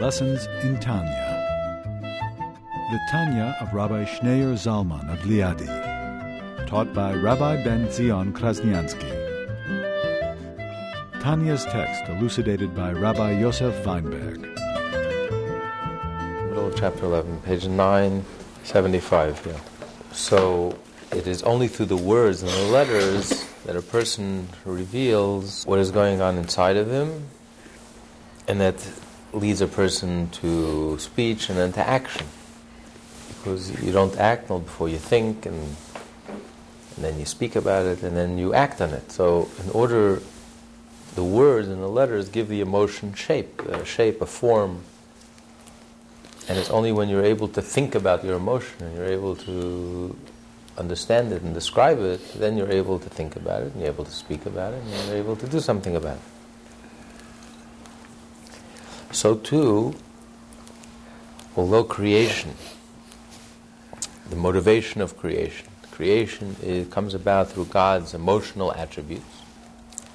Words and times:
Lessons 0.00 0.46
in 0.62 0.78
Tanya. 0.78 1.42
The 2.90 2.98
Tanya 3.10 3.56
of 3.62 3.72
Rabbi 3.72 4.04
Schneur 4.04 4.52
Zalman 4.52 5.10
of 5.10 5.20
Liadi, 5.20 6.66
taught 6.66 6.92
by 6.92 7.14
Rabbi 7.14 7.64
Ben 7.64 7.90
Zion 7.90 8.34
Krasniansky. 8.34 9.10
Tanya's 11.22 11.64
text 11.64 12.10
elucidated 12.10 12.76
by 12.76 12.92
Rabbi 12.92 13.40
Yosef 13.40 13.74
Weinberg. 13.86 14.40
Middle 16.50 16.66
of 16.66 16.76
chapter 16.76 17.06
11, 17.06 17.40
page 17.40 17.66
975. 17.66 19.46
Yeah. 19.46 19.58
So 20.12 20.76
it 21.10 21.26
is 21.26 21.42
only 21.44 21.68
through 21.68 21.86
the 21.86 21.96
words 21.96 22.42
and 22.42 22.50
the 22.52 22.70
letters 22.70 23.46
that 23.64 23.76
a 23.76 23.82
person 23.82 24.48
reveals 24.66 25.64
what 25.64 25.78
is 25.78 25.90
going 25.90 26.20
on 26.20 26.36
inside 26.36 26.76
of 26.76 26.90
him, 26.90 27.28
and 28.46 28.60
that 28.60 28.76
leads 29.36 29.60
a 29.60 29.66
person 29.66 30.28
to 30.30 30.98
speech 30.98 31.48
and 31.48 31.58
then 31.58 31.72
to 31.72 31.86
action. 31.86 32.26
Because 33.28 33.82
you 33.82 33.92
don't 33.92 34.16
act 34.16 34.50
not 34.50 34.64
before 34.64 34.88
you 34.88 34.98
think, 34.98 35.46
and, 35.46 35.76
and 36.26 37.04
then 37.04 37.18
you 37.18 37.24
speak 37.24 37.54
about 37.54 37.86
it, 37.86 38.02
and 38.02 38.16
then 38.16 38.38
you 38.38 38.54
act 38.54 38.80
on 38.80 38.90
it. 38.90 39.12
So, 39.12 39.48
in 39.62 39.70
order, 39.70 40.20
the 41.14 41.24
words 41.24 41.68
and 41.68 41.82
the 41.82 41.88
letters 41.88 42.28
give 42.28 42.48
the 42.48 42.60
emotion 42.60 43.14
shape, 43.14 43.62
a 43.62 43.84
shape, 43.84 44.20
a 44.20 44.26
form. 44.26 44.82
And 46.48 46.58
it's 46.58 46.70
only 46.70 46.92
when 46.92 47.08
you're 47.08 47.24
able 47.24 47.48
to 47.48 47.62
think 47.62 47.94
about 47.94 48.24
your 48.24 48.36
emotion 48.36 48.84
and 48.84 48.96
you're 48.96 49.06
able 49.06 49.34
to 49.36 50.16
understand 50.78 51.32
it 51.32 51.42
and 51.42 51.54
describe 51.54 51.98
it, 52.00 52.20
then 52.34 52.56
you're 52.56 52.70
able 52.70 52.98
to 52.98 53.08
think 53.08 53.34
about 53.36 53.62
it 53.62 53.72
and 53.72 53.80
you're 53.80 53.90
able 53.90 54.04
to 54.04 54.10
speak 54.12 54.46
about 54.46 54.74
it 54.74 54.82
and 54.82 55.08
you're 55.08 55.16
able 55.16 55.36
to 55.36 55.46
do 55.48 55.58
something 55.58 55.96
about 55.96 56.16
it. 56.16 56.35
So, 59.16 59.34
too, 59.34 59.94
although 61.56 61.84
creation, 61.84 62.54
the 64.28 64.36
motivation 64.36 65.00
of 65.00 65.16
creation, 65.16 65.68
creation 65.90 66.86
comes 66.90 67.14
about 67.14 67.48
through 67.50 67.64
God's 67.64 68.12
emotional 68.12 68.74
attributes, 68.74 69.40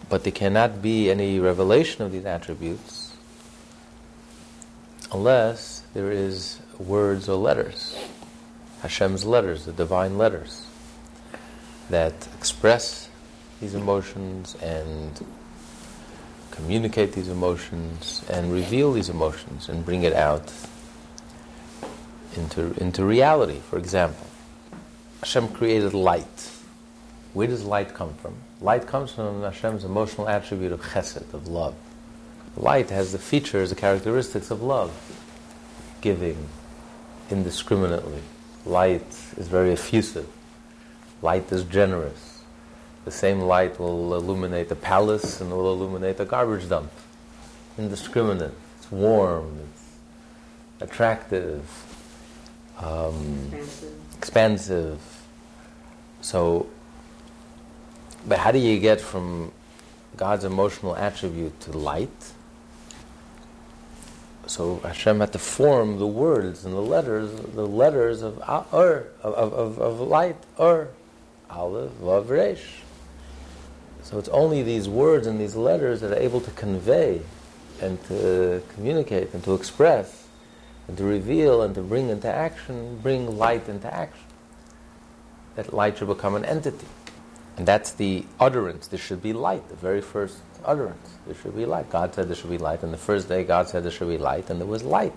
but 0.07 0.23
there 0.23 0.31
cannot 0.31 0.83
be 0.83 1.09
any 1.09 1.39
revelation 1.39 2.05
of 2.05 2.11
these 2.11 2.25
attributes 2.25 3.15
unless 5.11 5.81
there 5.95 6.11
is 6.11 6.59
words 6.77 7.27
or 7.27 7.37
letters. 7.37 7.97
Hashem's 8.83 9.25
letters, 9.25 9.65
the 9.65 9.73
divine 9.73 10.19
letters, 10.19 10.67
that 11.89 12.27
express 12.37 13.09
these 13.59 13.73
emotions 13.73 14.53
and 14.61 15.25
communicate 16.51 17.13
these 17.13 17.27
emotions 17.27 18.23
and 18.29 18.51
reveal 18.51 18.93
these 18.93 19.09
emotions 19.09 19.69
and 19.69 19.85
bring 19.85 20.03
it 20.03 20.13
out 20.13 20.51
into, 22.35 22.73
into 22.81 23.03
reality. 23.03 23.59
For 23.69 23.77
example, 23.77 24.27
Hashem 25.19 25.49
created 25.49 25.93
light. 25.93 26.51
Where 27.33 27.47
does 27.47 27.63
light 27.63 27.93
come 27.93 28.13
from? 28.15 28.35
Light 28.59 28.87
comes 28.87 29.11
from 29.11 29.41
Hashem's 29.41 29.85
emotional 29.85 30.27
attribute 30.27 30.71
of 30.71 30.81
chesed, 30.81 31.33
of 31.33 31.47
love. 31.47 31.75
Light 32.57 32.89
has 32.89 33.11
the 33.13 33.19
features, 33.19 33.69
the 33.69 33.75
characteristics 33.75 34.51
of 34.51 34.61
love, 34.61 34.91
giving 36.01 36.49
indiscriminately, 37.29 38.21
Light 38.65 39.01
is 39.37 39.47
very 39.47 39.71
effusive. 39.71 40.27
Light 41.21 41.51
is 41.51 41.63
generous. 41.63 42.30
The 43.05 43.11
same 43.11 43.41
light 43.41 43.79
will 43.79 44.13
illuminate 44.13 44.69
a 44.71 44.75
palace 44.75 45.41
and 45.41 45.51
will 45.51 45.71
illuminate 45.73 46.19
a 46.19 46.25
garbage 46.25 46.69
dump. 46.69 46.91
Indiscriminate. 47.77 48.53
It's 48.77 48.91
warm. 48.91 49.59
It's 49.59 49.83
attractive. 50.81 51.67
Um, 52.77 53.51
expansive. 53.51 53.93
expansive. 54.17 54.99
So, 56.21 56.67
but 58.27 58.37
how 58.37 58.51
do 58.51 58.59
you 58.59 58.79
get 58.79 59.01
from 59.01 59.51
God's 60.15 60.43
emotional 60.43 60.95
attribute 60.95 61.59
to 61.61 61.71
light? 61.71 62.33
So 64.45 64.79
Hashem 64.79 65.19
had 65.19 65.33
to 65.33 65.39
form 65.39 65.97
the 65.97 66.07
words 66.07 66.65
and 66.65 66.73
the 66.73 66.81
letters, 66.81 67.31
the 67.31 67.65
letters 67.65 68.21
of 68.21 68.39
Ur, 68.73 69.07
of, 69.23 69.53
of, 69.53 69.79
of 69.79 70.01
light, 70.01 70.35
Ur, 70.59 70.89
Aleph, 71.49 71.91
Vav, 72.01 72.29
Resh. 72.29 72.80
So 74.11 74.19
it's 74.19 74.29
only 74.29 74.61
these 74.61 74.89
words 74.89 75.25
and 75.25 75.39
these 75.39 75.55
letters 75.55 76.01
that 76.01 76.11
are 76.11 76.21
able 76.21 76.41
to 76.41 76.51
convey 76.51 77.21
and 77.81 78.03
to 78.05 78.61
communicate 78.75 79.33
and 79.33 79.41
to 79.45 79.55
express 79.55 80.27
and 80.89 80.97
to 80.97 81.05
reveal 81.05 81.61
and 81.61 81.73
to 81.75 81.81
bring 81.81 82.09
into 82.09 82.27
action, 82.27 82.99
bring 83.01 83.37
light 83.37 83.69
into 83.69 83.91
action. 83.91 84.25
That 85.55 85.73
light 85.73 85.97
should 85.97 86.09
become 86.09 86.35
an 86.35 86.43
entity. 86.43 86.87
And 87.55 87.65
that's 87.65 87.91
the 87.91 88.25
utterance. 88.39 88.87
There 88.87 88.99
should 88.99 89.21
be 89.21 89.31
light, 89.31 89.67
the 89.69 89.75
very 89.75 90.01
first 90.01 90.37
utterance. 90.65 91.09
There 91.25 91.35
should 91.35 91.55
be 91.55 91.65
light. 91.65 91.89
God 91.89 92.13
said 92.13 92.27
there 92.27 92.35
should 92.35 92.49
be 92.49 92.57
light. 92.57 92.83
And 92.83 92.93
the 92.93 92.97
first 92.97 93.29
day, 93.29 93.43
God 93.43 93.69
said 93.69 93.83
there 93.83 93.91
should 93.91 94.09
be 94.09 94.17
light, 94.17 94.49
and 94.49 94.59
there 94.59 94.67
was 94.67 94.83
light. 94.83 95.13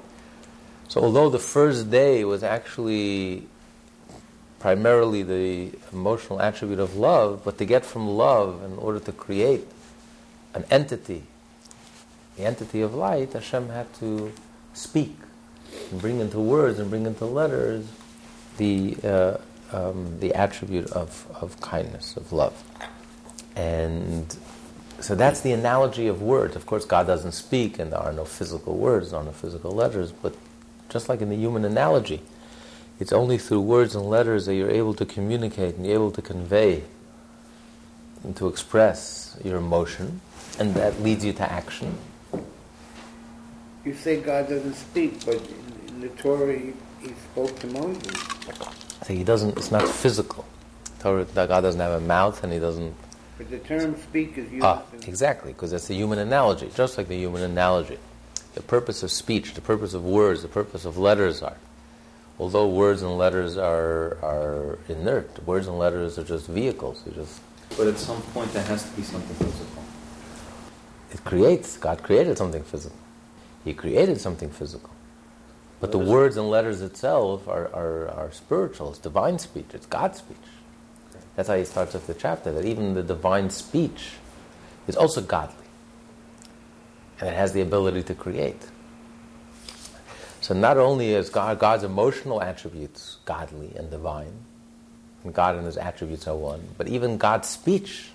So, 0.88 1.00
although 1.00 1.30
the 1.30 1.38
first 1.38 1.90
day 1.90 2.24
was 2.24 2.42
actually 2.42 3.46
primarily 4.64 5.22
the 5.22 5.70
emotional 5.92 6.40
attribute 6.40 6.78
of 6.78 6.96
love, 6.96 7.42
but 7.44 7.58
to 7.58 7.66
get 7.66 7.84
from 7.84 8.08
love 8.08 8.62
in 8.64 8.78
order 8.78 8.98
to 8.98 9.12
create 9.12 9.68
an 10.54 10.64
entity, 10.70 11.22
the 12.38 12.44
entity 12.46 12.80
of 12.80 12.94
light, 12.94 13.34
Hashem 13.34 13.68
had 13.68 13.92
to 13.96 14.32
speak 14.72 15.18
and 15.90 16.00
bring 16.00 16.18
into 16.18 16.40
words 16.40 16.78
and 16.78 16.88
bring 16.88 17.04
into 17.04 17.26
letters 17.26 17.84
the, 18.56 18.96
uh, 19.04 19.36
um, 19.70 20.18
the 20.20 20.32
attribute 20.32 20.90
of, 20.92 21.28
of 21.42 21.60
kindness, 21.60 22.16
of 22.16 22.32
love. 22.32 22.54
And 23.54 24.34
so 24.98 25.14
that's 25.14 25.42
the 25.42 25.52
analogy 25.52 26.06
of 26.06 26.22
words. 26.22 26.56
Of 26.56 26.64
course, 26.64 26.86
God 26.86 27.06
doesn't 27.06 27.32
speak, 27.32 27.78
and 27.78 27.92
there 27.92 28.00
are 28.00 28.14
no 28.14 28.24
physical 28.24 28.78
words, 28.78 29.10
there 29.10 29.20
are 29.20 29.24
no 29.24 29.32
physical 29.32 29.72
letters, 29.72 30.10
but 30.10 30.34
just 30.88 31.10
like 31.10 31.20
in 31.20 31.28
the 31.28 31.36
human 31.36 31.66
analogy, 31.66 32.22
it's 33.00 33.12
only 33.12 33.38
through 33.38 33.60
words 33.60 33.94
and 33.94 34.04
letters 34.04 34.46
that 34.46 34.54
you're 34.54 34.70
able 34.70 34.94
to 34.94 35.04
communicate 35.04 35.76
and 35.76 35.86
you're 35.86 35.94
able 35.94 36.10
to 36.12 36.22
convey 36.22 36.84
and 38.22 38.36
to 38.36 38.48
express 38.48 39.36
your 39.44 39.58
emotion, 39.58 40.20
and 40.58 40.74
that 40.74 41.00
leads 41.00 41.24
you 41.24 41.32
to 41.34 41.52
action. 41.52 41.96
You 43.84 43.94
say 43.94 44.20
God 44.20 44.48
doesn't 44.48 44.74
speak, 44.74 45.24
but 45.26 45.42
in 45.88 46.00
the 46.00 46.08
Torah 46.08 46.58
he, 46.58 46.72
he 47.00 47.12
spoke 47.32 47.58
to 47.60 47.66
Moses. 47.66 48.22
So 49.06 49.12
he 49.12 49.24
doesn't. 49.24 49.58
It's 49.58 49.70
not 49.70 49.86
physical. 49.86 50.46
Torah, 51.00 51.24
that 51.24 51.48
God 51.48 51.60
doesn't 51.60 51.80
have 51.80 52.00
a 52.02 52.06
mouth, 52.06 52.42
and 52.42 52.50
he 52.50 52.58
doesn't 52.58 52.94
but 53.36 53.50
the 53.50 53.58
term 53.58 53.96
speak 54.00 54.38
is 54.38 54.50
used. 54.50 54.64
Ah, 54.64 54.82
exactly, 55.06 55.52
because 55.52 55.72
that's 55.72 55.88
the 55.88 55.94
human 55.94 56.18
analogy, 56.18 56.70
just 56.74 56.96
like 56.96 57.08
the 57.08 57.16
human 57.16 57.42
analogy. 57.42 57.98
The 58.54 58.62
purpose 58.62 59.02
of 59.02 59.10
speech, 59.10 59.54
the 59.54 59.60
purpose 59.60 59.94
of 59.94 60.04
words, 60.04 60.42
the 60.42 60.48
purpose 60.48 60.84
of 60.84 60.96
letters 60.96 61.42
are. 61.42 61.56
Although 62.38 62.68
words 62.68 63.02
and 63.02 63.16
letters 63.16 63.56
are, 63.56 64.18
are 64.22 64.78
inert, 64.88 65.46
words 65.46 65.68
and 65.68 65.78
letters 65.78 66.18
are 66.18 66.24
just 66.24 66.46
vehicles. 66.48 67.04
Just 67.14 67.40
but 67.76 67.86
at 67.88 67.98
some 67.98 68.20
point, 68.22 68.52
there 68.52 68.62
has 68.64 68.88
to 68.88 68.96
be 68.96 69.02
something 69.02 69.34
physical. 69.36 69.82
It 71.12 71.24
creates. 71.24 71.76
God 71.76 72.02
created 72.02 72.38
something 72.38 72.62
physical. 72.62 72.98
He 73.64 73.72
created 73.72 74.20
something 74.20 74.50
physical. 74.50 74.90
But 75.80 75.90
the 75.90 75.98
words 75.98 76.36
and 76.36 76.48
letters 76.48 76.80
itself 76.80 77.48
are, 77.48 77.66
are, 77.74 78.08
are 78.08 78.32
spiritual. 78.32 78.90
It's 78.90 78.98
divine 78.98 79.38
speech. 79.38 79.66
It's 79.72 79.86
God's 79.86 80.18
speech. 80.18 80.36
That's 81.36 81.48
how 81.48 81.56
he 81.56 81.64
starts 81.64 81.94
off 81.94 82.06
the 82.06 82.14
chapter, 82.14 82.52
that 82.52 82.64
even 82.64 82.94
the 82.94 83.02
divine 83.02 83.50
speech 83.50 84.12
is 84.86 84.96
also 84.96 85.20
godly. 85.20 85.66
And 87.20 87.28
it 87.28 87.34
has 87.34 87.52
the 87.52 87.60
ability 87.60 88.02
to 88.04 88.14
create. 88.14 88.62
So 90.44 90.52
not 90.52 90.76
only 90.76 91.14
is 91.14 91.30
God, 91.30 91.58
God's 91.58 91.84
emotional 91.84 92.42
attributes 92.42 93.16
godly 93.24 93.74
and 93.76 93.90
divine, 93.90 94.44
and 95.24 95.32
God 95.32 95.56
and 95.56 95.64
his 95.64 95.78
attributes 95.78 96.28
are 96.28 96.36
one, 96.36 96.60
but 96.76 96.86
even 96.86 97.16
God's 97.16 97.48
speech 97.48 98.10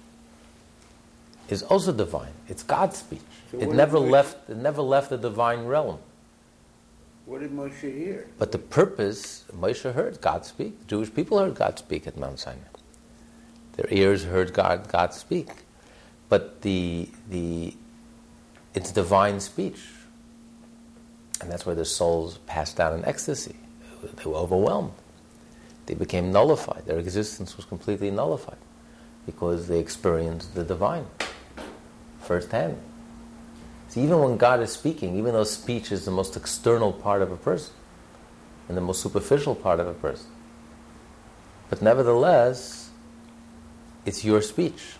is 1.49 1.63
also 1.63 1.91
divine. 1.91 2.33
It's 2.47 2.61
God's 2.61 2.97
speech. 2.97 3.23
So 3.49 3.57
it 3.57 3.71
never 3.71 3.97
left 3.97 4.47
it 4.47 4.57
never 4.57 4.83
left 4.83 5.09
the 5.09 5.17
divine 5.17 5.65
realm. 5.65 5.97
What 7.25 7.41
did 7.41 7.49
Moshe 7.49 7.81
hear? 7.81 8.27
But 8.37 8.51
the 8.51 8.59
purpose, 8.59 9.45
Moshe 9.51 9.91
heard 9.91 10.21
God 10.21 10.45
speak. 10.45 10.79
The 10.81 10.85
Jewish 10.85 11.11
people 11.11 11.39
heard 11.39 11.55
God 11.55 11.79
speak 11.79 12.05
at 12.05 12.15
Mount 12.15 12.37
Sinai. 12.37 12.59
Their 13.73 13.87
ears 13.89 14.25
heard 14.25 14.53
God, 14.53 14.87
God 14.87 15.15
speak. 15.15 15.49
But 16.29 16.61
the, 16.61 17.09
the, 17.27 17.73
it's 18.75 18.91
divine 18.91 19.39
speech. 19.39 19.79
And 21.41 21.51
that's 21.51 21.65
where 21.65 21.75
their 21.75 21.85
souls 21.85 22.37
passed 22.47 22.79
out 22.79 22.93
in 22.93 23.05
ecstasy. 23.05 23.55
They 24.01 24.29
were 24.29 24.37
overwhelmed. 24.37 24.93
They 25.85 25.93
became 25.95 26.31
nullified. 26.31 26.85
Their 26.85 26.99
existence 26.99 27.57
was 27.57 27.65
completely 27.65 28.11
nullified 28.11 28.57
because 29.25 29.67
they 29.67 29.79
experienced 29.79 30.55
the 30.55 30.63
divine 30.63 31.05
firsthand. 32.21 32.77
So 33.89 34.01
even 34.01 34.19
when 34.19 34.37
God 34.37 34.59
is 34.61 34.71
speaking, 34.71 35.17
even 35.17 35.33
though 35.33 35.43
speech 35.43 35.91
is 35.91 36.05
the 36.05 36.11
most 36.11 36.37
external 36.37 36.93
part 36.93 37.21
of 37.21 37.31
a 37.31 37.37
person 37.37 37.73
and 38.67 38.77
the 38.77 38.81
most 38.81 39.01
superficial 39.01 39.55
part 39.55 39.79
of 39.79 39.87
a 39.87 39.93
person, 39.93 40.27
but 41.69 41.81
nevertheless, 41.81 42.91
it's 44.05 44.23
your 44.23 44.41
speech. 44.41 44.95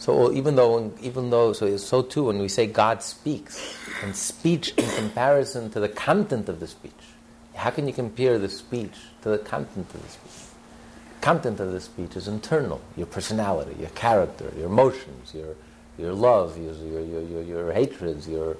So 0.00 0.32
even 0.32 0.56
though, 0.56 0.92
even 1.02 1.28
though, 1.28 1.52
so 1.52 1.76
so 1.76 2.00
too 2.00 2.24
when 2.24 2.38
we 2.38 2.48
say 2.48 2.66
God 2.66 3.02
speaks, 3.02 3.76
and 4.02 4.16
speech 4.16 4.72
in 4.78 4.88
comparison 4.96 5.70
to 5.72 5.78
the 5.78 5.90
content 5.90 6.48
of 6.48 6.58
the 6.58 6.66
speech, 6.66 6.92
how 7.54 7.68
can 7.68 7.86
you 7.86 7.92
compare 7.92 8.38
the 8.38 8.48
speech 8.48 8.94
to 9.20 9.28
the 9.28 9.36
content 9.36 9.94
of 9.94 10.02
the 10.02 10.08
speech? 10.08 10.48
Content 11.20 11.60
of 11.60 11.70
the 11.72 11.82
speech 11.82 12.16
is 12.16 12.28
internal. 12.28 12.80
Your 12.96 13.08
personality, 13.08 13.76
your 13.78 13.90
character, 13.90 14.50
your 14.56 14.66
emotions, 14.68 15.34
your 15.34 15.54
your 15.98 16.14
love, 16.14 16.56
your 16.56 16.72
your 16.72 17.02
your, 17.02 17.22
your, 17.22 17.42
your 17.42 17.72
hatreds, 17.72 18.26
your 18.26 18.56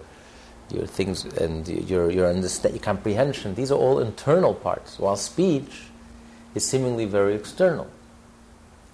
your 0.70 0.86
things, 0.86 1.24
and 1.24 1.66
your 1.66 2.10
your 2.10 2.28
understand, 2.28 2.74
your 2.74 2.84
comprehension. 2.84 3.54
These 3.54 3.72
are 3.72 3.78
all 3.78 3.98
internal 3.98 4.52
parts. 4.52 4.98
While 4.98 5.16
speech 5.16 5.84
is 6.54 6.66
seemingly 6.66 7.06
very 7.06 7.34
external. 7.34 7.88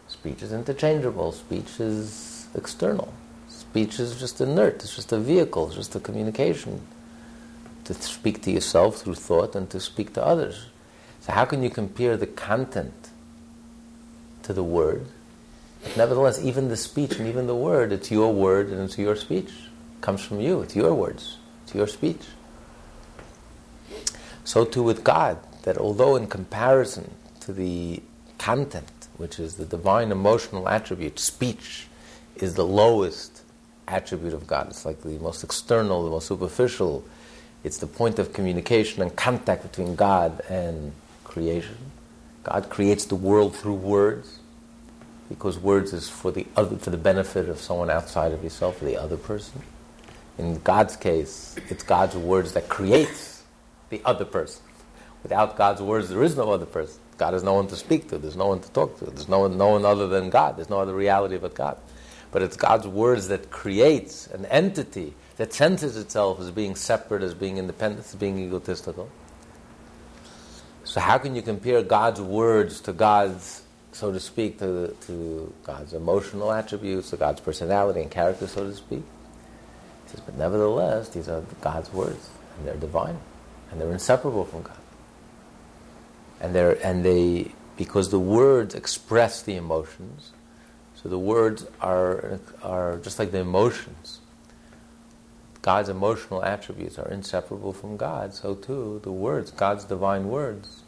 Speech 0.07 0.43
is 0.43 0.53
interchangeable. 0.53 1.33
Speech 1.33 1.81
is 1.81 2.36
external. 2.57 3.13
Speech 3.49 4.01
is 4.01 4.19
just 4.19 4.41
inert. 4.41 4.77
It's 4.77 4.97
just 4.97 5.13
a 5.13 5.19
vehicle. 5.19 5.67
It's 5.67 5.77
just 5.77 5.95
a 5.95 6.01
communication 6.01 6.81
to 7.85 7.95
speak 7.95 8.43
to 8.43 8.51
yourself 8.51 8.97
through 8.99 9.15
thought 9.15 9.55
and 9.55 9.71
to 9.71 9.79
speak 9.79 10.13
to 10.15 10.25
others. 10.25 10.67
So 11.21 11.33
how 11.33 11.45
can 11.45 11.63
you 11.63 11.71
compare 11.71 12.17
the 12.17 12.27
content 12.27 13.11
to 14.43 14.53
the 14.53 14.65
word? 14.65 15.07
But 15.83 15.97
nevertheless, 15.97 16.43
even 16.43 16.69
the 16.69 16.77
speech 16.77 17.19
and 17.19 17.29
even 17.29 17.47
the 17.47 17.55
word, 17.55 17.93
it's 17.93 18.11
your 18.11 18.33
word 18.33 18.69
and 18.69 18.81
it's 18.81 18.99
your 18.99 19.17
speech. 19.17 19.49
It 19.49 20.01
comes 20.01 20.23
from 20.23 20.41
you. 20.41 20.63
It's 20.63 20.75
your 20.75 20.95
words. 20.95 21.39
It's 21.65 21.75
your 21.75 21.87
speech. 21.87 22.23
So 24.45 24.65
too 24.65 24.83
with 24.83 25.03
God, 25.05 25.39
that 25.63 25.79
although 25.79 26.17
in 26.17 26.29
comparison 26.29 27.11
to 27.41 27.53
the 27.53 28.03
content, 28.39 29.09
which 29.17 29.39
is 29.39 29.57
the 29.57 29.65
divine 29.65 30.13
emotional 30.13 30.69
attribute, 30.69 31.19
speech 31.19 31.89
is 32.43 32.55
the 32.55 32.67
lowest 32.67 33.43
attribute 33.89 34.35
of 34.35 34.47
God. 34.47 34.69
It's 34.69 34.85
like 34.85 35.03
the 35.03 35.19
most 35.19 35.45
external, 35.45 36.05
the 36.05 36.11
most 36.11 36.27
superficial. 36.27 37.05
It's 37.65 37.79
the 37.79 37.87
point 37.87 38.19
of 38.19 38.33
communication 38.33 39.03
and 39.03 39.15
contact 39.17 39.63
between 39.63 39.97
God 39.97 40.41
and 40.49 40.93
creation. 41.25 41.77
God 42.45 42.69
creates 42.71 43.07
the 43.07 43.17
world 43.17 43.57
through 43.57 43.75
words 43.75 44.39
because 45.29 45.59
words 45.59 45.93
is 45.93 46.09
for 46.09 46.31
the 46.31 46.47
other, 46.57 46.77
for 46.77 46.91
the 46.91 46.97
benefit 46.97 47.49
of 47.49 47.59
someone 47.61 47.91
outside 47.91 48.33
of 48.33 48.45
yourself, 48.45 48.79
for 48.79 48.85
the 48.85 48.97
other 48.97 49.17
person. 49.17 49.63
In 50.39 50.61
God's 50.61 50.97
case, 50.97 51.57
it's 51.69 51.83
God's 51.83 52.17
words 52.17 52.53
that 52.53 52.69
creates 52.69 53.43
the 53.91 54.01
other 54.05 54.25
person. 54.25 54.63
Without 55.23 55.57
God's 55.57 55.83
words, 55.83 56.09
there 56.09 56.23
is 56.23 56.37
no 56.37 56.53
other 56.53 56.67
person. 56.67 57.01
God 57.19 57.33
has 57.33 57.43
no 57.43 57.55
one 57.55 57.67
to 57.69 57.77
speak 57.77 58.09
to. 58.11 58.19
There's 58.19 58.37
no 58.37 58.47
one 58.47 58.61
to 58.61 58.71
talk 58.71 58.99
to. 58.99 59.07
There's 59.07 59.29
no 59.29 59.41
one, 59.41 59.57
no 59.57 59.69
one 59.69 59.85
other 59.85 60.07
than 60.07 60.31
God. 60.31 60.57
There's 60.57 60.71
no 60.71 60.81
other 60.81 60.95
reality 60.95 61.39
but 61.39 61.55
God. 61.55 61.79
But 62.31 62.43
it's 62.43 62.57
God's 62.57 62.87
words 62.87 63.29
that 63.29 63.51
creates 63.51 64.27
an 64.29 64.47
entity 64.47 65.15
that 65.37 65.53
senses 65.53 65.97
itself 65.97 66.41
as 66.41 66.51
being 66.51 66.75
separate, 66.75 67.23
as 67.23 67.35
being 67.35 67.59
independent, 67.59 68.07
as 68.07 68.15
being 68.15 68.39
egotistical. 68.39 69.09
So 70.85 71.01
how 71.01 71.19
can 71.19 71.35
you 71.35 71.43
compare 71.43 71.83
God's 71.83 72.21
words 72.21 72.81
to 72.83 72.93
God's, 72.93 73.63
so 73.93 74.13
to 74.13 74.21
speak, 74.21 74.59
to, 74.61 74.97
to 75.03 75.53
God's 75.65 75.93
emotional 75.93 76.53
attributes, 76.53 77.11
to 77.11 77.17
God's 77.17 77.41
personality 77.41 78.01
and 78.01 78.11
character, 78.11 78.47
so 78.47 78.65
to 78.65 78.75
speak? 78.75 79.03
He 80.05 80.11
says, 80.11 80.21
but 80.21 80.37
nevertheless, 80.37 81.09
these 81.09 81.29
are 81.29 81.43
God's 81.61 81.93
words, 81.93 82.31
and 82.57 82.69
they're 82.69 82.77
divine, 82.77 83.19
and 83.71 83.81
they're 83.81 83.93
inseparable 83.93 84.45
from 84.45 84.63
God 84.63 84.77
and 86.41 86.55
they 86.55 86.81
and 86.83 87.05
they 87.05 87.51
because 87.77 88.11
the 88.11 88.21
words 88.21 88.75
express 88.75 89.43
the 89.43 89.57
emotions. 89.57 90.33
So 91.03 91.09
the 91.09 91.19
words 91.19 91.67
are 91.81 92.41
are 92.63 92.99
just 92.99 93.19
like 93.19 93.31
the 93.31 93.39
emotions. 93.39 94.21
God's 95.63 95.89
emotional 95.89 96.45
attributes 96.45 96.99
are 96.99 97.09
inseparable 97.09 97.73
from 97.73 97.97
God. 97.97 98.35
So 98.35 98.55
too, 98.55 99.01
the 99.03 99.11
words, 99.11 99.51
God's 99.51 99.85
divine 99.85 100.29
words, 100.29 100.83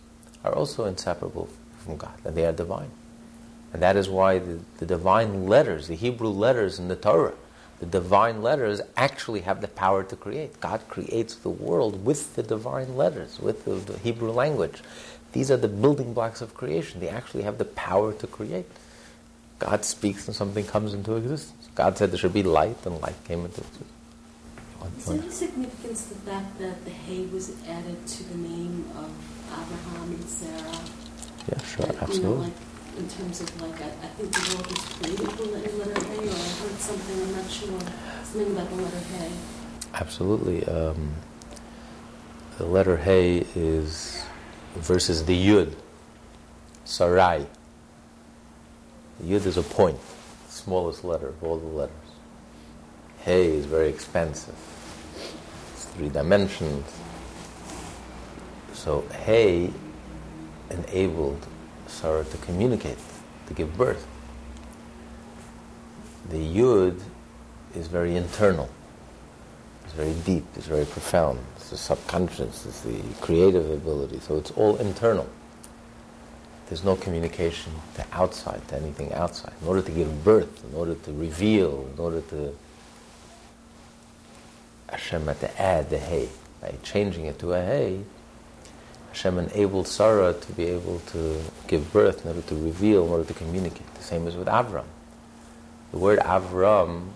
are 0.44 0.54
also 0.54 0.84
inseparable 0.84 1.48
from 1.78 1.96
God, 1.96 2.14
and 2.24 2.36
they 2.36 2.46
are 2.46 2.52
divine. 2.52 2.90
And 3.72 3.82
that 3.82 3.96
is 3.96 4.08
why 4.08 4.38
the, 4.38 4.60
the 4.78 4.86
divine 4.86 5.46
letters, 5.46 5.88
the 5.88 5.96
Hebrew 5.96 6.28
letters 6.28 6.78
in 6.78 6.88
the 6.88 6.96
Torah, 6.96 7.34
the 7.80 7.86
divine 7.86 8.42
letters 8.42 8.80
actually 8.96 9.40
have 9.42 9.60
the 9.60 9.68
power 9.68 10.02
to 10.04 10.16
create. 10.16 10.60
God 10.60 10.80
creates 10.88 11.34
the 11.34 11.50
world 11.50 12.04
with 12.04 12.34
the 12.34 12.42
divine 12.42 12.96
letters, 12.96 13.38
with 13.40 13.64
the, 13.64 13.74
the 13.74 13.98
Hebrew 13.98 14.30
language. 14.30 14.82
These 15.32 15.50
are 15.50 15.56
the 15.56 15.68
building 15.68 16.14
blocks 16.14 16.40
of 16.40 16.54
creation. 16.54 17.00
They 17.00 17.08
actually 17.08 17.42
have 17.42 17.58
the 17.58 17.66
power 17.66 18.12
to 18.14 18.26
create. 18.26 18.66
God 19.58 19.84
speaks 19.84 20.26
and 20.26 20.36
something 20.36 20.64
comes 20.64 20.94
into 20.94 21.16
existence. 21.16 21.68
God 21.74 21.98
said 21.98 22.10
there 22.10 22.18
should 22.18 22.32
be 22.32 22.42
light, 22.42 22.76
and 22.86 23.00
light 23.00 23.16
came 23.24 23.44
into 23.44 23.60
existence. 23.60 23.90
Is 24.96 25.04
there 25.06 25.18
any 25.18 25.30
significance 25.30 26.06
to 26.06 26.14
the 26.14 26.20
fact 26.30 26.58
that 26.58 26.84
the 26.84 26.90
hay 26.90 27.26
was 27.26 27.52
added 27.68 28.06
to 28.06 28.22
the 28.24 28.36
name 28.36 28.84
of 28.96 29.10
Abraham 29.52 30.12
and 30.12 30.24
Sarah? 30.24 30.80
Yeah, 31.48 31.60
sure, 31.64 31.86
absolutely. 32.00 32.20
You 32.20 32.28
know, 32.28 32.34
like 32.42 32.52
in 32.98 33.08
terms 33.08 33.40
of 33.40 33.60
like, 33.60 33.80
I, 33.80 33.86
I 33.86 34.08
think 34.16 34.32
the 34.32 34.54
world 34.54 34.66
was 34.70 34.78
created 34.78 35.26
with 35.26 35.36
the 35.36 35.44
letter 35.78 36.06
hay, 36.06 36.18
or 36.18 36.30
I 36.30 36.48
heard 36.60 36.78
something, 36.78 37.22
I'm 37.22 37.32
not 37.36 37.50
sure, 37.50 37.80
something 38.24 38.52
about 38.52 38.70
the 38.70 38.76
letter 38.76 38.98
hay. 38.98 39.30
Absolutely. 39.94 40.64
Um, 40.66 41.14
the 42.58 42.66
letter 42.66 42.96
hay 42.96 43.46
is 43.54 44.22
versus 44.76 45.24
the 45.24 45.48
Yud, 45.48 45.74
Sarai. 46.84 47.46
Yud 49.22 49.46
is 49.46 49.56
a 49.56 49.62
point, 49.62 49.98
smallest 50.48 51.04
letter 51.04 51.28
of 51.28 51.42
all 51.42 51.58
the 51.58 51.66
letters. 51.66 51.94
Hey 53.20 53.48
is 53.48 53.66
very 53.66 53.88
expansive. 53.88 54.54
It's 55.72 55.84
three 55.86 56.08
dimensions. 56.08 56.86
So 58.72 59.04
Hey 59.24 59.72
enabled 60.70 61.44
Sarah 61.86 62.24
to 62.24 62.36
communicate, 62.38 62.98
to 63.48 63.54
give 63.54 63.76
birth. 63.76 64.06
The 66.30 66.38
Yud 66.38 67.00
is 67.74 67.88
very 67.88 68.16
internal. 68.16 68.68
It's 69.84 69.94
very 69.94 70.14
deep, 70.24 70.44
it's 70.54 70.66
very 70.66 70.84
profound. 70.84 71.40
It's 71.56 71.70
the 71.70 71.76
subconscious, 71.76 72.66
it's 72.66 72.82
the 72.82 73.02
creative 73.20 73.70
ability. 73.70 74.20
So 74.20 74.36
it's 74.36 74.50
all 74.52 74.76
internal. 74.76 75.28
There's 76.68 76.84
no 76.84 76.96
communication 76.96 77.72
to 77.94 78.04
outside, 78.12 78.66
to 78.68 78.76
anything 78.76 79.12
outside. 79.14 79.54
In 79.62 79.68
order 79.68 79.80
to 79.82 79.90
give 79.90 80.22
birth, 80.22 80.64
in 80.70 80.76
order 80.76 80.94
to 80.94 81.12
reveal, 81.12 81.88
in 81.94 81.98
order 81.98 82.20
to 82.20 82.54
Hashem 84.90 85.26
had 85.26 85.40
to 85.40 85.60
add 85.60 85.90
the 85.90 85.98
hay. 85.98 86.28
By 86.60 86.74
changing 86.82 87.26
it 87.26 87.38
to 87.38 87.52
a 87.52 87.62
hay, 87.62 88.00
Hashem 89.08 89.38
enabled 89.38 89.86
Sarah 89.86 90.32
to 90.32 90.52
be 90.52 90.66
able 90.66 91.00
to 91.12 91.40
give 91.66 91.92
birth, 91.92 92.24
in 92.24 92.28
order 92.28 92.42
to 92.42 92.54
reveal, 92.54 93.04
in 93.04 93.10
order 93.10 93.24
to 93.24 93.34
communicate. 93.34 93.94
The 93.94 94.02
same 94.02 94.26
as 94.26 94.36
with 94.36 94.48
Avram. 94.48 94.84
The 95.92 95.98
word 95.98 96.18
Avram, 96.18 97.08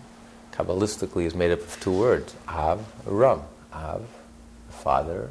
Kabbalistically, 0.52 1.24
is 1.24 1.34
made 1.34 1.50
up 1.50 1.60
of 1.60 1.78
two 1.80 1.92
words 1.92 2.34
Av, 2.48 2.84
Ram. 3.04 3.42
Av, 3.72 4.06
the 4.66 4.72
father, 4.72 5.30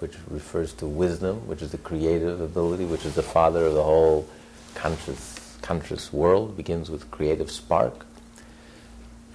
which 0.00 0.14
refers 0.28 0.72
to 0.74 0.86
wisdom, 0.86 1.46
which 1.46 1.62
is 1.62 1.72
the 1.72 1.78
creative 1.78 2.40
ability, 2.40 2.84
which 2.84 3.04
is 3.04 3.14
the 3.14 3.22
father 3.22 3.66
of 3.66 3.74
the 3.74 3.82
whole 3.82 4.28
conscious, 4.74 5.56
conscious 5.62 6.12
world, 6.12 6.56
begins 6.56 6.90
with 6.90 7.10
creative 7.10 7.50
spark. 7.50 8.06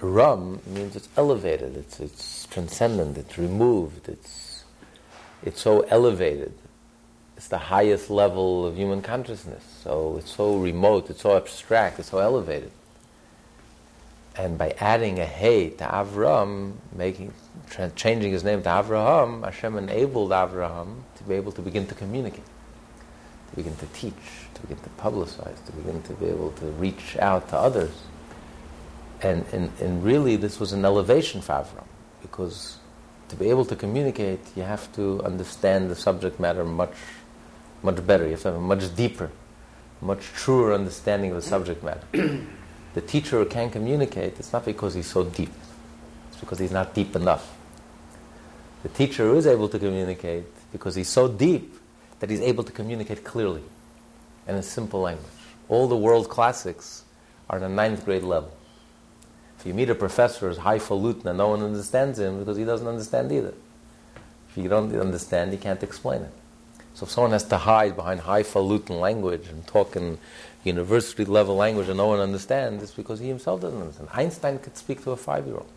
Ram 0.00 0.60
means 0.66 0.96
it's 0.96 1.08
elevated, 1.16 1.76
it's, 1.76 2.00
it's 2.00 2.46
transcendent, 2.46 3.16
it's 3.16 3.38
removed, 3.38 4.08
it's, 4.08 4.64
it's 5.44 5.60
so 5.60 5.80
elevated. 5.82 6.52
It's 7.36 7.48
the 7.48 7.58
highest 7.58 8.10
level 8.10 8.66
of 8.66 8.76
human 8.76 9.02
consciousness. 9.02 9.64
So 9.82 10.16
it's 10.18 10.30
so 10.30 10.56
remote, 10.58 11.10
it's 11.10 11.22
so 11.22 11.36
abstract, 11.36 11.98
it's 11.98 12.10
so 12.10 12.18
elevated. 12.18 12.70
And 14.36 14.56
by 14.56 14.74
adding 14.78 15.18
a 15.18 15.26
hey 15.26 15.70
to 15.70 15.84
Avram, 15.84 16.74
making, 16.94 17.34
tra- 17.68 17.90
changing 17.90 18.32
his 18.32 18.42
name 18.42 18.62
to 18.62 18.68
Avraham, 18.68 19.44
Hashem 19.44 19.76
enabled 19.76 20.30
Avraham 20.30 21.02
to 21.16 21.24
be 21.24 21.34
able 21.34 21.52
to 21.52 21.60
begin 21.60 21.86
to 21.86 21.94
communicate, 21.94 22.44
to 23.50 23.56
begin 23.56 23.76
to 23.76 23.86
teach, 23.88 24.14
to 24.54 24.60
begin 24.62 24.78
to 24.78 24.90
publicize, 24.98 25.62
to 25.66 25.72
begin 25.72 26.02
to 26.04 26.14
be 26.14 26.26
able 26.26 26.50
to 26.52 26.66
reach 26.66 27.16
out 27.18 27.48
to 27.50 27.56
others. 27.58 27.92
And, 29.20 29.44
and, 29.52 29.70
and 29.80 30.02
really, 30.02 30.36
this 30.36 30.58
was 30.58 30.72
an 30.72 30.84
elevation 30.84 31.42
for 31.42 31.52
Avram, 31.52 31.84
because 32.22 32.78
to 33.28 33.36
be 33.36 33.50
able 33.50 33.66
to 33.66 33.76
communicate, 33.76 34.40
you 34.56 34.62
have 34.62 34.90
to 34.94 35.22
understand 35.24 35.90
the 35.90 35.96
subject 35.96 36.40
matter 36.40 36.64
much, 36.64 36.94
much 37.82 38.04
better. 38.06 38.24
You 38.24 38.30
have 38.32 38.42
to 38.42 38.48
have 38.48 38.56
a 38.56 38.60
much 38.60 38.94
deeper, 38.96 39.30
much 40.00 40.22
truer 40.22 40.72
understanding 40.72 41.30
of 41.32 41.36
the 41.36 41.42
subject 41.42 41.84
matter. 41.84 42.06
the 42.94 43.00
teacher 43.00 43.44
can 43.44 43.70
communicate, 43.70 44.38
it's 44.38 44.52
not 44.52 44.64
because 44.64 44.94
he's 44.94 45.06
so 45.06 45.24
deep. 45.24 45.52
It's 46.30 46.40
because 46.40 46.58
he's 46.58 46.72
not 46.72 46.94
deep 46.94 47.16
enough. 47.16 47.56
The 48.82 48.88
teacher 48.88 49.34
is 49.34 49.46
able 49.46 49.68
to 49.68 49.78
communicate 49.78 50.44
because 50.72 50.94
he's 50.94 51.08
so 51.08 51.28
deep 51.28 51.74
that 52.20 52.30
he's 52.30 52.40
able 52.40 52.64
to 52.64 52.72
communicate 52.72 53.24
clearly 53.24 53.62
in 54.46 54.56
a 54.56 54.62
simple 54.62 55.00
language. 55.00 55.26
All 55.68 55.88
the 55.88 55.96
world 55.96 56.28
classics 56.28 57.04
are 57.48 57.58
in 57.58 57.64
a 57.64 57.68
ninth 57.68 58.04
grade 58.04 58.24
level. 58.24 58.52
If 59.58 59.66
you 59.66 59.74
meet 59.74 59.90
a 59.90 59.94
professor 59.94 60.48
who's 60.48 60.58
highfalutin 60.58 61.28
and 61.28 61.38
no 61.38 61.48
one 61.48 61.62
understands 61.62 62.18
him 62.18 62.40
because 62.40 62.56
he 62.56 62.64
doesn't 62.64 62.86
understand 62.86 63.30
either. 63.30 63.54
If 64.50 64.56
you 64.56 64.68
don't 64.68 64.94
understand, 64.96 65.52
you 65.52 65.58
can't 65.58 65.82
explain 65.82 66.22
it. 66.22 66.32
So 66.94 67.04
if 67.04 67.10
someone 67.10 67.32
has 67.32 67.44
to 67.44 67.58
hide 67.58 67.96
behind 67.96 68.20
highfalutin 68.20 69.00
language 69.00 69.48
and 69.48 69.66
talk 69.66 69.96
in 69.96 70.18
university 70.64 71.24
level 71.24 71.56
language 71.56 71.88
and 71.88 71.96
no 71.96 72.06
one 72.06 72.20
understands, 72.20 72.82
it's 72.82 72.92
because 72.92 73.20
he 73.20 73.28
himself 73.28 73.60
doesn't 73.60 73.80
understand. 73.80 74.08
Einstein 74.12 74.58
could 74.58 74.76
speak 74.76 75.02
to 75.04 75.10
a 75.10 75.16
five 75.16 75.46
year 75.46 75.56
old 75.56 75.70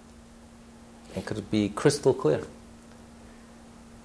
and 1.15 1.25
could 1.25 1.49
be 1.49 1.69
crystal 1.69 2.13
clear. 2.13 2.45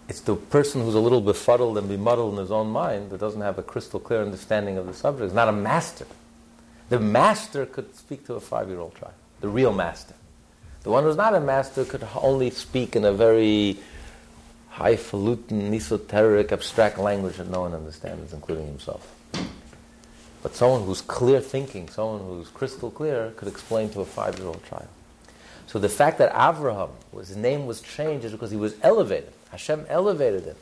It's 0.09 0.21
the 0.21 0.35
person 0.35 0.83
who's 0.83 0.95
a 0.95 1.01
little 1.01 1.21
befuddled 1.21 1.79
and 1.79 1.89
bemuddled 1.89 2.33
in 2.33 2.39
his 2.39 2.51
own 2.51 2.69
mind 2.69 3.11
that 3.11 3.19
doesn't 3.19 3.41
have 3.41 3.59
a 3.59 3.63
crystal 3.63 4.01
clear 4.01 4.23
understanding 4.23 4.77
of 4.77 4.87
the 4.87 4.95
subject. 4.95 5.27
It's 5.27 5.35
not 5.35 5.49
a 5.49 5.53
master. 5.53 6.07
The 6.89 6.99
master 6.99 7.67
could 7.67 7.95
speak 7.95 8.27
to 8.27 8.35
a 8.35 8.41
five 8.41 8.69
year 8.69 8.81
old 8.81 8.97
child, 8.97 9.15
the 9.41 9.49
real 9.49 9.73
master. 9.73 10.15
The 10.83 10.91
one 10.91 11.05
who's 11.05 11.17
not 11.17 11.35
a 11.35 11.41
master 11.41 11.85
could 11.85 12.07
only 12.17 12.51
speak 12.51 12.97
in 12.97 13.05
a 13.05 13.13
very 13.13 13.79
highfalutin, 14.71 15.75
esoteric, 15.75 16.53
abstract 16.53 16.99
language 16.99 17.37
that 17.37 17.51
no 17.51 17.63
one 17.63 17.75
understands, 17.75 18.33
including 18.33 18.67
himself. 18.67 19.15
But 20.43 20.55
someone 20.55 20.85
who's 20.85 21.03
clear 21.03 21.41
thinking, 21.41 21.89
someone 21.89 22.21
who's 22.21 22.49
crystal 22.49 22.91
clear, 22.91 23.33
could 23.37 23.49
explain 23.49 23.91
to 23.91 24.01
a 24.01 24.05
five 24.07 24.39
year 24.39 24.49
old 24.49 24.65
child. 24.65 24.89
So 25.67 25.79
the 25.79 25.89
fact 25.89 26.19
that 26.19 26.33
Avraham, 26.33 26.91
his 27.17 27.37
name 27.37 27.67
was 27.67 27.81
changed, 27.81 28.25
is 28.25 28.33
because 28.33 28.51
he 28.51 28.57
was 28.57 28.75
elevated. 28.83 29.33
Hashem 29.51 29.87
elevated 29.89 30.45
him. 30.45 30.57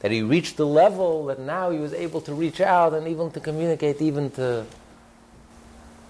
That 0.00 0.10
he 0.10 0.22
reached 0.22 0.56
the 0.56 0.66
level 0.66 1.26
that 1.26 1.38
now 1.38 1.70
he 1.70 1.78
was 1.78 1.94
able 1.94 2.20
to 2.22 2.34
reach 2.34 2.60
out 2.60 2.92
and 2.92 3.06
even 3.06 3.30
to 3.30 3.40
communicate 3.40 4.02
even 4.02 4.30
to 4.32 4.66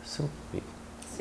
simple 0.05 0.35
people. 0.51 0.72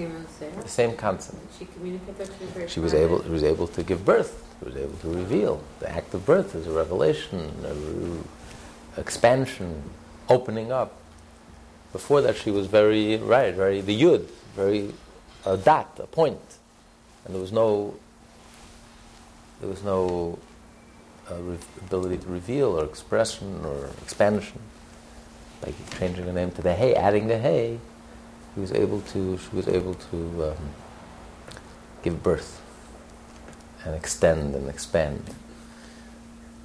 The 0.06 0.68
same 0.68 0.96
concept. 0.96 1.38
She 1.58 1.66
communicated 1.66 2.28
she 2.28 2.46
was 2.46 2.54
very 2.54 2.68
She 2.68 2.80
was 2.80 2.94
able, 2.94 3.24
she 3.24 3.30
was 3.30 3.44
able 3.44 3.68
to 3.68 3.84
give 3.84 4.06
birth. 4.06 4.44
She 4.60 4.66
was 4.66 4.76
able 4.76 4.98
to 4.98 5.10
reveal. 5.10 5.64
The 5.80 5.90
act 5.90 6.14
of 6.14 6.26
birth 6.26 6.56
is 6.56 6.68
a 6.68 6.72
revelation, 6.72 7.52
a 7.66 7.74
re- 7.74 8.20
expansion, 8.98 9.84
opening 10.30 10.72
up. 10.72 10.98
Before 11.92 12.22
that, 12.22 12.38
she 12.38 12.52
was 12.52 12.68
very 12.68 13.18
right, 13.18 13.54
very 13.54 13.82
the 13.82 14.00
yud, 14.00 14.28
very 14.56 14.94
a 15.46 15.58
dot, 15.58 16.00
a 16.02 16.08
point, 16.08 16.40
and 17.26 17.34
there 17.34 17.42
was 17.42 17.52
no, 17.52 17.96
there 19.60 19.70
was 19.70 19.84
no 19.84 20.40
uh, 21.30 21.36
re- 21.36 21.58
ability 21.86 22.18
to 22.18 22.28
reveal 22.28 22.80
or 22.80 22.86
expression 22.86 23.62
or 23.66 23.90
expansion. 24.02 24.60
Like 25.64 25.76
changing 26.00 26.26
the 26.26 26.34
name 26.34 26.52
to 26.52 26.62
the 26.62 26.74
hey, 26.74 26.96
adding 26.96 27.28
the 27.28 27.38
hey, 27.38 27.80
he 28.56 28.62
was 28.62 28.72
able 28.72 29.02
to. 29.02 29.38
She 29.38 29.56
was 29.56 29.68
able 29.68 29.94
to 29.94 30.52
um, 30.52 30.58
give 32.04 32.22
birth 32.22 32.62
and 33.84 33.96
extend 33.96 34.56
and 34.56 34.70
expand. 34.70 35.24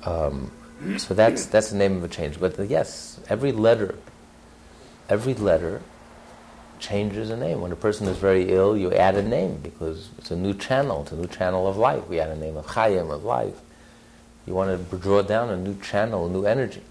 Um, 0.05 0.51
so 0.99 1.15
that's 1.15 1.47
that's 1.47 1.71
the 1.71 1.77
name 1.77 1.97
of 1.97 2.05
a 2.05 2.09
change. 2.09 2.39
But 2.39 2.59
uh, 2.59 2.63
yes, 2.63 3.21
every 3.29 3.53
letter, 3.53 3.95
every 5.09 5.35
letter 5.35 5.83
changes 6.79 7.31
a 7.31 7.37
name. 7.37 7.61
When 7.61 7.73
a 7.73 7.77
person 7.77 8.07
is 8.09 8.19
very 8.19 8.51
ill, 8.51 8.77
you 8.77 8.93
add 8.93 9.17
a 9.17 9.23
name 9.23 9.59
because 9.63 10.11
it's 10.19 10.31
a 10.31 10.37
new 10.37 10.55
channel. 10.55 11.03
It's 11.03 11.13
a 11.13 11.17
new 11.17 11.27
channel 11.27 11.67
of 11.67 11.77
life. 11.77 12.07
We 12.09 12.21
add 12.21 12.31
a 12.31 12.37
name 12.37 12.57
of 12.57 12.67
Chayim 12.67 13.11
of 13.11 13.25
life. 13.25 13.55
You 14.47 14.55
want 14.55 14.91
to 14.91 14.97
draw 14.99 15.23
down 15.23 15.51
a 15.51 15.57
new 15.57 15.81
channel, 15.81 16.27
a 16.27 16.31
new 16.31 16.45
energy. 16.45 16.83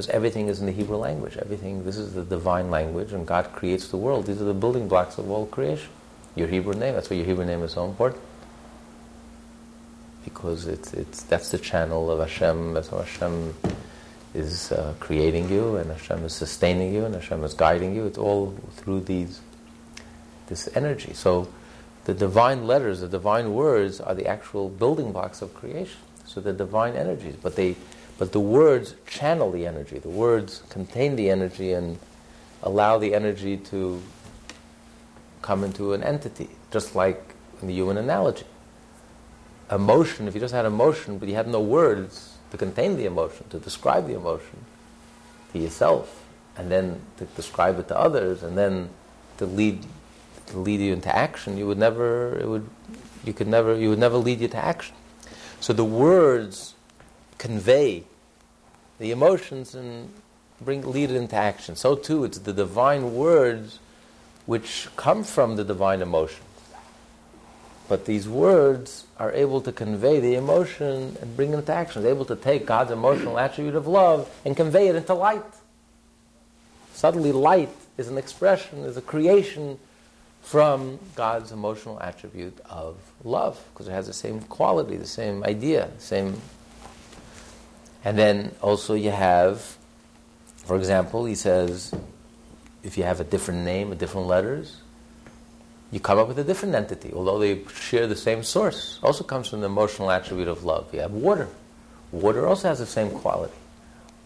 Because 0.00 0.14
everything 0.14 0.48
is 0.48 0.60
in 0.60 0.64
the 0.64 0.72
Hebrew 0.72 0.96
language. 0.96 1.36
Everything, 1.36 1.84
this 1.84 1.98
is 1.98 2.14
the 2.14 2.24
divine 2.24 2.70
language, 2.70 3.12
and 3.12 3.26
God 3.26 3.52
creates 3.52 3.88
the 3.88 3.98
world. 3.98 4.24
These 4.24 4.40
are 4.40 4.46
the 4.46 4.54
building 4.54 4.88
blocks 4.88 5.18
of 5.18 5.30
all 5.30 5.44
creation. 5.44 5.90
Your 6.34 6.48
Hebrew 6.48 6.72
name, 6.72 6.94
that's 6.94 7.10
why 7.10 7.18
your 7.18 7.26
Hebrew 7.26 7.44
name 7.44 7.62
is 7.62 7.72
so 7.72 7.84
important. 7.84 8.22
Because 10.24 10.66
it's, 10.66 10.94
it's, 10.94 11.22
that's 11.24 11.50
the 11.50 11.58
channel 11.58 12.10
of 12.10 12.18
Hashem, 12.18 12.72
that's 12.72 12.88
how 12.88 13.00
Hashem 13.00 13.54
is 14.32 14.72
uh, 14.72 14.94
creating 15.00 15.50
you, 15.50 15.76
and 15.76 15.90
Hashem 15.90 16.24
is 16.24 16.32
sustaining 16.32 16.94
you, 16.94 17.04
and 17.04 17.14
Hashem 17.14 17.44
is 17.44 17.52
guiding 17.52 17.94
you. 17.94 18.06
It's 18.06 18.16
all 18.16 18.56
through 18.76 19.00
these, 19.00 19.42
this 20.46 20.66
energy. 20.74 21.12
So 21.12 21.46
the 22.06 22.14
divine 22.14 22.66
letters, 22.66 23.00
the 23.00 23.08
divine 23.08 23.52
words 23.52 24.00
are 24.00 24.14
the 24.14 24.26
actual 24.26 24.70
building 24.70 25.12
blocks 25.12 25.42
of 25.42 25.52
creation. 25.52 26.00
So 26.24 26.40
the 26.40 26.54
divine 26.54 26.96
energies, 26.96 27.36
but 27.36 27.54
they, 27.54 27.76
but 28.20 28.32
the 28.32 28.40
words 28.40 28.96
channel 29.06 29.50
the 29.50 29.66
energy. 29.66 29.98
The 29.98 30.10
words 30.10 30.62
contain 30.68 31.16
the 31.16 31.30
energy 31.30 31.72
and 31.72 31.98
allow 32.62 32.98
the 32.98 33.14
energy 33.14 33.56
to 33.72 34.02
come 35.40 35.64
into 35.64 35.94
an 35.94 36.02
entity, 36.02 36.50
just 36.70 36.94
like 36.94 37.34
in 37.62 37.68
the 37.68 37.72
human 37.72 37.96
analogy. 37.96 38.44
Emotion, 39.70 40.28
if 40.28 40.34
you 40.34 40.40
just 40.40 40.52
had 40.52 40.66
emotion, 40.66 41.16
but 41.16 41.30
you 41.30 41.34
had 41.34 41.48
no 41.48 41.62
words 41.62 42.36
to 42.50 42.58
contain 42.58 42.98
the 42.98 43.06
emotion, 43.06 43.48
to 43.48 43.58
describe 43.58 44.06
the 44.06 44.16
emotion 44.16 44.66
to 45.54 45.58
yourself, 45.58 46.22
and 46.58 46.70
then 46.70 47.00
to 47.16 47.24
describe 47.24 47.78
it 47.78 47.88
to 47.88 47.98
others, 47.98 48.42
and 48.42 48.58
then 48.58 48.90
to 49.38 49.46
lead 49.46 49.86
to 50.48 50.58
lead 50.58 50.80
you 50.80 50.92
into 50.92 51.08
action, 51.16 51.56
you 51.56 51.66
would 51.66 51.78
never 51.78 52.38
it 52.38 52.46
would 52.46 52.68
you 53.24 53.32
could 53.32 53.48
never 53.48 53.74
you 53.74 53.88
would 53.88 53.98
never 53.98 54.18
lead 54.18 54.40
you 54.40 54.48
to 54.48 54.58
action. 54.58 54.94
So 55.58 55.72
the 55.72 55.86
words 55.86 56.74
convey 57.38 58.04
the 59.00 59.10
emotions 59.10 59.74
and 59.74 60.08
bring 60.60 60.88
lead 60.88 61.10
it 61.10 61.16
into 61.16 61.34
action. 61.34 61.74
So 61.74 61.96
too 61.96 62.22
it's 62.22 62.38
the 62.38 62.52
divine 62.52 63.14
words 63.14 63.80
which 64.46 64.88
come 64.94 65.24
from 65.24 65.56
the 65.56 65.64
divine 65.64 66.02
emotion. 66.02 66.44
But 67.88 68.04
these 68.04 68.28
words 68.28 69.06
are 69.18 69.32
able 69.32 69.60
to 69.62 69.72
convey 69.72 70.20
the 70.20 70.36
emotion 70.36 71.16
and 71.20 71.36
bring 71.36 71.52
it 71.52 71.56
into 71.56 71.72
action. 71.72 72.02
They're 72.02 72.12
able 72.12 72.24
to 72.26 72.36
take 72.36 72.64
God's 72.64 72.92
emotional 72.92 73.36
attribute 73.36 73.74
of 73.74 73.88
love 73.88 74.30
and 74.44 74.56
convey 74.56 74.86
it 74.86 74.94
into 74.94 75.14
light. 75.14 75.42
Suddenly, 76.92 77.32
light 77.32 77.70
is 77.96 78.08
an 78.08 78.18
expression, 78.18 78.84
is 78.84 78.96
a 78.96 79.02
creation 79.02 79.78
from 80.42 81.00
God's 81.16 81.50
emotional 81.50 81.98
attribute 82.00 82.58
of 82.68 82.96
love, 83.24 83.60
because 83.72 83.88
it 83.88 83.92
has 83.92 84.06
the 84.06 84.12
same 84.12 84.40
quality, 84.42 84.96
the 84.96 85.06
same 85.06 85.42
idea, 85.42 85.90
the 85.96 86.02
same. 86.02 86.40
And 88.04 88.18
then 88.18 88.54
also 88.62 88.94
you 88.94 89.10
have, 89.10 89.76
for 90.64 90.76
example, 90.76 91.24
he 91.26 91.34
says, 91.34 91.92
if 92.82 92.96
you 92.96 93.04
have 93.04 93.20
a 93.20 93.24
different 93.24 93.64
name, 93.64 93.92
a 93.92 93.94
different 93.94 94.26
letters, 94.26 94.78
you 95.92 96.00
come 96.00 96.18
up 96.18 96.28
with 96.28 96.38
a 96.38 96.44
different 96.44 96.74
entity, 96.74 97.12
although 97.12 97.38
they 97.38 97.64
share 97.66 98.06
the 98.06 98.16
same 98.16 98.42
source. 98.42 98.98
Also 99.02 99.24
comes 99.24 99.48
from 99.48 99.60
the 99.60 99.66
emotional 99.66 100.10
attribute 100.10 100.48
of 100.48 100.64
love. 100.64 100.92
You 100.94 101.00
have 101.00 101.12
water. 101.12 101.48
Water 102.12 102.46
also 102.46 102.68
has 102.68 102.78
the 102.78 102.86
same 102.86 103.10
quality. 103.10 103.54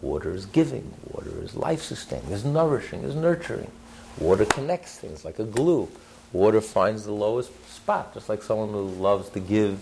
Water 0.01 0.33
is 0.33 0.45
giving. 0.45 0.93
Water 1.11 1.31
is 1.41 1.55
life 1.55 1.81
sustaining, 1.81 2.31
is 2.31 2.45
nourishing, 2.45 3.03
is 3.03 3.15
nurturing. 3.15 3.71
Water 4.19 4.45
connects 4.45 4.97
things 4.97 5.25
like 5.25 5.39
a 5.39 5.43
glue. 5.43 5.89
Water 6.31 6.61
finds 6.61 7.05
the 7.05 7.11
lowest 7.11 7.51
spot, 7.69 8.13
just 8.13 8.29
like 8.29 8.43
someone 8.43 8.69
who 8.69 8.83
loves 8.83 9.29
to 9.29 9.39
give, 9.39 9.79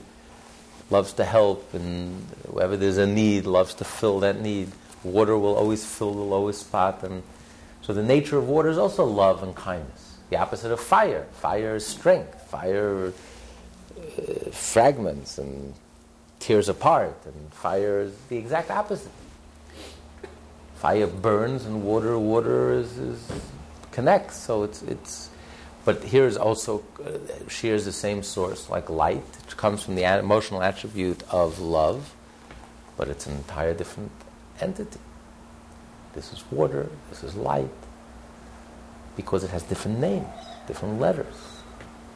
loves 0.93 1.12
to 1.13 1.25
help, 1.25 1.73
and 1.73 2.21
wherever 2.47 2.77
there's 2.77 2.97
a 2.97 3.07
need, 3.07 3.45
loves 3.45 3.73
to 3.81 3.83
fill 3.83 4.19
that 4.21 4.39
need. 4.39 4.69
Water 5.03 5.35
will 5.38 5.55
always 5.55 5.83
fill 5.83 6.13
the 6.13 6.27
lowest 6.35 6.62
spot. 6.67 7.03
And 7.03 7.23
so 7.81 7.93
the 7.93 8.03
nature 8.03 8.38
of 8.38 8.47
water 8.47 8.69
is 8.69 8.77
also 8.77 9.03
love 9.03 9.43
and 9.43 9.53
kindness. 9.53 10.17
The 10.29 10.38
opposite 10.38 10.71
of 10.71 10.79
fire. 10.79 11.25
Fire 11.33 11.75
is 11.75 11.85
strength. 11.85 12.39
Fire 12.50 13.12
uh, 13.12 14.51
fragments 14.51 15.38
and 15.38 15.73
tears 16.39 16.69
apart. 16.69 17.17
And 17.25 17.51
fire 17.51 18.01
is 18.01 18.13
the 18.29 18.38
exact 18.38 18.71
opposite. 18.71 19.12
Fire 20.75 21.07
burns 21.07 21.65
and 21.65 21.83
water, 21.83 22.17
water 22.19 22.73
is, 22.73 22.97
is 22.97 23.19
connects. 23.91 24.38
So 24.38 24.63
it's 24.63 24.83
it's. 24.83 25.32
But 25.85 26.03
here 26.03 26.25
is 26.25 26.37
also 26.37 26.83
uh, 27.03 27.49
shares 27.49 27.85
the 27.85 27.91
same 27.91 28.23
source, 28.23 28.69
like 28.69 28.89
light, 28.89 29.23
which 29.45 29.57
comes 29.57 29.83
from 29.83 29.95
the 29.95 30.03
emotional 30.03 30.63
attribute 30.63 31.23
of 31.29 31.59
love, 31.59 32.13
but 32.95 33.09
it's 33.09 33.27
an 33.27 33.35
entire 33.35 33.73
different 33.73 34.11
entity. 34.61 34.99
This 36.13 36.31
is 36.31 36.43
water. 36.51 36.89
This 37.09 37.23
is 37.23 37.35
light 37.35 37.69
because 39.15 39.43
it 39.43 39.49
has 39.49 39.63
different 39.63 39.99
names, 39.99 40.27
different 40.67 40.99
letters, 40.99 41.35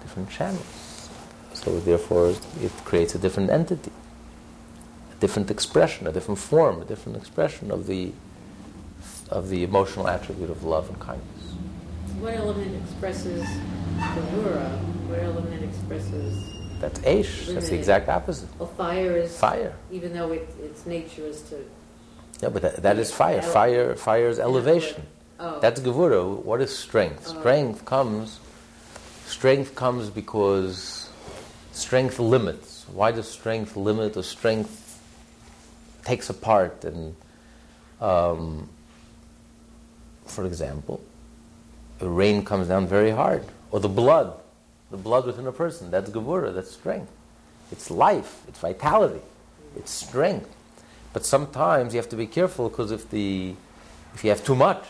different 0.01 0.29
channels. 0.29 1.09
So 1.53 1.79
therefore, 1.79 2.35
it 2.61 2.71
creates 2.85 3.15
a 3.15 3.19
different 3.19 3.49
entity, 3.49 3.91
a 5.11 5.19
different 5.19 5.51
expression, 5.51 6.07
a 6.07 6.11
different 6.11 6.39
form, 6.39 6.81
a 6.81 6.85
different 6.85 7.17
expression 7.17 7.71
of 7.71 7.87
the 7.87 8.13
of 9.29 9.49
the 9.49 9.61
emotional 9.63 10.07
attribute 10.07 10.49
of 10.49 10.63
love 10.63 10.87
and 10.87 10.99
kindness. 10.99 11.36
What 12.19 12.33
element 12.33 12.75
expresses 12.83 13.41
the 13.45 14.21
Wura? 14.33 14.69
What 15.07 15.19
element 15.19 15.63
expresses 15.63 16.43
That's 16.79 16.99
Aish. 16.99 17.53
That's 17.53 17.69
the 17.69 17.75
exact 17.75 18.09
opposite. 18.09 18.49
Well, 18.59 18.69
fire 18.69 19.17
is, 19.17 19.37
Fire. 19.37 19.75
even 19.91 20.13
though 20.13 20.31
it, 20.31 20.47
its 20.61 20.85
nature 20.85 21.23
is 21.25 21.41
to, 21.49 21.63
Yeah, 22.41 22.49
but 22.49 22.61
that, 22.63 22.75
that 22.83 22.97
is 22.97 23.11
fire. 23.11 23.39
Ele- 23.41 23.51
Fire, 23.51 23.95
fire 23.95 24.27
is 24.27 24.39
elevation. 24.39 25.03
oh. 25.39 25.59
That's 25.59 25.79
Gevura. 25.81 26.23
What 26.43 26.61
is 26.61 26.75
strength? 26.75 27.25
Oh. 27.27 27.39
Strength 27.39 27.85
comes. 27.85 28.39
Strength 29.25 29.75
comes 29.75 30.09
because 30.09 31.09
strength 31.71 32.17
limits. 32.19 32.85
Why 32.93 33.11
does 33.11 33.27
strength 33.29 33.75
limit? 33.75 34.15
Or 34.17 34.23
strength 34.23 35.01
takes 36.05 36.29
apart 36.29 36.85
and, 36.85 37.15
um, 38.01 38.69
for 40.25 40.45
example, 40.45 41.01
the 41.99 42.09
rain 42.09 42.43
comes 42.45 42.67
down 42.67 42.87
very 42.87 43.11
hard, 43.11 43.43
or 43.71 43.79
the 43.79 43.89
blood, 43.89 44.33
the 44.91 44.97
blood 44.97 45.25
within 45.25 45.47
a 45.47 45.51
person. 45.51 45.91
That's 45.91 46.09
Gevura. 46.09 46.53
That's 46.53 46.71
strength. 46.71 47.11
It's 47.71 47.91
life. 47.91 48.43
It's 48.47 48.59
vitality. 48.59 49.21
It's 49.75 49.91
strength. 49.91 50.49
But 51.13 51.25
sometimes 51.25 51.93
you 51.93 51.99
have 51.99 52.09
to 52.09 52.15
be 52.15 52.27
careful 52.27 52.69
because 52.69 52.91
if 52.91 53.09
the 53.09 53.55
if 54.13 54.23
you 54.23 54.29
have 54.29 54.43
too 54.43 54.55
much, 54.55 54.83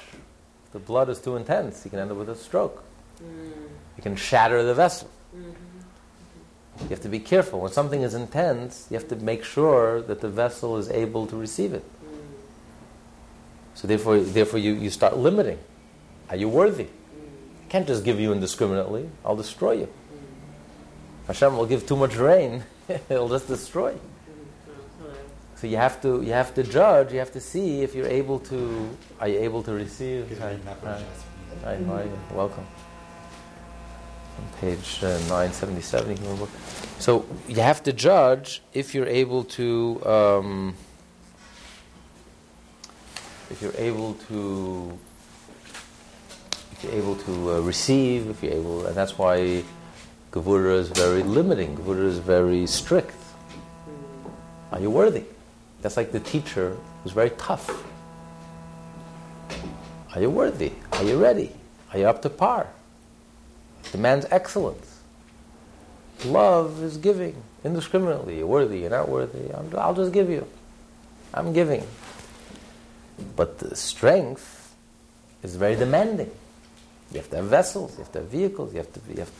if 0.65 0.73
the 0.73 0.79
blood 0.79 1.09
is 1.09 1.19
too 1.19 1.35
intense, 1.35 1.83
you 1.85 1.91
can 1.91 1.99
end 1.99 2.11
up 2.11 2.17
with 2.17 2.29
a 2.29 2.35
stroke. 2.35 2.83
Mm. 3.21 3.51
You 3.97 4.03
can 4.03 4.15
shatter 4.15 4.63
the 4.63 4.73
vessel. 4.73 5.09
Mm-hmm. 5.35 6.83
You 6.83 6.89
have 6.89 7.01
to 7.01 7.09
be 7.09 7.19
careful. 7.19 7.61
When 7.61 7.71
something 7.71 8.03
is 8.03 8.13
intense, 8.13 8.87
you 8.89 8.97
have 8.97 9.07
to 9.09 9.15
make 9.15 9.43
sure 9.43 10.01
that 10.01 10.21
the 10.21 10.29
vessel 10.29 10.77
is 10.77 10.89
able 10.89 11.25
to 11.27 11.35
receive 11.35 11.73
it. 11.73 11.83
Mm. 11.83 12.17
So 13.73 13.87
therefore, 13.87 14.19
therefore 14.19 14.59
you, 14.59 14.73
you 14.73 14.89
start 14.89 15.17
limiting. 15.17 15.59
Are 16.29 16.35
you 16.35 16.49
worthy? 16.49 16.87
Can't 17.69 17.85
just 17.85 18.03
give 18.05 18.19
you 18.19 18.31
indiscriminately. 18.31 19.09
I'll 19.25 19.35
destroy 19.35 19.73
you. 19.73 19.89
Hashem 21.27 21.57
will 21.57 21.65
give 21.65 21.85
too 21.85 21.97
much 21.97 22.15
rain. 22.15 22.63
It'll 23.09 23.27
just 23.27 23.47
destroy 23.47 23.91
you. 23.91 24.01
So 25.57 25.65
you 25.65 25.77
have 25.77 25.99
to 26.03 26.21
you 26.21 26.33
have 26.33 26.53
to 26.53 26.63
judge. 26.63 27.11
You 27.11 27.19
have 27.19 27.31
to 27.33 27.41
see 27.41 27.81
if 27.81 27.95
you're 27.95 28.07
able 28.07 28.39
to. 28.51 28.89
Are 29.19 29.27
you 29.27 29.39
able 29.39 29.63
to 29.63 29.73
receive? 29.73 30.37
Hi, 30.39 30.55
hi. 30.83 31.03
Hi, 31.63 31.75
how? 31.75 32.35
Welcome. 32.35 32.65
On 34.37 34.43
page 34.61 34.99
uh, 35.01 35.17
977, 35.27 36.11
you 36.11 36.17
can 36.17 36.33
look. 36.35 36.49
So 36.99 37.25
you 37.47 37.59
have 37.59 37.81
to 37.83 37.91
judge 37.91 38.61
if 38.73 38.93
you're 38.93 39.07
able 39.07 39.43
to. 39.59 40.05
Um, 40.05 40.75
if 43.49 43.61
you're 43.61 43.77
able 43.77 44.13
to. 44.29 44.97
If 46.77 46.83
you're 46.83 46.93
able 46.93 47.15
to 47.15 47.51
uh, 47.51 47.59
receive, 47.61 48.29
if 48.29 48.43
you're 48.43 48.53
able, 48.53 48.85
and 48.85 48.95
that's 48.95 49.17
why 49.17 49.63
Gevura 50.31 50.77
is 50.77 50.89
very 50.89 51.23
limiting. 51.23 51.75
Gevura 51.75 52.05
is 52.05 52.19
very 52.19 52.67
strict. 52.67 53.15
Are 54.71 54.79
you 54.79 54.91
worthy? 54.91 55.23
That's 55.81 55.97
like 55.97 56.11
the 56.11 56.19
teacher 56.19 56.77
who's 57.01 57.13
very 57.13 57.31
tough. 57.31 57.83
Are 60.13 60.21
you 60.21 60.29
worthy? 60.29 60.73
Are 60.93 61.03
you 61.03 61.17
ready? 61.17 61.51
Are 61.91 61.99
you 61.99 62.05
up 62.05 62.21
to 62.21 62.29
par? 62.29 62.67
Demands 63.91 64.27
excellence. 64.29 64.99
Love 66.25 66.83
is 66.83 66.97
giving 66.97 67.41
indiscriminately. 67.63 68.37
You're 68.37 68.47
worthy, 68.47 68.79
you're 68.79 68.89
not 68.89 69.09
worthy. 69.09 69.51
I'm, 69.51 69.71
I'll 69.77 69.93
just 69.95 70.11
give 70.11 70.29
you. 70.29 70.45
I'm 71.33 71.53
giving. 71.53 71.85
But 73.35 73.59
the 73.59 73.75
strength 73.75 74.75
is 75.41 75.55
very 75.55 75.75
demanding. 75.75 76.31
You 77.11 77.17
have 77.19 77.29
to 77.29 77.37
have 77.37 77.45
vessels, 77.45 77.93
you 77.93 78.03
have 78.03 78.11
to 78.13 78.19
have 78.19 78.27
vehicles, 78.27 78.73
you 78.73 78.79
have 78.79 78.91
to, 78.93 78.99
you 79.09 79.19
have, 79.19 79.31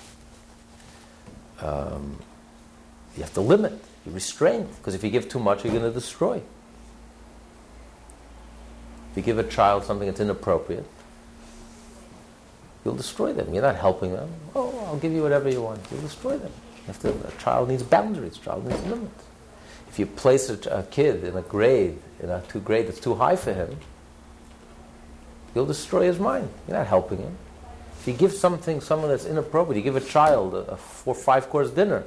um, 1.59 2.19
you 3.15 3.23
have 3.23 3.33
to 3.33 3.41
limit, 3.41 3.73
you 4.05 4.11
restrain. 4.11 4.67
Because 4.77 4.95
if 4.95 5.03
you 5.03 5.09
give 5.09 5.27
too 5.27 5.39
much, 5.39 5.63
you're 5.65 5.73
going 5.73 5.83
to 5.83 5.91
destroy. 5.91 6.41
If 9.11 9.17
you 9.17 9.21
give 9.23 9.37
a 9.37 9.43
child 9.43 9.83
something 9.83 10.07
that's 10.07 10.21
inappropriate, 10.21 10.85
you'll 12.85 12.95
destroy 12.95 13.33
them. 13.33 13.53
You're 13.53 13.63
not 13.63 13.75
helping 13.75 14.13
them. 14.13 14.29
Oh, 14.55 14.85
I'll 14.85 14.97
give 14.97 15.11
you 15.11 15.21
whatever 15.23 15.49
you 15.49 15.61
want. 15.61 15.81
You'll 15.91 16.01
destroy 16.01 16.37
them. 16.37 16.51
You 16.81 16.87
have 16.87 16.99
to, 16.99 17.09
a 17.09 17.31
child 17.41 17.67
needs 17.67 17.83
boundaries. 17.83 18.37
A 18.37 18.39
child 18.39 18.65
needs 18.65 18.81
limits. 18.85 19.25
If 19.89 19.99
you 19.99 20.05
place 20.05 20.49
a, 20.49 20.57
a 20.69 20.83
kid 20.83 21.25
in 21.25 21.35
a 21.35 21.41
grade, 21.41 21.97
in 22.21 22.29
a 22.29 22.41
two 22.47 22.61
grade 22.61 22.87
that's 22.87 22.99
too 22.99 23.15
high 23.15 23.35
for 23.35 23.53
him, 23.53 23.77
you'll 25.53 25.65
destroy 25.65 26.03
his 26.03 26.19
mind. 26.19 26.49
You're 26.67 26.77
not 26.77 26.87
helping 26.87 27.17
him. 27.17 27.37
You 28.07 28.13
give 28.13 28.31
something, 28.31 28.79
someone 28.79 29.09
that's 29.09 29.25
inappropriate, 29.25 29.77
you 29.77 29.83
give 29.83 30.01
a 30.01 30.05
child 30.05 30.53
a, 30.53 30.59
a 30.59 30.77
four, 30.77 31.13
five 31.13 31.49
course 31.49 31.69
dinner. 31.69 32.05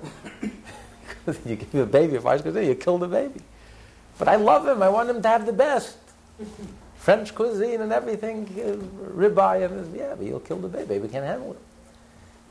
you 1.44 1.56
give 1.56 1.74
a 1.74 1.86
baby 1.86 2.16
a 2.16 2.20
five 2.20 2.42
course 2.42 2.54
dinner, 2.54 2.66
you 2.66 2.74
kill 2.74 2.96
the 2.96 3.06
baby. 3.06 3.40
But 4.18 4.28
I 4.28 4.36
love 4.36 4.66
him. 4.66 4.82
I 4.82 4.88
want 4.88 5.10
him 5.10 5.20
to 5.20 5.28
have 5.28 5.44
the 5.44 5.52
best. 5.52 5.98
French 6.96 7.34
cuisine 7.34 7.80
and 7.82 7.92
everything, 7.92 8.46
uh, 8.58 8.76
ribeye 9.14 9.64
and 9.64 9.94
yeah, 9.94 10.14
but 10.14 10.26
you'll 10.26 10.40
kill 10.40 10.58
the 10.58 10.68
baby. 10.68 10.86
Baby 10.86 11.08
can't 11.08 11.24
handle 11.24 11.52
it. 11.52 11.58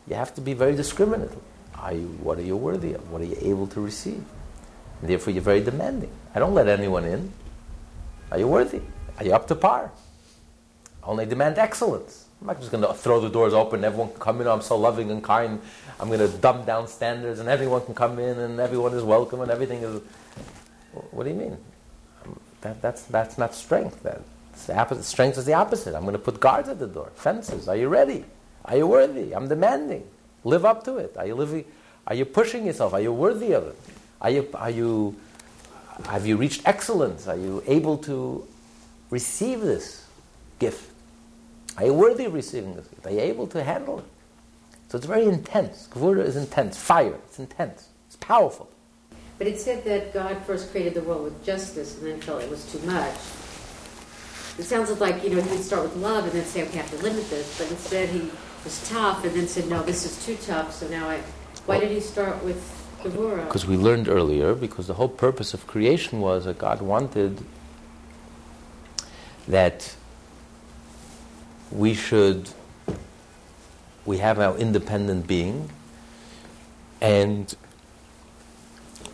You 0.07 0.15
have 0.15 0.33
to 0.35 0.41
be 0.41 0.53
very 0.53 0.75
discriminative. 0.75 1.41
Are 1.75 1.93
you, 1.93 2.07
what 2.21 2.37
are 2.37 2.43
you 2.43 2.57
worthy 2.57 2.93
of? 2.93 3.11
What 3.11 3.21
are 3.21 3.25
you 3.25 3.37
able 3.41 3.67
to 3.67 3.81
receive? 3.81 4.23
And 5.01 5.09
therefore, 5.09 5.33
you're 5.33 5.43
very 5.43 5.61
demanding. 5.61 6.11
I 6.35 6.39
don't 6.39 6.53
let 6.53 6.67
anyone 6.67 7.05
in. 7.05 7.31
Are 8.31 8.37
you 8.37 8.47
worthy? 8.47 8.81
Are 9.17 9.23
you 9.23 9.33
up 9.33 9.47
to 9.47 9.55
par? 9.55 9.91
Only 11.03 11.25
demand 11.25 11.57
excellence. 11.57 12.28
I'm 12.41 12.47
not 12.47 12.59
just 12.59 12.71
going 12.71 12.83
to 12.83 12.93
throw 12.93 13.19
the 13.19 13.29
doors 13.29 13.53
open. 13.53 13.83
Everyone 13.83 14.09
can 14.09 14.19
come 14.19 14.41
in. 14.41 14.47
I'm 14.47 14.61
so 14.61 14.77
loving 14.77 15.11
and 15.11 15.23
kind. 15.23 15.61
I'm 15.99 16.07
going 16.07 16.19
to 16.19 16.29
dumb 16.37 16.63
down 16.65 16.87
standards, 16.87 17.39
and 17.39 17.49
everyone 17.49 17.81
can 17.85 17.93
come 17.95 18.17
in, 18.19 18.39
and 18.39 18.59
everyone 18.59 18.93
is 18.93 19.03
welcome, 19.03 19.41
and 19.41 19.51
everything 19.51 19.83
is. 19.83 20.01
What 21.11 21.25
do 21.25 21.29
you 21.29 21.35
mean? 21.35 21.57
Um, 22.25 22.39
That, 22.61 22.81
that's 22.81 23.03
that's 23.03 23.37
not 23.37 23.53
strength. 23.53 24.01
That's 24.03 24.65
the 24.67 24.77
opposite. 24.77 25.03
Strength 25.03 25.37
is 25.37 25.45
the 25.45 25.53
opposite. 25.53 25.95
I'm 25.95 26.03
going 26.03 26.13
to 26.13 26.19
put 26.19 26.39
guards 26.39 26.69
at 26.69 26.79
the 26.79 26.87
door, 26.87 27.11
fences. 27.15 27.67
Are 27.67 27.75
you 27.75 27.89
ready? 27.89 28.23
Are 28.65 28.77
you 28.77 28.87
worthy? 28.87 29.33
I'm 29.33 29.47
demanding. 29.49 30.03
Live 30.45 30.65
up 30.65 30.83
to 30.85 30.97
it. 30.97 31.15
Are 31.17 31.27
you 31.27 31.35
living? 31.35 31.65
Are 32.07 32.15
you 32.15 32.25
pushing 32.25 32.65
yourself? 32.65 32.93
Are 32.93 33.01
you 33.01 33.11
worthy 33.13 33.51
of 33.51 33.67
it? 33.67 33.77
Are 34.21 34.29
you 34.29 34.47
are 34.53 34.69
you 34.71 35.15
have 36.05 36.25
you 36.25 36.37
reached 36.37 36.61
excellence? 36.65 37.27
Are 37.27 37.37
you 37.37 37.63
able 37.67 37.97
to 37.99 38.47
receive 39.09 39.61
this 39.61 40.05
gift? 40.59 40.89
Are 41.79 41.85
you 41.85 41.93
worthy 41.93 42.25
of 42.25 42.33
receiving 42.33 42.75
this 42.75 42.85
gift? 42.87 43.07
Are 43.07 43.11
you 43.11 43.21
able 43.21 43.47
to 43.47 43.63
handle 43.63 43.99
it? 43.99 44.05
So 44.89 44.97
it's 44.97 45.07
very 45.07 45.23
intense. 45.25 45.87
Gevura 45.89 46.25
is 46.25 46.35
intense. 46.35 46.77
Fire. 46.77 47.15
It's 47.27 47.39
intense. 47.39 47.87
It's 48.07 48.17
powerful. 48.17 48.69
But 49.37 49.47
it 49.47 49.57
said 49.57 49.85
that 49.85 50.13
God 50.13 50.37
first 50.45 50.71
created 50.71 50.93
the 50.93 51.01
world 51.03 51.23
with 51.23 51.45
justice 51.45 51.97
and 51.97 52.05
then 52.05 52.19
felt 52.19 52.43
it 52.43 52.49
was 52.49 52.69
too 52.69 52.79
much. 52.79 53.15
It 54.57 54.63
sounds 54.63 54.91
like, 54.99 55.23
you 55.23 55.29
know, 55.29 55.41
he 55.41 55.49
would 55.49 55.63
start 55.63 55.83
with 55.83 55.95
love 55.95 56.25
and 56.25 56.33
then 56.33 56.43
say, 56.43 56.63
okay, 56.63 56.79
I 56.79 56.81
have 56.81 56.91
to 56.91 56.97
limit 56.97 57.29
this. 57.29 57.57
But 57.57 57.71
instead 57.71 58.09
he 58.09 58.29
was 58.65 58.89
tough 58.89 59.23
and 59.23 59.33
then 59.33 59.47
said, 59.47 59.69
no, 59.69 59.81
this 59.81 60.05
is 60.05 60.25
too 60.25 60.35
tough, 60.45 60.73
so 60.73 60.85
now 60.89 61.09
I... 61.09 61.21
Why 61.65 61.79
did 61.79 61.91
he 61.91 62.01
start 62.01 62.43
with 62.43 62.61
Gevura? 63.03 63.45
Because 63.45 63.65
we 63.65 63.77
learned 63.77 64.09
earlier, 64.09 64.53
because 64.53 64.87
the 64.87 64.95
whole 64.95 65.07
purpose 65.07 65.53
of 65.53 65.65
creation 65.65 66.19
was 66.19 66.43
that 66.43 66.57
God 66.57 66.81
wanted 66.81 67.41
that 69.47 69.95
we 71.71 71.93
should, 71.93 72.49
we 74.05 74.17
have 74.17 74.39
our 74.39 74.57
independent 74.57 75.27
being, 75.27 75.69
and 77.01 77.55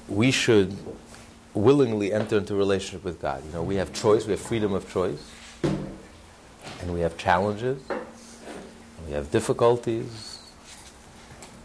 we 0.07 0.31
should 0.31 0.77
willingly 1.53 2.13
enter 2.13 2.37
into 2.37 2.55
relationship 2.55 3.03
with 3.03 3.21
God. 3.21 3.43
You 3.45 3.51
know, 3.51 3.63
we 3.63 3.75
have 3.75 3.93
choice, 3.93 4.25
we 4.25 4.31
have 4.31 4.39
freedom 4.39 4.73
of 4.73 4.91
choice, 4.91 5.23
and 5.63 6.93
we 6.93 7.01
have 7.01 7.17
challenges, 7.17 7.81
we 9.07 9.13
have 9.13 9.31
difficulties, 9.31 10.39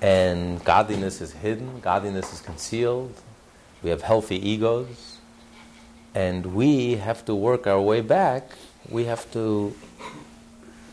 and 0.01 0.63
godliness 0.65 1.21
is 1.21 1.33
hidden, 1.33 1.81
godliness 1.81 2.33
is 2.33 2.41
concealed, 2.41 3.13
we 3.83 3.91
have 3.91 4.03
healthy 4.03 4.37
egos, 4.49 5.19
and 6.15 6.55
we 6.55 6.97
have 6.97 7.25
to 7.25 7.35
work 7.35 7.67
our 7.67 7.81
way 7.81 8.01
back, 8.01 8.51
we 8.89 9.05
have 9.05 9.31
to 9.33 9.75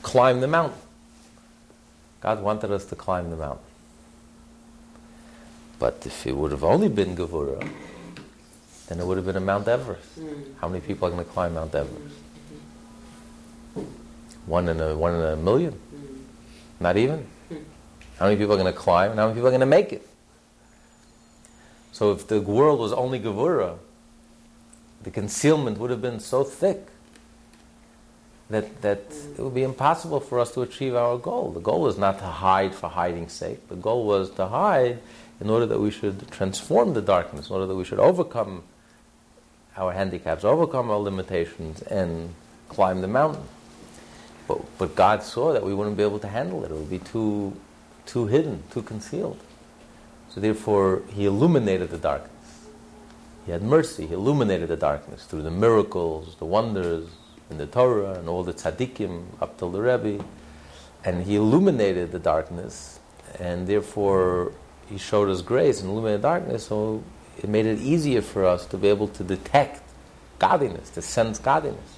climb 0.08 0.40
the 0.40 0.48
mountain. 0.48 0.80
God 2.22 2.42
wanted 2.42 2.72
us 2.72 2.86
to 2.86 2.96
climb 2.96 3.30
the 3.30 3.36
mountain. 3.36 3.66
But 5.80 6.02
if 6.06 6.26
it 6.26 6.36
would 6.36 6.52
have 6.52 6.64
only 6.64 6.88
been 6.88 7.14
Gevura, 7.14 7.60
then 8.88 9.00
it 9.02 9.06
would 9.06 9.18
have 9.18 9.26
been 9.26 9.36
a 9.36 9.42
Mount 9.42 9.68
Everest. 9.68 10.08
Hmm. 10.16 10.54
How 10.62 10.70
many 10.70 10.80
people 10.80 11.08
are 11.08 11.12
going 11.12 11.26
to 11.26 11.30
climb 11.30 11.56
Mount 11.56 11.76
Everest? 11.76 12.16
One 14.46 14.70
in 14.70 14.80
a 14.80 14.96
one 14.96 15.14
in 15.14 15.22
a 15.22 15.36
million? 15.36 15.74
Hmm. 15.74 16.06
Not 16.80 16.96
even. 16.96 17.28
Hmm. 17.50 17.56
How 18.18 18.26
many 18.28 18.38
people 18.38 18.54
are 18.54 18.62
going 18.64 18.74
to 18.74 18.80
climb, 18.80 19.12
and 19.12 19.20
how 19.20 19.26
many 19.26 19.36
people 19.36 19.50
are 19.50 19.58
going 19.58 19.60
to 19.60 19.66
make 19.66 19.92
it? 19.92 20.08
So 21.92 22.14
if 22.14 22.28
the 22.28 22.40
world 22.40 22.80
was 22.80 22.94
only 22.94 23.20
Gevura, 23.20 23.78
the 25.04 25.12
concealment 25.12 25.78
would 25.80 25.90
have 25.90 26.02
been 26.02 26.22
so 26.22 26.46
thick 26.46 26.88
that, 28.50 28.82
that 28.82 29.02
it 29.38 29.40
would 29.40 29.54
be 29.54 29.64
impossible 29.64 30.20
for 30.20 30.40
us 30.40 30.54
to 30.54 30.62
achieve 30.62 30.96
our 30.96 31.18
goal. 31.18 31.52
The 31.52 31.60
goal 31.60 31.82
was 31.82 31.98
not 31.98 32.20
to 32.20 32.26
hide 32.26 32.74
for 32.74 32.90
hiding's 32.90 33.34
sake. 33.34 33.68
The 33.68 33.76
goal 33.76 34.06
was 34.06 34.30
to 34.32 34.48
hide 34.48 35.00
in 35.42 35.50
order 35.50 35.66
that 35.66 35.80
we 35.80 35.92
should 35.92 36.32
transform 36.32 36.94
the 36.94 37.02
darkness, 37.02 37.50
in 37.50 37.54
order 37.54 37.68
that 37.68 37.76
we 37.76 37.84
should 37.84 38.00
overcome 38.00 38.64
our 39.76 39.92
handicaps, 39.92 40.44
overcome 40.44 40.90
our 40.90 40.98
limitations, 40.98 41.82
and 41.84 42.34
climb 42.70 43.02
the 43.02 43.08
mountain. 43.08 43.44
But, 44.48 44.62
but 44.78 44.96
God 44.96 45.24
saw 45.24 45.52
that 45.54 45.64
we 45.64 45.74
wouldn't 45.74 45.98
be 45.98 46.04
able 46.04 46.20
to 46.20 46.28
handle 46.28 46.64
it. 46.64 46.72
It 46.72 46.74
would 46.74 46.90
be 46.90 47.00
too, 47.00 47.56
too 48.06 48.28
hidden, 48.28 48.64
too 48.72 48.82
concealed. 48.82 49.40
So 50.30 50.40
therefore, 50.40 51.04
He 51.10 51.26
illuminated 51.26 51.90
the 51.90 51.98
darkness. 51.98 52.32
He 53.46 53.52
had 53.52 53.62
mercy. 53.62 54.08
He 54.08 54.14
illuminated 54.14 54.70
the 54.70 54.78
darkness 54.78 55.26
through 55.26 55.44
the 55.44 55.52
miracles, 55.52 56.36
the 56.40 56.46
wonders 56.46 57.10
in 57.50 57.58
the 57.58 57.68
Torah, 57.68 58.14
and 58.14 58.28
all 58.28 58.44
the 58.44 58.54
tzaddikim 58.54 59.24
up 59.42 59.58
till 59.58 59.72
the 59.72 59.82
Rebbe. 59.82 60.24
And 61.04 61.24
He 61.24 61.36
illuminated 61.36 62.12
the 62.12 62.20
darkness, 62.20 63.00
and 63.40 63.68
therefore 63.68 64.52
He 64.90 64.98
showed 64.98 65.30
us 65.30 65.42
grace 65.42 65.82
and 65.82 65.90
illuminated 65.90 66.22
darkness. 66.22 66.68
So 66.68 67.04
it 67.38 67.50
made 67.50 67.66
it 67.66 67.80
easier 67.80 68.22
for 68.22 68.46
us 68.46 68.66
to 68.68 68.78
be 68.78 68.88
able 68.90 69.08
to 69.10 69.24
detect 69.24 69.84
godliness, 70.40 70.90
to 70.92 71.02
sense 71.02 71.40
godliness. 71.40 71.98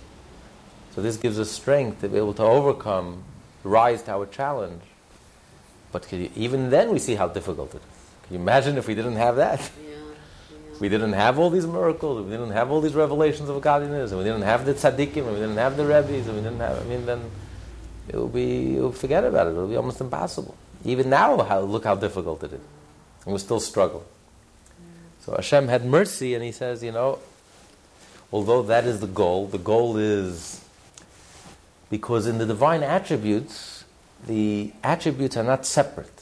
So 0.96 1.02
this 1.02 1.18
gives 1.18 1.40
us 1.40 1.50
strength 1.52 2.02
to 2.02 2.10
be 2.10 2.18
able 2.18 2.34
to 2.36 2.44
overcome, 2.44 3.24
rise 3.64 4.02
to 4.04 4.12
our 4.12 4.26
challenge. 4.26 4.82
But 5.92 6.12
you, 6.12 6.30
even 6.36 6.70
then, 6.70 6.92
we 6.92 7.00
see 7.00 7.16
how 7.16 7.28
difficult 7.28 7.74
it 7.74 7.78
is. 7.78 8.28
Can 8.28 8.36
you 8.36 8.42
imagine 8.42 8.78
if 8.78 8.88
we 8.88 8.96
didn't 8.96 9.16
have 9.16 9.38
that? 9.38 9.72
We 10.80 10.88
didn't 10.88 11.13
have 11.13 11.38
all 11.38 11.50
these 11.50 11.68
miracles, 11.68 12.24
we 12.24 12.32
didn't 12.32 12.52
have 12.52 12.72
all 12.72 12.80
these 12.80 12.96
revelations 12.96 13.50
of 13.50 13.60
godliness, 13.62 14.12
and 14.12 14.20
we 14.20 14.24
didn't 14.24 14.44
have 14.44 14.65
the 14.65 14.74
tzaddikim, 14.74 15.18
and 15.18 15.34
we 15.34 15.39
didn't 15.39 15.58
have 15.58 15.76
the 15.76 15.86
rabbis, 15.86 16.28
and 16.28 16.38
we 16.38 16.42
didn't 16.42 16.60
have, 16.60 16.80
I 16.80 16.84
mean, 16.86 17.06
then 17.06 17.30
it 18.08 18.15
would 18.15 18.34
be, 18.34 18.78
it 18.78 18.96
forget 18.96 19.24
about 19.24 19.48
it, 19.48 19.52
it 19.52 19.54
would 19.56 19.70
be 19.70 19.76
almost 19.76 20.00
impossible. 20.00 20.56
Even 20.86 21.10
now, 21.10 21.38
how, 21.44 21.60
look 21.60 21.84
how 21.84 21.96
difficult 21.96 22.44
it 22.44 22.54
is. 22.54 22.62
And 23.26 23.34
we're 23.34 23.39
still 23.39 23.60
struggle. 23.60 24.06
So 25.22 25.36
Hashem 25.36 25.68
had 25.68 25.86
mercy, 25.86 26.34
and 26.34 26.44
He 26.44 26.54
says, 26.54 26.82
you 26.82 26.94
know, 26.94 27.20
although 28.32 28.63
that 28.63 28.86
is 28.86 29.02
the 29.02 29.08
goal, 29.08 29.48
the 29.48 29.58
goal 29.58 29.98
is 29.98 30.63
because 31.89 32.26
in 32.28 32.38
the 32.38 32.46
divine 32.46 32.84
attributes, 32.84 33.84
the 34.26 34.72
attributes 34.84 35.36
are 35.36 35.44
not 35.44 35.65
separate. 35.65 36.19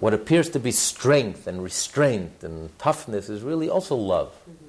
What 0.00 0.14
appears 0.14 0.48
to 0.50 0.60
be 0.60 0.70
strength 0.70 1.46
and 1.46 1.62
restraint 1.62 2.42
and 2.42 2.76
toughness 2.78 3.28
is 3.28 3.42
really 3.42 3.68
also 3.68 3.96
love. 3.96 4.28
Mm-hmm. 4.28 4.66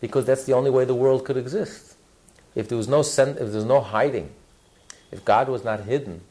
Because 0.00 0.24
that's 0.24 0.44
the 0.44 0.52
only 0.52 0.70
way 0.70 0.84
the 0.84 0.94
world 0.94 1.24
could 1.24 1.36
exist. 1.36 1.96
If 2.54 2.68
there 2.68 2.78
was 2.78 2.88
no 2.88 3.02
sen- 3.02 3.30
if 3.30 3.36
there 3.36 3.46
was 3.46 3.64
no 3.64 3.80
hiding, 3.80 4.30
if 5.12 5.24
God 5.24 5.48
was 5.48 5.64
not 5.64 5.84
hidden, 5.84 6.22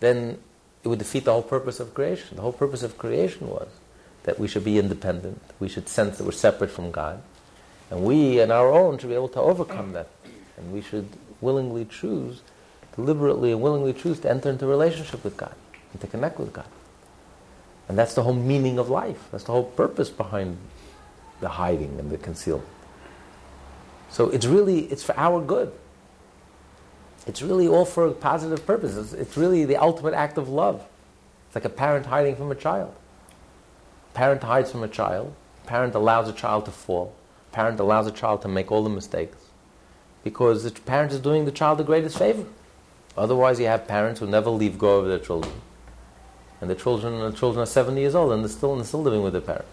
then 0.00 0.38
it 0.84 0.88
would 0.88 0.98
defeat 0.98 1.24
the 1.24 1.32
whole 1.32 1.42
purpose 1.42 1.80
of 1.80 1.94
creation. 1.94 2.36
The 2.36 2.42
whole 2.42 2.52
purpose 2.52 2.82
of 2.82 2.98
creation 2.98 3.48
was 3.48 3.68
that 4.24 4.38
we 4.38 4.48
should 4.48 4.64
be 4.64 4.78
independent. 4.78 5.40
We 5.58 5.68
should 5.68 5.88
sense 5.88 6.18
that 6.18 6.24
we're 6.24 6.32
separate 6.32 6.70
from 6.70 6.90
God. 6.90 7.22
And 7.90 8.04
we, 8.04 8.40
on 8.40 8.50
our 8.50 8.72
own, 8.72 8.98
should 8.98 9.10
be 9.10 9.14
able 9.14 9.28
to 9.30 9.40
overcome 9.40 9.92
that. 9.92 10.08
And 10.56 10.72
we 10.72 10.80
should 10.80 11.08
willingly 11.40 11.84
choose, 11.84 12.40
deliberately 12.94 13.52
and 13.52 13.60
willingly 13.60 13.92
choose 13.92 14.20
to 14.20 14.30
enter 14.30 14.50
into 14.50 14.66
relationship 14.66 15.22
with 15.24 15.36
God 15.36 15.54
and 15.92 16.00
to 16.00 16.06
connect 16.06 16.38
with 16.38 16.52
God. 16.52 16.66
And 17.92 17.98
that's 17.98 18.14
the 18.14 18.22
whole 18.22 18.32
meaning 18.32 18.78
of 18.78 18.88
life. 18.88 19.28
That's 19.30 19.44
the 19.44 19.52
whole 19.52 19.64
purpose 19.64 20.08
behind 20.08 20.56
the 21.40 21.48
hiding 21.50 22.00
and 22.00 22.10
the 22.10 22.16
concealment. 22.16 22.66
So 24.08 24.30
it's 24.30 24.46
really, 24.46 24.86
it's 24.86 25.02
for 25.02 25.14
our 25.18 25.42
good. 25.42 25.70
It's 27.26 27.42
really 27.42 27.68
all 27.68 27.84
for 27.84 28.06
a 28.06 28.12
positive 28.12 28.64
purpose. 28.64 28.96
It's, 28.96 29.12
it's 29.12 29.36
really 29.36 29.66
the 29.66 29.76
ultimate 29.76 30.14
act 30.14 30.38
of 30.38 30.48
love. 30.48 30.86
It's 31.48 31.54
like 31.54 31.66
a 31.66 31.68
parent 31.68 32.06
hiding 32.06 32.34
from 32.34 32.50
a 32.50 32.54
child. 32.54 32.94
Parent 34.14 34.42
hides 34.42 34.70
from 34.70 34.82
a 34.82 34.88
child. 34.88 35.34
Parent 35.66 35.94
allows 35.94 36.30
a 36.30 36.32
child 36.32 36.64
to 36.64 36.70
fall. 36.70 37.14
Parent 37.52 37.78
allows 37.78 38.06
a 38.06 38.10
child 38.10 38.40
to 38.40 38.48
make 38.48 38.72
all 38.72 38.82
the 38.82 38.88
mistakes 38.88 39.36
because 40.24 40.64
the 40.64 40.70
parent 40.70 41.12
is 41.12 41.20
doing 41.20 41.44
the 41.44 41.52
child 41.52 41.76
the 41.76 41.84
greatest 41.84 42.16
favor. 42.16 42.46
Otherwise, 43.18 43.60
you 43.60 43.66
have 43.66 43.86
parents 43.86 44.18
who 44.18 44.26
never 44.26 44.48
leave 44.48 44.78
go 44.78 44.96
of 44.96 45.08
their 45.08 45.18
children, 45.18 45.52
and 46.62 46.70
the 46.70 46.76
children, 46.76 47.18
the 47.18 47.36
children 47.36 47.60
are 47.60 47.66
70 47.66 48.00
years 48.00 48.14
old 48.14 48.32
and 48.32 48.44
they're 48.44 48.48
still, 48.48 48.70
and 48.70 48.80
they're 48.80 48.86
still 48.86 49.02
living 49.02 49.22
with 49.22 49.32
their 49.32 49.42
parents. 49.42 49.68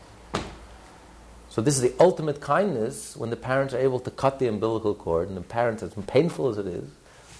So 1.49 1.61
this 1.61 1.75
is 1.75 1.81
the 1.81 1.93
ultimate 1.99 2.41
kindness 2.41 3.15
when 3.15 3.29
the 3.29 3.35
parents 3.35 3.75
are 3.75 3.77
able 3.77 3.99
to 3.99 4.09
cut 4.09 4.39
the 4.39 4.47
umbilical 4.47 4.95
cord, 4.95 5.27
and 5.27 5.37
the 5.37 5.41
parents, 5.41 5.83
as 5.83 5.93
painful 6.07 6.49
as 6.49 6.57
it 6.57 6.65
is, 6.65 6.89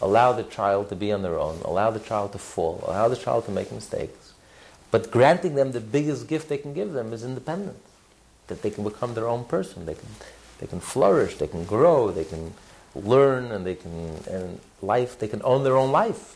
allow 0.01 0.33
the 0.33 0.43
child 0.43 0.89
to 0.89 0.95
be 0.95 1.11
on 1.11 1.23
their 1.23 1.39
own, 1.39 1.61
allow 1.65 1.89
the 1.89 1.99
child 1.99 2.31
to 2.33 2.37
fall, 2.37 2.83
allow 2.87 3.07
the 3.07 3.15
child 3.15 3.45
to 3.45 3.51
make 3.51 3.71
mistakes, 3.71 4.33
but 4.91 5.09
granting 5.09 5.55
them 5.55 5.71
the 5.71 5.81
biggest 5.81 6.27
gift 6.27 6.47
they 6.47 6.57
can 6.57 6.73
give 6.73 6.93
them 6.93 7.11
is 7.11 7.23
independence, 7.23 7.79
that 8.47 8.61
they 8.61 8.69
can 8.69 8.83
become 8.83 9.15
their 9.15 9.27
own 9.27 9.45
person, 9.45 9.87
they 9.87 9.95
can, 9.95 10.09
they 10.59 10.67
can 10.67 10.79
flourish, 10.79 11.37
they 11.37 11.47
can 11.47 11.65
grow, 11.65 12.11
they 12.11 12.25
can 12.25 12.53
learn, 12.93 13.51
and 13.51 13.65
they 13.65 13.75
can 13.75 14.15
and 14.29 14.59
life, 14.83 15.17
they 15.17 15.27
can 15.27 15.41
own 15.43 15.63
their 15.63 15.75
own 15.75 15.91
life. 15.91 16.35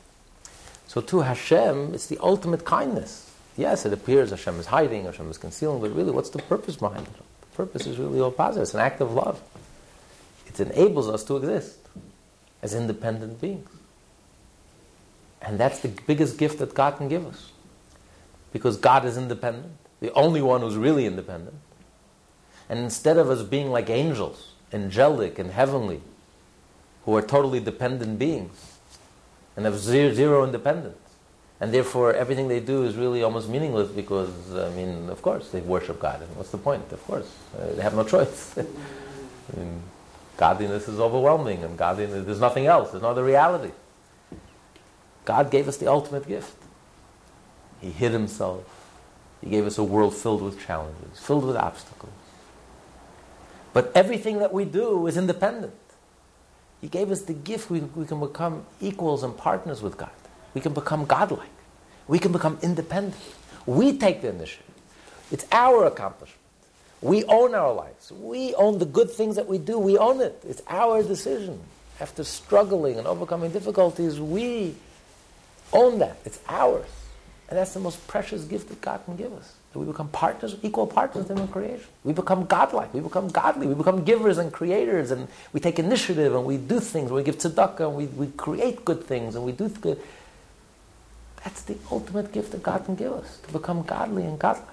So 0.93 1.01
to 1.01 1.21
Hashem, 1.21 1.95
it's 1.95 2.05
the 2.05 2.19
ultimate 2.19 2.65
kindness. 2.65 3.31
Yes, 3.57 3.83
it 3.83 3.93
appears 3.93 4.29
Hashem 4.29 4.59
is 4.59 4.67
hiding, 4.67 5.05
Hashem 5.05 5.27
is 5.31 5.39
concealing, 5.39 5.81
but 5.81 5.89
really, 5.89 6.11
what's 6.11 6.29
the 6.29 6.37
purpose 6.37 6.75
behind 6.75 7.07
it? 7.07 7.13
The 7.15 7.55
purpose 7.55 7.87
is 7.87 7.97
really 7.97 8.19
all 8.19 8.29
positive. 8.29 8.61
It's 8.61 8.75
an 8.75 8.79
act 8.79 9.01
of 9.01 9.11
love. 9.11 9.41
It 10.45 10.59
enables 10.59 11.09
us 11.09 11.23
to 11.23 11.37
exist 11.37 11.79
as 12.61 12.75
independent 12.75 13.41
beings. 13.41 13.71
And 15.41 15.59
that's 15.59 15.79
the 15.79 15.87
biggest 15.87 16.37
gift 16.37 16.59
that 16.59 16.75
God 16.75 16.97
can 16.97 17.09
give 17.09 17.25
us. 17.25 17.49
Because 18.51 18.77
God 18.77 19.03
is 19.03 19.17
independent, 19.17 19.73
the 19.99 20.13
only 20.13 20.43
one 20.43 20.61
who's 20.61 20.77
really 20.77 21.07
independent. 21.07 21.55
And 22.69 22.77
instead 22.77 23.17
of 23.17 23.31
us 23.31 23.41
being 23.41 23.71
like 23.71 23.89
angels, 23.89 24.51
angelic 24.71 25.39
and 25.39 25.49
heavenly, 25.49 26.01
who 27.05 27.17
are 27.17 27.23
totally 27.23 27.59
dependent 27.59 28.19
beings 28.19 28.72
and 29.55 29.65
have 29.65 29.77
zero, 29.77 30.13
zero 30.13 30.43
independence, 30.43 30.97
and 31.59 31.73
therefore 31.73 32.13
everything 32.13 32.47
they 32.47 32.59
do 32.59 32.83
is 32.83 32.95
really 32.95 33.23
almost 33.23 33.49
meaningless 33.49 33.89
because, 33.89 34.29
I 34.55 34.69
mean, 34.71 35.09
of 35.09 35.21
course, 35.21 35.49
they 35.49 35.61
worship 35.61 35.99
God. 35.99 36.21
And 36.21 36.35
what's 36.35 36.51
the 36.51 36.57
point? 36.57 36.91
Of 36.91 37.03
course, 37.05 37.29
uh, 37.57 37.73
they 37.73 37.81
have 37.81 37.95
no 37.95 38.03
choice. 38.03 38.57
I 38.57 39.59
mean, 39.59 39.81
godliness 40.37 40.87
is 40.87 40.99
overwhelming, 40.99 41.63
and 41.63 41.77
godliness, 41.77 42.25
there's 42.25 42.39
nothing 42.39 42.65
else, 42.65 42.91
there's 42.91 43.03
no 43.03 43.09
other 43.09 43.23
reality. 43.23 43.71
God 45.25 45.51
gave 45.51 45.67
us 45.67 45.77
the 45.77 45.87
ultimate 45.87 46.27
gift. 46.27 46.55
He 47.79 47.91
hid 47.91 48.11
himself. 48.11 48.63
He 49.41 49.49
gave 49.49 49.65
us 49.65 49.77
a 49.77 49.83
world 49.83 50.15
filled 50.15 50.41
with 50.41 50.65
challenges, 50.65 51.19
filled 51.19 51.45
with 51.45 51.55
obstacles. 51.55 52.13
But 53.73 53.91
everything 53.95 54.39
that 54.39 54.53
we 54.53 54.65
do 54.65 55.05
is 55.07 55.17
independent. 55.17 55.73
He 56.83 56.89
gave 56.89 57.11
us 57.11 57.21
the 57.21 57.33
gift 57.33 57.69
we, 57.69 57.79
we 57.79 58.05
can 58.05 58.19
become 58.19 58.65
equals 58.81 59.23
and 59.23 59.37
partners 59.37 59.81
with 59.81 59.95
God. 59.95 60.11
We 60.53 60.59
can 60.59 60.73
become 60.73 61.05
godlike. 61.05 61.47
We 62.09 62.19
can 62.19 62.33
become 62.33 62.59
independent. 62.61 63.15
We 63.65 63.97
take 63.97 64.21
the 64.21 64.27
initiative. 64.27 64.65
It's 65.31 65.45
our 65.53 65.85
accomplishment. 65.85 66.41
We 67.01 67.23
own 67.23 67.55
our 67.55 67.73
lives. 67.73 68.11
We 68.11 68.53
own 68.55 68.79
the 68.79 68.85
good 68.85 69.09
things 69.09 69.37
that 69.37 69.47
we 69.47 69.59
do. 69.59 69.79
We 69.79 69.97
own 69.97 70.19
it. 70.19 70.43
It's 70.45 70.61
our 70.67 71.01
decision. 71.01 71.57
After 72.01 72.25
struggling 72.25 72.97
and 72.97 73.07
overcoming 73.07 73.51
difficulties, 73.51 74.19
we 74.19 74.75
own 75.71 75.99
that. 75.99 76.17
It's 76.25 76.41
ours. 76.49 76.89
And 77.47 77.57
that's 77.57 77.73
the 77.73 77.79
most 77.79 78.05
precious 78.09 78.43
gift 78.43 78.67
that 78.67 78.81
God 78.81 78.99
can 79.05 79.15
give 79.15 79.31
us. 79.31 79.53
That 79.73 79.79
we 79.79 79.85
become 79.85 80.07
partners, 80.09 80.55
equal 80.61 80.85
partners 80.85 81.29
in 81.29 81.47
creation. 81.47 81.87
We 82.03 82.13
become 82.13 82.45
godlike. 82.45 82.93
We 82.93 82.99
become 82.99 83.27
godly. 83.27 83.67
We 83.67 83.73
become 83.73 84.03
givers 84.03 84.37
and 84.37 84.53
creators. 84.53 85.09
And 85.09 85.27
we 85.51 85.59
take 85.59 85.79
initiative 85.79 86.35
and 86.35 86.45
we 86.45 86.57
do 86.57 86.79
things. 86.79 87.11
We 87.11 87.23
give 87.23 87.39
tzedakah 87.39 87.79
and 87.81 87.95
we, 87.95 88.05
we 88.05 88.27
create 88.37 88.85
good 88.85 89.03
things 89.03 89.35
and 89.35 89.43
we 89.43 89.51
do 89.51 89.67
good. 89.69 89.99
That's 91.43 91.63
the 91.63 91.75
ultimate 91.91 92.31
gift 92.31 92.51
that 92.51 92.63
God 92.63 92.85
can 92.85 92.95
give 92.95 93.11
us, 93.11 93.39
to 93.39 93.51
become 93.51 93.83
godly 93.83 94.23
and 94.23 94.39
godlike. 94.39 94.67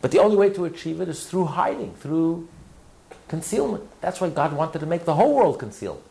But 0.00 0.10
the 0.10 0.18
only 0.18 0.36
way 0.36 0.50
to 0.50 0.64
achieve 0.64 1.00
it 1.00 1.08
is 1.08 1.26
through 1.26 1.44
hiding, 1.44 1.94
through 1.94 2.48
concealment. 3.28 3.84
That's 4.00 4.20
why 4.20 4.30
God 4.30 4.52
wanted 4.52 4.80
to 4.80 4.86
make 4.86 5.04
the 5.04 5.14
whole 5.14 5.34
world 5.34 5.58
concealed. 5.58 6.02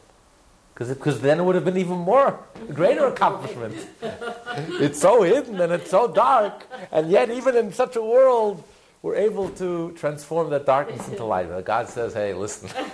Because 0.75 1.21
then 1.21 1.39
it 1.39 1.43
would 1.43 1.55
have 1.55 1.63
been 1.63 1.77
even 1.77 1.99
more, 1.99 2.37
greater 2.73 3.07
accomplishment. 3.07 3.75
it's 4.01 4.99
so 4.99 5.23
hidden 5.23 5.61
and 5.61 5.71
it's 5.71 5.89
so 5.89 6.07
dark, 6.07 6.67
and 6.91 7.09
yet 7.09 7.29
even 7.29 7.55
in 7.55 7.71
such 7.71 7.95
a 7.95 8.01
world, 8.01 8.61
we're 9.01 9.15
able 9.15 9.49
to 9.51 9.93
transform 9.93 10.49
that 10.49 10.65
darkness 10.65 11.07
into 11.07 11.23
light. 11.23 11.63
God 11.63 11.87
says, 11.87 12.13
hey, 12.13 12.33
listen, 12.33 12.69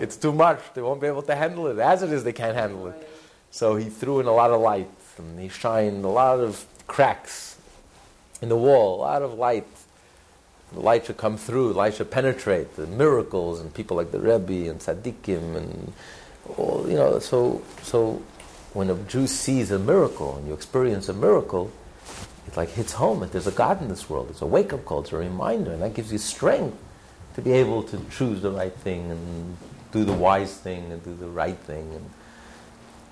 it's 0.00 0.16
too 0.16 0.32
much. 0.32 0.60
They 0.74 0.82
won't 0.82 1.00
be 1.00 1.06
able 1.06 1.22
to 1.22 1.36
handle 1.36 1.68
it. 1.68 1.78
As 1.78 2.02
it 2.02 2.10
is, 2.10 2.24
they 2.24 2.32
can't 2.32 2.56
handle 2.56 2.88
it. 2.88 3.08
So 3.52 3.76
he 3.76 3.88
threw 3.88 4.18
in 4.20 4.26
a 4.26 4.32
lot 4.32 4.50
of 4.50 4.60
light, 4.60 4.90
and 5.18 5.38
he 5.38 5.48
shined 5.48 6.04
a 6.04 6.08
lot 6.08 6.40
of 6.40 6.64
cracks 6.88 7.58
in 8.42 8.48
the 8.48 8.56
wall, 8.56 8.96
a 8.96 9.02
lot 9.02 9.22
of 9.22 9.34
light. 9.34 9.66
The 10.72 10.80
light 10.80 11.06
should 11.06 11.18
come 11.18 11.36
through, 11.36 11.72
light 11.72 11.94
should 11.94 12.10
penetrate, 12.10 12.76
the 12.76 12.86
miracles, 12.86 13.60
and 13.60 13.72
people 13.72 13.96
like 13.96 14.12
the 14.12 14.20
Rebbe 14.20 14.70
and 14.70 14.80
Tzaddikim 14.80 15.56
and 15.56 15.92
you 16.88 16.96
know, 16.96 17.18
so 17.18 17.62
so 17.82 18.22
when 18.72 18.90
a 18.90 18.94
Jew 18.94 19.26
sees 19.26 19.70
a 19.70 19.78
miracle 19.78 20.36
and 20.36 20.46
you 20.46 20.54
experience 20.54 21.08
a 21.08 21.14
miracle, 21.14 21.72
it 22.46 22.56
like 22.56 22.70
hits 22.70 22.92
home 22.92 23.20
that 23.20 23.32
there's 23.32 23.46
a 23.46 23.52
God 23.52 23.82
in 23.82 23.88
this 23.88 24.08
world. 24.08 24.28
It's 24.30 24.42
a 24.42 24.46
wake 24.46 24.72
up 24.72 24.84
call. 24.84 25.00
It's 25.00 25.12
a 25.12 25.16
reminder, 25.16 25.72
and 25.72 25.82
that 25.82 25.94
gives 25.94 26.12
you 26.12 26.18
strength 26.18 26.76
to 27.34 27.42
be 27.42 27.52
able 27.52 27.82
to 27.84 28.00
choose 28.10 28.42
the 28.42 28.50
right 28.50 28.72
thing 28.72 29.10
and 29.10 29.56
do 29.92 30.04
the 30.04 30.12
wise 30.12 30.56
thing 30.56 30.90
and 30.92 31.02
do 31.04 31.14
the 31.14 31.28
right 31.28 31.58
thing. 31.58 31.92
And, 31.94 32.10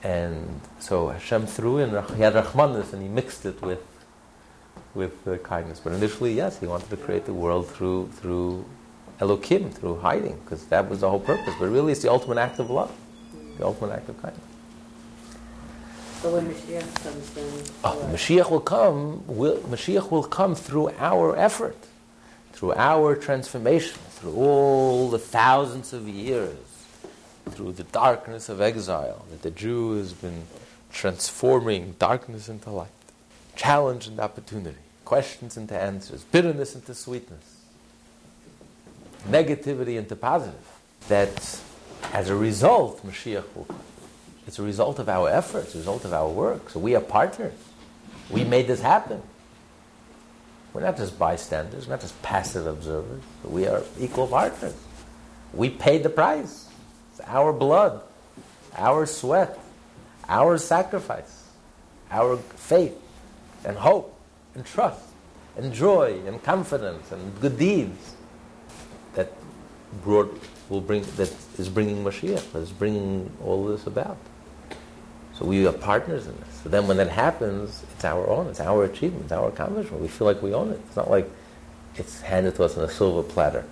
and 0.02 0.60
so 0.78 1.08
Hashem 1.08 1.46
threw 1.46 1.78
in, 1.78 1.90
he 1.90 2.22
had 2.22 2.34
Rahmanis 2.34 2.92
and 2.92 3.02
he 3.02 3.08
mixed 3.08 3.46
it 3.46 3.60
with, 3.62 3.82
with 4.94 5.42
kindness. 5.42 5.80
But 5.80 5.92
initially, 5.92 6.34
yes, 6.34 6.58
he 6.58 6.66
wanted 6.66 6.90
to 6.90 6.96
create 6.96 7.26
the 7.26 7.34
world 7.34 7.68
through, 7.68 8.08
through 8.14 8.64
Elokim, 9.20 9.72
through 9.72 9.98
hiding, 9.98 10.38
because 10.44 10.64
that 10.66 10.88
was 10.88 11.00
the 11.00 11.10
whole 11.10 11.20
purpose. 11.20 11.54
But 11.58 11.68
really, 11.68 11.92
it's 11.92 12.02
the 12.02 12.10
ultimate 12.10 12.38
act 12.38 12.58
of 12.58 12.70
love, 12.70 12.94
the 13.58 13.66
ultimate 13.66 13.92
act 13.92 14.08
of 14.08 14.20
kindness. 14.22 14.44
But 16.22 16.32
when 16.32 16.52
Mashiach 16.52 16.94
comes, 17.02 17.30
then. 17.30 17.44
Oh? 17.84 18.08
Mashiach 18.12 18.50
will 18.50 18.60
come. 18.60 19.24
Will, 19.26 19.58
Mashiach 19.60 20.10
will 20.10 20.24
come 20.24 20.54
through 20.54 20.90
our 20.98 21.36
effort, 21.36 21.76
through 22.52 22.74
our 22.74 23.14
transformation, 23.14 23.98
through 24.10 24.34
all 24.34 25.10
the 25.10 25.18
thousands 25.18 25.92
of 25.92 26.08
years, 26.08 26.56
through 27.50 27.72
the 27.72 27.84
darkness 27.84 28.48
of 28.48 28.60
exile 28.60 29.26
that 29.30 29.42
the 29.42 29.50
Jew 29.50 29.96
has 29.96 30.12
been 30.12 30.44
transforming 30.90 31.94
darkness 31.98 32.48
into 32.48 32.70
light, 32.70 32.88
challenge 33.54 34.08
into 34.08 34.22
opportunity, 34.22 34.78
questions 35.04 35.56
into 35.56 35.78
answers, 35.78 36.24
bitterness 36.24 36.74
into 36.74 36.94
sweetness, 36.94 37.62
negativity 39.28 39.96
into 39.96 40.16
positive. 40.16 40.66
That 41.08 41.60
as 42.12 42.28
a 42.30 42.36
result, 42.36 43.04
Mashiach 43.06 43.44
will 43.54 43.64
come. 43.64 43.80
It's 44.46 44.58
a 44.58 44.62
result 44.62 44.98
of 44.98 45.08
our 45.08 45.28
efforts, 45.28 45.74
a 45.74 45.78
result 45.78 46.04
of 46.04 46.12
our 46.12 46.28
work. 46.28 46.70
So 46.70 46.80
we 46.80 46.94
are 46.94 47.00
partners. 47.00 47.52
We 48.30 48.44
made 48.44 48.66
this 48.66 48.80
happen. 48.80 49.22
We're 50.72 50.82
not 50.82 50.96
just 50.96 51.18
bystanders, 51.18 51.86
we're 51.86 51.94
not 51.94 52.00
just 52.00 52.20
passive 52.22 52.66
observers. 52.66 53.22
We 53.42 53.66
are 53.66 53.82
equal 53.98 54.26
partners. 54.26 54.74
We 55.52 55.70
paid 55.70 56.02
the 56.02 56.10
price. 56.10 56.68
It's 57.10 57.20
our 57.26 57.52
blood, 57.52 58.02
our 58.76 59.06
sweat, 59.06 59.58
our 60.28 60.58
sacrifice, 60.58 61.44
our 62.10 62.36
faith 62.36 62.96
and 63.64 63.76
hope 63.76 64.18
and 64.54 64.64
trust 64.64 65.02
and 65.56 65.72
joy 65.72 66.20
and 66.26 66.42
confidence 66.42 67.10
and 67.12 67.40
good 67.40 67.58
deeds 67.58 68.14
that 69.14 69.32
brought 70.02 70.40
will 70.68 70.80
bring 70.80 71.02
that 71.16 71.34
is 71.58 71.68
bringing 71.68 72.04
Mashiach, 72.04 72.54
is 72.56 72.70
bringing 72.70 73.30
all 73.44 73.66
this 73.66 73.86
about. 73.86 74.16
So 75.34 75.44
we 75.44 75.66
are 75.66 75.72
partners 75.72 76.26
in 76.26 76.36
this. 76.40 76.60
So 76.62 76.68
then 76.68 76.88
when 76.88 76.96
that 76.96 77.10
happens, 77.10 77.84
it's 77.94 78.04
our 78.04 78.28
own, 78.28 78.48
it's 78.48 78.60
our 78.60 78.84
achievement, 78.84 79.24
it's 79.24 79.32
our 79.32 79.48
accomplishment. 79.48 80.02
We 80.02 80.08
feel 80.08 80.26
like 80.26 80.42
we 80.42 80.52
own 80.52 80.72
it. 80.72 80.80
It's 80.86 80.96
not 80.96 81.10
like 81.10 81.30
it's 81.94 82.20
handed 82.22 82.56
to 82.56 82.64
us 82.64 82.76
on 82.76 82.84
a 82.84 82.90
silver 82.90 83.22
platter, 83.22 83.64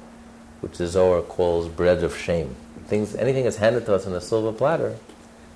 which 0.60 0.78
the 0.78 0.86
Zohar 0.86 1.22
calls 1.22 1.68
bread 1.68 2.04
of 2.04 2.16
shame. 2.16 2.54
Things, 2.86 3.16
anything 3.16 3.44
that's 3.44 3.56
handed 3.56 3.84
to 3.86 3.94
us 3.94 4.06
on 4.06 4.14
a 4.14 4.20
silver 4.20 4.56
platter, 4.56 4.96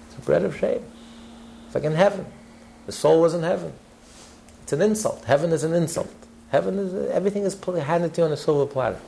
it's 0.08 0.18
a 0.18 0.20
bread 0.22 0.44
of 0.44 0.56
shame. 0.56 0.82
It's 1.66 1.74
like 1.76 1.84
in 1.84 1.92
heaven. 1.92 2.26
The 2.86 2.92
soul 2.92 3.20
was 3.20 3.34
in 3.34 3.44
heaven. 3.44 3.72
It's 4.64 4.72
an 4.72 4.82
insult. 4.82 5.24
Heaven 5.24 5.52
is 5.52 5.62
an 5.62 5.74
insult. 5.74 6.12
Heaven 6.50 6.78
is 6.78 7.10
everything 7.10 7.44
is 7.44 7.56
handed 7.84 8.14
to 8.14 8.20
you 8.20 8.24
on 8.24 8.32
a 8.32 8.36
silver 8.36 8.66
platter. 8.66 9.00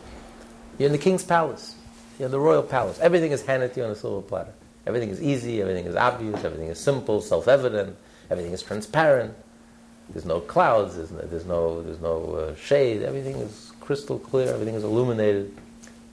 You're 0.79 0.87
in 0.87 0.93
the 0.93 0.99
king's 0.99 1.25
palace. 1.25 1.75
You're 2.19 2.27
in 2.27 2.33
the 2.33 2.41
royal 2.41 2.63
palace. 2.63 2.99
Everything 3.01 3.33
is 3.33 3.45
handed 3.45 3.75
to 3.75 3.81
you 3.81 3.87
on 3.87 3.93
a 3.93 3.97
silver 3.97 4.23
platter. 4.23 4.53
Everything 4.87 5.11
is 5.11 5.23
easy, 5.23 5.61
everything 5.61 5.87
is 5.87 5.95
obvious, 5.95 6.45
everything 6.45 6.69
is 6.69 6.79
simple, 6.79 7.21
self 7.21 7.47
evident, 7.47 7.97
everything 8.31 8.53
is 8.53 8.63
transparent. 8.63 9.35
There's 10.11 10.25
no 10.25 10.41
clouds, 10.41 10.97
there's 10.97 11.11
no, 11.11 11.21
there's 11.21 11.47
no, 11.47 11.83
there's 11.83 12.01
no 12.01 12.35
uh, 12.35 12.55
shade, 12.57 13.03
everything 13.03 13.37
is 13.37 13.73
crystal 13.81 14.19
clear, 14.19 14.53
everything 14.53 14.75
is 14.75 14.83
illuminated. 14.83 15.57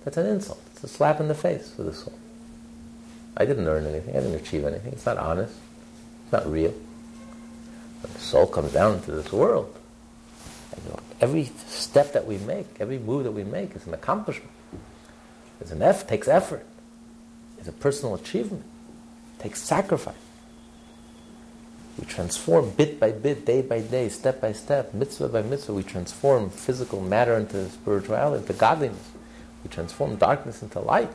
That's 0.06 0.18
an 0.18 0.28
insult. 0.28 0.62
It's 0.74 0.84
a 0.84 0.88
slap 0.88 1.20
in 1.20 1.28
the 1.28 1.36
face 1.36 1.72
for 1.72 1.84
the 1.84 1.94
soul. 1.94 2.14
I 3.36 3.46
didn't 3.46 3.68
earn 3.68 3.86
anything, 3.88 4.16
I 4.16 4.20
didn't 4.20 4.36
achieve 4.36 4.66
anything. 4.66 4.94
It's 4.94 5.06
not 5.06 5.18
honest, 5.18 5.56
it's 6.24 6.32
not 6.32 6.50
real. 6.50 6.72
When 8.02 8.14
the 8.14 8.20
soul 8.20 8.46
comes 8.46 8.72
down 8.72 8.96
into 8.96 9.12
this 9.12 9.34
world, 9.34 9.76
you 10.78 10.92
know, 10.92 11.00
every 11.20 11.46
step 11.68 12.14
that 12.14 12.26
we 12.28 12.38
make, 12.38 12.68
every 12.80 13.00
move 13.00 13.24
that 13.24 13.32
we 13.32 13.44
make 13.44 13.76
is 13.76 13.88
an 13.88 13.94
accomplishment. 13.96 14.52
It's 15.62 15.72
an 15.72 15.82
effort, 15.82 16.08
takes 16.08 16.28
effort. 16.28 16.66
It's 17.58 17.68
a 17.68 17.74
personal 17.74 18.16
achievement. 18.16 18.64
It 19.38 19.44
takes 19.44 19.62
sacrifice. 19.62 20.16
We 21.98 22.06
transform 22.06 22.70
bit 22.72 23.00
by 23.00 23.12
bit, 23.12 23.46
day 23.46 23.62
by 23.62 23.82
day, 23.82 24.08
step 24.08 24.40
by 24.40 24.54
step, 24.54 24.94
mitzvah 24.94 25.28
by 25.28 25.42
mitzvah. 25.42 25.74
We 25.74 25.84
transform 25.84 26.50
physical 26.50 27.02
matter 27.02 27.36
into 27.36 27.70
spirituality, 27.70 28.42
into 28.42 28.54
godliness. 28.54 29.12
We 29.64 29.70
transform 29.70 30.16
darkness 30.16 30.64
into 30.64 30.80
light. 30.80 31.12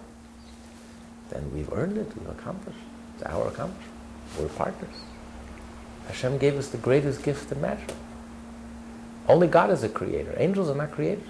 Then 1.31 1.51
we've 1.55 1.73
earned 1.73 1.97
it, 1.97 2.13
we've 2.19 2.29
accomplished. 2.29 2.79
It's 3.15 3.23
our 3.25 3.49
accomplishment. 3.49 3.93
We're 4.39 4.49
partners. 4.49 4.95
Hashem 6.09 6.37
gave 6.37 6.59
us 6.59 6.69
the 6.69 6.77
greatest 6.77 7.23
gift 7.23 7.51
imaginable. 7.51 7.97
Only 9.27 9.47
God 9.47 9.71
is 9.71 9.83
a 9.85 9.89
creator. 9.89 10.35
Angels 10.37 10.69
are 10.69 10.75
not 10.75 10.91
creators. 10.91 11.25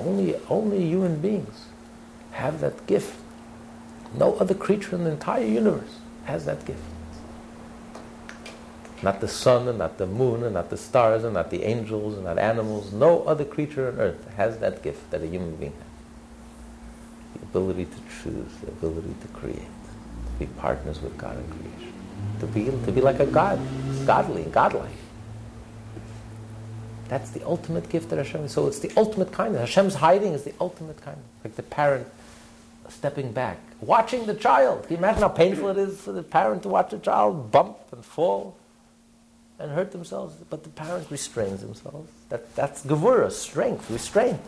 Only, 0.00 0.34
only 0.50 0.84
human 0.84 1.20
beings 1.20 1.66
have 2.34 2.60
that 2.60 2.86
gift. 2.86 3.16
No 4.16 4.34
other 4.34 4.54
creature 4.54 4.94
in 4.94 5.04
the 5.04 5.10
entire 5.10 5.44
universe 5.44 5.98
has 6.24 6.44
that 6.44 6.64
gift. 6.64 6.82
Not 9.02 9.20
the 9.20 9.28
sun, 9.28 9.68
and 9.68 9.78
not 9.78 9.98
the 9.98 10.06
moon, 10.06 10.44
and 10.44 10.54
not 10.54 10.70
the 10.70 10.76
stars, 10.76 11.24
and 11.24 11.34
not 11.34 11.50
the 11.50 11.64
angels, 11.64 12.14
and 12.14 12.24
not 12.24 12.38
animals. 12.38 12.92
No 12.92 13.22
other 13.24 13.44
creature 13.44 13.88
on 13.88 13.98
earth 13.98 14.34
has 14.36 14.58
that 14.58 14.82
gift 14.82 15.10
that 15.10 15.22
a 15.22 15.26
human 15.26 15.56
being 15.56 15.72
has. 15.72 17.40
The 17.40 17.46
ability 17.46 17.84
to 17.86 18.22
choose, 18.22 18.52
the 18.62 18.68
ability 18.68 19.14
to 19.20 19.28
create, 19.28 19.58
to 19.58 20.38
be 20.38 20.46
partners 20.46 21.02
with 21.02 21.18
God 21.18 21.36
in 21.36 21.46
creation, 21.48 21.92
to 22.40 22.46
be, 22.46 22.64
to 22.86 22.92
be 22.92 23.00
like 23.00 23.20
a 23.20 23.26
God, 23.26 23.60
godly, 24.06 24.44
godlike. 24.44 24.90
That's 27.08 27.30
the 27.30 27.44
ultimate 27.46 27.90
gift 27.90 28.08
that 28.10 28.16
Hashem. 28.16 28.48
So 28.48 28.66
it's 28.66 28.78
the 28.78 28.90
ultimate 28.96 29.30
kindness. 29.32 29.60
Hashem's 29.60 29.96
hiding 29.96 30.32
is 30.32 30.44
the 30.44 30.54
ultimate 30.60 31.00
kindness, 31.02 31.26
like 31.44 31.56
the 31.56 31.62
parent 31.62 32.06
stepping 32.88 33.32
back, 33.32 33.58
watching 33.80 34.26
the 34.26 34.34
child. 34.34 34.82
Can 34.82 34.92
you 34.92 34.98
imagine 34.98 35.22
how 35.22 35.28
painful 35.28 35.68
it 35.70 35.78
is 35.78 36.00
for 36.00 36.12
the 36.12 36.22
parent 36.22 36.62
to 36.62 36.68
watch 36.68 36.92
a 36.92 36.98
child 36.98 37.50
bump 37.50 37.78
and 37.92 38.04
fall 38.04 38.56
and 39.58 39.70
hurt 39.70 39.92
themselves? 39.92 40.34
But 40.50 40.62
the 40.62 40.70
parent 40.70 41.10
restrains 41.10 41.60
themselves. 41.60 42.10
That, 42.28 42.54
that's 42.54 42.84
gevura, 42.84 43.30
strength, 43.30 43.90
restraint. 43.90 44.40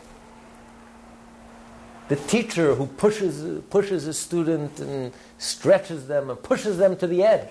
The 2.09 2.17
teacher 2.17 2.75
who 2.75 2.87
pushes, 2.87 3.63
pushes 3.71 4.07
a 4.07 4.15
student 4.15 4.79
and 4.79 5.13
stretches 5.39 6.07
them 6.07 6.31
and 6.31 6.41
pushes 6.41 6.79
them 6.79 6.97
to 6.99 7.07
the 7.07 7.25
edge. 7.25 7.49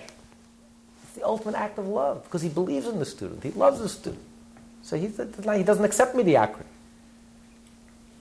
It's 1.02 1.12
the 1.12 1.26
ultimate 1.26 1.56
act 1.56 1.78
of 1.78 1.86
love 1.86 2.24
because 2.24 2.42
he 2.42 2.48
believes 2.48 2.86
in 2.86 2.98
the 2.98 3.04
student. 3.04 3.42
He 3.42 3.50
loves 3.50 3.80
the 3.80 3.88
student. 3.88 4.22
So 4.82 4.96
he, 4.96 5.08
he 5.08 5.62
doesn't 5.62 5.84
accept 5.84 6.14
mediocrity. 6.14 6.70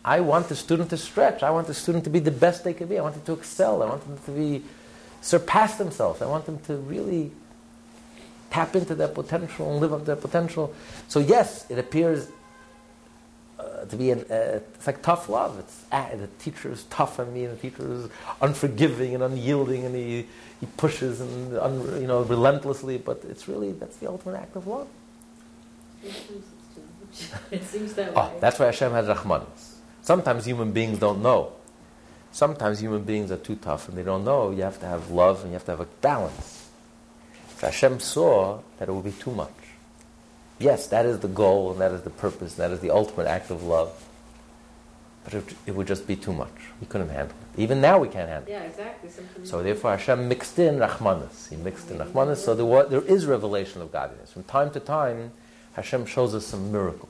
I 0.06 0.20
want 0.20 0.50
the 0.50 0.56
student 0.56 0.91
to 0.91 0.98
stretch. 0.98 1.41
I 1.41 1.50
want 1.50 1.65
the 1.65 1.74
student 1.74 2.04
to 2.04 2.12
be 2.12 2.20
the 2.20 2.30
best 2.30 2.63
they 2.63 2.76
can 2.76 2.88
be. 2.88 3.00
I 3.00 3.02
want 3.02 3.15
them 3.15 3.24
to 3.26 3.34
excel. 3.34 3.82
I 3.82 3.88
want 3.88 4.04
them 4.04 4.20
to 4.26 4.32
be 4.32 4.63
surpass 5.22 5.78
themselves. 5.78 6.22
I 6.22 6.28
want 6.28 6.46
them 6.46 6.60
to 6.68 6.76
really 6.76 7.32
tap 8.52 8.76
into 8.76 8.94
their 8.94 9.08
potential 9.08 9.72
and 9.72 9.82
live 9.82 9.94
up 9.94 10.06
their 10.06 10.15
potential. 10.15 10.76
So 11.08 11.20
yes, 11.20 11.65
it 11.72 11.80
appears 11.80 12.30
uh, 13.60 13.86
to 13.86 13.96
be 13.96 14.12
an, 14.12 14.20
uh, 14.30 14.60
it's 14.76 14.86
like 14.86 15.02
tough 15.02 15.28
love. 15.28 15.58
It's 15.58 15.84
uh, 15.91 16.15
the 16.15 16.28
teacher 16.38 16.72
is 16.72 16.84
tough 16.84 17.20
on 17.20 17.34
me, 17.34 17.46
and 17.46 17.58
the 17.58 17.62
teacher 17.62 17.91
is 17.91 18.08
unforgiving 18.41 19.15
and 19.15 19.24
unyielding, 19.24 19.86
and 19.86 19.96
he, 19.96 20.28
he 20.60 20.68
pushes 20.78 21.20
and 21.20 21.58
un, 21.58 22.00
you 22.00 22.06
know 22.06 22.22
relentlessly. 22.22 23.00
But 23.00 23.24
it's 23.28 23.48
really 23.48 23.72
that's 23.72 23.98
the 23.98 24.08
ultimate 24.08 24.38
act 24.38 24.56
of 24.56 24.68
love. 24.68 24.88
It 27.50 27.63
seems 27.63 27.94
that 27.96 28.13
way. 28.13 28.22
Oh, 28.22 28.32
that's 28.39 28.60
why 28.60 28.68
Hashem 28.68 28.91
has 28.91 29.08
Rahmanis. 29.08 29.75
Sometimes 30.06 30.46
human 30.46 30.72
beings 30.72 31.00
don't 31.00 31.24
know. 31.24 31.52
Sometimes 32.32 32.80
human 32.80 33.02
beings 33.02 33.32
are 33.32 33.38
too 33.38 33.56
tough 33.56 33.89
and 33.89 33.98
they 33.98 34.04
don't 34.04 34.24
know. 34.24 34.52
You 34.52 34.62
have 34.62 34.80
to 34.82 34.86
have 34.86 35.10
love 35.10 35.41
and 35.41 35.50
you 35.50 35.54
have 35.54 35.65
to 35.65 35.72
have 35.72 35.80
a 35.80 35.88
balance. 36.00 36.70
So 37.58 37.65
Hashem 37.65 38.00
saw 38.00 38.60
that 38.78 38.88
it 38.88 38.91
would 38.91 39.04
be 39.04 39.13
too 39.13 39.32
much. 39.32 39.50
Yes, 40.60 40.86
that 40.89 41.08
is 41.08 41.22
the 41.22 41.28
goal 41.28 41.72
and 41.72 41.82
that 41.82 41.91
is 41.91 42.04
the 42.04 42.12
purpose 42.12 42.52
and 42.52 42.60
that 42.60 42.70
is 42.72 42.82
the 42.82 42.91
ultimate 42.91 43.26
act 43.26 43.50
of 43.50 43.63
love. 43.63 44.08
But 45.24 45.34
it, 45.34 45.56
it 45.65 45.76
would 45.76 45.88
just 45.88 46.06
be 46.06 46.15
too 46.15 46.34
much. 46.34 46.54
We 46.80 46.86
couldn't 46.86 47.10
handle 47.10 47.36
it. 47.56 47.60
Even 47.60 47.82
now 47.82 47.98
we 47.98 48.08
can't 48.08 48.30
handle 48.30 48.48
it. 48.48 48.52
Yeah, 48.52 48.62
exactly. 48.62 49.10
Something 49.10 49.44
So 49.44 49.63
therefore 49.63 49.98
Hashem 49.98 50.28
mixed 50.28 50.60
in 50.60 50.76
Rahmanas. 50.78 51.50
He 51.50 51.56
mixed 51.56 51.89
in 51.89 51.98
mm-hmm. 51.98 52.15
Rahmanas. 52.15 52.38
So 52.38 52.54
there, 52.54 52.63
was, 52.63 52.91
there 52.91 53.02
is 53.02 53.26
revelation 53.26 53.82
of 53.82 53.91
godliness. 53.91 54.32
From 54.32 54.44
time 54.44 54.70
to 54.70 54.80
time, 54.80 55.32
Hashem 55.74 56.06
shows 56.06 56.36
us 56.36 56.46
some 56.46 56.72
miracles. 56.72 57.10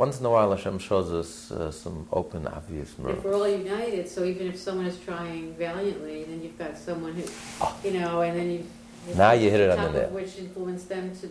Once 0.00 0.18
in 0.18 0.24
a 0.24 0.30
while, 0.30 0.50
Hashem 0.50 0.78
shows 0.78 1.12
us 1.12 1.50
uh, 1.50 1.70
some 1.70 2.08
open, 2.10 2.46
obvious 2.46 2.96
miracles. 2.98 3.18
If 3.18 3.24
we're 3.30 3.36
all 3.36 3.46
united, 3.46 4.08
so 4.08 4.24
even 4.24 4.46
if 4.46 4.58
someone 4.58 4.86
is 4.86 4.98
trying 4.98 5.52
valiantly, 5.56 6.24
then 6.24 6.42
you've 6.42 6.56
got 6.56 6.78
someone 6.78 7.12
who, 7.12 7.24
Oh. 7.60 7.76
you 7.84 7.90
know, 7.90 8.22
and 8.22 8.34
then 8.34 8.50
you. 8.50 8.66
Now 9.14 9.32
you 9.32 9.50
hit 9.50 9.60
it 9.60 9.68
on 9.68 9.92
the 9.92 10.00
nail. 10.00 10.08
Which 10.08 10.38
influence 10.38 10.84
them 10.84 11.14
to 11.16 11.28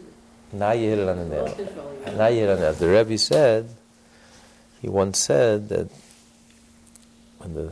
Now 0.53 0.73
you 0.73 0.88
hit 0.88 0.99
it 0.99 1.10
on 1.10 1.17
the 1.17 1.25
nail. 1.25 1.47
Now 2.15 2.27
you 2.27 2.41
hit 2.41 2.49
it 2.49 2.51
on 2.51 2.60
the 2.60 2.65
nail. 2.65 2.73
The 2.73 2.89
Rebbe 2.89 3.17
said, 3.17 3.69
he 4.84 4.88
once 4.88 5.17
said 5.17 5.69
that 5.69 5.89
when 7.39 7.55
the 7.55 7.71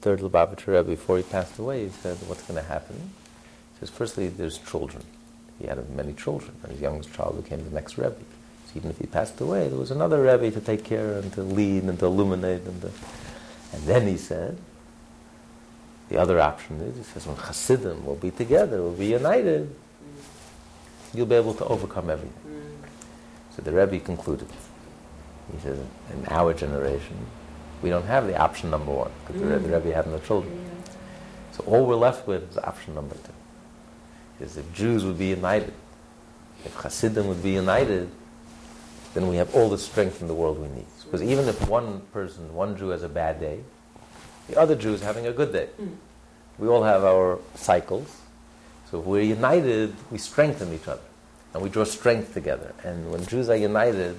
third 0.00 0.20
Lubavitcher 0.20 0.68
Rebbe, 0.68 0.84
before 0.84 1.16
he 1.16 1.24
passed 1.24 1.58
away, 1.58 1.86
he 1.86 1.90
said, 1.90 2.18
what's 2.28 2.42
going 2.42 2.62
to 2.62 2.68
happen? 2.68 2.94
He 3.72 3.80
says, 3.80 3.90
firstly, 3.90 4.28
there's 4.28 4.58
children. 4.58 5.02
He 5.58 5.66
had 5.66 5.90
many 5.90 6.12
children, 6.12 6.52
and 6.62 6.70
his 6.70 6.80
youngest 6.80 7.12
child 7.12 7.42
became 7.42 7.64
the 7.64 7.74
next 7.74 7.98
Rebbe. 7.98 8.14
Even 8.76 8.90
if 8.90 8.98
he 8.98 9.06
passed 9.06 9.40
away, 9.40 9.68
there 9.68 9.78
was 9.78 9.90
another 9.90 10.22
Rebbe 10.22 10.50
to 10.50 10.60
take 10.60 10.84
care 10.84 11.14
and 11.14 11.32
to 11.32 11.42
lead 11.42 11.84
and 11.84 11.98
to 11.98 12.06
illuminate. 12.06 12.62
And, 12.62 12.82
to... 12.82 12.90
and 13.72 13.82
then 13.84 14.06
he 14.06 14.18
said, 14.18 14.58
the 16.10 16.18
other 16.18 16.38
option 16.40 16.80
is, 16.82 16.96
he 16.96 17.02
says, 17.02 17.26
when 17.26 17.36
Hasidim 17.36 18.04
will 18.04 18.16
be 18.16 18.30
together, 18.30 18.82
will 18.82 18.92
be 18.92 19.06
united, 19.06 19.74
you'll 21.14 21.26
be 21.26 21.34
able 21.34 21.54
to 21.54 21.64
overcome 21.64 22.10
everything. 22.10 22.34
Mm. 22.46 22.86
So 23.56 23.62
the 23.62 23.72
Rebbe 23.72 23.98
concluded. 23.98 24.48
He 25.52 25.58
says, 25.62 25.78
in 26.12 26.26
our 26.28 26.52
generation, 26.52 27.16
we 27.82 27.88
don't 27.88 28.04
have 28.04 28.26
the 28.26 28.36
option 28.36 28.70
number 28.70 28.92
one, 28.92 29.10
because 29.26 29.40
the, 29.40 29.48
Rebbe, 29.48 29.68
the 29.68 29.78
Rebbe 29.78 29.94
had 29.94 30.06
no 30.06 30.18
children. 30.18 30.54
Yeah. 30.54 30.92
So 31.52 31.64
all 31.66 31.86
we're 31.86 31.96
left 31.96 32.26
with 32.26 32.50
is 32.50 32.58
option 32.58 32.94
number 32.94 33.14
two. 33.14 34.44
Is 34.44 34.56
if 34.58 34.70
Jews 34.74 35.04
would 35.04 35.18
be 35.18 35.28
united, 35.28 35.72
if 36.64 36.74
Hasidim 36.74 37.26
would 37.26 37.42
be 37.42 37.52
united, 37.52 38.10
then 39.16 39.28
we 39.28 39.36
have 39.36 39.54
all 39.54 39.70
the 39.70 39.78
strength 39.78 40.20
in 40.20 40.28
the 40.28 40.34
world 40.34 40.60
we 40.60 40.68
need. 40.68 40.84
Because 41.02 41.22
even 41.22 41.48
if 41.48 41.66
one 41.68 42.02
person, 42.12 42.52
one 42.54 42.76
Jew 42.76 42.90
has 42.90 43.02
a 43.02 43.08
bad 43.08 43.40
day, 43.40 43.60
the 44.46 44.60
other 44.60 44.74
Jew 44.76 44.92
is 44.92 45.00
having 45.00 45.26
a 45.26 45.32
good 45.32 45.54
day. 45.54 45.70
Mm. 45.80 45.96
We 46.58 46.68
all 46.68 46.82
have 46.82 47.02
our 47.02 47.38
cycles. 47.54 48.14
So 48.90 49.00
if 49.00 49.06
we're 49.06 49.22
united, 49.22 49.94
we 50.10 50.18
strengthen 50.18 50.70
each 50.74 50.86
other. 50.86 51.00
And 51.54 51.62
we 51.62 51.70
draw 51.70 51.84
strength 51.84 52.34
together. 52.34 52.74
And 52.84 53.10
when 53.10 53.24
Jews 53.24 53.48
are 53.48 53.56
united, 53.56 54.18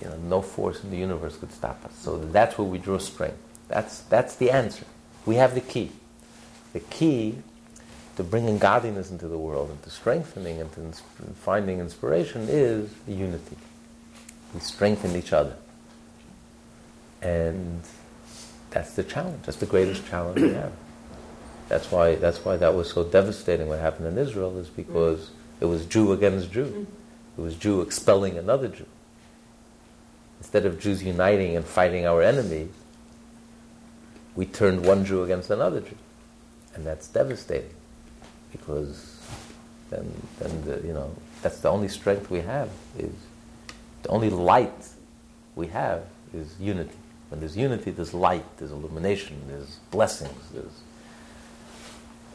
you 0.00 0.08
know, 0.08 0.16
no 0.16 0.40
force 0.40 0.84
in 0.84 0.92
the 0.92 0.96
universe 0.96 1.36
could 1.36 1.52
stop 1.52 1.84
us. 1.84 1.96
So 1.98 2.18
that's 2.18 2.56
where 2.56 2.68
we 2.68 2.78
draw 2.78 2.98
strength. 2.98 3.38
That's, 3.66 4.02
that's 4.02 4.36
the 4.36 4.52
answer. 4.52 4.84
We 5.26 5.34
have 5.34 5.54
the 5.54 5.60
key. 5.60 5.90
The 6.72 6.80
key 6.80 7.38
to 8.16 8.22
bringing 8.22 8.58
godliness 8.58 9.10
into 9.10 9.26
the 9.26 9.38
world 9.38 9.70
and 9.70 9.82
to 9.82 9.90
strengthening 9.90 10.60
and 10.60 10.72
to 10.72 10.80
ins- 10.80 11.02
finding 11.40 11.80
inspiration 11.80 12.46
is 12.48 12.90
unity. 13.08 13.56
We 14.52 14.60
strengthen 14.60 15.16
each 15.16 15.32
other. 15.32 15.56
And 17.20 17.82
that's 18.70 18.94
the 18.94 19.02
challenge. 19.02 19.44
That's 19.44 19.58
the 19.58 19.66
greatest 19.66 20.06
challenge 20.06 20.40
we 20.40 20.52
have. 20.52 20.72
That's 21.68 21.90
why, 21.90 22.14
that's 22.14 22.44
why 22.44 22.56
that 22.56 22.74
was 22.74 22.90
so 22.90 23.02
devastating 23.04 23.68
what 23.68 23.80
happened 23.80 24.06
in 24.06 24.18
Israel 24.18 24.58
is 24.58 24.68
because 24.68 25.30
it 25.60 25.64
was 25.64 25.86
Jew 25.86 26.12
against 26.12 26.52
Jew. 26.52 26.86
It 27.36 27.40
was 27.40 27.56
Jew 27.56 27.80
expelling 27.80 28.38
another 28.38 28.68
Jew. 28.68 28.86
Instead 30.38 30.66
of 30.66 30.78
Jews 30.78 31.02
uniting 31.02 31.56
and 31.56 31.64
fighting 31.64 32.06
our 32.06 32.22
enemies, 32.22 32.68
we 34.36 34.46
turned 34.46 34.84
one 34.84 35.04
Jew 35.04 35.24
against 35.24 35.50
another 35.50 35.80
Jew. 35.80 35.96
And 36.74 36.84
that's 36.84 37.08
devastating 37.08 37.70
because 38.56 39.20
then, 39.90 40.10
then 40.38 40.64
the, 40.64 40.86
you 40.86 40.92
know, 40.92 41.10
that's 41.42 41.60
the 41.60 41.68
only 41.68 41.88
strength 41.88 42.30
we 42.30 42.40
have 42.40 42.70
is 42.98 43.12
the 44.02 44.08
only 44.08 44.30
light 44.30 44.88
we 45.56 45.66
have 45.68 46.04
is 46.32 46.54
unity. 46.60 46.96
When 47.28 47.40
there's 47.40 47.56
unity, 47.56 47.90
there's 47.90 48.14
light, 48.14 48.44
there's 48.58 48.70
illumination, 48.70 49.42
there's 49.48 49.78
blessings, 49.90 50.50
there's 50.52 50.82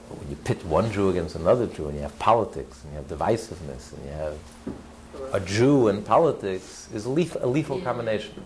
but 0.09 0.17
when 0.17 0.29
you 0.31 0.35
pit 0.37 0.65
one 0.65 0.91
Jew 0.91 1.09
against 1.09 1.35
another 1.35 1.67
Jew, 1.67 1.87
and 1.87 1.95
you 1.95 2.01
have 2.01 2.17
politics, 2.17 2.83
and 2.83 2.91
you 2.91 2.97
have 2.97 3.07
divisiveness, 3.07 3.93
and 3.93 4.05
you 4.05 4.11
have 4.11 4.37
a 5.33 5.39
Jew 5.39 5.87
and 5.87 6.03
politics, 6.03 6.89
is 6.91 7.05
a, 7.05 7.09
leaf, 7.09 7.35
a 7.39 7.45
lethal 7.45 7.79
combination. 7.79 8.43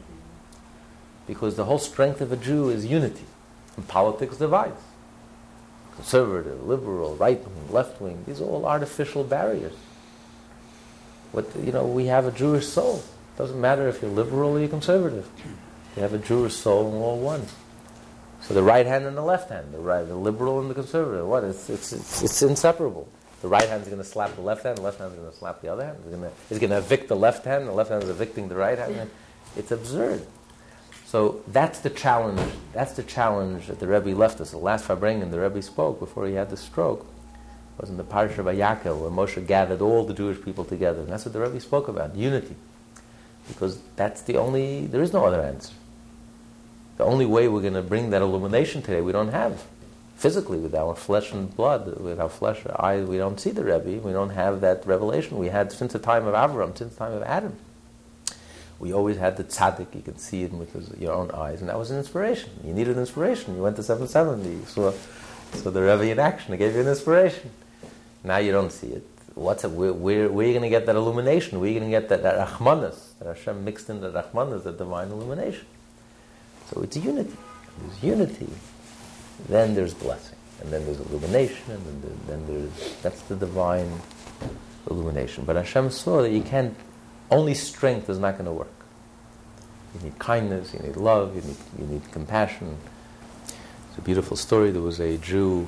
Because 1.25 1.55
the 1.55 1.63
whole 1.63 1.79
strength 1.79 2.19
of 2.19 2.33
a 2.33 2.35
Jew 2.35 2.69
is 2.69 2.85
unity, 2.85 3.23
and 3.77 3.87
politics 3.87 4.35
divides. 4.35 4.81
Conservative, 5.95 6.63
liberal, 6.63 7.15
right 7.15 7.39
wing, 7.39 7.71
left 7.71 8.01
wing, 8.01 8.23
these 8.25 8.41
are 8.41 8.45
all 8.45 8.65
artificial 8.65 9.23
barriers. 9.23 9.73
What, 11.31 11.47
you 11.55 11.71
know, 11.71 11.85
we 11.85 12.07
have 12.07 12.25
a 12.25 12.31
Jewish 12.31 12.67
soul. 12.67 13.03
Doesn't 13.37 13.59
matter 13.59 13.87
if 13.87 14.01
you're 14.01 14.11
liberal 14.11 14.51
or 14.51 14.59
you're 14.59 14.69
conservative. 14.69 15.29
You 15.95 16.01
have 16.01 16.13
a 16.13 16.19
Jewish 16.19 16.53
soul 16.53 16.87
and 16.87 16.99
we're 16.99 17.05
all 17.05 17.19
one. 17.19 17.45
So 18.41 18.53
the 18.53 18.63
right 18.63 18.85
hand 18.85 19.05
and 19.05 19.15
the 19.15 19.21
left 19.21 19.49
hand, 19.49 19.73
the 19.73 19.79
right, 19.79 20.05
the 20.07 20.15
liberal 20.15 20.59
and 20.59 20.69
the 20.69 20.73
conservative. 20.73 21.25
What? 21.25 21.43
It's 21.43 21.69
it's 21.69 21.93
it's, 21.93 22.21
it's 22.21 22.41
inseparable. 22.41 23.07
The 23.41 23.47
right 23.47 23.67
hand 23.67 23.83
is 23.83 23.87
going 23.87 24.01
to 24.01 24.07
slap 24.07 24.35
the 24.35 24.41
left 24.41 24.63
hand. 24.63 24.77
The 24.77 24.81
left 24.81 24.99
hand 24.99 25.11
is 25.11 25.19
going 25.19 25.31
to 25.31 25.37
slap 25.37 25.61
the 25.61 25.69
other 25.69 25.85
hand. 25.85 25.97
It's 25.99 26.09
going 26.09 26.21
to 26.21 26.31
it's 26.49 26.59
going 26.59 26.69
to 26.71 26.77
evict 26.77 27.07
the 27.07 27.15
left 27.15 27.45
hand. 27.45 27.67
The 27.67 27.71
left 27.71 27.89
hand 27.89 28.03
is 28.03 28.09
evicting 28.09 28.49
the 28.49 28.55
right 28.55 28.77
hand. 28.77 29.09
It's 29.55 29.71
absurd. 29.71 30.25
So 31.13 31.43
that's 31.47 31.81
the 31.81 31.91
challenge. 31.91 32.41
That's 32.73 32.93
the 32.93 33.03
challenge 33.03 33.67
that 33.67 33.79
the 33.79 33.87
Rebbe 33.87 34.17
left 34.17 34.41
us. 34.41 34.49
The 34.49 34.57
last 34.57 34.87
Farbrengen 34.87 35.29
the 35.29 35.39
Rebbe 35.39 35.61
spoke 35.61 35.99
before 35.99 36.25
he 36.25 36.33
had 36.33 36.49
the 36.49 36.57
stroke 36.57 37.05
was 37.77 37.91
in 37.91 37.97
the 37.97 38.03
Parsha 38.03 38.39
of 38.39 38.47
Yaakov, 38.47 38.97
where 38.97 39.11
Moshe 39.11 39.45
gathered 39.45 39.79
all 39.79 40.03
the 40.03 40.15
Jewish 40.15 40.41
people 40.43 40.65
together. 40.65 41.01
And 41.01 41.09
that's 41.09 41.23
what 41.23 41.33
the 41.33 41.39
Rebbe 41.39 41.59
spoke 41.59 41.87
about, 41.87 42.15
unity. 42.15 42.55
Because 43.47 43.77
that's 43.95 44.23
the 44.23 44.37
only, 44.37 44.87
there 44.87 45.03
is 45.03 45.13
no 45.13 45.23
other 45.23 45.39
answer. 45.39 45.73
The 46.97 47.03
only 47.03 47.27
way 47.27 47.47
we're 47.47 47.61
going 47.61 47.75
to 47.75 47.83
bring 47.83 48.09
that 48.09 48.23
illumination 48.23 48.81
today, 48.81 49.01
we 49.01 49.11
don't 49.11 49.29
have. 49.29 49.65
Physically, 50.15 50.57
with 50.57 50.73
our 50.73 50.95
flesh 50.95 51.31
and 51.31 51.55
blood, 51.55 51.95
with 51.99 52.19
our 52.19 52.27
flesh, 52.27 52.65
our 52.65 52.83
eyes, 52.83 53.07
we 53.07 53.17
don't 53.17 53.39
see 53.39 53.51
the 53.51 53.63
Rebbe. 53.63 54.01
We 54.01 54.13
don't 54.13 54.31
have 54.31 54.61
that 54.61 54.83
revelation 54.87 55.37
we 55.37 55.49
had 55.49 55.71
since 55.71 55.93
the 55.93 55.99
time 55.99 56.25
of 56.25 56.33
Avram, 56.33 56.75
since 56.75 56.95
the 56.95 56.97
time 56.97 57.13
of 57.13 57.21
Adam. 57.21 57.55
We 58.79 58.93
always 58.93 59.17
had 59.17 59.37
the 59.37 59.43
tzaddik, 59.43 59.95
you 59.95 60.01
could 60.01 60.19
see 60.19 60.43
it 60.43 60.51
with 60.51 60.99
your 60.99 61.13
own 61.13 61.31
eyes, 61.31 61.61
and 61.61 61.69
that 61.69 61.77
was 61.77 61.91
an 61.91 61.97
inspiration. 61.97 62.49
You 62.63 62.73
needed 62.73 62.97
inspiration. 62.97 63.55
You 63.55 63.61
went 63.61 63.75
to 63.77 63.83
770, 63.83 64.49
you 64.49 64.65
saw, 64.65 64.91
saw 65.53 65.69
the 65.69 65.81
Rebbe 65.81 66.11
in 66.11 66.19
action, 66.19 66.53
it 66.53 66.57
gave 66.57 66.73
you 66.73 66.81
an 66.81 66.87
inspiration. 66.87 67.51
Now 68.23 68.37
you 68.37 68.51
don't 68.51 68.71
see 68.71 68.87
it. 68.87 69.07
What's 69.35 69.63
it? 69.63 69.71
Where, 69.71 69.93
where, 69.93 70.29
where 70.29 70.45
are 70.45 70.47
you 70.47 70.53
going 70.53 70.63
to 70.63 70.69
get 70.69 70.85
that 70.85 70.95
illumination? 70.95 71.59
Where 71.59 71.69
are 71.69 71.73
you 71.73 71.79
going 71.79 71.91
to 71.91 71.99
get 71.99 72.09
that, 72.09 72.23
that 72.23 72.47
Rachmanis, 72.47 73.17
that 73.19 73.35
Hashem 73.35 73.65
mixed 73.65 73.89
in 73.89 74.01
the 74.01 74.11
Rachmanis, 74.11 74.63
the 74.63 74.71
divine 74.71 75.09
illumination? 75.09 75.65
So 76.69 76.81
it's 76.81 76.97
unity. 76.97 77.37
There's 77.79 78.03
unity, 78.03 78.49
then 79.49 79.73
there's 79.73 79.93
blessing, 79.93 80.37
and 80.61 80.71
then 80.71 80.85
there's 80.85 80.99
illumination, 80.99 81.71
and 81.71 82.03
then, 82.03 82.19
then 82.27 82.47
there's 82.47 83.01
that's 83.01 83.21
the 83.23 83.35
divine 83.35 83.91
illumination. 84.89 85.43
But 85.45 85.55
Hashem 85.55 85.89
saw 85.89 86.21
that 86.21 86.31
you 86.31 86.41
can't. 86.41 86.75
Only 87.33 87.55
strength 87.55 88.11
is 88.11 88.19
not 88.19 88.33
going 88.33 88.45
to 88.45 88.51
work. 88.51 88.67
You 89.95 90.01
need 90.01 90.19
kindness, 90.19 90.71
you 90.71 90.79
need 90.81 90.95
love, 90.95 91.35
you 91.35 91.41
need 91.41 91.57
you 91.79 91.85
need 91.87 92.11
compassion. 92.11 92.77
It's 93.89 93.97
a 93.97 94.01
beautiful 94.01 94.37
story. 94.37 94.69
There 94.69 94.83
was 94.83 94.99
a 94.99 95.17
Jew. 95.17 95.65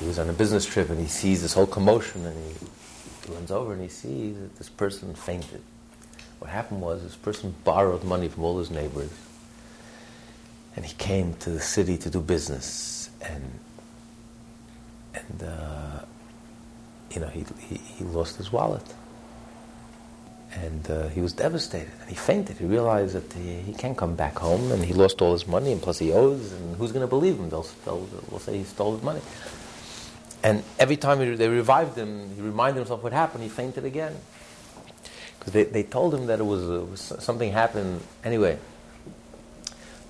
He 0.00 0.06
was 0.06 0.18
on 0.18 0.30
a 0.30 0.32
business 0.32 0.64
trip 0.64 0.88
and 0.88 0.98
he 0.98 1.06
sees 1.06 1.42
this 1.42 1.52
whole 1.52 1.66
commotion 1.66 2.24
and 2.24 2.34
he 2.50 3.32
runs 3.34 3.50
over 3.50 3.74
and 3.74 3.82
he 3.82 3.88
sees 3.88 4.38
that 4.38 4.56
this 4.56 4.70
person 4.70 5.12
fainted. 5.12 5.60
What 6.38 6.50
happened 6.50 6.80
was 6.80 7.02
this 7.02 7.16
person 7.16 7.54
borrowed 7.62 8.04
money 8.04 8.28
from 8.28 8.44
all 8.44 8.58
his 8.58 8.70
neighbors 8.70 9.12
and 10.76 10.86
he 10.86 10.94
came 10.94 11.34
to 11.40 11.50
the 11.50 11.60
city 11.60 11.98
to 11.98 12.08
do 12.08 12.22
business 12.22 13.10
and 13.20 13.58
and 15.12 15.42
uh, 15.42 16.00
you 17.10 17.20
know 17.20 17.28
he, 17.28 17.44
he, 17.68 17.76
he 17.76 18.04
lost 18.04 18.36
his 18.36 18.50
wallet 18.50 18.94
and 20.54 20.90
uh, 20.90 21.08
he 21.08 21.20
was 21.20 21.32
devastated. 21.32 21.92
And 22.00 22.08
he 22.08 22.14
fainted. 22.14 22.56
He 22.56 22.64
realized 22.64 23.14
that 23.14 23.32
he, 23.32 23.60
he 23.60 23.74
can't 23.74 23.96
come 23.96 24.14
back 24.14 24.38
home 24.38 24.72
and 24.72 24.84
he 24.84 24.94
lost 24.94 25.20
all 25.20 25.32
his 25.32 25.46
money 25.46 25.72
and 25.72 25.82
plus 25.82 25.98
he 25.98 26.12
owes 26.12 26.52
and 26.52 26.76
who's 26.76 26.92
going 26.92 27.02
to 27.02 27.08
believe 27.08 27.38
him? 27.38 27.50
They'll, 27.50 27.66
they'll, 27.84 28.04
they'll 28.04 28.38
say 28.38 28.58
he 28.58 28.64
stole 28.64 28.94
his 28.94 29.02
money. 29.02 29.20
And 30.42 30.62
every 30.78 30.96
time 30.96 31.20
he, 31.20 31.34
they 31.34 31.48
revived 31.48 31.96
him 31.96 32.34
he 32.34 32.40
reminded 32.40 32.80
himself 32.80 33.02
what 33.02 33.12
happened. 33.12 33.42
He 33.42 33.50
fainted 33.50 33.84
again. 33.84 34.16
Because 35.38 35.52
they, 35.52 35.64
they 35.64 35.82
told 35.82 36.14
him 36.14 36.26
that 36.26 36.40
it 36.40 36.44
was, 36.44 36.64
was 36.64 37.22
something 37.22 37.52
happened. 37.52 38.00
Anyway 38.24 38.58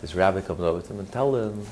this 0.01 0.15
rabbi 0.15 0.41
comes 0.41 0.61
over 0.61 0.81
to 0.81 0.93
him 0.93 1.01
and 1.01 1.11
tell 1.11 1.35
him. 1.35 1.67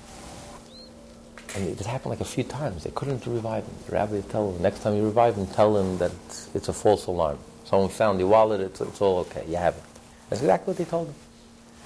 And 1.54 1.68
it 1.68 1.86
happened 1.86 2.10
like 2.10 2.20
a 2.20 2.24
few 2.24 2.42
times. 2.42 2.82
They 2.82 2.90
couldn't 2.90 3.24
revive 3.24 3.64
him. 3.64 3.74
The 3.86 3.92
rabbi 3.92 4.12
would 4.14 4.28
tell 4.28 4.50
him 4.50 4.60
next 4.60 4.80
time 4.80 4.96
you 4.96 5.04
revive 5.04 5.36
him 5.36 5.46
tell 5.46 5.76
him 5.76 5.98
that 5.98 6.10
it's 6.52 6.68
a 6.68 6.72
false 6.72 7.06
alarm 7.06 7.38
someone 7.66 7.90
found 7.90 8.18
the 8.18 8.26
wallet 8.26 8.60
it's, 8.60 8.80
it's 8.80 9.00
all 9.02 9.18
okay 9.18 9.44
you 9.46 9.56
have 9.56 9.76
it 9.76 9.82
that's 10.30 10.40
exactly 10.40 10.72
what 10.72 10.78
they 10.78 10.84
told 10.84 11.08
him 11.08 11.14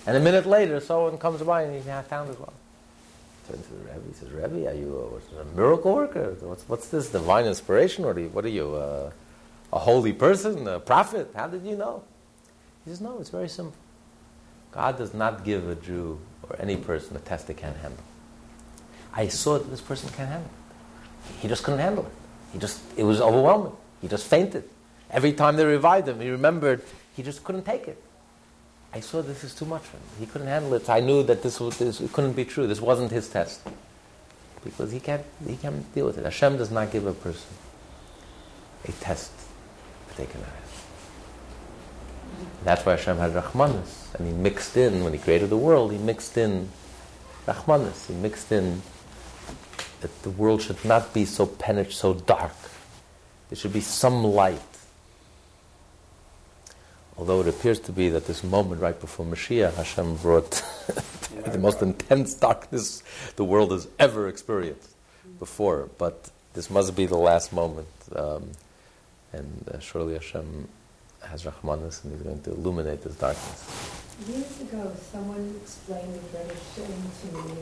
and 0.07 0.17
a 0.17 0.21
minute 0.21 0.47
later 0.47 0.79
someone 0.79 1.19
comes 1.19 1.43
by 1.43 1.63
and 1.63 1.75
he 1.75 1.87
"Yeah, 1.87 2.03
found 2.03 2.29
his 2.29 2.39
wallet 2.39 2.55
turns 3.51 3.67
to 3.67 3.73
the 3.73 3.81
Rebbe. 3.81 4.03
He 4.09 4.15
says, 4.15 4.31
Rebbe, 4.31 4.69
are 4.69 4.75
you 4.75 5.21
a, 5.37 5.41
a 5.41 5.45
miracle 5.57 5.95
worker? 5.95 6.37
What's, 6.41 6.69
what's 6.69 6.89
this 6.89 7.11
divine 7.11 7.47
inspiration, 7.47 8.05
or 8.05 8.15
what 8.15 8.45
are 8.45 8.49
you? 8.49 8.75
Uh, 8.75 9.11
a 9.73 9.79
holy 9.79 10.13
person, 10.13 10.67
a 10.67 10.81
prophet. 10.81 11.31
How 11.35 11.47
did 11.47 11.65
you 11.65 11.77
know? 11.77 12.03
He 12.85 12.91
says, 12.91 13.01
no, 13.01 13.19
it's 13.21 13.31
very 13.31 13.49
simple. 13.49 13.77
God 14.73 14.99
does 14.99 15.15
not 15.15 15.45
give 15.45 15.69
a 15.69 15.75
Jew 15.75 16.19
or 16.49 16.57
any 16.59 16.77
person 16.77 17.17
a 17.17 17.21
test 17.21 17.47
they 17.47 17.55
can't 17.55 17.77
handle. 17.77 18.03
I 19.13 19.29
saw 19.29 19.59
that 19.59 19.71
this 19.71 19.81
person 19.81 20.09
can't 20.11 20.29
handle 20.29 20.51
it. 20.51 21.41
He 21.41 21.49
just 21.49 21.63
couldn't 21.63 21.81
handle 21.81 22.07
it. 22.07 22.13
He 22.53 22.59
just, 22.59 22.81
it 22.97 23.05
was 23.05 23.21
overwhelming. 23.21 23.73
He 24.01 24.09
just 24.09 24.27
fainted. 24.27 24.69
Every 25.11 25.33
time 25.33 25.57
they 25.57 25.65
revived 25.65 26.09
him, 26.09 26.21
he 26.21 26.31
remembered 26.31 26.83
he 27.17 27.23
just 27.23 27.43
couldn't 27.45 27.65
take 27.65 27.89
it. 27.89 28.01
I 28.93 29.01
saw 29.01 29.23
this 29.23 29.45
is 29.45 29.55
too 29.55 29.65
much 29.65 29.83
for 29.83 29.97
him. 29.97 30.03
He 30.19 30.27
couldn't 30.27 30.49
handle 30.49 30.75
it. 30.75 30.89
I 30.89 31.01
knew 31.01 31.23
that 31.25 31.43
this, 31.43 31.61
was, 31.61 31.79
this 31.79 32.03
couldn't 32.13 32.33
be 32.33 32.45
true. 32.45 32.67
This 32.67 32.81
wasn't 32.81 33.11
his 33.11 33.29
test. 33.29 33.61
Because 34.65 34.93
he 34.93 35.01
can't, 35.01 35.25
he 35.47 35.57
can't 35.57 35.95
deal 35.95 36.07
with 36.07 36.19
it. 36.19 36.25
Hashem 36.25 36.57
does 36.57 36.71
not 36.71 36.91
give 36.91 37.07
a 37.07 37.13
person 37.13 37.49
a 38.87 38.93
test 38.93 39.33
that 40.09 40.17
they 40.17 40.27
can 40.27 40.41
have. 40.41 40.61
That's 42.65 42.85
why 42.85 42.93
Hashem 42.93 43.17
had 43.19 43.33
Rahmanis. 43.33 44.15
And 44.15 44.27
he 44.27 44.33
mixed 44.33 44.77
in, 44.77 45.05
when 45.05 45.13
he 45.13 45.19
created 45.19 45.51
the 45.51 45.57
world, 45.57 45.93
he 45.93 45.99
mixed 45.99 46.37
in 46.37 46.69
Rahmanis. 47.47 48.07
He 48.07 48.15
mixed 48.15 48.53
in 48.53 48.83
that 50.01 50.23
the 50.23 50.31
world 50.31 50.63
should 50.63 50.85
not 50.85 51.15
be 51.15 51.25
so 51.25 51.47
penetrated, 51.47 51.95
so 51.95 52.15
dark. 52.15 52.55
There 53.49 53.57
should 53.57 53.73
be 53.73 53.81
some 53.81 54.25
light. 54.25 54.61
Although 57.21 57.43
it 57.43 57.49
appears 57.49 57.79
to 57.81 57.93
be 57.93 58.09
that 58.09 58.27
this 58.27 58.43
moment 58.43 58.81
right 58.81 58.99
before 58.99 59.27
Mashiach, 59.27 59.75
Hashem 59.75 60.17
brought 60.17 60.53
the 61.45 61.59
most 61.59 61.83
intense 61.83 62.33
darkness 62.33 63.03
the 63.37 63.45
world 63.45 63.73
has 63.73 63.87
ever 63.99 64.27
experienced 64.27 64.89
before. 65.39 65.91
But 65.99 66.31
this 66.55 66.71
must 66.71 66.97
be 66.97 67.05
the 67.05 67.19
last 67.19 67.53
moment. 67.53 67.89
Um, 68.17 68.53
and 69.35 69.69
uh, 69.69 69.79
surely 69.81 70.15
Hashem 70.15 70.67
has 71.21 71.45
Rahmanis 71.45 72.03
and 72.05 72.15
He's 72.15 72.23
going 72.23 72.41
to 72.41 72.53
illuminate 72.53 73.03
this 73.03 73.17
darkness. 73.17 73.69
Years 74.27 74.59
ago, 74.63 74.91
someone 75.13 75.61
explained 75.63 76.15
the 76.15 76.39
tradition 76.39 76.87
to 77.21 77.37
me, 77.37 77.53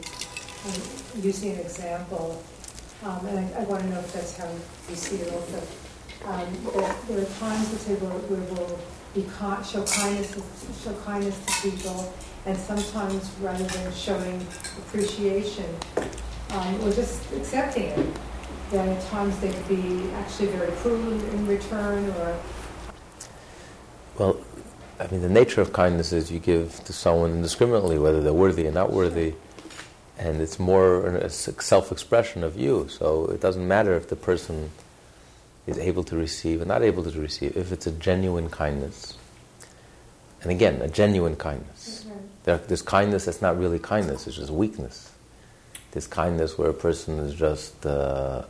um, 0.66 1.24
using 1.24 1.54
an 1.54 1.60
example, 1.62 2.40
um, 3.02 3.26
and 3.26 3.38
I, 3.56 3.62
I 3.62 3.64
want 3.64 3.82
to 3.82 3.88
know 3.90 3.98
if 3.98 4.12
that's 4.12 4.36
how 4.36 4.48
you 4.88 4.94
see 4.94 5.16
it 5.16 5.32
also. 5.32 5.60
Um, 6.26 6.46
there, 7.08 7.22
are 7.22 7.30
times 7.40 7.70
that 7.70 7.78
say 7.78 7.94
we 7.94 8.06
will 8.06 8.78
be 9.14 9.24
kind, 9.38 9.64
show 9.64 9.82
kindness, 9.84 10.32
to, 10.32 10.42
show 10.82 10.94
kindness 11.04 11.38
to 11.46 11.70
people, 11.70 12.12
and 12.46 12.56
sometimes 12.56 13.30
rather 13.40 13.64
than 13.64 13.92
showing 13.92 14.46
appreciation, 14.78 15.66
um, 16.50 16.80
or 16.82 16.92
just 16.92 17.30
accepting 17.32 17.84
it, 17.84 18.06
then 18.70 18.88
at 18.88 19.02
times 19.06 19.38
they 19.40 19.50
could 19.50 19.68
be 19.68 20.10
actually 20.12 20.48
very 20.48 20.72
cruel 20.72 21.12
in 21.12 21.46
return, 21.46 22.04
or 22.10 22.38
well, 24.18 24.36
I 25.00 25.06
mean, 25.12 25.22
the 25.22 25.28
nature 25.28 25.60
of 25.60 25.72
kindness 25.72 26.12
is 26.12 26.30
you 26.30 26.40
give 26.40 26.82
to 26.84 26.92
someone 26.92 27.30
indiscriminately, 27.30 27.98
whether 27.98 28.20
they're 28.20 28.32
worthy 28.32 28.66
or 28.66 28.72
not 28.72 28.92
worthy, 28.92 29.34
and 30.18 30.42
it's 30.42 30.58
more 30.58 31.06
a 31.06 31.30
self-expression 31.30 32.42
of 32.42 32.56
you. 32.56 32.88
So 32.88 33.26
it 33.26 33.40
doesn't 33.40 33.66
matter 33.66 33.94
if 33.94 34.08
the 34.08 34.16
person 34.16 34.70
is 35.68 35.78
able 35.78 36.02
to 36.04 36.16
receive 36.16 36.60
and 36.60 36.68
not 36.68 36.82
able 36.82 37.04
to 37.04 37.20
receive. 37.20 37.56
If 37.56 37.70
it's 37.70 37.86
a 37.86 37.92
genuine 37.92 38.48
kindness, 38.48 39.16
and 40.42 40.50
again, 40.50 40.80
a 40.82 40.88
genuine 40.88 41.36
kindness. 41.36 42.04
Mm-hmm. 42.06 42.18
There, 42.44 42.56
there's 42.58 42.82
kindness 42.82 43.26
that's 43.26 43.42
not 43.42 43.58
really 43.58 43.78
kindness; 43.78 44.26
it's 44.26 44.36
just 44.36 44.50
weakness. 44.50 45.12
There's 45.92 46.06
kindness 46.06 46.58
where 46.58 46.70
a 46.70 46.74
person 46.74 47.18
is 47.18 47.34
just, 47.34 47.86
uh, 47.86 48.44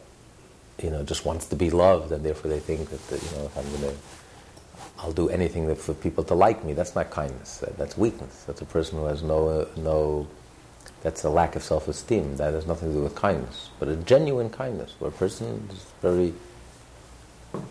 you 0.83 0.91
know, 0.91 1.03
just 1.05 1.25
wants 1.25 1.47
to 1.47 1.57
be 1.57 1.71
loved, 1.71 2.13
and 2.13 2.25
therefore 2.25 2.51
they 2.51 2.61
think 2.61 2.89
that, 2.91 3.23
you 3.23 3.39
know, 3.39 3.45
if 3.45 3.57
I'm 3.57 3.69
going 3.71 3.95
to 3.95 4.01
I'll 5.01 5.13
do 5.13 5.29
anything 5.29 5.73
for 5.77 5.95
people 5.95 6.25
to 6.25 6.35
like 6.35 6.65
me. 6.65 6.73
That's 6.73 6.95
not 6.95 7.11
kindness. 7.11 7.63
That's 7.77 7.97
weakness. 7.97 8.45
That's 8.45 8.61
a 8.61 8.65
person 8.65 8.99
who 8.99 9.05
has 9.05 9.23
no, 9.23 9.49
uh, 9.49 9.67
no, 9.77 10.27
that's 11.03 11.23
a 11.25 11.31
lack 11.31 11.55
of 11.55 11.63
self-esteem. 11.63 12.37
That 12.37 12.53
has 12.55 12.67
nothing 12.67 12.89
to 12.89 12.95
do 12.95 13.03
with 13.03 13.15
kindness. 13.15 13.71
But 13.79 13.89
a 13.89 13.97
genuine 13.97 14.51
kindness, 14.51 14.95
where 14.99 15.11
a 15.11 15.13
person 15.13 15.69
is 15.73 15.87
very, 16.03 16.35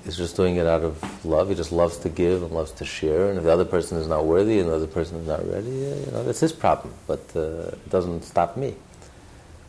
is 0.06 0.18
just 0.18 0.36
doing 0.36 0.56
it 0.56 0.66
out 0.66 0.84
of 0.84 1.26
love. 1.26 1.50
He 1.50 1.56
just 1.56 1.72
loves 1.72 1.98
to 1.98 2.10
give 2.10 2.44
and 2.44 2.52
loves 2.52 2.72
to 2.74 2.86
share. 2.86 3.30
And 3.30 3.38
if 3.38 3.44
the 3.44 3.52
other 3.52 3.66
person 3.66 3.98
is 3.98 4.08
not 4.08 4.26
worthy 4.26 4.60
and 4.60 4.70
the 4.70 4.76
other 4.76 4.88
person 4.88 5.18
is 5.18 5.28
not 5.28 5.48
ready, 5.50 5.70
you 5.70 6.12
know, 6.12 6.24
that's 6.24 6.40
his 6.40 6.54
problem. 6.54 6.94
But 7.06 7.22
uh, 7.36 7.72
it 7.74 7.90
doesn't 7.90 8.24
stop 8.24 8.58
me. 8.58 8.76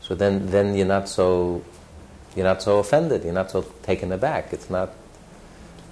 So 0.01 0.15
then, 0.15 0.47
then 0.47 0.75
you're 0.75 0.87
not 0.87 1.09
so, 1.09 1.63
you're 2.35 2.47
not 2.47 2.63
so 2.63 2.79
offended. 2.79 3.25
You're 3.25 3.35
not 3.35 3.51
so 3.51 3.63
taken 3.83 4.13
aback. 4.13 4.53
It's 4.53 4.71
not 4.71 4.91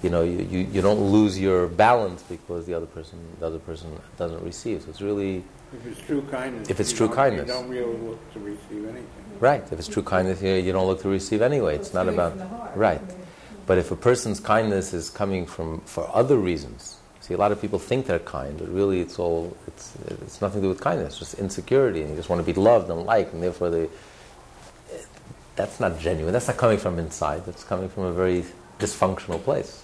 you 0.03 0.09
know, 0.11 0.23
you, 0.23 0.47
you, 0.49 0.59
you 0.71 0.81
don't 0.81 0.99
lose 0.99 1.39
your 1.39 1.67
balance 1.67 2.21
because 2.23 2.65
the 2.65 2.73
other 2.73 2.85
person 2.85 3.19
the 3.39 3.47
other 3.47 3.59
person 3.59 3.89
doesn't 4.17 4.43
receive. 4.43 4.83
So 4.83 4.89
it's 4.89 5.01
really 5.01 5.43
if 5.73 5.85
it's 5.85 6.01
true 6.01 6.21
kindness. 6.29 6.69
If 6.69 6.79
it's 6.79 6.93
true 6.93 7.09
kindness, 7.09 7.47
you 7.47 7.53
don't 7.53 7.67
really 7.67 7.97
look 7.97 8.33
to 8.33 8.39
receive 8.39 8.83
anything. 8.85 9.07
Right. 9.39 9.63
If 9.71 9.79
it's 9.79 9.87
true 9.87 10.03
kindness, 10.03 10.41
you, 10.41 10.53
you 10.53 10.71
don't 10.71 10.87
look 10.87 11.01
to 11.01 11.09
receive 11.09 11.41
anyway. 11.41 11.75
It's, 11.75 11.93
not 11.93 12.07
about 12.07 12.77
right. 12.77 13.01
But 13.67 13.77
if 13.77 13.91
a 13.91 13.95
person's 13.95 14.39
kindness 14.39 14.93
is 14.93 15.09
coming 15.09 15.45
from 15.45 15.81
for 15.81 16.09
other 16.13 16.37
reasons, 16.37 16.97
see, 17.19 17.35
a 17.35 17.37
lot 17.37 17.51
of 17.51 17.61
people 17.61 17.77
think 17.77 18.07
they're 18.07 18.19
kind, 18.19 18.57
but 18.57 18.69
really 18.69 19.01
it's 19.01 19.19
all 19.19 19.55
it's 19.67 19.93
it's 20.07 20.41
nothing 20.41 20.61
to 20.61 20.65
do 20.65 20.69
with 20.69 20.81
kindness. 20.81 21.09
It's 21.09 21.19
just 21.19 21.33
insecurity, 21.35 22.01
and 22.01 22.09
you 22.09 22.15
just 22.15 22.29
want 22.29 22.43
to 22.43 22.53
be 22.53 22.59
loved 22.59 22.89
and 22.89 23.05
liked, 23.05 23.33
and 23.33 23.43
therefore 23.43 23.69
they. 23.69 23.89
That's 25.55 25.79
not 25.79 25.99
genuine. 25.99 26.33
That's 26.33 26.47
not 26.47 26.57
coming 26.57 26.77
from 26.77 26.99
inside. 26.99 27.45
That's 27.45 27.63
coming 27.63 27.89
from 27.89 28.03
a 28.03 28.13
very 28.13 28.45
dysfunctional 28.79 29.43
place 29.43 29.83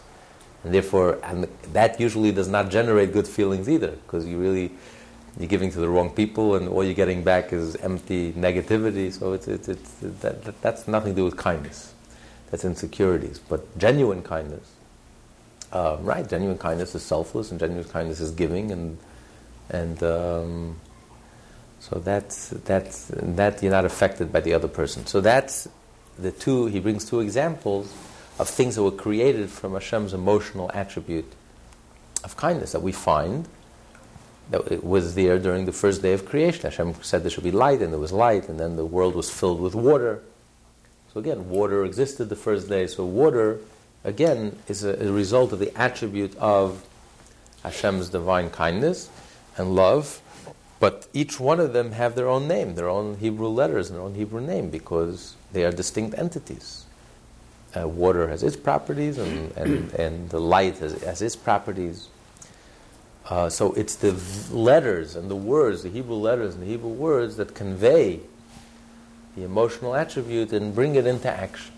and 0.64 0.74
therefore, 0.74 1.20
and 1.24 1.48
that 1.74 2.00
usually 2.00 2.32
does 2.32 2.48
not 2.48 2.70
generate 2.70 3.12
good 3.12 3.28
feelings 3.28 3.68
either, 3.68 3.92
because 3.92 4.26
you 4.26 4.38
really 4.38 4.72
you're 5.38 5.50
giving 5.50 5.72
to 5.72 5.80
the 5.80 5.90
wrong 5.90 6.12
people, 6.12 6.56
and 6.56 6.70
all 6.70 6.84
you're 6.84 6.94
getting 6.94 7.24
back 7.24 7.52
is 7.52 7.76
empty 7.78 8.32
negativity. 8.34 9.12
So 9.12 9.34
it's, 9.34 9.48
it's, 9.48 9.68
it's 9.68 9.92
that, 10.22 10.44
that, 10.44 10.62
that's 10.62 10.88
nothing 10.88 11.14
to 11.14 11.16
do 11.16 11.26
with 11.26 11.38
kindness. 11.38 11.93
That's 12.54 12.66
insecurities. 12.66 13.40
But 13.40 13.80
genuine 13.80 14.22
kindness, 14.22 14.70
uh, 15.72 15.98
right? 16.02 16.30
Genuine 16.30 16.60
kindness 16.60 16.94
is 16.94 17.02
selfless, 17.02 17.50
and 17.50 17.60
genuine 17.60 17.84
kindness 17.86 18.20
is 18.20 18.30
giving, 18.30 18.70
and 18.70 19.00
and 19.72 20.04
um, 20.04 20.80
so 21.80 21.98
that's 21.98 22.50
that's 22.50 23.08
that 23.08 23.64
you're 23.64 23.72
not 23.72 23.86
affected 23.86 24.32
by 24.32 24.42
the 24.42 24.54
other 24.54 24.68
person. 24.68 25.08
So 25.08 25.20
that's 25.20 25.68
the 26.20 26.32
two. 26.32 26.68
He 26.68 26.80
brings 26.80 27.06
two 27.06 27.22
examples 27.22 27.92
of 28.38 28.48
things 28.48 28.76
that 28.76 28.84
were 28.84 28.92
created 28.92 29.50
from 29.50 29.74
Hashem's 29.74 30.14
emotional 30.14 30.70
attribute 30.76 31.34
of 32.24 32.38
kindness 32.38 32.74
that 32.74 32.84
we 32.84 32.92
find 32.92 33.48
that 34.52 34.72
it 34.72 34.84
was 34.84 35.16
there 35.16 35.40
during 35.40 35.66
the 35.66 35.72
first 35.72 36.04
day 36.04 36.14
of 36.14 36.28
creation. 36.28 36.62
Hashem 36.70 36.94
said 37.02 37.24
there 37.24 37.32
should 37.32 37.46
be 37.46 37.50
light, 37.50 37.82
and 37.82 37.92
there 37.92 38.00
was 38.00 38.12
light, 38.12 38.48
and 38.48 38.60
then 38.60 38.76
the 38.76 38.86
world 38.86 39.16
was 39.16 39.32
filled 39.32 39.60
with 39.60 39.74
water. 39.74 40.22
So 41.14 41.20
again, 41.20 41.50
water 41.50 41.86
existed 41.86 42.30
the 42.30 42.36
first 42.36 42.70
day. 42.70 42.88
So 42.88 43.06
water, 43.06 43.60
again, 44.04 44.58
is 44.68 44.84
a, 44.84 45.08
a 45.08 45.12
result 45.12 45.54
of 45.54 45.60
the 45.60 45.76
attribute 45.80 46.36
of 46.38 46.86
Hashem's 47.62 48.10
divine 48.10 48.50
kindness 48.50 49.10
and 49.58 49.76
love. 49.76 50.22
But 50.80 51.08
each 51.14 51.40
one 51.40 51.60
of 51.60 51.72
them 51.72 51.94
have 51.94 52.16
their 52.16 52.28
own 52.28 52.48
name, 52.48 52.76
their 52.76 52.90
own 52.90 53.18
Hebrew 53.18 53.48
letters, 53.48 53.90
and 53.90 53.98
their 53.98 54.04
own 54.04 54.16
Hebrew 54.16 54.42
name, 54.42 54.70
because 54.70 55.36
they 55.54 55.64
are 55.64 55.72
distinct 55.72 56.18
entities 56.18 56.84
uh, 57.76 57.88
water 57.88 58.28
has 58.28 58.44
its 58.44 58.56
properties 58.56 59.18
and, 59.18 59.52
and, 59.58 59.94
and 59.94 60.30
the 60.30 60.40
light 60.40 60.78
has, 60.78 61.02
has 61.04 61.22
its 61.22 61.36
properties. 61.36 62.08
Uh, 63.30 63.50
so 63.50 63.74
it's 63.74 63.96
the 63.96 64.12
letters 64.52 65.16
and 65.16 65.30
the 65.32 65.36
words, 65.36 65.84
the 65.84 65.90
Hebrew 65.90 66.16
letters 66.16 66.56
and 66.56 66.64
the 66.64 66.68
Hebrew 66.68 66.90
words 66.90 67.38
that 67.38 67.56
convey 67.56 68.20
the 69.36 69.44
emotional 69.44 69.96
attribute 69.96 70.52
and 70.54 70.76
bring 70.76 70.96
it 70.96 71.08
into 71.08 71.30
action. 71.30 71.74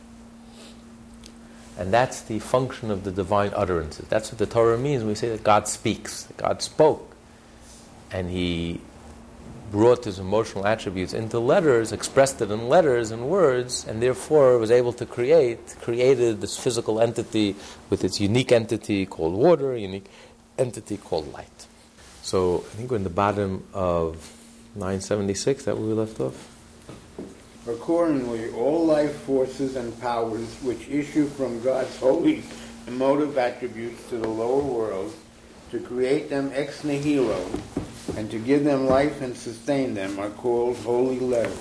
And 1.77 1.93
that's 1.93 2.21
the 2.21 2.39
function 2.39 2.89
of 2.89 3.03
the 3.03 3.11
divine 3.11 3.51
utterances. 3.53 4.07
That's 4.07 4.31
what 4.31 4.39
the 4.39 4.45
Torah 4.45 4.77
means 4.77 5.01
when 5.01 5.09
we 5.09 5.15
say 5.15 5.29
that 5.29 5.43
God 5.43 5.67
speaks. 5.67 6.27
God 6.37 6.61
spoke. 6.61 7.15
And 8.11 8.29
He 8.29 8.79
brought 9.71 10.05
his 10.05 10.19
emotional 10.19 10.65
attributes 10.65 11.13
into 11.13 11.39
letters, 11.39 11.91
expressed 11.91 12.41
it 12.41 12.49
in 12.51 12.69
letters 12.69 13.11
and 13.11 13.27
words, 13.27 13.85
and 13.85 14.01
therefore 14.01 14.57
was 14.57 14.71
able 14.71 14.93
to 14.93 15.05
create, 15.05 15.75
created 15.81 16.39
this 16.39 16.57
physical 16.57 17.01
entity 17.01 17.55
with 17.89 18.03
its 18.03 18.21
unique 18.21 18.51
entity 18.51 19.05
called 19.05 19.33
water, 19.33 19.75
unique 19.75 20.05
entity 20.57 20.97
called 20.97 21.31
light. 21.33 21.67
So 22.21 22.63
I 22.71 22.75
think 22.77 22.91
we're 22.91 22.97
in 22.97 23.03
the 23.03 23.09
bottom 23.09 23.65
of 23.73 24.31
976, 24.75 25.65
that 25.65 25.77
we 25.77 25.91
left 25.93 26.19
off. 26.19 26.54
Accordingly, 27.67 28.51
all 28.51 28.85
life 28.85 29.15
forces 29.21 29.75
and 29.75 29.99
powers 29.99 30.47
which 30.61 30.87
issue 30.87 31.25
from 31.25 31.63
God's 31.63 31.97
holy 31.97 32.43
emotive 32.85 33.37
attributes 33.39 34.07
to 34.09 34.17
the 34.17 34.27
lower 34.27 34.61
world, 34.61 35.11
to 35.71 35.79
create 35.79 36.29
them 36.29 36.51
ex 36.53 36.83
nihilo, 36.83 37.43
and 38.17 38.29
to 38.29 38.37
give 38.37 38.63
them 38.63 38.85
life 38.85 39.19
and 39.21 39.35
sustain 39.35 39.95
them 39.95 40.19
are 40.19 40.29
called 40.29 40.77
holy 40.77 41.19
letters. 41.19 41.57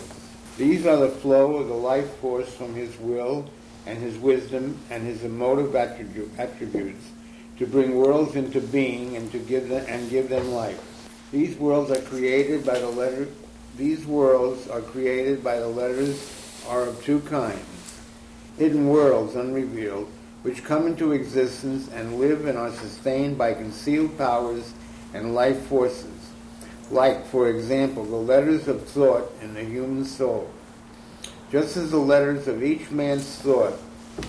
These 0.58 0.84
are 0.84 0.98
the 0.98 1.08
flow 1.08 1.56
of 1.56 1.68
the 1.68 1.74
life 1.74 2.14
force 2.16 2.52
from 2.52 2.74
his 2.74 2.94
will 2.98 3.48
and 3.86 3.98
his 3.98 4.18
wisdom 4.18 4.78
and 4.90 5.02
his 5.02 5.24
emotive 5.24 5.72
attribu- 5.72 6.28
attributes 6.38 7.06
to 7.58 7.66
bring 7.66 7.94
worlds 7.94 8.36
into 8.36 8.60
being 8.60 9.16
and 9.16 9.32
to 9.32 9.38
give 9.38 9.70
them 9.70 9.84
and 9.88 10.10
give 10.10 10.28
them 10.28 10.52
life. 10.52 10.80
These 11.32 11.56
worlds 11.56 11.90
are 11.90 12.02
created 12.02 12.66
by 12.66 12.78
the 12.78 12.90
letter 12.90 13.26
these 13.76 14.06
worlds 14.06 14.68
are 14.68 14.80
created 14.80 15.42
by 15.42 15.58
the 15.58 15.66
letters 15.66 16.62
are 16.68 16.82
of 16.82 17.02
two 17.04 17.20
kinds. 17.20 18.00
Hidden 18.56 18.88
worlds 18.88 19.34
unrevealed, 19.34 20.08
which 20.42 20.62
come 20.62 20.86
into 20.86 21.12
existence 21.12 21.88
and 21.88 22.20
live 22.20 22.46
and 22.46 22.56
are 22.56 22.70
sustained 22.70 23.36
by 23.36 23.54
concealed 23.54 24.16
powers 24.16 24.72
and 25.12 25.34
life 25.34 25.60
forces, 25.66 26.30
like, 26.90 27.26
for 27.26 27.48
example, 27.48 28.04
the 28.04 28.14
letters 28.14 28.68
of 28.68 28.86
thought 28.86 29.32
in 29.42 29.54
the 29.54 29.64
human 29.64 30.04
soul. 30.04 30.50
Just 31.50 31.76
as 31.76 31.90
the 31.90 31.98
letters 31.98 32.46
of 32.46 32.62
each 32.62 32.90
man's 32.90 33.36
thought 33.36 33.74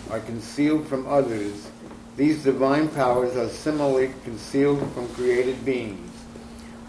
are 0.10 0.20
concealed 0.22 0.88
from 0.88 1.08
others, 1.08 1.70
these 2.18 2.44
divine 2.44 2.88
powers 2.88 3.36
are 3.36 3.50
similarly 3.50 4.12
concealed 4.24 4.80
from 4.94 5.08
created 5.10 5.64
beings. 5.66 6.12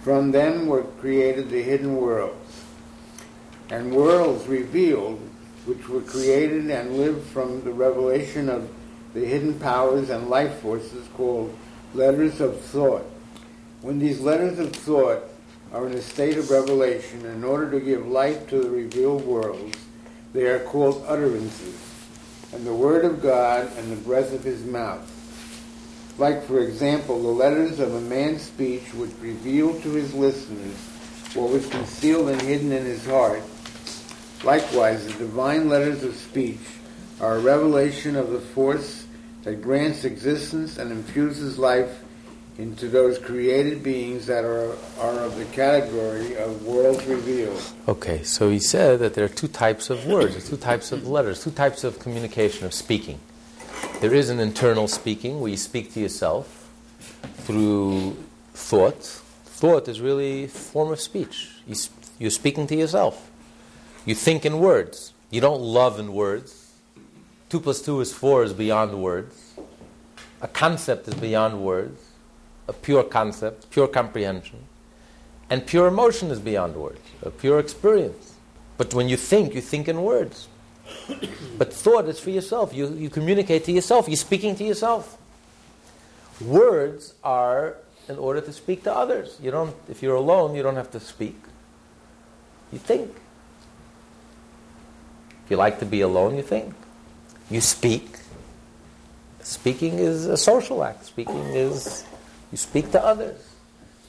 From 0.03 0.31
them 0.31 0.69
were 0.69 0.85
created 1.01 1.51
the 1.51 1.63
hidden 1.63 1.97
worlds. 1.97 2.46
And 3.69 3.93
worlds 3.93 4.47
revealed, 4.47 5.21
which 5.65 5.89
were 5.89 6.03
created 6.03 6.71
and 6.71 6.97
lived 6.97 7.27
from 7.29 7.63
the 7.65 7.73
revelation 7.73 8.49
of 8.49 8.71
the 9.13 9.25
hidden 9.25 9.59
powers 9.59 10.11
and 10.11 10.29
life 10.29 10.61
forces 10.61 11.09
called 11.15 11.57
letters 11.95 12.41
of 12.41 12.61
thought. 12.61 13.05
When 13.83 13.99
these 13.99 14.21
letters 14.21 14.59
of 14.59 14.75
thought 14.75 15.23
are 15.73 15.87
in 15.87 15.95
a 15.95 16.03
state 16.03 16.39
of 16.39 16.51
revelation 16.51 17.25
in 17.27 17.43
order 17.43 17.71
to 17.71 17.81
give 17.81 18.07
light 18.07 18.49
to 18.49 18.61
the 18.61 18.71
revealed 18.71 19.25
worlds, 19.25 19.79
they 20.33 20.47
are 20.47 20.61
called 20.61 21.05
utterances, 21.09 21.81
and 22.53 22.67
the 22.67 22.75
word 22.75 23.05
of 23.05 23.23
God 23.23 23.71
and 23.77 23.91
the 23.91 23.97
breath 23.97 24.33
of 24.33 24.45
his 24.45 24.65
mouth. 24.65 25.13
Like, 26.19 26.45
for 26.45 26.61
example, 26.61 27.21
the 27.23 27.29
letters 27.29 27.81
of 27.81 27.95
a 27.95 28.01
man's 28.01 28.43
speech 28.43 28.95
which 28.95 29.11
reveal 29.21 29.79
to 29.81 29.91
his 29.93 30.15
listeners 30.15 30.77
what 31.35 31.51
was 31.51 31.67
concealed 31.67 32.31
and 32.31 32.41
hidden 32.41 32.73
in 32.73 32.85
his 32.85 33.05
heart. 33.07 33.43
Likewise, 34.45 35.07
the 35.07 35.13
divine 35.15 35.69
letters 35.69 36.03
of 36.05 36.15
speech 36.15 36.59
are 37.21 37.37
a 37.37 37.41
revelation 37.41 38.17
of 38.17 38.31
the 38.31 38.41
force 38.41 39.07
that 39.43 39.63
grants 39.63 40.05
existence 40.05 40.79
and 40.79 40.91
infuses 40.91 41.59
life 41.59 42.03
into 42.59 42.89
those 42.89 43.19
created 43.19 43.83
beings 43.83 44.27
that 44.27 44.45
are, 44.45 44.73
are 44.99 45.21
of 45.21 45.37
the 45.37 45.45
category 45.47 46.37
of 46.37 46.65
worlds 46.65 47.05
revealed. 47.05 47.63
Okay, 47.87 48.23
so 48.23 48.49
he 48.51 48.59
said 48.59 48.99
that 48.99 49.15
there 49.15 49.25
are 49.25 49.29
two 49.29 49.49
types 49.49 49.91
of 49.91 50.07
words, 50.07 50.49
two 50.49 50.57
types 50.57 50.91
of 50.91 51.07
letters, 51.07 51.45
two 51.45 51.51
types 51.51 51.85
of 51.85 51.99
communication, 51.99 52.65
of 52.65 52.73
speaking. 52.73 53.21
There 54.01 54.15
is 54.15 54.31
an 54.31 54.41
internal 54.41 54.89
speaking 54.89 55.41
where 55.41 55.51
you 55.51 55.57
speak 55.57 55.93
to 55.95 56.01
yourself 56.01 56.71
through 57.39 58.17
thought. 58.55 59.03
Thought 59.45 59.89
is 59.89 60.01
really 60.01 60.45
a 60.45 60.49
form 60.49 60.93
of 60.93 61.01
speech. 61.01 61.51
You 61.67 61.77
You're 62.19 62.31
speaking 62.31 62.67
to 62.69 62.77
yourself. 62.77 63.31
You 64.07 64.15
think 64.15 64.47
in 64.47 64.59
words. 64.61 65.13
You 65.31 65.43
don't 65.43 65.61
love 65.61 65.99
in 65.99 66.15
words. 66.15 66.73
Two 67.49 67.61
plus 67.61 67.83
two 67.83 68.01
is 68.01 68.13
four 68.13 68.43
is 68.45 68.53
beyond 68.53 69.03
words. 69.03 69.55
A 70.41 70.49
concept 70.49 71.09
is 71.09 71.15
beyond 71.15 71.61
words. 71.61 72.01
A 72.69 72.73
pure 72.73 73.05
concept, 73.05 73.71
pure 73.71 73.89
comprehension. 73.89 74.65
And 75.51 75.67
pure 75.67 75.87
emotion 75.87 76.31
is 76.31 76.41
beyond 76.41 76.75
words, 76.75 77.01
a 77.23 77.31
pure 77.31 77.61
experience. 77.61 78.35
But 78.77 78.95
when 78.95 79.09
you 79.09 79.17
think, 79.17 79.55
you 79.55 79.61
think 79.61 79.89
in 79.89 80.03
words. 80.03 80.49
But 81.59 81.73
thought 81.73 82.07
is 82.07 82.19
for 82.19 82.31
yourself. 82.31 82.75
You, 82.75 82.93
you 82.95 83.11
communicate 83.11 83.65
to 83.65 83.73
yourself. 83.73 84.09
You're 84.09 84.17
speaking 84.17 84.57
to 84.57 84.65
yourself. 84.65 85.17
Words 86.41 87.15
are 87.25 87.77
in 88.09 88.19
order 88.19 88.41
to 88.41 88.53
speak 88.53 88.85
to 88.85 88.95
others. 88.95 89.39
You 89.41 89.51
don't, 89.51 89.75
if 89.89 90.03
you're 90.03 90.17
alone, 90.17 90.55
you 90.55 90.63
don't 90.63 90.77
have 90.77 90.91
to 90.93 91.01
speak. 91.01 91.37
You 92.73 92.79
think. 92.79 93.15
You 95.49 95.57
like 95.57 95.79
to 95.81 95.87
be 95.87 96.01
alone, 96.01 96.37
you 96.37 96.43
think. 96.43 96.75
You 97.51 97.61
speak. 97.61 98.19
Speaking 99.41 99.99
is 99.99 100.27
a 100.27 100.37
social 100.37 100.83
act. 100.83 101.05
Speaking 101.05 101.39
is 101.55 102.05
you 102.51 102.59
speak 102.59 102.91
to 102.93 103.05
others. 103.05 103.41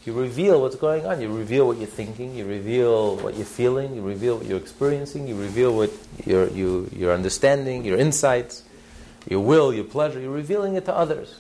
You 0.06 0.14
reveal 0.14 0.62
what's 0.62 0.78
going 0.78 1.06
on. 1.06 1.22
You 1.22 1.28
reveal 1.28 1.68
what 1.68 1.78
you're 1.78 1.86
thinking. 1.86 2.34
You 2.34 2.46
reveal 2.46 3.18
what 3.18 3.36
you're 3.36 3.46
feeling. 3.46 3.94
You 3.94 4.02
reveal 4.02 4.38
what 4.38 4.48
you're 4.48 4.58
experiencing. 4.58 5.28
You 5.28 5.36
reveal 5.36 5.76
what 5.76 5.92
your 6.26 6.48
you, 6.50 6.90
your 6.96 7.14
understanding, 7.14 7.84
your 7.84 7.98
insights, 7.98 8.64
your 9.30 9.42
will, 9.42 9.74
your 9.74 9.84
pleasure. 9.84 10.20
You're 10.20 10.32
revealing 10.32 10.76
it 10.76 10.86
to 10.86 10.96
others. 10.96 11.40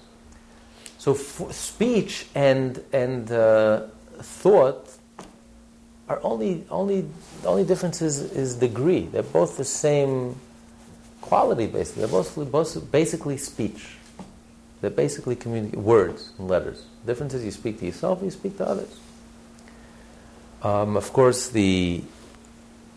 So 0.98 1.14
f- 1.14 1.54
speech 1.54 2.28
and 2.36 2.84
and 2.91 3.32
uh, 3.32 3.84
thought 4.20 4.86
are 6.10 6.20
only 6.24 6.66
only 6.70 7.08
the 7.41 7.47
only 7.47 7.64
difference 7.64 8.01
is, 8.01 8.20
is 8.20 8.55
degree. 8.55 9.01
They're 9.05 9.24
both 9.24 9.58
the 9.58 9.66
same 9.66 10.36
quality, 11.22 11.68
basically. 11.68 12.03
They're 12.03 12.12
both, 12.12 12.51
both 12.51 12.91
basically 12.91 13.38
speech. 13.38 13.97
They're 14.82 14.89
basically 14.89 15.36
communi- 15.36 15.76
words 15.76 16.32
and 16.38 16.47
letters. 16.47 16.86
The 17.03 17.12
difference 17.12 17.34
is 17.34 17.43
you 17.43 17.51
speak 17.51 17.80
to 17.80 17.86
yourself, 17.86 18.22
you 18.24 18.32
speak 18.32 18.58
to 18.58 18.68
others. 18.68 18.99
Um, 20.64 20.95
of 20.95 21.12
course, 21.14 21.49
the 21.49 22.03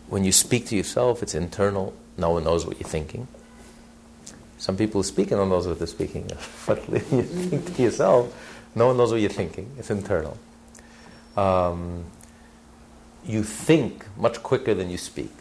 when 0.07 0.23
you 0.23 0.31
speak 0.31 0.67
to 0.67 0.75
yourself, 0.75 1.23
it's 1.23 1.35
internal. 1.35 1.93
No 2.17 2.31
one 2.31 2.43
knows 2.43 2.65
what 2.65 2.79
you're 2.79 2.89
thinking. 2.89 3.27
Some 4.57 4.77
people 4.77 5.01
speak 5.03 5.31
and 5.31 5.39
no 5.39 5.47
one 5.47 5.67
what 5.67 5.77
they're 5.79 5.87
speaking. 5.87 6.29
but 6.67 6.87
you 6.89 6.99
think 6.99 7.75
to 7.75 7.81
yourself, 7.81 8.33
no 8.75 8.87
one 8.87 8.97
knows 8.97 9.11
what 9.11 9.19
you're 9.19 9.29
thinking. 9.29 9.71
It's 9.77 9.89
internal. 9.89 10.37
Um, 11.35 12.05
you 13.25 13.43
think 13.43 14.05
much 14.17 14.41
quicker 14.43 14.73
than 14.73 14.89
you 14.89 14.97
speak. 14.97 15.31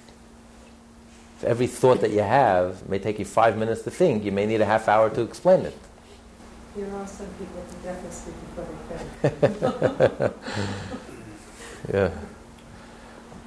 If 1.38 1.44
every 1.44 1.66
thought 1.66 2.00
that 2.02 2.10
you 2.10 2.20
have 2.20 2.88
may 2.88 2.98
take 2.98 3.18
you 3.18 3.24
five 3.24 3.56
minutes 3.56 3.82
to 3.82 3.90
think, 3.90 4.24
you 4.24 4.32
may 4.32 4.46
need 4.46 4.60
a 4.60 4.66
half 4.66 4.88
hour 4.88 5.08
to 5.10 5.22
explain 5.22 5.64
it. 5.64 5.76
There 6.76 6.94
are 6.94 7.06
some 7.06 7.26
people 7.38 7.62
who 7.62 7.82
definitely 7.82 8.10
speak 8.10 8.34
before 8.54 8.66
they 9.22 10.18
think. 10.18 10.32
Yeah. 11.92 12.10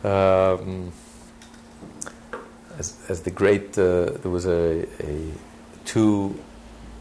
Um, 0.03 0.91
as, 2.77 2.97
as 3.07 3.21
the 3.21 3.31
great, 3.31 3.77
uh, 3.77 4.11
there 4.21 4.31
was 4.31 4.45
a, 4.45 4.86
a 4.99 5.31
two 5.86 6.38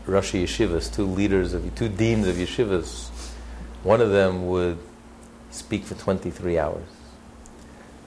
Roshei 0.07 0.45
yeshivas, 0.45 0.95
two 0.95 1.07
leaders 1.07 1.55
of 1.55 1.75
two 1.75 1.89
deans 1.89 2.27
of 2.27 2.37
yeshivas. 2.37 3.09
One 3.83 4.01
of 4.01 4.11
them 4.11 4.47
would 4.49 4.79
speak 5.51 5.85
for 5.85 5.95
23 5.95 6.59
hours, 6.59 6.87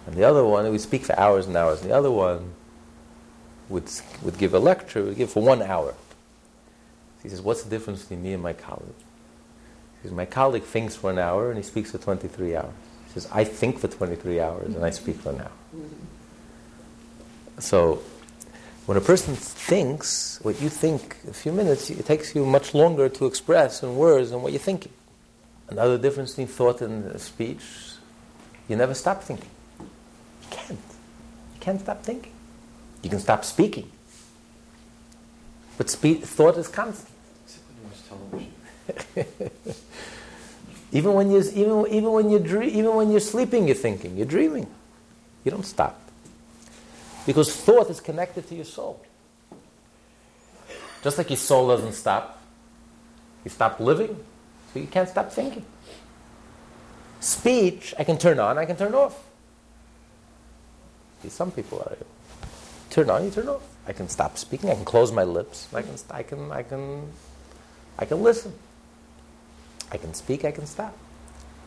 and 0.05 0.15
the 0.15 0.23
other 0.23 0.43
one 0.45 0.69
would 0.69 0.81
speak 0.81 1.05
for 1.05 1.17
hours 1.19 1.47
and 1.47 1.55
hours. 1.55 1.81
And 1.81 1.89
the 1.89 1.95
other 1.95 2.11
one 2.11 2.53
would 3.69 3.89
would 4.21 4.37
give 4.37 4.53
a 4.53 4.59
lecture, 4.59 5.03
would 5.03 5.17
give 5.17 5.31
for 5.31 5.43
one 5.43 5.61
hour. 5.61 5.93
He 7.23 7.29
says, 7.29 7.41
"What's 7.41 7.63
the 7.63 7.69
difference 7.69 8.01
between 8.01 8.23
me 8.23 8.33
and 8.33 8.43
my 8.43 8.53
colleague?" 8.53 9.01
He 10.01 10.07
says, 10.07 10.15
"My 10.15 10.25
colleague 10.25 10.63
thinks 10.63 10.95
for 10.95 11.09
an 11.09 11.17
hour 11.17 11.49
and 11.49 11.57
he 11.57 11.63
speaks 11.63 11.91
for 11.91 11.97
23 11.97 12.55
hours." 12.55 12.73
He 13.07 13.13
says, 13.13 13.27
"I 13.31 13.43
think 13.43 13.79
for 13.79 13.87
23 13.87 14.39
hours 14.39 14.75
and 14.75 14.85
I 14.85 14.91
speak 14.91 15.17
for 15.17 15.29
an 15.29 15.41
hour." 15.41 15.51
So, 17.57 18.01
when 18.85 18.97
a 18.97 19.01
person 19.01 19.35
thinks 19.35 20.39
what 20.43 20.61
you 20.61 20.69
think 20.69 21.17
a 21.27 21.33
few 21.33 21.51
minutes, 21.51 21.89
it 21.89 22.05
takes 22.05 22.35
you 22.35 22.45
much 22.45 22.75
longer 22.75 23.09
to 23.09 23.25
express 23.25 23.81
in 23.81 23.95
words 23.95 24.29
than 24.29 24.43
what 24.43 24.51
you're 24.51 24.59
thinking. 24.59 24.91
Another 25.69 25.97
difference 25.97 26.31
between 26.31 26.47
thought 26.47 26.81
and 26.81 27.19
speech, 27.19 27.63
you 28.67 28.75
never 28.75 28.93
stop 28.93 29.23
thinking. 29.23 29.49
You 30.55 30.61
can't. 30.61 30.79
You 30.79 31.59
can't 31.59 31.81
stop 31.81 32.03
thinking. 32.03 32.31
You 33.01 33.09
can 33.09 33.19
stop 33.19 33.43
speaking. 33.43 33.91
But 35.77 35.89
thought 35.89 36.57
is 36.57 36.67
constant. 36.67 37.11
even 40.91 41.13
when 41.13 41.31
you 41.31 41.39
even 41.53 41.85
even 41.87 42.11
when 42.11 42.29
you 42.29 42.39
dre- 42.39 42.69
even 42.69 42.95
when 42.95 43.11
you're 43.11 43.19
sleeping, 43.19 43.67
you're 43.67 43.75
thinking. 43.75 44.15
You're 44.15 44.25
dreaming. 44.25 44.67
You 45.43 45.51
don't 45.51 45.65
stop 45.65 45.99
because 47.25 47.53
thought 47.55 47.89
is 47.89 47.99
connected 47.99 48.47
to 48.47 48.55
your 48.55 48.65
soul. 48.65 49.03
Just 51.03 51.17
like 51.17 51.29
your 51.29 51.37
soul 51.37 51.67
doesn't 51.67 51.93
stop, 51.93 52.41
you 53.43 53.51
stop 53.51 53.79
living, 53.79 54.15
so 54.73 54.79
you 54.79 54.87
can't 54.87 55.09
stop 55.09 55.31
thinking. 55.31 55.65
Speech, 57.19 57.93
I 57.97 58.03
can 58.03 58.17
turn 58.17 58.39
on, 58.39 58.57
I 58.57 58.65
can 58.65 58.75
turn 58.75 58.95
off. 58.95 59.21
Some 61.27 61.51
people 61.51 61.79
are 61.79 61.97
turn 62.89 63.09
on, 63.09 63.23
you 63.25 63.31
turn 63.31 63.49
off. 63.49 63.63
I 63.87 63.93
can 63.93 64.09
stop 64.09 64.37
speaking. 64.37 64.69
I 64.69 64.75
can 64.75 64.85
close 64.85 65.11
my 65.11 65.23
lips. 65.23 65.67
I 65.73 65.81
can, 65.81 65.95
I 66.09 66.23
can, 66.23 66.51
I 66.51 66.63
can, 66.63 67.11
I 67.99 68.05
can 68.05 68.23
listen. 68.23 68.53
I 69.91 69.97
can 69.97 70.13
speak. 70.13 70.45
I 70.45 70.51
can 70.51 70.65
stop. 70.65 70.97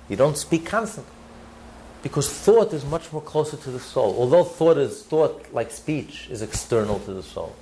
You 0.08 0.16
don't 0.16 0.36
speak 0.36 0.66
constantly 0.66 1.12
because 2.02 2.32
thought 2.32 2.72
is 2.72 2.84
much 2.84 3.12
more 3.12 3.22
closer 3.22 3.56
to 3.56 3.70
the 3.70 3.80
soul. 3.80 4.14
Although 4.18 4.44
thought 4.44 4.78
is 4.78 5.02
thought, 5.02 5.52
like 5.52 5.70
speech, 5.70 6.28
is 6.30 6.42
external 6.42 6.98
to 7.00 7.12
the 7.12 7.22
soul. 7.22 7.54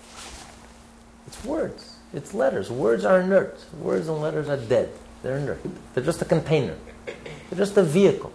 It's 1.26 1.44
words. 1.44 1.96
It's 2.12 2.32
letters. 2.34 2.70
Words 2.70 3.04
are 3.04 3.20
inert. 3.20 3.58
Words 3.80 4.08
and 4.08 4.20
letters 4.20 4.48
are 4.48 4.56
dead. 4.56 4.90
They're 5.22 5.38
inert. 5.38 5.60
They're 5.94 6.04
just 6.04 6.22
a 6.22 6.24
container. 6.24 6.76
They're 7.04 7.58
just 7.58 7.76
a 7.76 7.82
vehicle. 7.82 8.32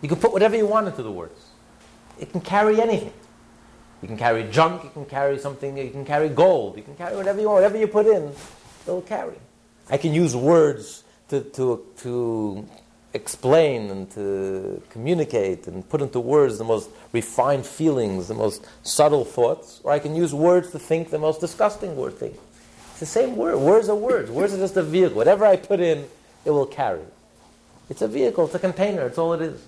You 0.00 0.08
can 0.08 0.18
put 0.18 0.32
whatever 0.32 0.56
you 0.56 0.66
want 0.66 0.86
into 0.86 1.02
the 1.02 1.12
words. 1.12 1.49
It 2.20 2.30
can 2.30 2.42
carry 2.42 2.80
anything. 2.80 3.12
You 4.02 4.08
can 4.08 4.16
carry 4.16 4.44
junk, 4.44 4.84
you 4.84 4.90
can 4.90 5.06
carry 5.06 5.38
something, 5.38 5.76
you 5.76 5.90
can 5.90 6.04
carry 6.04 6.28
gold, 6.28 6.76
you 6.76 6.82
can 6.82 6.94
carry 6.94 7.16
whatever 7.16 7.40
you 7.40 7.46
want, 7.46 7.56
whatever 7.56 7.78
you 7.78 7.86
put 7.86 8.06
in, 8.06 8.32
it'll 8.86 9.02
carry. 9.02 9.36
I 9.90 9.96
can 9.96 10.14
use 10.14 10.36
words 10.36 11.04
to, 11.28 11.40
to, 11.40 11.84
to 11.98 12.66
explain 13.12 13.90
and 13.90 14.10
to 14.12 14.82
communicate 14.90 15.66
and 15.66 15.86
put 15.88 16.00
into 16.00 16.20
words 16.20 16.58
the 16.58 16.64
most 16.64 16.88
refined 17.12 17.66
feelings, 17.66 18.28
the 18.28 18.34
most 18.34 18.66
subtle 18.82 19.24
thoughts, 19.24 19.80
or 19.82 19.92
I 19.92 19.98
can 19.98 20.14
use 20.14 20.32
words 20.32 20.70
to 20.70 20.78
think 20.78 21.10
the 21.10 21.18
most 21.18 21.40
disgusting 21.40 21.96
word 21.96 22.16
thing. 22.18 22.34
It's 22.92 23.00
the 23.00 23.06
same 23.06 23.36
word. 23.36 23.58
Words 23.58 23.88
are 23.88 23.96
words. 23.96 24.30
Words 24.30 24.54
are 24.54 24.58
just 24.58 24.76
a 24.76 24.82
vehicle. 24.82 25.16
Whatever 25.16 25.44
I 25.44 25.56
put 25.56 25.80
in, 25.80 26.06
it 26.44 26.50
will 26.50 26.66
carry. 26.66 27.02
It's 27.88 28.02
a 28.02 28.08
vehicle, 28.08 28.46
it's 28.46 28.54
a 28.54 28.58
container, 28.58 29.06
it's 29.06 29.18
all 29.18 29.32
it 29.32 29.42
is. 29.42 29.60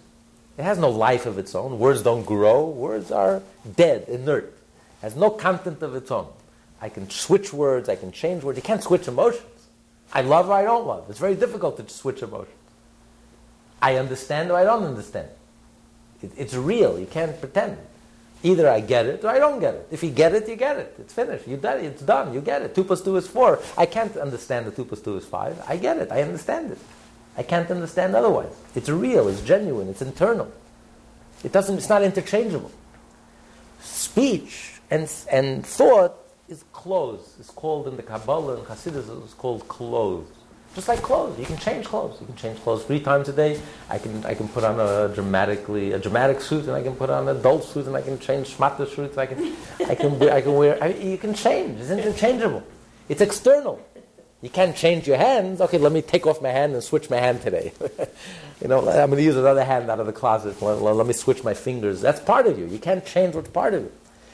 It 0.58 0.62
has 0.62 0.78
no 0.78 0.90
life 0.90 1.26
of 1.26 1.38
its 1.38 1.54
own. 1.54 1.78
Words 1.78 2.02
don't 2.02 2.24
grow. 2.24 2.68
Words 2.68 3.10
are 3.10 3.42
dead, 3.76 4.08
inert. 4.08 4.44
It 4.44 5.02
has 5.02 5.16
no 5.16 5.30
content 5.30 5.82
of 5.82 5.94
its 5.94 6.10
own. 6.10 6.28
I 6.80 6.88
can 6.88 7.08
switch 7.08 7.52
words, 7.52 7.88
I 7.88 7.96
can 7.96 8.12
change 8.12 8.42
words. 8.42 8.58
You 8.58 8.62
can't 8.62 8.82
switch 8.82 9.08
emotions. 9.08 9.46
I 10.12 10.22
love 10.22 10.48
or 10.48 10.54
I 10.54 10.62
don't 10.62 10.86
love. 10.86 11.08
It's 11.08 11.18
very 11.18 11.36
difficult 11.36 11.76
to 11.78 11.88
switch 11.88 12.22
emotions. 12.22 12.56
I 13.80 13.96
understand 13.96 14.50
or 14.50 14.56
I 14.56 14.64
don't 14.64 14.84
understand. 14.84 15.28
It, 16.22 16.32
it's 16.36 16.54
real. 16.54 16.98
You 16.98 17.06
can't 17.06 17.38
pretend. 17.40 17.78
Either 18.42 18.68
I 18.68 18.80
get 18.80 19.06
it 19.06 19.24
or 19.24 19.28
I 19.28 19.38
don't 19.38 19.60
get 19.60 19.74
it. 19.74 19.88
If 19.90 20.02
you 20.02 20.10
get 20.10 20.34
it, 20.34 20.48
you 20.48 20.56
get 20.56 20.76
it. 20.76 20.94
It's 20.98 21.14
finished. 21.14 21.46
You 21.46 21.56
done. 21.56 21.84
It's 21.84 22.02
done. 22.02 22.34
You 22.34 22.40
get 22.40 22.62
it. 22.62 22.74
Two 22.74 22.84
plus 22.84 23.00
two 23.00 23.16
is 23.16 23.26
four. 23.26 23.60
I 23.78 23.86
can't 23.86 24.16
understand 24.16 24.66
that 24.66 24.76
two 24.76 24.84
plus 24.84 25.00
two 25.00 25.16
is 25.16 25.24
five. 25.24 25.62
I 25.68 25.76
get 25.76 25.98
it. 25.98 26.10
I 26.10 26.22
understand 26.22 26.72
it. 26.72 26.78
I 27.36 27.42
can't 27.42 27.70
understand 27.70 28.14
otherwise. 28.14 28.52
It's 28.74 28.88
real, 28.88 29.28
it's 29.28 29.40
genuine, 29.42 29.88
it's 29.88 30.02
internal. 30.02 30.50
It 31.44 31.52
doesn't, 31.52 31.76
it's 31.76 31.88
not 31.88 32.02
interchangeable. 32.02 32.70
Speech 33.80 34.80
and, 34.90 35.10
and 35.30 35.66
thought 35.66 36.14
is 36.48 36.64
clothes. 36.72 37.34
It's 37.40 37.50
called 37.50 37.88
in 37.88 37.96
the 37.96 38.02
Kabbalah 38.02 38.58
and 38.58 38.66
Hasidus, 38.66 39.24
it's 39.24 39.34
called 39.34 39.66
clothes. 39.68 40.28
Just 40.74 40.88
like 40.88 41.02
clothes, 41.02 41.38
you 41.38 41.44
can 41.44 41.58
change 41.58 41.84
clothes. 41.84 42.18
You 42.18 42.26
can 42.26 42.36
change 42.36 42.58
clothes 42.60 42.84
three 42.84 43.00
times 43.00 43.28
a 43.28 43.32
day. 43.32 43.60
I 43.90 43.98
can, 43.98 44.24
I 44.24 44.32
can 44.32 44.48
put 44.48 44.64
on 44.64 44.80
a 44.80 45.14
dramatically 45.14 45.92
a 45.92 45.98
dramatic 45.98 46.40
suit, 46.40 46.64
and 46.64 46.72
I 46.72 46.82
can 46.82 46.96
put 46.96 47.10
on 47.10 47.28
an 47.28 47.36
adult 47.36 47.64
suit, 47.64 47.86
and 47.86 47.94
I 47.94 48.00
can 48.00 48.18
change 48.18 48.56
schmatter 48.56 48.88
suits. 48.88 49.18
I 49.18 49.26
can, 49.26 49.54
I 49.86 49.94
can, 49.94 50.30
I 50.30 50.40
can 50.40 50.54
wear. 50.54 50.82
I, 50.82 50.88
you 50.88 51.18
can 51.18 51.34
change. 51.34 51.78
It's 51.78 51.90
interchangeable. 51.90 52.62
It's 53.10 53.20
external. 53.20 53.84
You 54.42 54.50
can't 54.50 54.74
change 54.76 55.06
your 55.06 55.16
hands. 55.16 55.60
Okay, 55.60 55.78
let 55.78 55.92
me 55.92 56.02
take 56.02 56.26
off 56.26 56.42
my 56.42 56.48
hand 56.48 56.74
and 56.74 56.82
switch 56.82 57.08
my 57.08 57.18
hand 57.18 57.42
today. 57.42 57.72
you 58.60 58.66
know, 58.66 58.80
I'm 58.80 59.08
going 59.08 59.18
to 59.18 59.22
use 59.22 59.36
another 59.36 59.64
hand 59.64 59.88
out 59.88 60.00
of 60.00 60.06
the 60.06 60.12
closet. 60.12 60.60
Let, 60.60 60.82
let, 60.82 60.96
let, 60.96 61.06
me 61.06 61.12
switch 61.12 61.44
my 61.44 61.54
fingers. 61.54 62.00
That's 62.00 62.18
part 62.18 62.48
of 62.48 62.58
you. 62.58 62.66
You 62.66 62.80
can't 62.80 63.06
change 63.06 63.36
what's 63.36 63.50
part 63.50 63.72
of 63.72 63.84
you. 63.84 63.92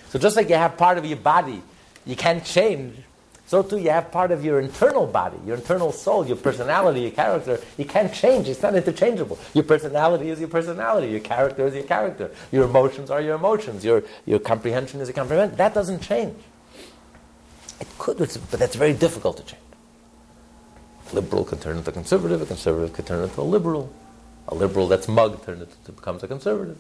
So 0.09 0.19
just 0.19 0.35
like 0.35 0.49
you 0.49 0.55
have 0.55 0.79
part 0.79 0.97
of 0.97 1.05
your 1.05 1.19
body, 1.19 1.63
you 2.07 2.17
can't 2.17 2.43
change. 2.43 2.97
So 3.47 3.63
too, 3.63 3.77
you 3.77 3.91
have 3.91 4.11
part 4.11 4.31
of 4.31 4.43
your 4.43 4.61
internal 4.61 5.07
body, 5.07 5.37
your 5.45 5.57
internal 5.57 5.93
soul, 5.93 6.27
your 6.27 6.37
personality, 6.39 7.03
your 7.03 7.11
character. 7.11 7.61
You 7.77 7.85
can't 7.85 8.13
change. 8.13 8.49
It's 8.49 8.63
not 8.63 8.75
interchangeable. 8.75 9.39
Your 9.53 9.65
personality 9.65 10.31
is 10.31 10.41
your 10.41 10.49
personality. 10.49 11.09
Your 11.09 11.21
character 11.21 11.67
is 11.67 11.75
your 11.75 11.85
character. 11.85 12.31
Your 12.51 12.65
emotions 12.65 13.11
are 13.11 13.21
your 13.21 13.35
emotions. 13.35 13.85
Your, 13.85 14.03
your 14.25 14.39
comprehension 14.39 15.03
is 15.03 15.09
your 15.09 15.15
comprehension. 15.15 15.57
That 15.59 15.75
doesn't 15.75 16.01
change. 16.01 16.37
It 17.79 17.89
could, 17.99 18.17
but 18.17 18.59
that's 18.59 18.75
very 18.75 18.95
difficult 18.95 19.37
to 19.37 19.43
change 19.43 19.63
liberal 21.15 21.45
can 21.45 21.59
turn 21.59 21.77
into 21.77 21.91
a 21.91 21.93
conservative, 21.93 22.43
a 22.43 22.47
conservative 22.47 22.93
can 22.93 23.05
turn 23.05 23.25
into 23.25 23.41
a 23.41 23.43
liberal, 23.43 23.93
a 24.49 24.55
liberal 24.55 24.89
that's 24.89 25.09
mugged 25.09 25.45
turns 25.45 25.63
into 25.63 25.93
becomes 25.93 26.23
a 26.23 26.29
conservative. 26.29 26.79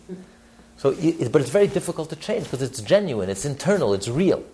So, 0.76 0.94
it, 0.98 1.32
but 1.32 1.40
it's 1.40 1.50
very 1.50 1.66
difficult 1.66 2.08
to 2.10 2.16
change 2.16 2.44
because 2.44 2.62
it's 2.62 2.80
genuine, 2.80 3.28
it's 3.28 3.44
internal, 3.44 3.94
it's 3.94 4.08
real. 4.08 4.44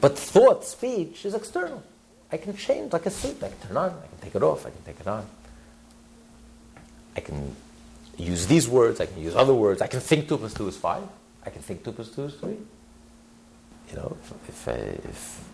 But 0.00 0.18
thought, 0.18 0.64
speech 0.64 1.24
is 1.24 1.34
external. 1.34 1.82
I 2.30 2.36
can 2.36 2.56
change 2.56 2.92
like 2.92 3.06
a 3.06 3.10
suit. 3.10 3.42
I 3.42 3.48
can 3.48 3.58
turn 3.68 3.76
on, 3.76 3.90
I 3.90 4.06
can 4.06 4.18
take 4.20 4.34
it 4.34 4.42
off, 4.42 4.66
I 4.66 4.70
can 4.70 4.82
take 4.82 5.00
it 5.00 5.06
on. 5.06 5.26
I 7.16 7.20
can 7.20 7.54
use 8.16 8.46
these 8.46 8.68
words, 8.68 9.00
I 9.00 9.06
can 9.06 9.20
use 9.20 9.34
other 9.34 9.54
words. 9.54 9.80
I 9.82 9.86
can 9.86 10.00
think 10.00 10.28
2 10.28 10.38
plus 10.38 10.54
2 10.54 10.68
is 10.68 10.76
5. 10.76 11.02
I 11.46 11.50
can 11.50 11.62
think 11.62 11.84
2 11.84 11.92
plus 11.92 12.08
2 12.10 12.24
is 12.24 12.34
3. 12.34 12.50
You 12.50 13.96
know, 13.96 14.16
if, 14.48 14.68
if, 14.68 14.68
if 14.68 15.44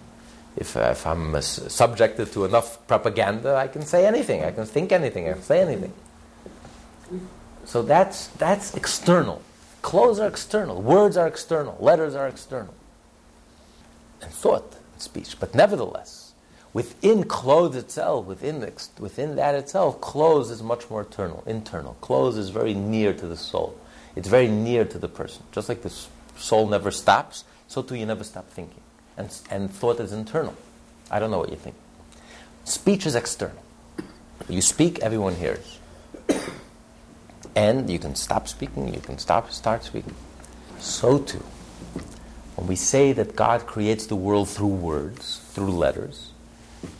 if, 0.57 0.77
uh, 0.77 0.91
if 0.93 1.07
I'm 1.07 1.35
uh, 1.35 1.41
subjected 1.41 2.33
to 2.33 2.45
enough 2.45 2.87
propaganda, 2.87 3.57
I 3.57 3.69
can 3.69 3.83
say 3.83 4.07
anything. 4.07 4.45
I 4.45 4.51
can 4.51 4.67
think 4.67 4.93
anything. 4.93 5.29
I 5.29 5.35
can 5.35 5.43
say 5.43 5.61
anything. 5.61 5.93
So 7.65 7.83
that's, 7.83 8.29
that's 8.29 8.75
external. 8.75 9.43
Clothes 9.83 10.19
are 10.19 10.29
external. 10.29 10.83
Words 10.83 11.17
are 11.17 11.27
external. 11.27 11.77
Letters 11.81 12.15
are 12.15 12.27
external. 12.27 12.75
And 14.21 14.31
thought 14.31 14.77
and 14.93 15.01
speech. 15.01 15.37
But 15.39 15.55
nevertheless, 15.55 16.33
within 16.73 17.25
clothes 17.25 17.77
itself, 17.77 18.27
within, 18.27 18.69
within 18.99 19.37
that 19.37 19.55
itself, 19.55 20.01
clothes 20.01 20.51
is 20.51 20.63
much 20.63 20.91
more 20.91 21.03
eternal, 21.03 21.43
internal. 21.47 21.95
Clothes 22.01 22.37
is 22.37 22.51
very 22.51 22.75
near 22.75 23.15
to 23.15 23.27
the 23.27 23.37
soul. 23.37 23.79
It's 24.17 24.29
very 24.29 24.49
near 24.49 24.85
to 24.85 24.99
the 24.99 25.09
person. 25.09 25.45
Just 25.53 25.69
like 25.69 25.83
the 25.83 25.93
soul 26.37 26.67
never 26.67 26.91
stops, 26.91 27.45
so 27.69 27.83
too 27.83 27.95
you 27.95 28.05
never 28.05 28.25
stop 28.25 28.51
thinking 28.51 28.81
and, 29.17 29.37
and 29.51 29.71
thought 29.71 30.01
is 30.01 30.13
internal. 30.13 30.55
I 31.11 31.19
don't 31.19 31.31
know 31.31 31.39
what 31.39 31.51
you 31.51 31.57
think. 31.57 31.77
Speech 32.65 33.07
is 33.07 33.15
external. 33.15 33.63
You 34.49 34.63
speak, 34.63 35.01
everyone 35.01 35.35
hears. 35.35 35.79
And 37.57 37.91
you 37.91 37.99
can 37.99 38.15
stop 38.15 38.49
speaking, 38.49 38.95
you 38.95 39.01
can 39.01 39.19
stop, 39.19 39.51
start 39.51 39.85
speaking. 39.85 40.15
So 40.79 41.19
too, 41.19 41.45
when 42.57 42.69
we 42.69 42.77
say 42.77 43.13
that 43.13 43.35
God 43.35 43.67
creates 43.67 44.07
the 44.07 44.17
world 44.17 44.49
through 44.49 44.69
words, 44.69 45.41
through 45.53 45.73
letters, 45.73 46.33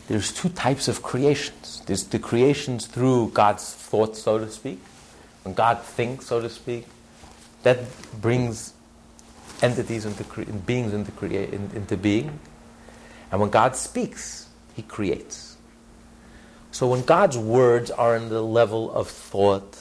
there's 0.07 0.33
two 0.33 0.49
types 0.49 0.87
of 0.87 1.01
creations. 1.01 1.81
There's 1.85 2.03
the 2.03 2.19
creations 2.19 2.85
through 2.85 3.29
God's 3.29 3.73
thoughts, 3.73 4.21
so 4.21 4.37
to 4.37 4.49
speak. 4.49 4.79
When 5.43 5.53
God 5.55 5.81
thinks, 5.81 6.27
so 6.27 6.41
to 6.41 6.49
speak, 6.49 6.85
that 7.63 7.79
brings 8.21 8.73
entities 9.61 10.05
into 10.05 10.23
cre- 10.23 10.43
beings 10.43 10.93
into, 10.93 11.11
crea- 11.11 11.51
in, 11.51 11.69
into 11.75 11.97
being. 11.97 12.39
And 13.31 13.39
when 13.39 13.49
God 13.49 13.75
speaks, 13.75 14.49
He 14.75 14.81
creates. 14.81 15.57
So 16.71 16.87
when 16.87 17.03
God's 17.03 17.37
words 17.37 17.91
are 17.91 18.15
in 18.15 18.29
the 18.29 18.41
level 18.41 18.91
of 18.91 19.09
thought, 19.09 19.77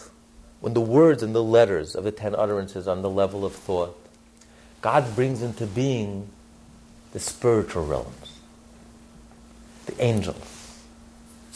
when 0.60 0.74
the 0.74 0.80
words 0.80 1.22
and 1.22 1.34
the 1.34 1.42
letters 1.42 1.94
of 1.94 2.04
the 2.04 2.12
ten 2.12 2.34
utterances 2.34 2.86
are 2.86 2.92
on 2.92 3.02
the 3.02 3.10
level 3.10 3.44
of 3.44 3.54
thought, 3.54 3.96
God 4.80 5.14
brings 5.14 5.42
into 5.42 5.66
being 5.66 6.28
the 7.12 7.20
spiritual 7.20 7.86
realms, 7.86 8.38
the 9.86 10.02
angels, 10.02 10.82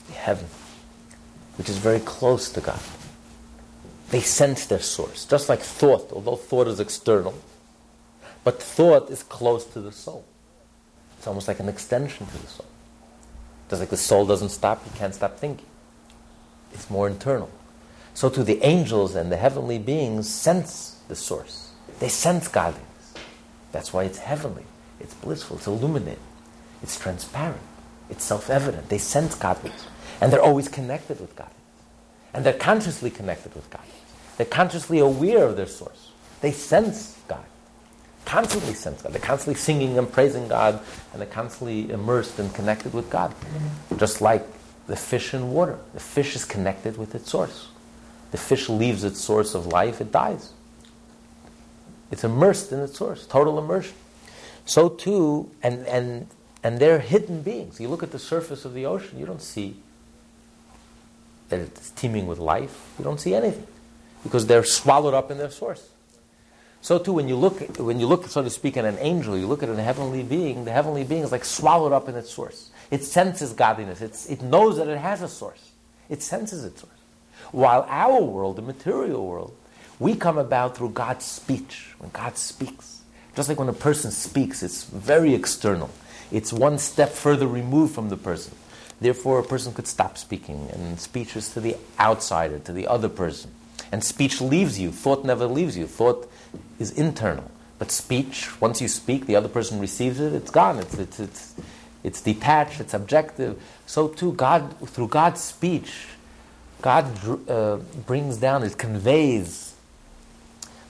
the 0.07 0.15
heaven, 0.15 0.47
which 1.57 1.69
is 1.69 1.79
very 1.79 2.01
close 2.01 2.51
to 2.53 2.61
God. 2.61 2.81
They 4.11 4.21
sense 4.21 4.67
their 4.67 4.81
source, 4.81 5.25
just 5.25 5.49
like 5.49 5.61
thought, 5.61 6.13
although 6.13 6.37
thought 6.37 6.69
is 6.69 6.81
external 6.81 7.35
but 8.45 8.63
thought 8.63 9.11
is 9.11 9.23
close 9.23 9.65
to 9.65 9.81
the 9.81 9.93
soul. 9.93 10.25
It's 11.19 11.27
almost 11.27 11.49
like 11.49 11.61
an 11.61 11.69
extension 11.69 12.27
to 12.27 12.39
the 12.39 12.47
soul. 12.47 12.67
Just 13.71 13.81
like 13.81 13.91
the 13.91 13.97
soul 13.97 14.27
doesn't 14.27 14.51
stop, 14.51 14.85
you 14.85 14.93
can't 14.95 15.15
stop 15.15 15.39
thinking. 15.39 15.67
It's 16.73 16.91
more 16.91 17.09
internal. 17.09 17.51
So 18.13 18.29
to 18.29 18.45
the 18.45 18.63
angels 18.63 19.15
and 19.15 19.33
the 19.33 19.37
heavenly 19.37 19.79
beings 19.79 20.29
sense 20.29 21.01
the 21.09 21.17
source. 21.17 21.71
They 21.99 22.09
sense 22.09 22.47
godliness. 22.47 23.15
That's 23.73 23.93
why 23.93 24.05
it's 24.05 24.19
heavenly. 24.19 24.65
It's 25.01 25.15
blissful. 25.15 25.57
It's 25.57 25.67
illuminated. 25.67 26.21
It's 26.83 26.99
transparent. 26.99 27.63
It's 28.11 28.23
self-evident. 28.23 28.89
They 28.89 28.99
sense 28.99 29.35
godliness. 29.35 29.87
And 30.21 30.33
they're 30.33 30.43
always 30.43 30.69
connected 30.69 31.21
with 31.21 31.35
godliness. 31.35 31.59
And 32.33 32.45
they're 32.45 32.53
consciously 32.53 33.11
connected 33.11 33.55
with 33.55 33.69
godliness. 33.71 33.97
They're 34.37 34.47
consciously 34.47 34.99
aware 34.99 35.45
of 35.45 35.57
their 35.57 35.67
source. 35.67 36.11
They 36.41 36.53
sense 36.53 37.14
constantly 38.25 38.75
sense 38.75 39.03
God. 39.03 39.13
They're 39.13 39.21
constantly 39.21 39.59
singing 39.61 39.99
and 39.99 40.11
praising 40.11 40.49
God, 40.49 40.81
and 41.13 41.21
they're 41.21 41.29
constantly 41.29 41.91
immersed 41.91 42.39
and 42.39 42.53
connected 42.55 42.95
with 42.95 43.11
God. 43.11 43.31
Mm-hmm. 43.31 43.99
Just 43.99 44.21
like 44.21 44.45
the 44.87 44.97
fish 44.97 45.35
in 45.35 45.53
water. 45.53 45.79
The 45.95 46.01
fish 46.01 46.37
is 46.37 46.45
connected 46.45 46.97
with 46.97 47.15
its 47.15 47.31
source. 47.31 47.69
The 48.31 48.39
fish 48.39 48.69
leaves 48.69 49.05
its 49.05 49.21
source 49.21 49.55
of 49.55 49.67
life, 49.67 50.01
it 50.01 50.11
dies. 50.11 50.53
It's 52.11 52.25
immersed 52.25 52.73
in 52.73 52.81
its 52.81 52.99
source, 52.99 53.27
total 53.27 53.59
immersion. 53.59 53.95
So 54.67 54.89
too, 54.89 55.51
and, 55.63 55.87
and, 55.87 56.27
and 56.63 56.79
they're 56.79 56.99
hidden 56.99 57.43
beings. 57.43 57.81
You 57.81 57.89
look 57.89 58.03
at 58.03 58.11
the 58.11 58.19
surface 58.19 58.65
of 58.65 58.75
the 58.75 58.87
ocean, 58.87 59.19
you 59.19 59.27
don't 59.27 59.43
see 59.43 59.77
that 61.49 61.61
it's 61.61 61.91
teeming 61.91 62.27
with 62.27 62.39
life. 62.39 62.93
You 62.99 63.05
don't 63.05 63.21
see 63.21 63.35
anything 63.35 63.67
because 64.23 64.47
they're 64.47 64.65
swallowed 64.65 65.15
up 65.15 65.31
in 65.31 65.39
their 65.39 65.51
source. 65.51 65.89
So 66.85 66.99
too, 66.99 67.15
when 67.15 67.29
you 67.29 67.37
look, 67.37 67.79
when 67.79 67.99
you 67.99 68.07
look, 68.07 68.27
so 68.27 68.43
to 68.43 68.51
speak, 68.51 68.77
at 68.77 68.85
an 68.85 68.99
angel, 69.01 69.39
you 69.39 69.47
look 69.47 69.63
at 69.63 69.71
a 69.71 69.83
heavenly 69.83 70.23
being. 70.23 70.67
The 70.67 70.71
heavenly 70.71 71.03
being 71.03 71.23
is 71.23 71.33
like 71.33 71.47
swallowed 71.47 71.95
up 71.95 72.11
in 72.11 72.15
its 72.15 72.29
source. 72.29 72.69
It 72.91 73.03
senses 73.03 73.55
godliness. 73.55 74.03
It's, 74.03 74.27
it 74.27 74.43
knows 74.43 74.77
that 74.77 74.89
it 74.89 74.99
has 74.99 75.23
a 75.23 75.29
source. 75.29 75.71
It 76.11 76.23
senses 76.23 76.63
its 76.63 76.83
source. 76.83 76.93
While 77.53 77.87
our 77.89 78.23
world, 78.23 78.57
the 78.57 78.63
material 78.63 79.27
world, 79.27 79.57
we 79.99 80.15
come 80.15 80.37
about 80.37 80.77
through 80.77 80.91
God's 80.91 81.25
speech. 81.25 81.95
When 82.01 82.11
God 82.11 82.37
speaks, 82.37 83.01
just 83.35 83.49
like 83.49 83.59
when 83.59 83.71
a 83.71 83.73
person 83.73 84.11
speaks, 84.11 84.63
it's 84.63 84.85
very 84.85 85.35
external. 85.35 85.89
It's 86.31 86.53
one 86.53 86.77
step 86.77 87.13
further 87.13 87.47
removed 87.47 87.95
from 87.95 88.11
the 88.11 88.19
person. 88.19 88.55
Therefore, 89.01 89.39
a 89.39 89.43
person 89.43 89.73
could 89.73 89.87
stop 89.87 90.19
speaking, 90.19 90.69
and 90.71 91.01
speech 91.01 91.35
is 91.35 91.49
to 91.55 91.63
the 91.63 91.79
outsider, 91.99 92.59
to 92.59 92.73
the 92.75 92.87
other 92.89 93.09
person. 93.09 93.53
And 93.91 94.05
speech 94.05 94.43
leaves 94.43 94.79
you. 94.79 94.93
Thought 94.93 95.25
never 95.25 95.47
leaves 95.47 95.79
you. 95.79 95.87
Thought 95.87 96.31
is 96.79 96.91
internal. 96.93 97.51
But 97.79 97.91
speech, 97.91 98.61
once 98.61 98.81
you 98.81 98.89
speak, 98.89 99.27
the 99.27 99.37
other 99.37 99.49
person 99.49 99.81
receives 99.81 100.21
it, 100.21 100.33
it's 100.33 100.51
gone. 100.51 100.79
It's, 100.79 100.95
it's, 100.95 101.21
it's, 101.21 101.55
it's 102.03 102.21
detached, 102.21 102.81
it's 102.81 102.95
objective. 102.95 103.61
So 103.87 104.09
too, 104.09 104.33
God, 104.33 104.77
through 104.89 105.09
God's 105.09 105.41
speech, 105.41 106.07
God 106.83 107.07
uh, 107.49 107.77
brings 108.07 108.37
down, 108.37 108.63
it 108.63 108.79
conveys 108.79 109.75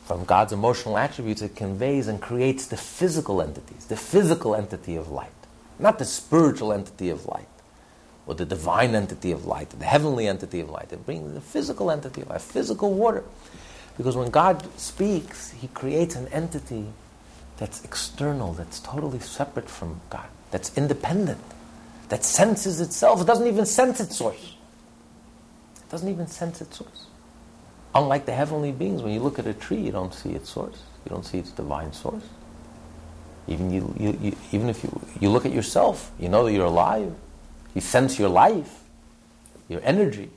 from 0.07 0.25
God's 0.25 0.53
emotional 0.53 0.99
attributes, 0.99 1.41
it 1.41 1.57
conveys 1.57 2.09
and 2.09 2.21
creates 2.21 2.67
the 2.67 2.77
physical 2.77 3.41
entities, 3.41 3.87
the 3.87 3.97
physical 3.97 4.55
entity 4.55 4.97
of 4.97 5.11
light, 5.11 5.31
not 5.79 5.99
the 5.99 6.05
spiritual 6.05 6.73
entity 6.73 7.09
of 7.09 7.27
light, 7.27 7.49
or 8.27 8.35
the 8.35 8.45
divine 8.45 8.95
entity 8.95 9.33
of 9.33 9.47
light, 9.47 9.71
the 9.71 9.85
heavenly 9.85 10.27
entity 10.27 10.61
of 10.61 10.69
light. 10.69 10.93
It 10.93 11.07
brings 11.07 11.33
the 11.33 11.41
physical 11.41 11.91
entity 11.91 12.23
of 12.23 12.29
light, 12.29 12.43
physical 12.43 12.93
water. 12.93 13.25
Because 13.97 14.17
when 14.17 14.31
God 14.31 14.67
speaks, 14.79 15.51
He 15.53 15.69
creates 15.69 16.17
an 16.17 16.29
entity 16.29 16.87
that's 17.57 17.85
external, 17.85 18.53
that's 18.53 18.81
totally 18.81 19.21
separate 19.21 19.69
from 19.69 20.01
God, 20.11 20.27
that's 20.51 20.77
independent, 20.77 21.41
that 22.09 22.25
senses 22.25 22.81
itself. 22.81 23.21
It 23.21 23.27
doesn't 23.27 23.47
even 23.47 23.67
sense 23.67 24.01
its 24.01 24.17
source. 24.17 24.55
It 25.77 25.91
doesn't 25.91 26.09
even 26.09 26.27
sense 26.27 26.61
its 26.61 26.77
source. 26.77 27.07
Unlike 27.95 28.27
the 28.27 28.33
heavenly 28.33 28.73
beings, 28.73 29.03
when 29.03 29.13
you 29.13 29.21
look 29.21 29.39
at 29.39 29.47
a 29.47 29.55
tree, 29.55 29.79
you 29.79 29.93
don't 29.93 30.13
see 30.13 30.31
its 30.31 30.51
source. 30.51 30.83
You 31.05 31.11
don't 31.11 31.25
see 31.25 31.39
its 31.39 31.53
divine 31.53 31.93
source. 31.93 32.25
Even, 33.47 33.71
you, 33.71 33.95
you, 33.99 34.19
you, 34.21 34.37
even 34.53 34.69
if 34.69 34.83
you, 34.83 35.01
you 35.21 35.29
look 35.29 35.47
at 35.47 35.53
yourself, 35.53 36.11
you 36.19 36.29
know 36.29 36.45
that 36.45 36.53
you're 36.53 36.65
alive. 36.65 37.15
You 37.75 37.81
sense 37.81 38.19
your 38.19 38.31
life, 38.31 38.83
your 39.69 39.81
energy, 39.85 40.31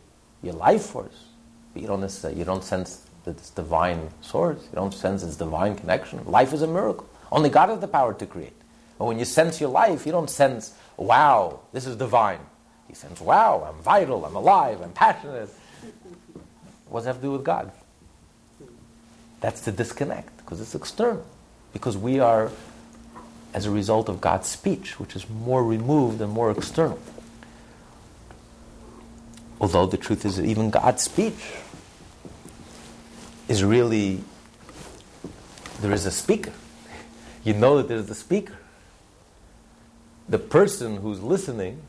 your 0.44 0.54
life 0.54 0.84
force. 0.84 1.26
But 1.74 1.82
you 1.82 1.88
don't 1.88 2.02
necessarily, 2.02 2.38
you 2.38 2.46
don't 2.46 2.64
sense 2.64 3.07
its 3.28 3.50
divine 3.50 4.10
source. 4.22 4.64
You 4.64 4.76
don't 4.76 4.94
sense 4.94 5.24
its 5.24 5.36
divine 5.36 5.76
connection. 5.76 6.24
Life 6.26 6.54
is 6.54 6.62
a 6.62 6.68
miracle. 6.68 7.08
Only 7.32 7.50
God 7.50 7.70
has 7.70 7.80
the 7.80 7.88
power 7.88 8.14
to 8.14 8.26
create. 8.26 8.54
But 8.98 9.06
when 9.06 9.20
you 9.20 9.26
sense 9.26 9.62
your 9.62 9.70
life, 9.70 10.06
you 10.06 10.12
don't 10.12 10.30
sense, 10.30 10.74
wow, 10.96 11.60
this 11.74 11.86
is 11.86 11.96
divine. 11.96 12.40
You 12.90 12.96
sense, 12.96 13.22
wow, 13.22 13.68
I'm 13.70 13.82
vital, 13.84 14.26
I'm 14.26 14.36
alive, 14.36 14.82
I'm 14.82 14.94
passionate. 14.94 15.50
What 16.90 17.00
does 17.00 17.06
that 17.06 17.10
have 17.10 17.18
to 17.18 17.22
do 17.22 17.32
with 17.34 17.44
God? 17.44 17.72
That's 19.42 19.62
the 19.62 19.72
disconnect, 19.72 20.38
because 20.38 20.62
it's 20.62 20.74
external. 20.74 21.26
Because 21.74 21.98
we 21.98 22.20
are, 22.20 22.50
as 23.54 23.66
a 23.66 23.72
result 23.72 24.10
of 24.10 24.20
God's 24.22 24.48
speech, 24.48 25.00
which 25.00 25.16
is 25.16 25.30
more 25.30 25.64
removed 25.64 26.22
and 26.22 26.32
more 26.32 26.50
external. 26.50 27.00
Although 29.60 29.86
the 29.86 29.98
truth 29.98 30.26
is 30.26 30.38
that 30.38 30.46
even 30.46 30.70
God's 30.70 31.04
speech 31.04 31.54
is 33.48 33.64
really 33.64 34.24
there 35.82 35.92
is 35.92 36.06
a 36.06 36.12
speaker. 36.12 36.54
You 37.44 37.54
know 37.54 37.78
that 37.78 37.88
there's 37.88 38.10
a 38.10 38.16
speaker. 38.16 38.58
The 40.28 40.40
person 40.40 40.98
who's 40.98 41.22
listening, 41.22 41.82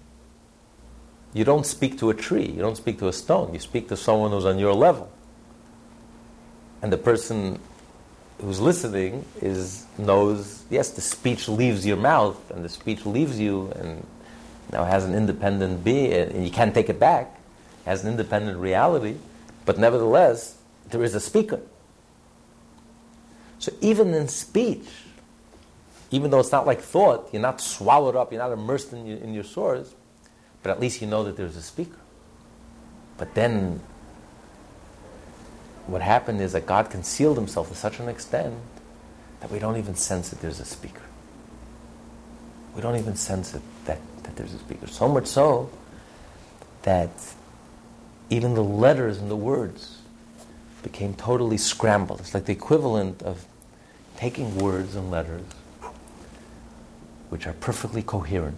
you 1.32 1.44
don't 1.44 1.66
speak 1.66 1.98
to 1.98 2.10
a 2.10 2.14
tree, 2.14 2.46
you 2.46 2.60
don't 2.60 2.76
speak 2.76 2.98
to 3.00 3.08
a 3.08 3.12
stone, 3.12 3.52
you 3.52 3.60
speak 3.60 3.88
to 3.88 3.96
someone 3.96 4.30
who's 4.30 4.44
on 4.44 4.58
your 4.58 4.74
level. 4.74 5.10
And 6.82 6.92
the 6.92 6.98
person 6.98 7.58
who's 8.40 8.60
listening 8.60 9.24
is 9.42 9.84
knows 9.98 10.64
yes 10.70 10.90
the 10.90 11.00
speech 11.00 11.48
leaves 11.48 11.84
your 11.84 11.96
mouth 11.96 12.50
and 12.50 12.64
the 12.64 12.68
speech 12.68 13.04
leaves 13.04 13.38
you 13.38 13.72
and 13.76 14.06
now 14.72 14.84
has 14.84 15.04
an 15.04 15.14
independent 15.14 15.82
being 15.82 16.12
and 16.12 16.44
you 16.44 16.50
can't 16.50 16.72
take 16.72 16.88
it 16.88 17.00
back 17.00 17.40
has 17.84 18.04
an 18.04 18.10
independent 18.10 18.58
reality 18.58 19.16
but 19.64 19.78
nevertheless 19.78 20.57
there 20.90 21.02
is 21.02 21.14
a 21.14 21.20
speaker. 21.20 21.60
So 23.58 23.72
even 23.80 24.14
in 24.14 24.28
speech, 24.28 24.86
even 26.10 26.30
though 26.30 26.40
it's 26.40 26.52
not 26.52 26.66
like 26.66 26.80
thought, 26.80 27.28
you're 27.32 27.42
not 27.42 27.60
swallowed 27.60 28.16
up, 28.16 28.32
you're 28.32 28.40
not 28.40 28.52
immersed 28.52 28.92
in 28.92 29.06
your, 29.06 29.18
in 29.18 29.34
your 29.34 29.44
source, 29.44 29.94
but 30.62 30.70
at 30.70 30.80
least 30.80 31.00
you 31.00 31.06
know 31.06 31.24
that 31.24 31.36
there's 31.36 31.56
a 31.56 31.62
speaker. 31.62 31.98
But 33.18 33.34
then 33.34 33.80
what 35.86 36.02
happened 36.02 36.40
is 36.40 36.52
that 36.52 36.66
God 36.66 36.90
concealed 36.90 37.36
himself 37.36 37.68
to 37.68 37.74
such 37.74 37.98
an 37.98 38.08
extent 38.08 38.54
that 39.40 39.50
we 39.50 39.58
don't 39.58 39.76
even 39.76 39.94
sense 39.94 40.30
that 40.30 40.40
there's 40.40 40.60
a 40.60 40.64
speaker. 40.64 41.02
We 42.74 42.82
don't 42.82 42.96
even 42.96 43.16
sense 43.16 43.54
it 43.54 43.62
that, 43.86 43.98
that 44.22 44.36
there's 44.36 44.54
a 44.54 44.58
speaker. 44.58 44.86
So 44.86 45.08
much 45.08 45.26
so 45.26 45.70
that 46.82 47.10
even 48.30 48.54
the 48.54 48.62
letters 48.62 49.18
and 49.18 49.30
the 49.30 49.36
words 49.36 49.97
became 50.82 51.14
totally 51.14 51.58
scrambled. 51.58 52.20
It's 52.20 52.34
like 52.34 52.44
the 52.44 52.52
equivalent 52.52 53.22
of 53.22 53.46
taking 54.16 54.56
words 54.58 54.94
and 54.94 55.10
letters 55.10 55.44
which 57.30 57.46
are 57.46 57.52
perfectly 57.54 58.02
coherent. 58.02 58.56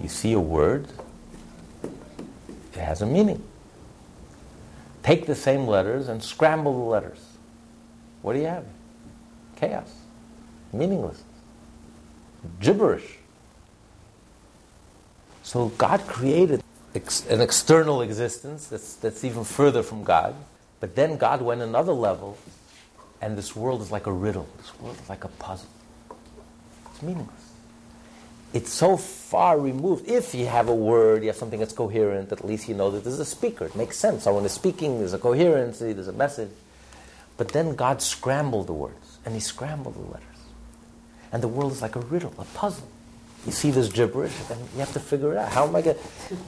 You 0.00 0.08
see 0.08 0.32
a 0.32 0.40
word, 0.40 0.88
it 2.74 2.80
has 2.80 3.02
a 3.02 3.06
meaning. 3.06 3.42
Take 5.02 5.26
the 5.26 5.34
same 5.34 5.66
letters 5.66 6.08
and 6.08 6.22
scramble 6.22 6.72
the 6.72 6.90
letters. 6.90 7.24
What 8.22 8.32
do 8.32 8.40
you 8.40 8.46
have? 8.46 8.64
Chaos, 9.54 9.92
meaningless, 10.72 11.22
gibberish. 12.60 13.18
So 15.42 15.68
God 15.78 16.00
created 16.08 16.62
ex- 16.96 17.26
an 17.26 17.40
external 17.40 18.02
existence 18.02 18.66
that's, 18.66 18.94
that's 18.94 19.24
even 19.24 19.44
further 19.44 19.82
from 19.82 20.02
God. 20.02 20.34
But 20.80 20.96
then 20.96 21.16
God 21.16 21.42
went 21.42 21.62
another 21.62 21.92
level, 21.92 22.36
and 23.20 23.38
this 23.38 23.54
world 23.54 23.80
is 23.80 23.90
like 23.90 24.06
a 24.06 24.12
riddle. 24.12 24.48
This 24.58 24.78
world 24.80 24.96
is 25.00 25.08
like 25.08 25.24
a 25.24 25.28
puzzle. 25.28 25.68
It's 26.90 27.02
meaningless. 27.02 27.52
It's 28.52 28.72
so 28.72 28.96
far 28.96 29.58
removed. 29.58 30.08
If 30.08 30.34
you 30.34 30.46
have 30.46 30.68
a 30.68 30.74
word, 30.74 31.22
you 31.22 31.28
have 31.28 31.36
something 31.36 31.60
that's 31.60 31.72
coherent, 31.72 32.32
at 32.32 32.44
least 32.44 32.68
you 32.68 32.74
know 32.74 32.90
that 32.90 33.04
there's 33.04 33.20
a 33.20 33.24
speaker. 33.24 33.66
It 33.66 33.76
makes 33.76 33.96
sense. 33.96 34.24
Someone 34.24 34.44
is 34.44 34.52
speaking, 34.52 34.98
there's 34.98 35.12
a 35.12 35.18
coherency, 35.18 35.92
there's 35.92 36.08
a 36.08 36.12
message. 36.12 36.50
But 37.36 37.48
then 37.48 37.74
God 37.74 38.00
scrambled 38.00 38.66
the 38.66 38.72
words, 38.72 39.18
and 39.24 39.34
He 39.34 39.40
scrambled 39.40 39.94
the 39.94 40.12
letters. 40.12 40.22
And 41.32 41.42
the 41.42 41.48
world 41.48 41.72
is 41.72 41.82
like 41.82 41.96
a 41.96 42.00
riddle, 42.00 42.32
a 42.38 42.44
puzzle 42.44 42.88
you 43.46 43.52
see 43.52 43.70
this 43.70 43.88
gibberish, 43.88 44.34
and 44.50 44.60
you 44.74 44.80
have 44.80 44.92
to 44.92 45.00
figure 45.00 45.32
it 45.32 45.38
out. 45.38 45.52
How 45.52 45.66
am 45.66 45.76
I 45.76 45.82
going? 45.82 45.96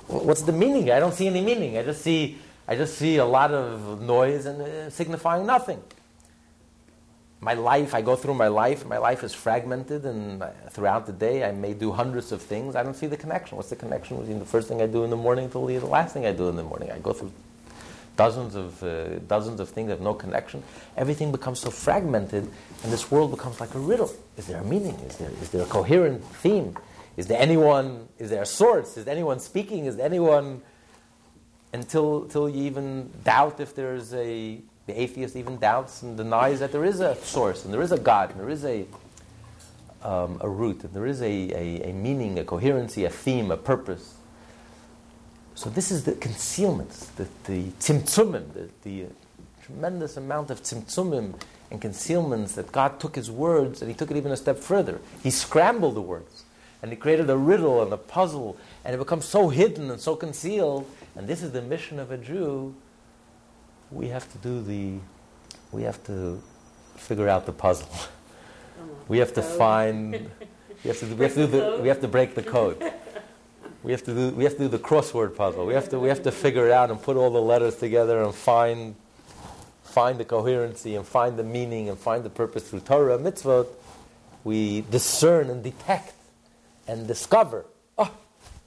What's 0.08 0.42
the 0.42 0.52
meaning? 0.52 0.90
I 0.90 0.98
don't 0.98 1.14
see 1.14 1.28
any 1.28 1.40
meaning. 1.40 1.78
I 1.78 1.84
just 1.84 2.02
see, 2.02 2.38
I 2.66 2.76
just 2.76 2.98
see 2.98 3.16
a 3.16 3.24
lot 3.24 3.52
of 3.52 4.02
noise 4.02 4.46
and 4.46 4.60
uh, 4.60 4.90
signifying 4.90 5.46
nothing. 5.46 5.80
My 7.40 7.54
life, 7.54 7.94
I 7.94 8.02
go 8.02 8.16
through 8.16 8.34
my 8.34 8.48
life. 8.48 8.84
My 8.84 8.98
life 8.98 9.22
is 9.22 9.32
fragmented, 9.32 10.04
and 10.04 10.42
throughout 10.70 11.06
the 11.06 11.12
day, 11.12 11.44
I 11.44 11.52
may 11.52 11.72
do 11.72 11.92
hundreds 11.92 12.32
of 12.32 12.42
things. 12.42 12.74
I 12.74 12.82
don't 12.82 12.96
see 12.96 13.06
the 13.06 13.16
connection. 13.16 13.56
What's 13.56 13.70
the 13.70 13.76
connection 13.76 14.18
between 14.18 14.40
the 14.40 14.44
first 14.44 14.66
thing 14.66 14.82
I 14.82 14.86
do 14.86 15.04
in 15.04 15.10
the 15.10 15.16
morning 15.16 15.48
to 15.50 15.66
the 15.66 15.86
last 15.86 16.12
thing 16.14 16.26
I 16.26 16.32
do 16.32 16.48
in 16.48 16.56
the 16.56 16.64
morning? 16.64 16.90
I 16.90 16.98
go 16.98 17.12
through 17.12 17.32
dozens 18.16 18.56
of 18.56 18.82
uh, 18.82 19.20
dozens 19.28 19.60
of 19.60 19.68
things 19.68 19.86
that 19.86 19.94
have 19.94 20.02
no 20.02 20.14
connection. 20.14 20.64
Everything 20.96 21.30
becomes 21.30 21.60
so 21.60 21.70
fragmented, 21.70 22.50
and 22.82 22.92
this 22.92 23.08
world 23.08 23.30
becomes 23.30 23.60
like 23.60 23.72
a 23.76 23.78
riddle. 23.78 24.12
Is 24.36 24.48
there 24.48 24.60
a 24.60 24.64
meaning? 24.64 24.96
Is 24.96 25.16
there 25.18 25.30
is 25.40 25.50
there 25.50 25.62
a 25.62 25.66
coherent 25.66 26.24
theme? 26.42 26.76
Is 27.18 27.26
there 27.26 27.40
anyone, 27.40 28.06
is 28.20 28.30
there 28.30 28.42
a 28.42 28.46
source? 28.46 28.96
Is 28.96 29.04
there 29.04 29.12
anyone 29.12 29.40
speaking? 29.40 29.86
Is 29.86 29.96
there 29.96 30.06
anyone, 30.06 30.62
until, 31.72 32.22
until 32.22 32.48
you 32.48 32.62
even 32.62 33.10
doubt 33.24 33.58
if 33.58 33.74
there's 33.74 34.14
a, 34.14 34.60
the 34.86 35.00
atheist 35.00 35.34
even 35.34 35.56
doubts 35.58 36.02
and 36.02 36.16
denies 36.16 36.60
that 36.60 36.70
there 36.70 36.84
is 36.84 37.00
a 37.00 37.16
source 37.16 37.64
and 37.64 37.74
there 37.74 37.82
is 37.82 37.90
a 37.90 37.98
God 37.98 38.30
and 38.30 38.38
there 38.38 38.48
is 38.48 38.64
a, 38.64 38.86
um, 40.04 40.38
a 40.42 40.48
root 40.48 40.84
and 40.84 40.94
there 40.94 41.06
is 41.06 41.20
a, 41.20 41.26
a, 41.26 41.90
a, 41.90 41.92
meaning, 41.92 42.38
a 42.38 42.44
coherency, 42.44 43.04
a 43.04 43.10
theme, 43.10 43.50
a 43.50 43.56
purpose. 43.56 44.14
So 45.56 45.70
this 45.70 45.90
is 45.90 46.04
the 46.04 46.12
concealments, 46.12 47.06
the, 47.16 47.26
the 47.46 47.64
tzimtzumim, 47.80 48.52
the, 48.52 48.68
the 48.84 49.06
tremendous 49.60 50.16
amount 50.16 50.52
of 50.52 50.62
tzimtzumim 50.62 51.34
and 51.72 51.80
concealments 51.80 52.54
that 52.54 52.70
God 52.70 53.00
took 53.00 53.16
His 53.16 53.28
words 53.28 53.82
and 53.82 53.90
He 53.90 53.96
took 53.96 54.12
it 54.12 54.16
even 54.16 54.30
a 54.30 54.36
step 54.36 54.58
further. 54.58 55.00
He 55.20 55.30
scrambled 55.30 55.96
the 55.96 56.00
words 56.00 56.44
and 56.82 56.90
he 56.90 56.96
created 56.96 57.28
a 57.30 57.36
riddle 57.36 57.82
and 57.82 57.92
a 57.92 57.96
puzzle, 57.96 58.56
and 58.84 58.94
it 58.94 58.98
becomes 58.98 59.24
so 59.24 59.48
hidden 59.48 59.90
and 59.90 60.00
so 60.00 60.14
concealed. 60.16 60.88
And 61.16 61.26
this 61.26 61.42
is 61.42 61.52
the 61.52 61.62
mission 61.62 61.98
of 61.98 62.10
a 62.10 62.16
Jew. 62.16 62.74
We 63.90 64.08
have 64.08 64.30
to 64.32 64.38
do 64.38 64.62
the 64.62 64.98
we 65.72 65.82
have 65.82 66.02
to 66.04 66.42
figure 66.96 67.28
out 67.28 67.46
the 67.46 67.52
puzzle. 67.52 67.88
We 69.08 69.18
have 69.18 69.32
to 69.34 69.42
find. 69.42 70.30
We 70.84 70.88
have 70.88 71.00
to. 71.00 71.06
We 71.06 71.24
have 71.24 71.34
to 71.34 71.46
do 71.46 71.46
the. 71.46 71.78
We 71.82 71.88
have 71.88 72.00
to 72.02 72.08
break 72.08 72.34
the 72.34 72.42
code. 72.42 72.78
We 73.82 73.90
have 73.92 74.04
to 74.04 74.14
do. 74.14 74.30
We 74.36 74.44
have 74.44 74.52
to 74.52 74.58
do 74.60 74.68
the 74.68 74.78
crossword 74.78 75.34
puzzle. 75.34 75.66
We 75.66 75.74
have 75.74 75.88
to. 75.88 75.98
We 75.98 76.08
have 76.08 76.22
to 76.24 76.30
figure 76.30 76.66
it 76.66 76.72
out 76.72 76.90
and 76.90 77.02
put 77.02 77.16
all 77.16 77.30
the 77.30 77.40
letters 77.40 77.76
together 77.76 78.22
and 78.22 78.34
find. 78.34 78.94
Find 79.82 80.20
the 80.20 80.26
coherency 80.26 80.94
and 80.94 81.06
find 81.06 81.38
the 81.38 81.42
meaning 81.42 81.88
and 81.88 81.98
find 81.98 82.22
the 82.22 82.30
purpose 82.30 82.68
through 82.68 82.80
Torah 82.80 83.18
mitzvot. 83.18 83.66
We 84.44 84.82
discern 84.82 85.48
and 85.48 85.64
detect 85.64 86.12
and 86.88 87.06
discover. 87.06 87.66
Oh, 87.96 88.10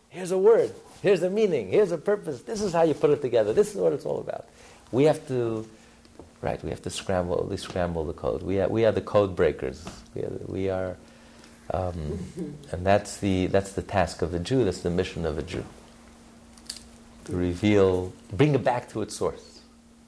here's 0.10 0.32
a 0.32 0.38
word. 0.38 0.74
Here's 1.02 1.24
a 1.24 1.30
meaning. 1.30 1.70
Here's 1.70 1.92
a 1.92 1.98
purpose. 1.98 2.44
This 2.44 2.62
is 2.62 2.72
how 2.72 2.84
you 2.84 2.94
put 2.94 3.10
it 3.10 3.22
together. 3.22 3.52
This 3.52 3.76
is 3.76 3.76
what 3.76 3.92
it's 3.92 4.06
all 4.06 4.20
about. 4.20 4.48
We 4.92 5.06
have 5.06 5.28
to. 5.28 5.68
Right, 6.42 6.64
we 6.64 6.72
have 6.72 6.82
to 6.84 6.90
scramble, 6.90 7.38
at 7.38 7.50
least 7.50 7.64
scramble 7.66 8.04
the 8.04 8.14
code. 8.14 8.42
We 8.42 8.62
are, 8.62 8.68
we 8.68 8.86
are 8.86 8.92
the 8.92 9.02
code 9.02 9.36
breakers. 9.36 9.86
We 10.16 10.24
are, 10.24 10.32
we 10.48 10.70
are 10.70 10.98
um, 11.74 12.20
and 12.72 12.86
that's 12.86 13.18
the, 13.18 13.48
that's 13.48 13.74
the 13.74 13.82
task 13.82 14.22
of 14.22 14.34
a 14.34 14.40
Jew, 14.40 14.64
that's 14.64 14.82
the 14.82 14.90
mission 14.90 15.26
of 15.26 15.38
a 15.38 15.42
Jew. 15.42 15.66
To 17.26 17.36
reveal, 17.36 18.14
bring 18.34 18.56
it 18.56 18.64
back 18.64 18.90
to 18.90 19.02
its 19.02 19.16
source. 19.16 19.62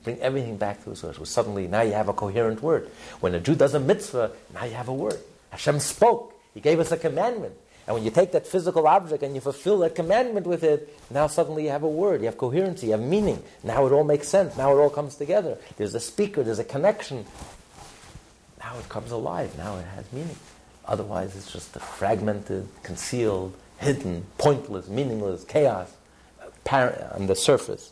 Bring 0.04 0.20
everything 0.20 0.58
back 0.58 0.84
to 0.84 0.92
its 0.92 1.00
source. 1.00 1.18
Well, 1.18 1.26
suddenly, 1.26 1.68
now 1.68 1.82
you 1.82 1.94
have 1.94 2.10
a 2.10 2.14
coherent 2.14 2.62
word. 2.62 2.90
When 3.22 3.34
a 3.34 3.40
Jew 3.40 3.56
does 3.56 3.74
a 3.74 3.80
mitzvah, 3.80 4.32
now 4.54 4.66
you 4.66 4.74
have 4.74 4.90
a 4.90 4.94
word. 4.94 5.20
Hashem 5.52 5.80
spoke. 5.80 6.34
He 6.54 6.60
gave 6.60 6.80
us 6.80 6.92
a 6.92 6.98
commandment. 6.98 7.54
And 7.86 7.96
when 7.96 8.04
you 8.06 8.12
take 8.12 8.32
that 8.32 8.48
physical 8.48 8.88
object 8.88 9.24
and 9.24 9.36
you 9.36 9.42
fulfill 9.42 9.80
that 9.80 9.94
commandment 9.94 10.48
with 10.48 10.64
it, 10.64 10.98
now 11.10 11.28
suddenly 11.28 11.66
you 11.66 11.70
have 11.70 11.84
a 11.84 11.90
word, 11.90 12.22
you 12.22 12.28
have 12.28 12.38
coherency, 12.38 12.88
you 12.88 12.92
have 12.94 13.02
meaning. 13.02 13.44
Now 13.64 13.86
it 13.86 13.92
all 13.92 14.06
makes 14.06 14.30
sense. 14.30 14.56
Now 14.56 14.72
it 14.72 14.80
all 14.80 14.90
comes 14.90 15.16
together. 15.16 15.58
There's 15.76 15.94
a 15.94 16.00
speaker, 16.00 16.44
there's 16.44 16.60
a 16.60 16.64
connection. 16.64 17.26
Now 18.60 18.78
it 18.80 18.88
comes 18.88 19.12
alive. 19.12 19.58
Now 19.58 19.78
it 19.78 19.86
has 19.88 20.06
meaning. 20.14 20.38
Otherwise, 20.86 21.36
it's 21.36 21.52
just 21.52 21.76
a 21.76 21.80
fragmented, 21.80 22.68
concealed, 22.84 23.54
hidden, 23.80 24.26
pointless, 24.38 24.88
meaningless 24.88 25.44
chaos 25.44 25.92
on 26.72 27.28
the 27.28 27.36
surface. 27.36 27.92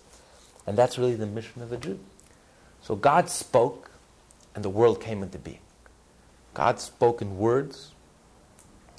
And 0.66 0.78
that's 0.78 0.98
really 0.98 1.16
the 1.16 1.26
mission 1.28 1.62
of 1.62 1.72
a 1.74 1.78
Jew. 1.78 2.00
So 2.82 2.96
God 2.96 3.30
spoke, 3.30 3.92
and 4.56 4.64
the 4.64 4.70
world 4.70 5.02
came 5.02 5.22
into 5.22 5.38
being. 5.38 5.60
God 6.54 6.80
spoke 6.80 7.22
in 7.22 7.38
words 7.38 7.92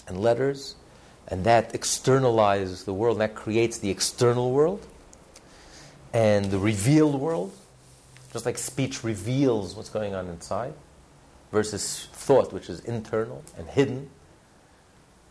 and 0.07 0.20
letters, 0.20 0.74
and 1.32 1.44
that 1.44 1.72
externalizes 1.72 2.84
the 2.84 2.92
world, 2.92 3.18
that 3.18 3.34
creates 3.34 3.78
the 3.78 3.88
external 3.88 4.52
world 4.52 4.86
and 6.12 6.50
the 6.50 6.58
revealed 6.58 7.18
world. 7.18 7.54
Just 8.34 8.44
like 8.44 8.58
speech 8.58 9.02
reveals 9.02 9.74
what's 9.74 9.88
going 9.88 10.14
on 10.14 10.28
inside, 10.28 10.74
versus 11.50 12.08
thought, 12.12 12.52
which 12.52 12.68
is 12.68 12.80
internal 12.80 13.42
and 13.56 13.66
hidden, 13.66 14.10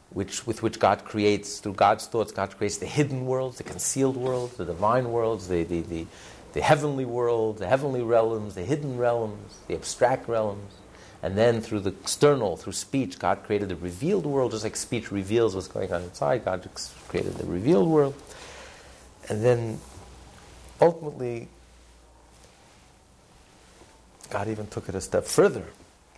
which, 0.09 0.47
with 0.47 0.63
which 0.63 0.79
God 0.79 1.05
creates, 1.05 1.59
through 1.59 1.73
God's 1.73 2.07
thoughts, 2.07 2.31
God 2.31 2.57
creates 2.57 2.77
the 2.77 2.87
hidden 2.87 3.27
worlds, 3.27 3.57
the 3.57 3.63
concealed 3.63 4.17
worlds, 4.17 4.57
the 4.57 4.65
divine 4.65 5.11
worlds, 5.11 5.49
the, 5.49 5.63
the, 5.63 5.81
the, 5.81 6.07
the 6.53 6.61
heavenly 6.61 7.05
world, 7.05 7.59
the 7.59 7.67
heavenly 7.67 8.01
realms, 8.01 8.55
the 8.55 8.63
hidden 8.63 8.97
realms, 8.97 9.59
the 9.67 9.75
abstract 9.75 10.27
realms. 10.27 10.73
And 11.23 11.37
then 11.37 11.61
through 11.61 11.81
the 11.81 11.91
external, 11.91 12.57
through 12.57 12.73
speech, 12.73 13.19
God 13.19 13.43
created 13.43 13.69
the 13.69 13.75
revealed 13.75 14.25
world, 14.25 14.51
just 14.51 14.63
like 14.63 14.75
speech 14.75 15.11
reveals 15.11 15.53
what's 15.53 15.67
going 15.67 15.93
on 15.93 16.01
inside. 16.01 16.45
God 16.45 16.67
created 17.07 17.35
the 17.35 17.45
revealed 17.45 17.87
world. 17.87 18.15
And 19.29 19.43
then 19.43 19.79
ultimately, 20.79 21.47
God 24.31 24.47
even 24.47 24.65
took 24.67 24.89
it 24.89 24.95
a 24.95 25.01
step 25.01 25.25
further, 25.25 25.65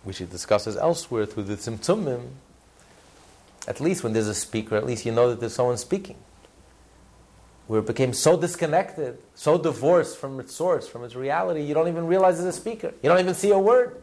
which 0.04 0.18
he 0.18 0.24
discusses 0.24 0.76
elsewhere 0.76 1.26
through 1.26 1.44
the 1.44 1.56
Tzimtzumim. 1.56 2.28
At 3.68 3.80
least 3.80 4.04
when 4.04 4.14
there's 4.14 4.28
a 4.28 4.34
speaker, 4.34 4.76
at 4.76 4.86
least 4.86 5.04
you 5.04 5.12
know 5.12 5.28
that 5.28 5.40
there's 5.40 5.54
someone 5.54 5.76
speaking. 5.76 6.16
Where 7.66 7.80
it 7.80 7.86
became 7.86 8.12
so 8.12 8.38
disconnected, 8.38 9.18
so 9.34 9.58
divorced 9.58 10.18
from 10.18 10.38
its 10.40 10.54
source, 10.54 10.86
from 10.86 11.02
its 11.04 11.14
reality, 11.14 11.62
you 11.62 11.74
don't 11.74 11.88
even 11.88 12.06
realize 12.06 12.38
there's 12.38 12.56
a 12.56 12.58
speaker. 12.58 12.92
You 13.02 13.08
don't 13.08 13.20
even 13.20 13.34
see 13.34 13.50
a 13.50 13.58
word. 13.58 14.02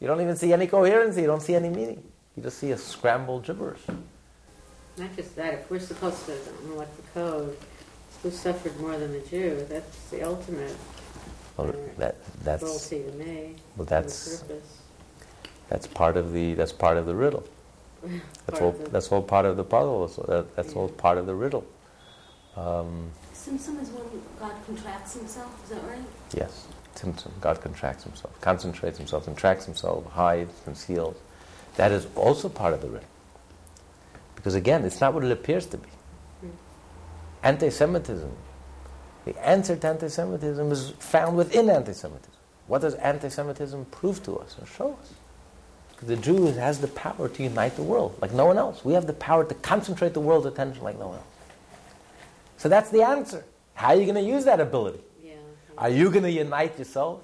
You 0.00 0.06
don't 0.06 0.20
even 0.20 0.36
see 0.36 0.52
any 0.52 0.66
coherency. 0.66 1.20
You 1.22 1.26
don't 1.26 1.42
see 1.42 1.54
any 1.54 1.68
meaning. 1.68 2.02
You 2.36 2.42
just 2.42 2.58
see 2.58 2.70
a 2.72 2.76
scrambled 2.78 3.44
gibberish. 3.44 3.80
Not 4.96 5.14
just 5.14 5.36
that, 5.36 5.54
if 5.54 5.70
we're 5.70 5.78
supposed 5.78 6.24
to 6.26 6.32
know 6.66 6.76
what 6.76 6.88
the 6.96 7.02
code, 7.14 7.56
who 8.22 8.30
suffered 8.30 8.78
more 8.80 8.96
than 8.98 9.12
the 9.12 9.20
Jew? 9.20 9.66
That's 9.68 10.08
the 10.10 10.22
ultimate 10.22 10.74
Well, 11.56 11.74
that, 11.98 12.16
that's, 12.42 12.62
cruelty 12.62 13.10
to 13.10 13.16
me. 13.16 13.54
well, 13.76 13.84
that's, 13.86 14.44
that's 15.68 15.86
part 15.86 16.16
of 16.16 16.32
the, 16.32 16.54
that's 16.54 16.72
part 16.72 16.96
of 16.96 17.06
the 17.06 17.14
riddle. 17.14 17.44
That's 18.46 18.62
all, 18.62 18.72
the- 18.72 18.88
that's 18.88 19.12
all 19.12 19.20
part 19.22 19.44
of 19.44 19.58
the 19.58 19.62
puzzle. 19.64 20.08
So 20.08 20.22
that, 20.22 20.56
that's 20.56 20.72
all 20.72 20.88
part 20.88 21.18
of 21.18 21.26
the 21.26 21.34
riddle. 21.34 21.66
Um, 22.56 23.10
Tzimtzum 23.34 23.78
is 23.82 23.90
when 23.90 24.22
God 24.38 24.54
contracts 24.64 25.12
himself, 25.18 25.62
is 25.64 25.76
that 25.76 25.84
right? 25.86 25.98
yes. 26.34 26.66
Tzimtzum. 26.94 27.30
God 27.40 27.60
contracts 27.60 28.04
himself, 28.04 28.40
concentrates 28.40 28.98
himself, 28.98 29.24
contracts 29.24 29.64
himself, 29.64 30.04
hides, 30.12 30.52
conceals. 30.64 31.16
That 31.76 31.92
is 31.92 32.06
also 32.16 32.48
part 32.48 32.74
of 32.74 32.82
the 32.82 32.88
riddle. 32.88 33.08
Because 34.34 34.54
again, 34.54 34.84
it's 34.84 35.00
not 35.00 35.14
what 35.14 35.24
it 35.24 35.30
appears 35.30 35.66
to 35.66 35.78
be. 35.78 35.88
Hmm. 36.40 36.48
Anti 37.42 37.70
Semitism, 37.70 38.30
the 39.24 39.46
answer 39.46 39.76
to 39.76 39.88
anti 39.88 40.08
Semitism 40.08 40.72
is 40.72 40.90
found 40.98 41.36
within 41.36 41.68
anti 41.68 41.92
Semitism. 41.92 42.32
What 42.66 42.82
does 42.82 42.94
anti 42.94 43.28
Semitism 43.28 43.86
prove 43.86 44.22
to 44.24 44.38
us 44.38 44.56
or 44.60 44.66
show 44.66 44.96
us? 45.00 45.12
Because 45.90 46.08
the 46.08 46.16
Jew 46.16 46.46
has 46.46 46.80
the 46.80 46.88
power 46.88 47.28
to 47.28 47.42
unite 47.42 47.76
the 47.76 47.82
world 47.82 48.16
like 48.22 48.32
no 48.32 48.46
one 48.46 48.56
else. 48.56 48.84
We 48.84 48.94
have 48.94 49.06
the 49.06 49.12
power 49.12 49.44
to 49.44 49.54
concentrate 49.56 50.14
the 50.14 50.20
world's 50.20 50.46
attention 50.46 50.82
like 50.82 50.98
no 50.98 51.08
one 51.08 51.16
else. 51.18 51.26
So 52.56 52.68
that's 52.68 52.90
the 52.90 53.02
answer. 53.02 53.44
How 53.74 53.88
are 53.88 53.94
you 53.96 54.04
going 54.04 54.14
to 54.14 54.22
use 54.22 54.44
that 54.44 54.60
ability? 54.60 55.00
Are 55.80 55.88
you 55.88 56.10
going 56.10 56.24
to 56.24 56.30
unite 56.30 56.78
yourself? 56.78 57.22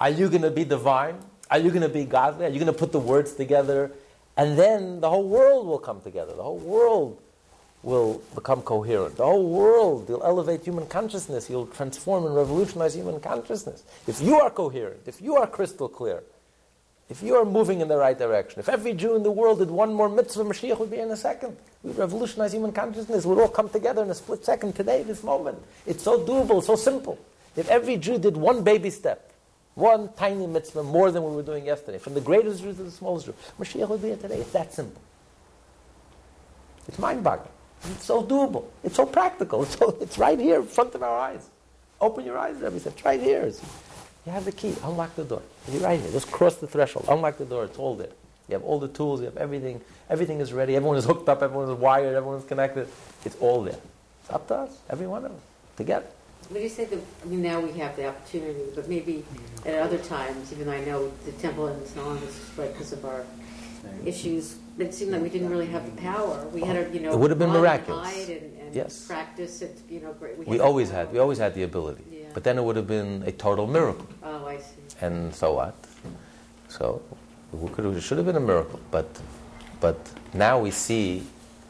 Are 0.00 0.10
you 0.10 0.28
going 0.28 0.42
to 0.42 0.50
be 0.50 0.64
divine? 0.64 1.18
Are 1.48 1.58
you 1.58 1.70
going 1.70 1.82
to 1.82 1.88
be 1.88 2.04
godly? 2.04 2.46
Are 2.46 2.48
you 2.48 2.58
going 2.58 2.72
to 2.72 2.78
put 2.78 2.90
the 2.90 2.98
words 2.98 3.34
together? 3.34 3.92
And 4.36 4.58
then 4.58 5.00
the 5.00 5.08
whole 5.08 5.28
world 5.28 5.68
will 5.68 5.78
come 5.78 6.00
together. 6.00 6.34
The 6.34 6.42
whole 6.42 6.58
world 6.58 7.22
will 7.84 8.20
become 8.34 8.62
coherent. 8.62 9.16
The 9.18 9.24
whole 9.24 9.48
world 9.48 10.08
will 10.08 10.24
elevate 10.24 10.64
human 10.64 10.86
consciousness. 10.86 11.48
You'll 11.48 11.68
transform 11.68 12.26
and 12.26 12.34
revolutionize 12.34 12.94
human 12.94 13.20
consciousness. 13.20 13.84
If 14.08 14.20
you 14.20 14.40
are 14.40 14.50
coherent, 14.50 15.02
if 15.06 15.22
you 15.22 15.36
are 15.36 15.46
crystal 15.46 15.88
clear, 15.88 16.24
if 17.08 17.22
you 17.22 17.36
are 17.36 17.44
moving 17.44 17.80
in 17.80 17.86
the 17.86 17.98
right 17.98 18.18
direction, 18.18 18.58
if 18.58 18.68
every 18.68 18.94
Jew 18.94 19.14
in 19.14 19.22
the 19.22 19.30
world 19.30 19.60
did 19.60 19.70
one 19.70 19.94
more 19.94 20.08
mitzvah, 20.08 20.42
Mashiach 20.42 20.78
would 20.80 20.90
be 20.90 20.98
in 20.98 21.10
a 21.10 21.16
second. 21.16 21.56
We'd 21.84 21.96
revolutionize 21.96 22.52
human 22.52 22.72
consciousness. 22.72 23.24
We'd 23.24 23.38
all 23.38 23.48
come 23.48 23.68
together 23.68 24.02
in 24.02 24.10
a 24.10 24.14
split 24.14 24.44
second 24.44 24.74
today, 24.74 25.04
this 25.04 25.22
moment. 25.22 25.58
It's 25.86 26.02
so 26.02 26.24
doable, 26.24 26.62
so 26.64 26.74
simple. 26.74 27.18
If 27.56 27.68
every 27.68 27.96
Jew 27.96 28.18
did 28.18 28.36
one 28.36 28.62
baby 28.62 28.90
step, 28.90 29.32
one 29.74 30.10
tiny 30.14 30.46
mitzvah 30.46 30.82
more 30.82 31.10
than 31.10 31.22
we 31.24 31.34
were 31.34 31.42
doing 31.42 31.66
yesterday, 31.66 31.98
from 31.98 32.14
the 32.14 32.20
greatest 32.20 32.62
Jew 32.62 32.72
to 32.72 32.82
the 32.82 32.90
smallest 32.90 33.26
Jew, 33.26 33.34
Mashiach 33.58 33.88
would 33.88 34.02
be 34.02 34.08
here 34.08 34.16
today. 34.16 34.38
It's 34.38 34.52
that 34.52 34.72
simple. 34.72 35.00
It's 36.88 36.98
mind-boggling. 36.98 37.48
It's 37.84 38.04
so 38.04 38.22
doable. 38.22 38.66
It's 38.84 38.96
so 38.96 39.06
practical. 39.06 39.62
It's, 39.62 39.76
so, 39.76 39.96
it's 40.00 40.18
right 40.18 40.38
here 40.38 40.60
in 40.60 40.66
front 40.66 40.94
of 40.94 41.02
our 41.02 41.18
eyes. 41.18 41.48
Open 42.00 42.24
your 42.24 42.38
eyes, 42.38 42.56
Rebbe 42.56 42.78
said. 42.80 42.92
It's 42.92 43.04
right 43.04 43.20
here. 43.20 43.46
You 44.26 44.32
have 44.32 44.44
the 44.44 44.52
key. 44.52 44.74
Unlock 44.84 45.14
the 45.16 45.24
door. 45.24 45.42
It's 45.66 45.76
right 45.82 46.00
here. 46.00 46.10
Just 46.10 46.30
cross 46.30 46.56
the 46.56 46.66
threshold. 46.66 47.06
Unlock 47.08 47.38
the 47.38 47.44
door. 47.44 47.64
It's 47.64 47.78
all 47.78 47.96
there. 47.96 48.10
You 48.48 48.54
have 48.54 48.64
all 48.64 48.78
the 48.78 48.88
tools. 48.88 49.20
You 49.20 49.26
have 49.26 49.36
everything. 49.36 49.80
Everything 50.10 50.40
is 50.40 50.52
ready. 50.52 50.76
Everyone 50.76 50.96
is 50.96 51.04
hooked 51.04 51.28
up. 51.28 51.42
Everyone 51.42 51.68
is 51.68 51.78
wired. 51.78 52.14
Everyone 52.14 52.38
is 52.38 52.44
connected. 52.44 52.88
It's 53.24 53.36
all 53.36 53.62
there. 53.62 53.78
It's 54.20 54.30
up 54.30 54.46
to 54.48 54.54
us. 54.54 54.78
Every 54.90 55.06
one 55.06 55.24
of 55.24 55.32
us. 55.32 55.40
Together. 55.76 56.06
Do 56.52 56.60
you 56.60 56.68
say 56.68 56.84
that, 56.84 56.98
I 57.22 57.26
mean, 57.26 57.42
now 57.42 57.60
we 57.60 57.72
have 57.78 57.96
the 57.96 58.08
opportunity, 58.08 58.60
but 58.74 58.88
maybe 58.88 59.24
at 59.64 59.74
other 59.78 59.98
times, 59.98 60.52
even 60.52 60.66
though 60.66 60.72
I 60.72 60.84
know 60.84 61.10
the 61.24 61.32
temple 61.32 61.66
and 61.68 61.86
so 61.86 62.04
on 62.04 62.18
is 62.18 62.34
spread 62.34 62.72
because 62.72 62.92
of 62.92 63.04
our 63.04 63.24
issues, 64.04 64.56
it 64.78 64.92
seemed 64.94 65.12
like 65.12 65.22
we 65.22 65.28
didn't 65.30 65.48
really 65.50 65.66
have 65.66 65.84
the 65.86 66.00
power. 66.02 66.46
We 66.52 66.60
had 66.62 66.74
to, 66.74 66.94
you 66.94 67.00
know, 67.00 67.12
It 67.12 67.18
would 67.18 67.30
have 67.30 67.38
been 67.38 67.50
miraculous. 67.50 68.28
and, 68.28 68.40
and 68.60 68.74
Yes. 68.74 69.06
practice 69.06 69.62
it, 69.62 69.78
you 69.88 70.00
know, 70.00 70.12
great. 70.14 70.36
We 70.38 70.56
the 70.58 70.64
always 70.64 70.90
power. 70.90 70.98
had. 71.06 71.12
We 71.12 71.18
always 71.18 71.38
had 71.38 71.54
the 71.54 71.62
ability. 71.62 72.04
Yeah. 72.10 72.24
But 72.34 72.44
then 72.44 72.58
it 72.58 72.64
would 72.64 72.76
have 72.76 72.86
been 72.86 73.22
a 73.26 73.32
total 73.32 73.66
miracle. 73.66 74.06
Oh, 74.22 74.46
I 74.46 74.58
see. 74.58 74.82
And 75.00 75.34
so 75.34 75.54
what? 75.54 75.74
So 76.68 77.02
we 77.52 77.68
could 77.70 77.84
it 77.84 78.00
should 78.02 78.16
have 78.18 78.26
been 78.26 78.36
a 78.36 78.40
miracle. 78.52 78.80
But 78.90 79.08
but 79.80 79.98
now 80.32 80.58
we 80.58 80.70
see 80.70 81.22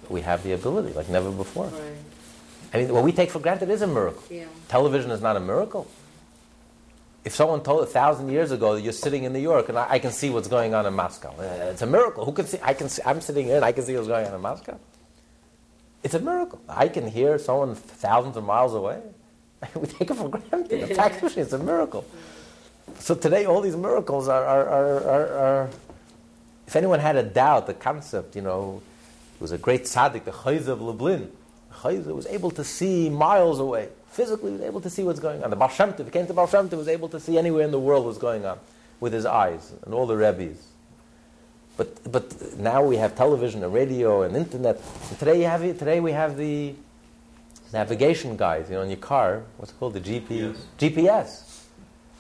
we 0.09 0.21
have 0.21 0.43
the 0.45 0.53
ability 0.53 0.93
like 0.95 1.09
never 1.09 1.31
before. 1.31 1.67
Right. 1.67 1.81
I 2.73 2.79
mean, 2.79 2.93
what 2.93 3.05
we 3.05 3.13
take 3.13 3.31
for 3.31 3.39
granted 3.39 3.71
is 3.71 3.83
a 3.83 3.87
miracle. 3.87 4.23
Yeah. 4.31 4.47
Television 4.69 5.11
is 5.11 5.21
not 5.21 5.37
a 5.37 5.41
miracle. 5.41 5.87
If 7.25 7.35
someone 7.35 7.63
told 7.63 7.83
a 7.83 7.87
thousand 7.87 8.31
years 8.31 8.51
ago 8.51 8.75
that 8.75 8.81
you're 8.81 8.93
sitting 8.93 9.25
in 9.25 9.33
New 9.33 9.41
York 9.41 9.69
and 9.69 9.79
I, 9.79 9.87
I 9.91 9.99
can 9.99 10.11
see 10.11 10.31
what's 10.31 10.49
going 10.49 10.75
on 10.75 10.87
in 10.87 10.95
Moscow, 10.95 11.35
uh, 11.39 11.71
it's 11.71 11.83
a 11.83 11.87
miracle. 11.87 12.25
Who 12.25 12.33
can 12.33 12.47
see? 12.47 12.59
I 12.63 12.75
can. 12.75 12.89
See, 12.89 13.03
I'm 13.05 13.21
sitting 13.21 13.47
here 13.47 13.57
and 13.57 13.65
I 13.65 13.73
can 13.73 13.85
see 13.85 13.95
what's 13.95 14.09
going 14.09 14.27
on 14.27 14.35
in 14.35 14.41
Moscow. 14.41 14.79
It's 16.03 16.15
a 16.15 16.19
miracle. 16.21 16.61
I 16.69 16.89
can 16.89 17.07
hear 17.07 17.39
someone 17.39 17.77
thousands 17.77 18.37
of 18.37 18.45
miles 18.45 18.75
away. 18.75 19.01
we 19.77 19.87
take 19.87 20.11
it 20.11 20.15
for 20.15 20.29
granted. 20.29 20.91
A 20.91 20.95
fax 20.95 21.23
machine 21.23 21.45
is 21.45 21.53
a 21.53 21.59
miracle. 21.59 22.05
So 22.99 23.15
today, 23.15 23.45
all 23.45 23.61
these 23.61 23.77
miracles 23.77 24.27
are, 24.27 24.45
are, 24.45 24.69
are, 24.69 25.05
are, 25.05 25.29
are 25.39 25.71
if 26.67 26.77
anyone 26.77 27.01
had 27.01 27.17
a 27.17 27.23
doubt, 27.23 27.67
the 27.67 27.75
concept, 27.75 28.35
you 28.35 28.43
know, 28.43 28.83
it 29.35 29.41
was 29.41 29.53
a 29.53 29.59
great 29.59 29.85
tzaddik, 29.85 30.25
the 30.25 30.31
Chozeh 30.31 30.69
of 30.69 30.81
Lublin. 30.81 31.31
Chozeh 31.73 32.15
was 32.15 32.27
able 32.27 32.51
to 32.53 32.65
see 32.65 33.09
miles 33.11 33.59
away. 33.59 33.89
Physically, 34.11 34.51
he 34.51 34.57
was 34.59 34.67
able 34.67 34.81
to 34.81 34.91
see 34.91 35.03
what's 35.03 35.21
going 35.21 35.43
on. 35.43 35.51
The 35.51 35.57
Baal 35.57 35.69
Shem 35.69 35.93
Tov, 35.95 36.05
he 36.05 36.11
came 36.11 36.27
to 36.27 36.35
Baal 36.35 36.47
Shem 36.47 36.69
Tov, 36.69 36.77
was 36.79 36.89
able 36.89 37.09
to 37.09 37.19
see 37.19 37.39
anywhere 37.39 37.65
in 37.65 37.71
the 37.71 37.81
world 37.81 38.05
what's 38.05 38.19
going 38.19 38.45
on 38.45 38.59
with 39.01 39.13
his 39.13 39.27
eyes 39.27 39.73
and 39.85 39.95
all 39.95 40.07
the 40.07 40.17
Rebbes. 40.17 40.59
But, 41.77 42.13
but 42.13 42.59
now 42.59 42.85
we 42.85 42.97
have 42.97 43.17
television 43.17 43.65
and 43.65 43.73
radio 43.73 44.23
and 44.23 44.37
internet. 44.37 44.81
And 45.09 45.19
today, 45.19 45.41
you 45.41 45.47
have, 45.47 45.63
today 45.79 46.01
we 46.01 46.13
have 46.13 46.37
the 46.37 46.75
navigation 47.73 48.37
guides, 48.37 48.69
you 48.69 48.77
know, 48.77 48.83
in 48.83 48.91
your 48.91 48.99
car. 48.99 49.43
What's 49.57 49.73
it 49.73 49.79
called? 49.79 49.95
The 49.95 50.01
GP, 50.01 50.55
GPS. 50.79 51.63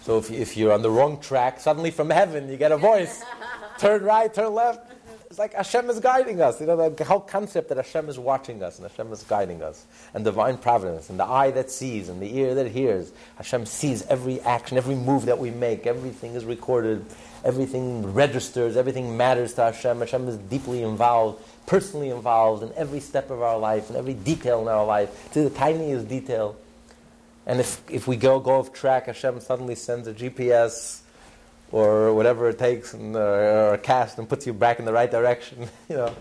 So 0.02 0.18
if, 0.18 0.30
if 0.30 0.56
you're 0.56 0.72
on 0.72 0.82
the 0.82 0.90
wrong 0.90 1.20
track, 1.20 1.60
suddenly 1.60 1.90
from 1.90 2.10
heaven 2.10 2.48
you 2.48 2.56
get 2.56 2.72
a 2.72 2.76
voice. 2.76 3.22
turn 3.78 4.02
right, 4.02 4.32
turn 4.32 4.52
left. 4.54 4.91
It's 5.32 5.38
like 5.38 5.54
Hashem 5.54 5.88
is 5.88 5.98
guiding 5.98 6.42
us. 6.42 6.60
You 6.60 6.66
know, 6.66 6.90
the 6.90 7.04
whole 7.04 7.18
concept 7.18 7.70
that 7.70 7.78
Hashem 7.78 8.10
is 8.10 8.18
watching 8.18 8.62
us 8.62 8.78
and 8.78 8.86
Hashem 8.86 9.10
is 9.14 9.22
guiding 9.22 9.62
us. 9.62 9.86
And 10.12 10.26
divine 10.26 10.58
providence 10.58 11.08
and 11.08 11.18
the 11.18 11.24
eye 11.24 11.50
that 11.52 11.70
sees 11.70 12.10
and 12.10 12.20
the 12.20 12.36
ear 12.36 12.54
that 12.56 12.66
hears. 12.66 13.10
Hashem 13.36 13.64
sees 13.64 14.02
every 14.08 14.42
action, 14.42 14.76
every 14.76 14.94
move 14.94 15.24
that 15.24 15.38
we 15.38 15.50
make. 15.50 15.86
Everything 15.86 16.34
is 16.34 16.44
recorded. 16.44 17.06
Everything 17.46 18.12
registers. 18.12 18.76
Everything 18.76 19.16
matters 19.16 19.54
to 19.54 19.62
Hashem. 19.62 20.00
Hashem 20.00 20.28
is 20.28 20.36
deeply 20.36 20.82
involved, 20.82 21.42
personally 21.64 22.10
involved 22.10 22.62
in 22.62 22.70
every 22.74 23.00
step 23.00 23.30
of 23.30 23.40
our 23.40 23.58
life 23.58 23.88
and 23.88 23.96
every 23.96 24.12
detail 24.12 24.60
in 24.60 24.68
our 24.68 24.84
life, 24.84 25.32
to 25.32 25.44
the 25.44 25.48
tiniest 25.48 26.08
detail. 26.08 26.56
And 27.46 27.58
if, 27.58 27.80
if 27.90 28.06
we 28.06 28.16
go, 28.16 28.38
go 28.38 28.58
off 28.58 28.74
track, 28.74 29.06
Hashem 29.06 29.40
suddenly 29.40 29.76
sends 29.76 30.06
a 30.06 30.12
GPS 30.12 31.01
or 31.72 32.14
whatever 32.14 32.48
it 32.50 32.58
takes, 32.58 32.94
and, 32.94 33.16
uh, 33.16 33.18
or 33.18 33.74
a 33.74 33.78
cast, 33.78 34.18
and 34.18 34.28
puts 34.28 34.46
you 34.46 34.52
back 34.52 34.78
in 34.78 34.84
the 34.84 34.92
right 34.92 35.10
direction. 35.10 35.68
you 35.88 35.96
know, 35.96 36.14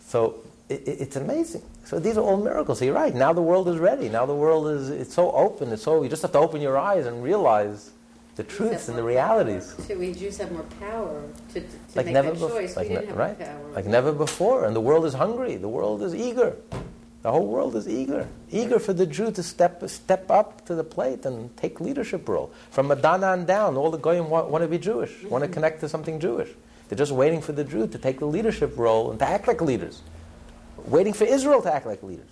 so 0.00 0.40
it, 0.68 0.82
it's 0.86 1.16
amazing. 1.16 1.62
So 1.84 1.98
these 1.98 2.16
are 2.16 2.22
all 2.22 2.36
miracles. 2.36 2.78
So 2.78 2.84
you're 2.84 2.94
right. 2.94 3.14
Now 3.14 3.32
the 3.32 3.42
world 3.42 3.68
is 3.68 3.78
ready. 3.78 4.08
Now 4.08 4.26
the 4.26 4.34
world 4.34 4.68
is 4.68 4.88
it's 4.90 5.14
so 5.14 5.32
open. 5.32 5.72
It's 5.72 5.82
so 5.82 6.02
you 6.02 6.08
just 6.08 6.22
have 6.22 6.32
to 6.32 6.38
open 6.38 6.60
your 6.60 6.78
eyes 6.78 7.06
and 7.06 7.22
realize 7.22 7.90
the 8.36 8.44
truths 8.44 8.88
and 8.88 8.96
the 8.96 9.02
realities. 9.02 9.74
So 9.86 9.98
we 9.98 10.12
Jews 10.14 10.38
have 10.38 10.52
more 10.52 10.62
power 10.80 11.22
to, 11.52 11.60
to 11.60 11.66
like 11.94 12.06
make 12.06 12.14
never 12.14 12.30
that 12.30 12.40
before. 12.40 12.50
choice. 12.50 12.76
Like 12.76 12.88
we 12.88 12.94
didn't 12.94 13.08
have 13.08 13.16
right. 13.16 13.38
power. 13.38 13.72
Like 13.74 13.86
never 13.86 14.12
before. 14.12 14.64
And 14.64 14.74
the 14.74 14.80
world 14.80 15.04
is 15.04 15.14
hungry. 15.14 15.56
The 15.56 15.68
world 15.68 16.02
is 16.02 16.14
eager. 16.14 16.56
The 17.22 17.30
whole 17.30 17.46
world 17.46 17.76
is 17.76 17.86
eager, 17.86 18.26
eager 18.50 18.78
for 18.78 18.94
the 18.94 19.04
Jew 19.04 19.30
to 19.32 19.42
step 19.42 19.86
step 19.90 20.30
up 20.30 20.64
to 20.66 20.74
the 20.74 20.84
plate 20.84 21.26
and 21.26 21.54
take 21.56 21.80
leadership 21.80 22.26
role. 22.26 22.50
From 22.70 22.88
Madonna 22.88 23.26
on 23.26 23.44
down, 23.44 23.76
all 23.76 23.90
the 23.90 23.98
goyim 23.98 24.30
want, 24.30 24.48
want 24.48 24.62
to 24.62 24.68
be 24.68 24.78
Jewish, 24.78 25.22
want 25.24 25.42
to 25.42 25.46
mm-hmm. 25.46 25.54
connect 25.54 25.80
to 25.80 25.88
something 25.88 26.18
Jewish. 26.18 26.48
They're 26.88 26.96
just 26.96 27.12
waiting 27.12 27.42
for 27.42 27.52
the 27.52 27.62
Jew 27.62 27.86
to 27.86 27.98
take 27.98 28.20
the 28.20 28.26
leadership 28.26 28.76
role 28.76 29.10
and 29.10 29.18
to 29.20 29.26
act 29.26 29.46
like 29.46 29.60
leaders, 29.60 30.00
waiting 30.86 31.12
for 31.12 31.24
Israel 31.24 31.60
to 31.62 31.72
act 31.72 31.86
like 31.86 32.02
leaders. 32.02 32.30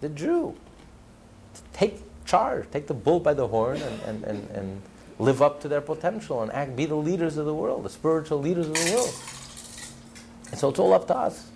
The 0.00 0.10
Jew 0.10 0.54
to 1.54 1.62
take 1.72 2.02
charge, 2.26 2.70
take 2.70 2.86
the 2.86 2.94
bull 2.94 3.20
by 3.20 3.32
the 3.32 3.48
horn, 3.48 3.80
and, 3.80 4.02
and, 4.02 4.24
and, 4.24 4.50
and 4.50 4.82
live 5.18 5.40
up 5.40 5.62
to 5.62 5.68
their 5.68 5.80
potential 5.80 6.42
and 6.42 6.52
act, 6.52 6.76
be 6.76 6.84
the 6.84 6.94
leaders 6.94 7.38
of 7.38 7.46
the 7.46 7.54
world, 7.54 7.82
the 7.82 7.90
spiritual 7.90 8.38
leaders 8.38 8.68
of 8.68 8.74
the 8.74 8.92
world. 8.92 9.14
And 10.50 10.60
so 10.60 10.68
it's 10.68 10.78
all 10.78 10.92
up 10.92 11.06
to 11.08 11.16
us. 11.16 11.47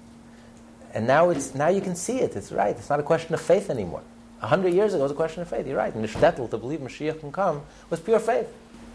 And 0.94 1.06
now 1.06 1.30
it's 1.30 1.54
now 1.54 1.68
you 1.68 1.80
can 1.80 1.96
see 1.96 2.20
it. 2.20 2.36
It's 2.36 2.52
right. 2.52 2.76
It's 2.76 2.90
not 2.90 3.00
a 3.00 3.02
question 3.02 3.34
of 3.34 3.40
faith 3.40 3.70
anymore. 3.70 4.02
A 4.42 4.46
hundred 4.46 4.74
years 4.74 4.92
ago, 4.92 5.02
it 5.02 5.04
was 5.04 5.12
a 5.12 5.16
question 5.16 5.42
of 5.42 5.48
faith. 5.48 5.66
You're 5.66 5.76
right. 5.76 5.94
Shtetl, 5.94 6.50
to 6.50 6.58
believe 6.58 6.80
Mashiach 6.80 7.20
can 7.20 7.32
come 7.32 7.62
was 7.90 8.00
pure 8.00 8.18
faith. 8.18 8.48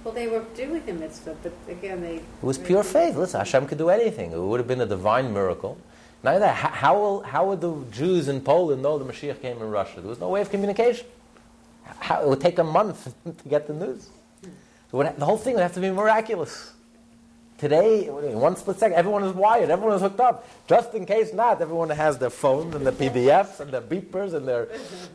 Well, 0.03 0.13
they 0.13 0.27
were 0.27 0.43
doing 0.55 0.85
the 0.85 0.93
mitzvah, 0.93 1.35
but 1.41 1.53
again, 1.67 2.01
they. 2.01 2.17
It 2.17 2.23
was 2.41 2.57
pure 2.57 2.83
faith. 2.83 3.15
Listen, 3.15 3.39
Hashem 3.39 3.67
could 3.67 3.77
do 3.77 3.89
anything. 3.89 4.31
It 4.31 4.39
would 4.39 4.59
have 4.59 4.67
been 4.67 4.81
a 4.81 4.85
divine 4.85 5.33
miracle. 5.33 5.77
Now 6.23 6.39
that, 6.39 6.55
how, 6.55 6.69
how, 6.69 6.99
will, 6.99 7.21
how 7.21 7.47
would 7.47 7.61
the 7.61 7.83
Jews 7.91 8.27
in 8.27 8.41
Poland 8.41 8.81
know 8.81 8.97
the 8.97 9.05
Mashiach 9.05 9.41
came 9.41 9.57
in 9.57 9.69
Russia? 9.69 10.01
There 10.01 10.09
was 10.09 10.19
no 10.19 10.29
way 10.29 10.41
of 10.41 10.49
communication. 10.49 11.07
How, 11.83 12.21
it 12.21 12.27
would 12.27 12.41
take 12.41 12.57
a 12.59 12.63
month 12.63 13.13
to 13.23 13.49
get 13.49 13.67
the 13.67 13.73
news. 13.73 14.09
Hmm. 14.43 14.49
So 14.91 15.03
the 15.03 15.25
whole 15.25 15.37
thing 15.37 15.53
would 15.55 15.63
have 15.63 15.73
to 15.73 15.79
be 15.79 15.91
miraculous. 15.91 16.73
Today, 17.57 18.05
in 18.05 18.39
one 18.39 18.55
split 18.55 18.77
second, 18.77 18.97
everyone 18.97 19.23
is 19.23 19.33
wired, 19.33 19.71
everyone 19.71 19.95
is 19.95 20.01
hooked 20.01 20.19
up. 20.19 20.47
Just 20.67 20.93
in 20.93 21.07
case 21.07 21.33
not, 21.33 21.59
everyone 21.59 21.89
has 21.89 22.19
their 22.19 22.29
phones 22.29 22.75
and 22.75 22.85
their 22.85 22.93
PDFs 22.93 23.59
and 23.59 23.71
their 23.71 23.81
beepers 23.81 24.35
and 24.35 24.47
their 24.47 24.69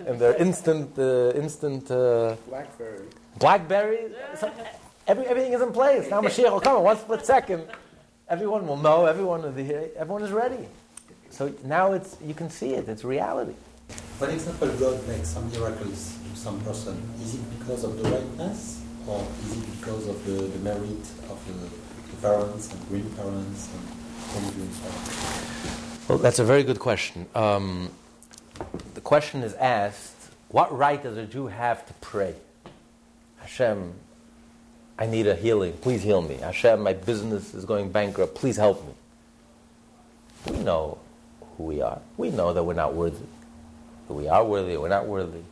and 0.06 0.18
their 0.18 0.34
instant 0.34 0.98
uh, 0.98 1.30
instant 1.36 1.88
uh, 1.88 2.34
Blackberry. 2.48 3.06
BlackBerry. 3.38 4.12
So 4.40 4.50
every, 5.06 5.24
everything 5.26 5.52
is 5.52 5.62
in 5.62 5.70
place. 5.70 6.10
Now 6.10 6.20
Mashiach 6.20 6.50
will 6.50 6.60
come 6.60 6.78
in 6.78 6.82
one 6.82 6.98
split 6.98 7.24
second. 7.24 7.64
Everyone 8.28 8.66
will 8.66 8.76
know. 8.76 9.06
Everyone 9.06 9.42
will 9.42 9.52
be. 9.52 9.72
Everyone 9.96 10.24
is 10.24 10.32
ready. 10.32 10.66
So 11.30 11.54
now 11.64 11.92
it's 11.92 12.16
you 12.24 12.34
can 12.34 12.50
see 12.50 12.74
it. 12.74 12.88
It's 12.88 13.04
reality. 13.04 13.54
For 14.18 14.28
example, 14.28 14.68
God 14.78 15.06
makes 15.06 15.28
some 15.28 15.48
miracles 15.52 16.18
to 16.32 16.40
some 16.40 16.60
person. 16.62 17.00
Is 17.22 17.36
it 17.36 17.58
because 17.58 17.84
of 17.84 18.02
the 18.02 18.10
rightness, 18.10 18.82
or 19.06 19.24
is 19.44 19.58
it 19.58 19.80
because 19.80 20.08
of 20.08 20.24
the, 20.26 20.32
the 20.32 20.58
merit 20.58 21.06
of 21.30 21.38
the, 21.46 21.52
the 21.52 21.81
parents 22.16 22.72
and 22.72 22.88
grandparents 22.88 23.68
and 24.34 24.42
grandparents? 24.54 26.08
Well, 26.08 26.18
that's 26.18 26.38
a 26.38 26.44
very 26.44 26.62
good 26.62 26.78
question. 26.78 27.26
Um, 27.34 27.90
the 28.94 29.00
question 29.00 29.42
is 29.42 29.54
asked: 29.54 30.30
What 30.48 30.76
right 30.76 31.02
does 31.02 31.16
a 31.16 31.24
Jew 31.24 31.46
have 31.46 31.86
to 31.86 31.92
pray? 31.94 32.34
Hashem, 33.38 33.92
I 34.98 35.06
need 35.06 35.26
a 35.26 35.34
healing. 35.34 35.72
Please 35.74 36.02
heal 36.02 36.22
me. 36.22 36.36
Hashem, 36.36 36.80
my 36.80 36.92
business 36.92 37.54
is 37.54 37.64
going 37.64 37.90
bankrupt. 37.90 38.34
Please 38.34 38.56
help 38.56 38.84
me. 38.86 38.92
We 40.52 40.58
know 40.58 40.98
who 41.56 41.64
we 41.64 41.82
are. 41.82 42.00
We 42.16 42.30
know 42.30 42.52
that 42.52 42.62
we're 42.62 42.74
not 42.74 42.94
worthy. 42.94 43.26
That 44.08 44.14
we 44.14 44.28
are 44.28 44.44
worthy, 44.44 44.76
we're 44.76 44.88
not 44.88 45.06
worthy. 45.06 45.42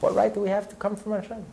What 0.00 0.14
right 0.14 0.32
do 0.32 0.40
we 0.40 0.48
have 0.48 0.68
to 0.68 0.76
come 0.76 0.96
from 0.96 1.12
Hashem? 1.12 1.44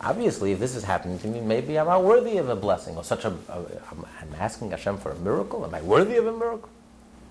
Obviously, 0.00 0.52
if 0.52 0.58
this 0.58 0.74
is 0.74 0.84
happening 0.84 1.18
to 1.20 1.28
me, 1.28 1.40
maybe 1.40 1.78
I'm 1.78 1.86
not 1.86 2.02
worthy 2.02 2.38
of 2.38 2.48
a 2.48 2.56
blessing 2.56 2.96
or 2.96 3.04
such 3.04 3.24
a. 3.24 3.28
a 3.48 3.58
I'm, 3.90 4.04
I'm 4.20 4.34
asking 4.38 4.70
Hashem 4.70 4.98
for 4.98 5.12
a 5.12 5.18
miracle. 5.18 5.64
Am 5.64 5.74
I 5.74 5.82
worthy 5.82 6.16
of 6.16 6.26
a 6.26 6.32
miracle? 6.32 6.68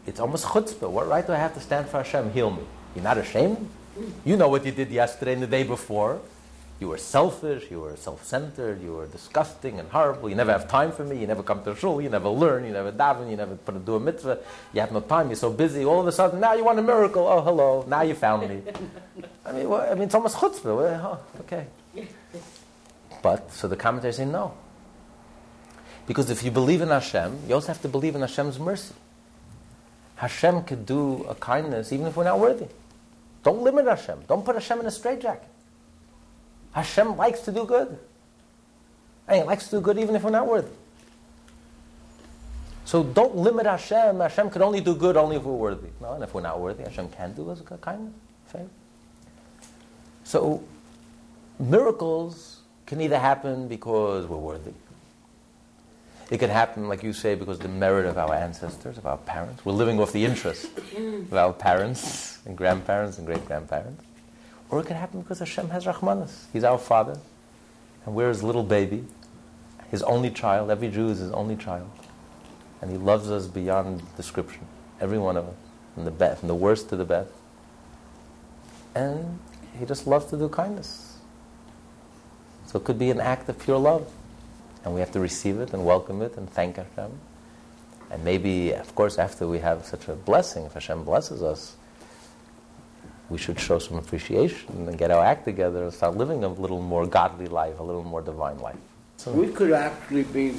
It's 0.06 0.20
almost 0.20 0.46
chutzpah. 0.46 0.90
What 0.90 1.08
right 1.08 1.26
do 1.26 1.34
I 1.34 1.38
have 1.38 1.54
to 1.56 1.60
stand 1.60 1.88
for 1.88 1.98
Hashem? 1.98 2.32
Heal 2.32 2.52
me. 2.52 2.64
You're 2.96 3.04
not 3.04 3.18
ashamed? 3.18 3.70
You 4.26 4.38
know 4.38 4.48
what 4.48 4.66
you 4.66 4.72
did 4.72 4.90
yesterday 4.90 5.34
and 5.34 5.44
the 5.44 5.48
day 5.48 5.64
before. 5.64 6.22
You 6.80 6.88
were 6.88 6.98
selfish, 6.98 7.70
you 7.70 7.82
were 7.82 7.96
self 7.96 8.26
centered, 8.26 8.82
you 8.82 8.94
were 8.94 9.06
disgusting 9.06 9.80
and 9.80 9.88
horrible. 9.90 10.30
You 10.30 10.36
never 10.36 10.52
have 10.52 10.68
time 10.68 10.92
for 10.92 11.04
me, 11.04 11.20
you 11.20 11.28
never 11.28 11.44
come 11.44 11.64
to 11.66 11.76
shul, 11.76 12.02
you 12.02 12.10
never 12.10 12.30
learn, 12.30 12.66
you 12.66 12.72
never 12.72 12.92
daven, 12.92 13.30
you 13.30 13.38
never 13.38 13.56
put 13.56 13.76
a, 13.76 13.80
do 13.80 13.96
a 13.96 14.00
mitzvah, 14.00 14.40
you 14.74 14.82
have 14.82 14.92
no 14.92 15.02
time, 15.02 15.28
you're 15.28 15.36
so 15.36 15.52
busy. 15.52 15.86
All 15.86 16.00
of 16.00 16.08
a 16.08 16.12
sudden, 16.12 16.40
now 16.40 16.54
you 16.54 16.66
want 16.66 16.80
a 16.80 16.82
miracle. 16.82 17.28
Oh, 17.28 17.42
hello, 17.42 17.86
now 17.88 18.02
you 18.02 18.16
found 18.16 18.50
me. 18.50 18.64
I 19.46 19.52
mean, 19.52 19.70
well, 19.70 19.88
I 19.92 19.94
mean 19.94 20.06
it's 20.06 20.16
almost 20.16 20.38
chutzpah. 20.38 20.66
Oh, 20.66 21.20
okay. 21.42 21.68
But, 23.22 23.52
so 23.52 23.68
the 23.68 23.76
commentators 23.76 24.18
say 24.18 24.26
no. 24.26 24.54
Because 26.08 26.30
if 26.30 26.44
you 26.44 26.52
believe 26.52 26.82
in 26.82 26.90
Hashem, 26.90 27.40
you 27.48 27.54
also 27.54 27.68
have 27.68 27.82
to 27.84 27.88
believe 27.88 28.16
in 28.16 28.22
Hashem's 28.22 28.60
mercy. 28.60 28.96
Hashem 30.16 30.64
could 30.64 30.86
do 30.86 31.24
a 31.24 31.36
kindness 31.36 31.92
even 31.92 32.06
if 32.08 32.16
we're 32.16 32.24
not 32.24 32.40
worthy. 32.40 32.68
Don't 33.44 33.62
limit 33.62 33.86
Hashem. 33.86 34.24
Don't 34.28 34.46
put 34.46 34.56
Hashem 34.56 34.80
in 34.80 34.86
a 34.86 34.92
straitjacket. 34.92 35.48
Hashem 36.74 37.18
likes 37.18 37.42
to 37.42 37.52
do 37.52 37.66
good. 37.66 37.98
And 39.28 39.38
He 39.38 39.44
likes 39.44 39.66
to 39.70 39.78
do 39.78 39.82
good 39.82 39.98
even 39.98 40.16
if 40.16 40.24
we're 40.24 40.32
not 40.32 40.48
worthy. 40.48 40.72
So 42.86 43.04
don't 43.04 43.36
limit 43.38 43.66
Hashem. 43.66 44.20
Hashem 44.20 44.50
can 44.50 44.62
only 44.62 44.82
do 44.82 44.96
good 44.96 45.16
only 45.16 45.38
if 45.38 45.44
we're 45.44 45.54
worthy. 45.54 45.88
No, 46.02 46.14
and 46.14 46.24
if 46.24 46.34
we're 46.34 46.42
not 46.42 46.60
worthy, 46.60 46.84
Hashem 46.84 47.10
can 47.10 47.34
do 47.34 47.50
us 47.50 47.62
a 47.62 47.78
kindness. 47.78 48.14
So 50.24 50.62
miracles 51.58 52.51
can 52.92 53.00
either 53.00 53.20
happen 53.20 53.70
because 53.70 54.26
we're 54.26 54.36
worthy. 54.36 54.74
It 56.30 56.40
can 56.40 56.50
happen, 56.50 56.90
like 56.90 57.04
you 57.04 57.14
say, 57.14 57.36
because 57.36 57.58
the 57.58 57.70
merit 57.70 58.06
of 58.06 58.18
our 58.18 58.36
ancestors, 58.36 58.98
of 58.98 59.06
our 59.06 59.16
parents. 59.16 59.64
We're 59.64 59.72
living 59.72 59.98
off 59.98 60.12
the 60.12 60.26
interest 60.26 60.68
of 60.98 61.34
our 61.34 61.54
parents 61.54 62.40
and 62.46 62.58
grandparents 62.58 63.18
and 63.18 63.26
great 63.26 63.46
grandparents. 63.46 64.04
Or 64.70 64.82
it 64.82 64.88
can 64.88 64.98
happen 64.98 65.22
because 65.22 65.40
Hashem 65.40 65.70
has 65.70 65.86
rachmanus. 65.86 66.48
He's 66.52 66.66
our 66.66 66.78
father, 66.78 67.18
and 68.06 68.14
we're 68.14 68.28
his 68.28 68.44
little 68.44 68.64
baby, 68.64 69.06
his 69.90 70.04
only 70.04 70.30
child. 70.30 70.70
Every 70.70 70.90
Jew 70.90 71.08
is 71.08 71.20
his 71.20 71.32
only 71.32 71.56
child. 71.56 71.90
And 72.82 72.92
he 72.92 72.98
loves 72.98 73.32
us 73.32 73.48
beyond 73.48 74.02
description, 74.18 74.68
every 75.00 75.18
one 75.18 75.38
of 75.38 75.48
us, 75.48 75.56
from 75.94 76.04
the 76.04 76.12
best, 76.12 76.42
from 76.42 76.50
the 76.50 76.56
worst 76.56 76.90
to 76.90 76.98
the 76.98 77.06
best. 77.06 77.32
And 78.94 79.40
he 79.80 79.86
just 79.86 80.08
loves 80.08 80.26
to 80.26 80.38
do 80.38 80.50
kindness. 80.50 81.11
So 82.72 82.80
it 82.80 82.86
could 82.86 82.98
be 82.98 83.10
an 83.10 83.20
act 83.20 83.50
of 83.50 83.60
pure 83.60 83.78
love. 83.78 84.10
And 84.86 84.94
we 84.94 85.02
have 85.02 85.12
to 85.12 85.20
receive 85.20 85.60
it 85.60 85.74
and 85.74 85.86
welcome 85.86 86.22
it 86.22 86.38
and 86.38 86.50
thank 86.50 86.78
Hashem. 86.78 87.12
And 88.10 88.24
maybe, 88.24 88.72
of 88.72 88.96
course, 88.96 89.18
after 89.18 89.46
we 89.48 89.60
have 89.60 89.86
such 89.86 90.08
a 90.08 90.16
blessing, 90.16 90.66
if 90.66 90.74
Hashem 90.74 91.04
blesses 91.04 91.44
us, 91.44 91.76
we 93.30 93.38
should 93.38 93.60
show 93.60 93.80
some 93.80 93.98
appreciation 93.98 94.88
and 94.88 94.98
get 94.98 95.12
our 95.12 95.24
act 95.24 95.46
together 95.46 95.84
and 95.84 95.94
start 95.94 96.18
living 96.18 96.44
a 96.44 96.48
little 96.48 96.82
more 96.82 97.06
godly 97.06 97.48
life, 97.48 97.80
a 97.80 97.84
little 97.84 98.04
more 98.04 98.22
divine 98.22 98.60
life. 98.60 98.78
So- 99.18 99.32
we 99.32 99.48
could 99.50 99.72
actually 99.72 100.24
be 100.24 100.56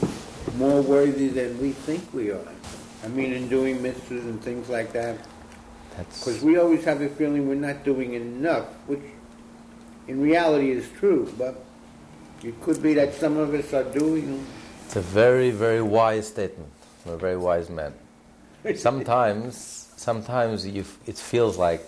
more 0.57 0.83
worthy 0.83 1.29
than 1.29 1.61
we 1.61 1.73
think 1.73 2.13
we 2.15 2.31
are. 2.31 2.49
I 3.05 3.09
mean, 3.09 3.33
in 3.33 3.49
doing 3.49 3.79
mitzvahs 3.79 4.23
and 4.23 4.41
things 4.43 4.69
like 4.69 4.93
that. 4.93 5.17
Because 5.97 6.43
we 6.43 6.57
always 6.59 6.85
have 6.85 7.01
the 7.01 7.09
feeling 7.09 7.49
we're 7.49 7.55
not 7.55 7.85
doing 7.85 8.15
enough, 8.15 8.67
which 8.87 9.03
in 10.09 10.21
reality 10.21 10.71
is 10.71 10.89
true, 10.99 11.31
but 11.37 11.63
it 12.45 12.61
could 12.61 12.83
be 12.83 12.95
that 12.95 13.15
some 13.15 13.37
of 13.37 13.55
us 13.55 13.73
are 13.73 13.85
doing. 13.85 14.45
it's 14.85 14.97
a 14.97 15.01
very, 15.01 15.51
very 15.51 15.83
wise 15.83 16.29
statement 16.29 16.71
from 17.03 17.13
a 17.13 17.17
very 17.17 17.37
wise 17.37 17.71
man. 17.71 17.95
Sometimes, 18.77 19.57
sometimes 19.97 20.67
you, 20.67 20.85
it 21.07 21.17
feels 21.17 21.57
like 21.59 21.83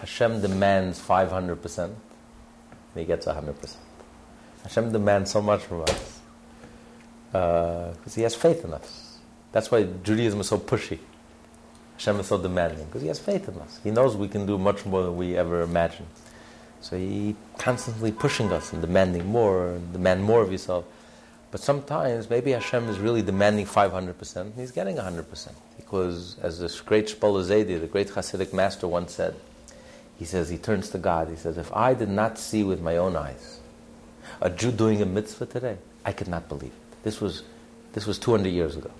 Hashem 0.00 0.40
demands 0.40 1.00
500%, 1.00 1.78
and 1.84 1.96
he 2.94 3.04
gets 3.04 3.26
100%. 3.26 3.76
Hashem 4.62 4.92
demands 4.92 5.30
so 5.30 5.40
much 5.40 5.62
from 5.62 5.82
us 5.82 6.20
uh, 7.34 7.92
because 7.92 8.14
he 8.14 8.22
has 8.22 8.34
faith 8.34 8.64
in 8.64 8.74
us. 8.74 9.18
That's 9.52 9.70
why 9.70 9.84
Judaism 9.84 10.40
is 10.40 10.48
so 10.48 10.58
pushy. 10.58 10.98
Hashem 11.94 12.20
is 12.20 12.26
so 12.26 12.38
demanding 12.38 12.86
because 12.86 13.02
he 13.02 13.08
has 13.08 13.18
faith 13.18 13.48
in 13.48 13.58
us. 13.58 13.80
He 13.82 13.90
knows 13.90 14.16
we 14.16 14.28
can 14.28 14.46
do 14.46 14.58
much 14.58 14.86
more 14.86 15.02
than 15.02 15.16
we 15.16 15.36
ever 15.36 15.62
imagined. 15.62 16.08
So 16.80 16.96
he 16.96 17.36
constantly 17.58 18.10
pushing 18.10 18.52
us 18.52 18.72
and 18.72 18.80
demanding 18.80 19.26
more 19.26 19.72
and 19.72 19.92
demand 19.92 20.24
more 20.24 20.42
of 20.42 20.50
yourself. 20.50 20.84
But 21.50 21.60
sometimes 21.60 22.30
maybe 22.30 22.52
Hashem 22.52 22.88
is 22.88 22.98
really 22.98 23.22
demanding 23.22 23.66
500% 23.66 24.36
and 24.36 24.54
he's 24.54 24.70
getting 24.70 24.96
100%. 24.96 25.52
Because 25.76 26.38
as 26.40 26.60
this 26.60 26.80
great 26.80 27.06
Shpola 27.06 27.44
Zaydi, 27.44 27.80
the 27.80 27.86
great 27.86 28.08
Hasidic 28.08 28.52
master 28.52 28.86
once 28.86 29.12
said, 29.14 29.34
he 30.18 30.24
says, 30.24 30.48
he 30.48 30.58
turns 30.58 30.90
to 30.90 30.98
God, 30.98 31.28
he 31.28 31.36
says, 31.36 31.58
if 31.58 31.72
I 31.74 31.94
did 31.94 32.08
not 32.08 32.38
see 32.38 32.62
with 32.62 32.80
my 32.80 32.96
own 32.96 33.16
eyes 33.16 33.60
a 34.40 34.50
Jew 34.50 34.70
doing 34.70 35.02
a 35.02 35.06
mitzvah 35.06 35.46
today, 35.46 35.78
I 36.04 36.12
could 36.12 36.28
not 36.28 36.48
believe 36.48 36.72
it. 36.72 37.02
This 37.02 37.20
was, 37.20 37.42
this 37.94 38.06
was 38.06 38.18
200 38.18 38.48
years 38.50 38.76
ago. 38.76 38.90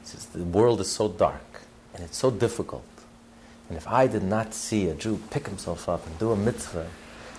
He 0.00 0.08
says, 0.08 0.26
the 0.26 0.44
world 0.44 0.80
is 0.80 0.90
so 0.90 1.08
dark 1.08 1.62
and 1.94 2.02
it's 2.04 2.16
so 2.16 2.30
difficult. 2.30 2.84
And 3.68 3.78
if 3.78 3.88
I 3.88 4.06
did 4.06 4.22
not 4.22 4.52
see 4.54 4.88
a 4.88 4.94
Jew 4.94 5.20
pick 5.30 5.46
himself 5.46 5.88
up 5.88 6.06
and 6.06 6.18
do 6.18 6.32
a 6.32 6.36
mitzvah, 6.36 6.86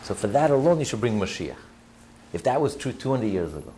so 0.03 0.13
for 0.13 0.27
that 0.27 0.49
alone 0.51 0.79
you 0.79 0.85
should 0.85 0.99
bring 1.01 1.19
Mashiach. 1.19 1.55
If 2.33 2.43
that 2.43 2.59
was 2.61 2.75
true 2.75 2.91
200 2.91 3.27
years 3.27 3.53
ago, 3.55 3.71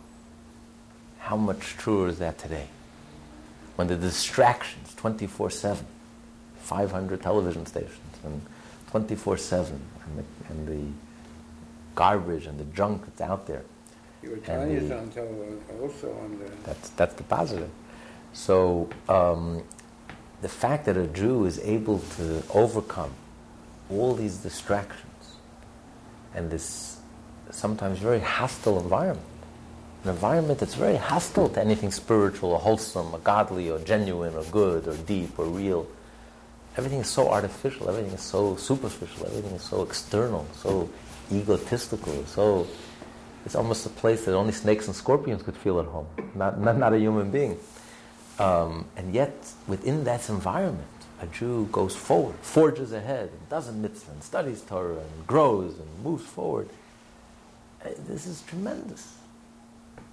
how 1.20 1.36
much 1.36 1.76
truer 1.76 2.08
is 2.08 2.18
that 2.18 2.38
today? 2.38 2.66
When 3.76 3.86
the 3.88 3.96
distractions 3.96 4.94
24 4.96 5.50
7, 5.50 5.86
500 6.62 7.22
television 7.22 7.66
stations, 7.66 7.98
and 8.24 8.42
24 8.90 9.36
7, 9.36 9.80
and 10.06 10.18
the, 10.18 10.24
and 10.52 10.68
the 10.68 10.92
garbage 11.94 12.46
and 12.46 12.58
the 12.58 12.64
junk 12.64 13.04
that's 13.04 13.20
out 13.20 13.46
there. 13.46 13.62
Your 14.22 14.34
And 14.34 14.44
Tanya's 14.44 14.88
the- 14.88 14.98
on 14.98 15.10
tele- 15.10 15.58
also 15.80 16.10
on 16.24 16.38
the. 16.38 16.50
That's, 16.64 16.88
that's 16.90 17.14
the 17.14 17.22
positive. 17.24 17.70
So 18.32 18.88
um, 19.08 19.62
the 20.40 20.48
fact 20.48 20.86
that 20.86 20.96
a 20.96 21.06
Jew 21.06 21.44
is 21.44 21.58
able 21.60 21.98
to 22.16 22.42
overcome 22.54 23.10
all 23.90 24.14
these 24.14 24.38
distractions 24.38 25.36
and 26.34 26.50
this 26.50 26.98
sometimes 27.50 27.98
very 27.98 28.20
hostile 28.20 28.78
environment, 28.78 29.26
an 30.04 30.10
environment 30.10 30.58
that's 30.60 30.74
very 30.74 30.96
hostile 30.96 31.48
to 31.48 31.60
anything 31.60 31.90
spiritual 31.90 32.52
or 32.52 32.58
wholesome 32.58 33.12
or 33.12 33.18
godly 33.20 33.70
or 33.70 33.78
genuine 33.80 34.34
or 34.34 34.44
good 34.44 34.86
or 34.86 34.96
deep 34.98 35.38
or 35.38 35.46
real. 35.46 35.86
Everything 36.76 37.00
is 37.00 37.08
so 37.08 37.28
artificial, 37.28 37.88
everything 37.88 38.12
is 38.12 38.20
so 38.20 38.54
superficial, 38.56 39.26
everything 39.26 39.52
is 39.52 39.62
so 39.62 39.82
external, 39.82 40.46
so 40.54 40.88
egotistical, 41.32 42.24
so 42.26 42.66
it's 43.44 43.56
almost 43.56 43.86
a 43.86 43.88
place 43.88 44.24
that 44.26 44.34
only 44.34 44.52
snakes 44.52 44.86
and 44.86 44.94
scorpions 44.94 45.42
could 45.42 45.56
feel 45.56 45.80
at 45.80 45.86
home, 45.86 46.06
not, 46.34 46.60
not, 46.60 46.76
not 46.76 46.92
a 46.92 46.98
human 46.98 47.30
being. 47.30 47.58
Um, 48.38 48.86
and 48.96 49.12
yet, 49.14 49.34
within 49.66 50.04
that 50.04 50.28
environment, 50.28 50.86
a 51.20 51.26
Jew 51.26 51.68
goes 51.72 51.96
forward, 51.96 52.36
forges 52.36 52.92
ahead, 52.92 53.30
and 53.30 53.48
does 53.48 53.68
a 53.68 53.72
mitzvah, 53.72 54.12
and 54.12 54.22
studies 54.22 54.60
Torah, 54.62 54.98
and 54.98 55.26
grows, 55.26 55.74
and 55.78 56.04
moves 56.04 56.24
forward. 56.24 56.68
Uh, 57.84 57.88
This 58.06 58.26
is 58.26 58.42
tremendous. 58.42 59.16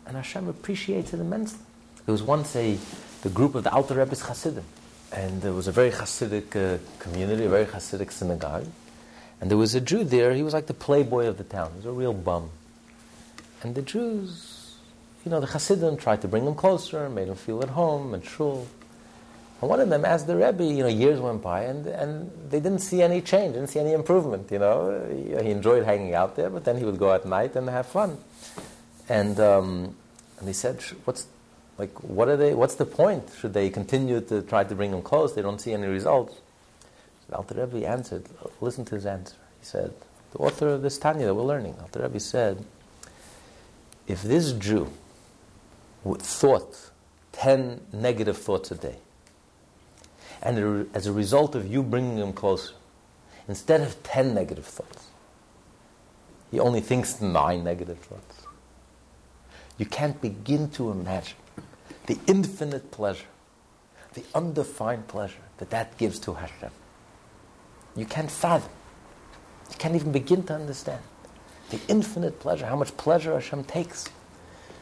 And 0.07 0.15
Hashem 0.15 0.47
appreciates 0.47 1.13
it 1.13 1.19
immensely. 1.19 1.59
There 2.05 2.13
was 2.13 2.23
once 2.23 2.55
a 2.55 2.77
the 3.21 3.29
group 3.29 3.55
of 3.55 3.63
the 3.63 3.71
Alter 3.71 3.95
Rebbe's 3.95 4.21
Hasidim, 4.21 4.63
and 5.11 5.41
there 5.41 5.53
was 5.53 5.67
a 5.67 5.71
very 5.71 5.89
Hasidic 5.89 6.55
uh, 6.55 6.77
community, 6.99 7.45
a 7.45 7.49
very 7.49 7.65
Hasidic 7.65 8.11
synagogue, 8.11 8.67
and 9.41 9.49
there 9.49 9.57
was 9.57 9.73
a 9.73 9.81
Jew 9.81 10.03
there. 10.03 10.33
He 10.33 10.43
was 10.43 10.53
like 10.53 10.67
the 10.67 10.75
playboy 10.75 11.25
of 11.25 11.37
the 11.37 11.43
town. 11.43 11.71
He 11.71 11.77
was 11.77 11.85
a 11.87 11.91
real 11.91 12.13
bum. 12.13 12.49
And 13.63 13.73
the 13.73 13.81
Jews, 13.81 14.54
you 15.25 15.31
know, 15.31 15.39
the 15.39 15.47
Hasidim 15.47 15.97
tried 15.97 16.21
to 16.21 16.27
bring 16.27 16.45
him 16.45 16.53
closer, 16.53 17.09
made 17.09 17.27
him 17.27 17.35
feel 17.35 17.61
at 17.63 17.69
home 17.69 18.13
and 18.13 18.23
shul. 18.23 18.67
And 19.59 19.69
one 19.69 19.79
of 19.79 19.89
them 19.89 20.05
asked 20.05 20.27
the 20.27 20.35
Rebbe, 20.35 20.63
you 20.63 20.83
know, 20.83 20.87
years 20.87 21.19
went 21.19 21.41
by, 21.41 21.63
and, 21.63 21.87
and 21.87 22.31
they 22.51 22.59
didn't 22.59 22.79
see 22.79 23.01
any 23.01 23.21
change, 23.21 23.55
didn't 23.55 23.69
see 23.69 23.79
any 23.79 23.93
improvement, 23.93 24.51
you 24.51 24.59
know. 24.59 25.03
He, 25.09 25.43
he 25.43 25.51
enjoyed 25.51 25.83
hanging 25.83 26.13
out 26.13 26.35
there, 26.35 26.51
but 26.51 26.63
then 26.63 26.77
he 26.77 26.83
would 26.83 26.99
go 26.99 27.13
at 27.13 27.25
night 27.25 27.55
and 27.55 27.67
have 27.69 27.87
fun. 27.87 28.17
And, 29.09 29.39
um, 29.39 29.95
and 30.37 30.47
they 30.47 30.53
said, 30.53 30.81
what's, 31.05 31.27
like, 31.79 31.91
what 32.03 32.27
are 32.27 32.37
they, 32.37 32.53
what's 32.53 32.75
the 32.75 32.85
point? 32.85 33.23
Should 33.39 33.53
they 33.53 33.71
continue 33.71 34.21
to 34.21 34.43
try 34.43 34.63
to 34.63 34.75
bring 34.75 34.91
him 34.91 35.01
close? 35.01 35.33
They 35.33 35.41
don't 35.41 35.59
see 35.59 35.73
any 35.73 35.87
results. 35.87 36.35
The 37.29 37.37
Alter 37.37 37.65
Rebbe 37.65 37.87
answered, 37.87 38.25
listen 38.61 38.85
to 38.85 38.95
his 38.95 39.07
answer. 39.07 39.35
He 39.59 39.65
said, 39.65 39.91
the 40.33 40.37
author 40.37 40.67
of 40.67 40.83
this 40.83 40.99
Tanya 40.99 41.25
that 41.25 41.33
we're 41.33 41.41
learning, 41.41 41.75
Alter 41.81 42.03
Rebbe 42.03 42.19
said, 42.19 42.63
if 44.07 44.21
this 44.21 44.51
Jew 44.51 44.91
thought 46.13 46.91
10 47.31 47.81
negative 47.91 48.37
thoughts 48.37 48.71
a 48.71 48.75
day, 48.75 48.97
and 50.41 50.87
as 50.93 51.07
a 51.07 51.11
result 51.11 51.55
of 51.55 51.67
you 51.67 51.81
bringing 51.81 52.17
him 52.17 52.33
closer, 52.33 52.73
instead 53.47 53.81
of 53.81 54.01
10 54.03 54.33
negative 54.33 54.65
thoughts, 54.65 55.07
he 56.51 56.59
only 56.59 56.81
thinks 56.81 57.19
nine 57.19 57.63
negative 57.63 57.97
thoughts. 57.99 58.45
You 59.77 59.85
can't 59.85 60.21
begin 60.21 60.69
to 60.71 60.91
imagine 60.91 61.37
the 62.05 62.17
infinite 62.27 62.91
pleasure, 62.91 63.25
the 64.13 64.23
undefined 64.33 65.07
pleasure 65.07 65.41
that 65.57 65.69
that 65.71 65.97
gives 65.97 66.19
to 66.19 66.35
Hashem. 66.35 66.69
You 67.95 68.05
can't 68.05 68.29
fathom. 68.29 68.71
You 69.69 69.75
can't 69.77 69.95
even 69.95 70.11
begin 70.11 70.43
to 70.43 70.53
understand 70.53 71.01
the 71.71 71.79
infinite 71.87 72.39
pleasure, 72.39 72.67
how 72.67 72.75
much 72.75 72.95
pleasure 72.95 73.33
Hashem 73.33 73.63
takes. 73.63 74.05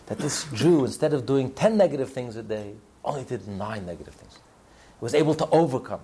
That 0.07 0.17
this 0.17 0.45
Jew, 0.53 0.85
instead 0.85 1.13
of 1.13 1.25
doing 1.25 1.51
10 1.51 1.77
negative 1.77 2.11
things 2.11 2.35
a 2.35 2.43
day, 2.43 2.73
only 3.05 3.23
did 3.23 3.47
nine 3.47 3.85
negative 3.85 4.13
things. 4.13 4.33
He 4.35 5.03
Was 5.03 5.13
able 5.13 5.35
to 5.35 5.49
overcome, 5.49 6.01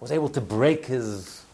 was 0.00 0.12
able 0.12 0.28
to 0.30 0.40
break 0.40 0.86
his 0.86 1.44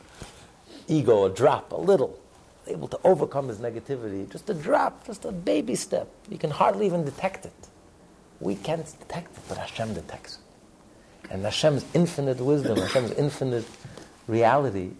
ego 0.89 1.25
a 1.25 1.31
drop, 1.31 1.73
a 1.73 1.77
little, 1.77 2.19
able 2.67 2.89
to 2.89 2.99
overcome 3.05 3.49
his 3.49 3.59
negativity, 3.59 4.31
just 4.31 4.49
a 4.51 4.55
drop, 4.55 5.07
just 5.07 5.25
a 5.25 5.33
baby 5.33 5.75
step. 5.75 6.09
You 6.29 6.39
can 6.39 6.51
hardly 6.51 6.87
even 6.87 7.05
detect 7.05 7.47
it. 7.47 7.69
We 8.41 8.55
can't 8.55 8.87
detect 9.01 9.37
it, 9.37 9.43
but 9.49 9.59
Hashem 9.59 9.95
detects 9.95 10.39
it. 10.39 11.33
And 11.33 11.45
Hashem's 11.45 11.85
infinite 11.95 12.41
wisdom, 12.41 12.79
Hashem's 12.85 13.13
infinite 13.13 13.67
reality, 14.27 14.93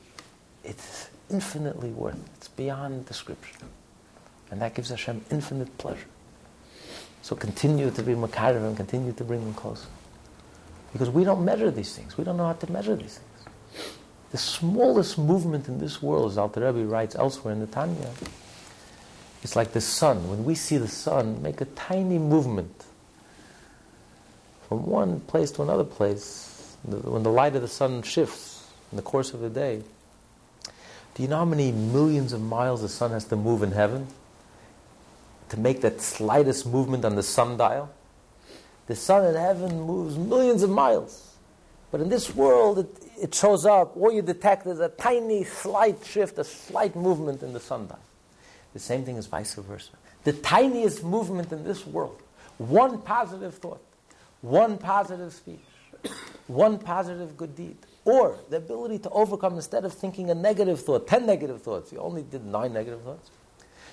it's 0.65 1.09
infinitely 1.31 1.91
worth 1.91 2.17
it. 2.17 2.31
It's 2.37 2.49
beyond 2.49 3.07
description. 3.07 3.57
And 4.51 4.61
that 4.61 4.75
gives 4.75 4.91
Hashem 4.91 5.25
infinite 5.31 5.77
pleasure. 5.79 6.07
So 7.23 7.37
continue 7.37 7.91
to 7.91 8.03
be 8.03 8.15
Makarim 8.15 8.67
and 8.67 8.77
continue 8.77 9.13
to 9.13 9.25
bring 9.25 9.45
them 9.45 9.55
closer. 9.55 9.89
Because 10.93 11.11
we 11.11 11.25
don't 11.25 11.45
measure 11.45 11.71
these 11.71 11.95
things. 11.95 12.17
We 12.17 12.25
don't 12.25 12.37
know 12.37 12.47
how 12.47 12.55
to 12.55 12.73
measure 12.73 12.97
these 12.97 13.19
things. 13.19 13.93
The 14.31 14.39
smallest 14.39 15.19
movement 15.19 15.69
in 15.69 15.79
this 15.79 16.03
world, 16.03 16.31
as 16.31 16.39
Alter 16.39 16.61
Rebbe 16.61 16.87
writes 16.87 17.15
elsewhere 17.15 17.53
in 17.53 17.61
the 17.61 17.67
Tanya, 17.67 18.11
it's 19.43 19.57
like 19.57 19.73
the 19.73 19.81
sun. 19.81 20.29
When 20.29 20.45
we 20.45 20.55
see 20.55 20.77
the 20.77 20.89
sun 20.89 21.43
make 21.43 21.61
a 21.61 21.65
tiny 21.65 22.19
movement 22.19 22.85
from 24.69 24.87
one 24.87 25.21
place 25.21 25.51
to 25.53 25.63
another 25.63 25.85
place, 25.85 26.77
when 26.85 27.23
the 27.23 27.31
light 27.31 27.57
of 27.57 27.63
the 27.63 27.69
sun 27.69 28.03
shifts 28.03 28.69
in 28.91 28.97
the 28.97 29.03
course 29.03 29.33
of 29.33 29.41
the 29.41 29.49
day, 29.49 29.83
do 31.15 31.23
you 31.23 31.29
know 31.29 31.39
how 31.39 31.45
many 31.45 31.73
millions 31.73 32.33
of 32.33 32.43
miles 32.43 32.83
the 32.83 32.89
sun 32.89 33.11
has 33.13 33.25
to 33.27 33.37
move 33.37 33.63
in 33.63 33.73
heaven 33.73 34.07
to 35.49 35.59
make 35.59 35.81
that 35.81 36.01
slightest 36.01 36.67
movement 36.67 37.05
on 37.05 37.15
the 37.15 37.23
sundial? 37.23 37.91
The 38.87 38.97
sun 38.97 39.27
in 39.27 39.35
heaven 39.35 39.81
moves 39.81 40.17
millions 40.17 40.63
of 40.63 40.71
miles. 40.71 41.37
But 41.91 42.01
in 42.01 42.09
this 42.09 42.35
world, 42.35 42.79
it, 42.81 43.03
it 43.21 43.35
shows 43.35 43.65
up, 43.65 43.97
all 43.97 44.13
you 44.13 44.23
detect 44.23 44.67
is 44.67 44.81
a 44.81 44.89
tiny, 44.89 45.45
slight 45.45 46.05
shift, 46.05 46.39
a 46.39 46.45
slight 46.45 46.95
movement 46.95 47.43
in 47.43 47.53
the 47.53 47.61
sundial. 47.61 47.99
The 48.75 48.79
same 48.79 49.05
thing 49.05 49.17
is 49.17 49.27
vice 49.27 49.55
versa. 49.55 49.93
The 50.25 50.35
tiniest 50.35 51.03
movement 51.03 51.53
in 51.53 51.65
this 51.65 51.87
world, 51.87 52.21
one 52.59 53.01
positive 53.01 53.55
thought, 53.55 53.83
one 54.43 54.77
positive 54.77 55.33
speech, 55.33 55.65
one 56.47 56.79
positive 56.79 57.37
good 57.37 57.57
deed, 57.57 57.77
or 58.05 58.39
the 58.51 58.59
ability 58.59 58.99
to 59.01 59.11
overcome 59.11 59.55
instead 59.55 59.85
of 59.85 59.93
thinking 59.93 60.31
a 60.31 60.35
negative 60.35 60.81
thought, 60.81 61.07
ten 61.07 61.27
negative 61.27 61.63
thoughts, 61.63 61.93
you 61.93 61.99
only 61.99 62.23
did 62.23 62.45
nine 62.45 62.73
negative 62.73 63.03
thoughts. 63.03 63.31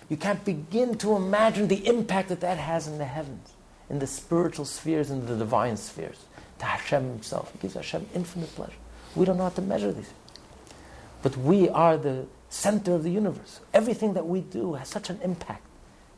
You 0.09 0.17
can't 0.17 0.43
begin 0.45 0.97
to 0.99 1.15
imagine 1.15 1.67
the 1.67 1.87
impact 1.87 2.29
that 2.29 2.41
that 2.41 2.57
has 2.57 2.87
in 2.87 2.97
the 2.97 3.05
heavens, 3.05 3.53
in 3.89 3.99
the 3.99 4.07
spiritual 4.07 4.65
spheres, 4.65 5.09
in 5.09 5.25
the 5.25 5.35
divine 5.35 5.77
spheres. 5.77 6.25
To 6.59 6.65
Hashem 6.65 7.03
Himself, 7.03 7.53
it 7.55 7.61
gives 7.61 7.73
Hashem 7.73 8.07
infinite 8.13 8.53
pleasure. 8.55 8.73
We 9.15 9.25
don't 9.25 9.37
know 9.37 9.43
how 9.43 9.49
to 9.49 9.61
measure 9.61 9.91
these. 9.91 10.11
But 11.21 11.35
we 11.37 11.69
are 11.69 11.97
the 11.97 12.27
center 12.49 12.93
of 12.93 13.03
the 13.03 13.09
universe. 13.09 13.59
Everything 13.73 14.13
that 14.13 14.27
we 14.27 14.41
do 14.41 14.75
has 14.75 14.87
such 14.87 15.09
an 15.09 15.19
impact 15.23 15.63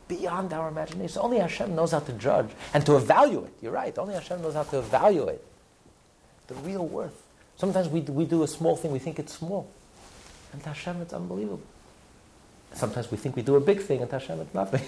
beyond 0.06 0.52
our 0.52 0.68
imagination. 0.68 1.20
Only 1.22 1.38
Hashem 1.38 1.74
knows 1.74 1.92
how 1.92 2.00
to 2.00 2.12
judge 2.12 2.50
and 2.74 2.84
to 2.86 2.96
evaluate. 2.96 3.52
You're 3.62 3.72
right. 3.72 3.96
Only 3.98 4.14
Hashem 4.14 4.42
knows 4.42 4.54
how 4.54 4.64
to 4.64 4.78
evaluate 4.78 5.40
the 6.46 6.54
real 6.56 6.86
worth. 6.86 7.22
Sometimes 7.56 7.88
we, 7.88 8.00
we 8.00 8.24
do 8.24 8.42
a 8.42 8.48
small 8.48 8.76
thing, 8.76 8.90
we 8.92 8.98
think 8.98 9.18
it's 9.18 9.34
small. 9.34 9.70
And 10.52 10.62
to 10.62 10.68
Hashem, 10.70 11.00
it's 11.02 11.12
unbelievable. 11.12 11.62
Sometimes 12.72 13.10
we 13.10 13.16
think 13.16 13.34
we 13.34 13.42
do 13.42 13.56
a 13.56 13.60
big 13.60 13.80
thing, 13.80 14.02
and 14.02 14.10
Hashem, 14.10 14.40
it's 14.40 14.54
nothing. 14.54 14.82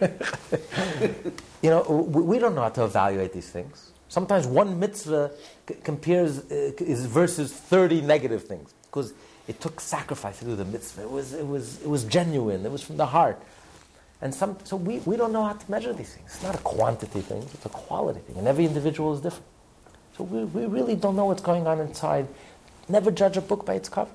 you 1.62 1.70
know, 1.70 1.82
we, 1.82 2.38
don't 2.38 2.54
know 2.54 2.62
how 2.62 2.68
to 2.70 2.84
evaluate 2.84 3.32
these 3.32 3.50
things. 3.50 3.90
Sometimes 4.08 4.46
one 4.46 4.78
mitzvah 4.78 5.30
c- 5.68 5.74
compares 5.82 6.38
uh, 6.50 6.72
is 6.78 7.06
versus 7.06 7.52
30 7.52 8.02
negative 8.02 8.44
things 8.44 8.72
because 8.84 9.12
it 9.48 9.60
took 9.60 9.80
sacrifice 9.80 10.38
to 10.38 10.44
do 10.44 10.56
the 10.56 10.64
mitzvah. 10.64 11.02
It 11.02 11.10
was, 11.10 11.34
it 11.34 11.46
was, 11.46 11.82
it 11.82 11.88
was 11.88 12.04
genuine, 12.04 12.64
it 12.64 12.72
was 12.72 12.82
from 12.82 12.96
the 12.96 13.06
heart. 13.06 13.42
And 14.22 14.34
some, 14.34 14.56
so 14.64 14.76
we, 14.76 15.00
we 15.00 15.16
don't 15.16 15.32
know 15.32 15.44
how 15.44 15.52
to 15.52 15.70
measure 15.70 15.92
these 15.92 16.14
things. 16.14 16.34
It's 16.34 16.42
not 16.42 16.54
a 16.54 16.58
quantity 16.58 17.20
thing, 17.20 17.42
it's 17.42 17.66
a 17.66 17.68
quality 17.68 18.20
thing. 18.20 18.36
And 18.36 18.46
every 18.46 18.64
individual 18.64 19.12
is 19.12 19.20
different. 19.20 19.46
So 20.16 20.24
we, 20.24 20.44
we 20.44 20.66
really 20.66 20.94
don't 20.94 21.16
know 21.16 21.26
what's 21.26 21.42
going 21.42 21.66
on 21.66 21.80
inside. 21.80 22.28
Never 22.88 23.10
judge 23.10 23.36
a 23.36 23.40
book 23.40 23.66
by 23.66 23.74
its 23.74 23.88
cover. 23.88 24.10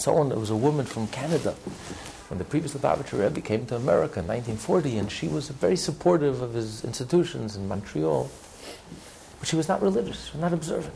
So 0.00 0.16
on. 0.16 0.30
there 0.30 0.38
was 0.38 0.48
a 0.48 0.56
woman 0.56 0.86
from 0.86 1.08
Canada 1.08 1.50
when 2.28 2.38
the 2.38 2.44
previous 2.44 2.72
Lubavitcher 2.72 3.22
Rebbe 3.22 3.42
came 3.42 3.66
to 3.66 3.76
America 3.76 4.20
in 4.20 4.26
1940, 4.26 4.96
and 4.96 5.12
she 5.12 5.28
was 5.28 5.50
very 5.50 5.76
supportive 5.76 6.40
of 6.40 6.54
his 6.54 6.82
institutions 6.84 7.54
in 7.54 7.68
Montreal, 7.68 8.30
but 9.38 9.46
she 9.46 9.56
was 9.56 9.68
not 9.68 9.82
religious, 9.82 10.34
not 10.34 10.54
observant. 10.54 10.94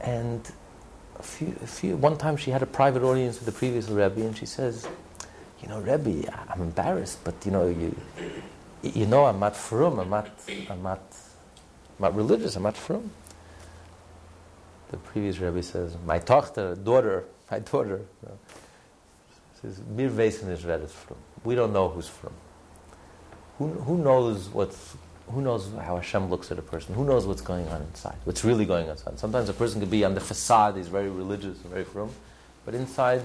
And 0.00 0.48
a 1.18 1.22
few, 1.24 1.56
a 1.64 1.66
few, 1.66 1.96
one 1.96 2.16
time 2.16 2.36
she 2.36 2.52
had 2.52 2.62
a 2.62 2.66
private 2.66 3.02
audience 3.02 3.40
with 3.40 3.46
the 3.46 3.58
previous 3.58 3.88
Rebbe, 3.88 4.20
and 4.24 4.36
she 4.36 4.46
says, 4.46 4.86
you 5.60 5.66
know, 5.66 5.80
Rebbe, 5.80 6.32
I'm 6.48 6.60
embarrassed, 6.60 7.24
but 7.24 7.34
you 7.44 7.50
know, 7.50 7.66
you, 7.66 7.96
you 8.84 9.06
know, 9.06 9.24
I'm 9.24 9.40
not 9.40 9.56
frum, 9.56 9.98
I'm 9.98 10.10
not, 10.10 10.30
I'm 10.70 10.80
not, 10.80 11.00
I'm 11.98 12.02
not 12.02 12.14
religious, 12.14 12.54
I'm 12.54 12.62
not 12.62 12.76
frum. 12.76 13.10
The 14.92 14.98
previous 14.98 15.40
Rebbe 15.40 15.60
says, 15.60 15.96
my 16.06 16.20
tochter, 16.20 16.76
daughter, 16.76 17.24
my 17.54 17.60
daughter, 17.60 18.00
says, 19.62 19.80
Mir 19.88 20.10
Wesen 20.10 20.50
is 20.50 20.64
red 20.64 20.80
is 20.82 20.92
frum. 20.92 21.18
We 21.44 21.54
don't 21.54 21.72
know 21.72 21.88
who's 21.88 22.08
frum. 22.08 22.32
Who, 23.58 23.68
who 23.68 23.98
knows 23.98 24.48
what's 24.48 24.96
who 25.30 25.40
knows 25.40 25.70
how 25.80 25.96
Hashem 25.96 26.28
looks 26.28 26.50
at 26.52 26.58
a 26.58 26.62
person? 26.62 26.94
Who 26.94 27.04
knows 27.04 27.26
what's 27.26 27.40
going 27.40 27.66
on 27.68 27.80
inside? 27.80 28.16
What's 28.24 28.44
really 28.44 28.66
going 28.66 28.86
on 28.86 28.92
inside? 28.92 29.18
Sometimes 29.18 29.48
a 29.48 29.54
person 29.54 29.80
could 29.80 29.90
be 29.90 30.04
on 30.04 30.14
the 30.14 30.20
facade, 30.20 30.76
he's 30.76 30.88
very 30.88 31.08
religious 31.08 31.62
and 31.62 31.70
very 31.72 31.84
frum, 31.84 32.10
but 32.66 32.74
inside 32.74 33.22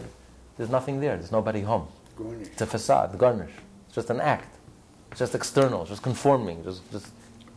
there's 0.55 0.69
nothing 0.69 1.01
there. 1.01 1.17
There's 1.17 1.31
nobody 1.31 1.61
home. 1.61 1.87
Garnish. 2.15 2.47
It's 2.47 2.61
a 2.61 2.67
facade, 2.67 3.17
garnish. 3.17 3.51
It's 3.87 3.95
just 3.95 4.09
an 4.11 4.21
act. 4.21 4.55
It's 5.11 5.19
just 5.19 5.35
external, 5.35 5.81
it's 5.81 5.89
just 5.89 6.03
conforming, 6.03 6.63
just, 6.63 6.89
just 6.91 7.07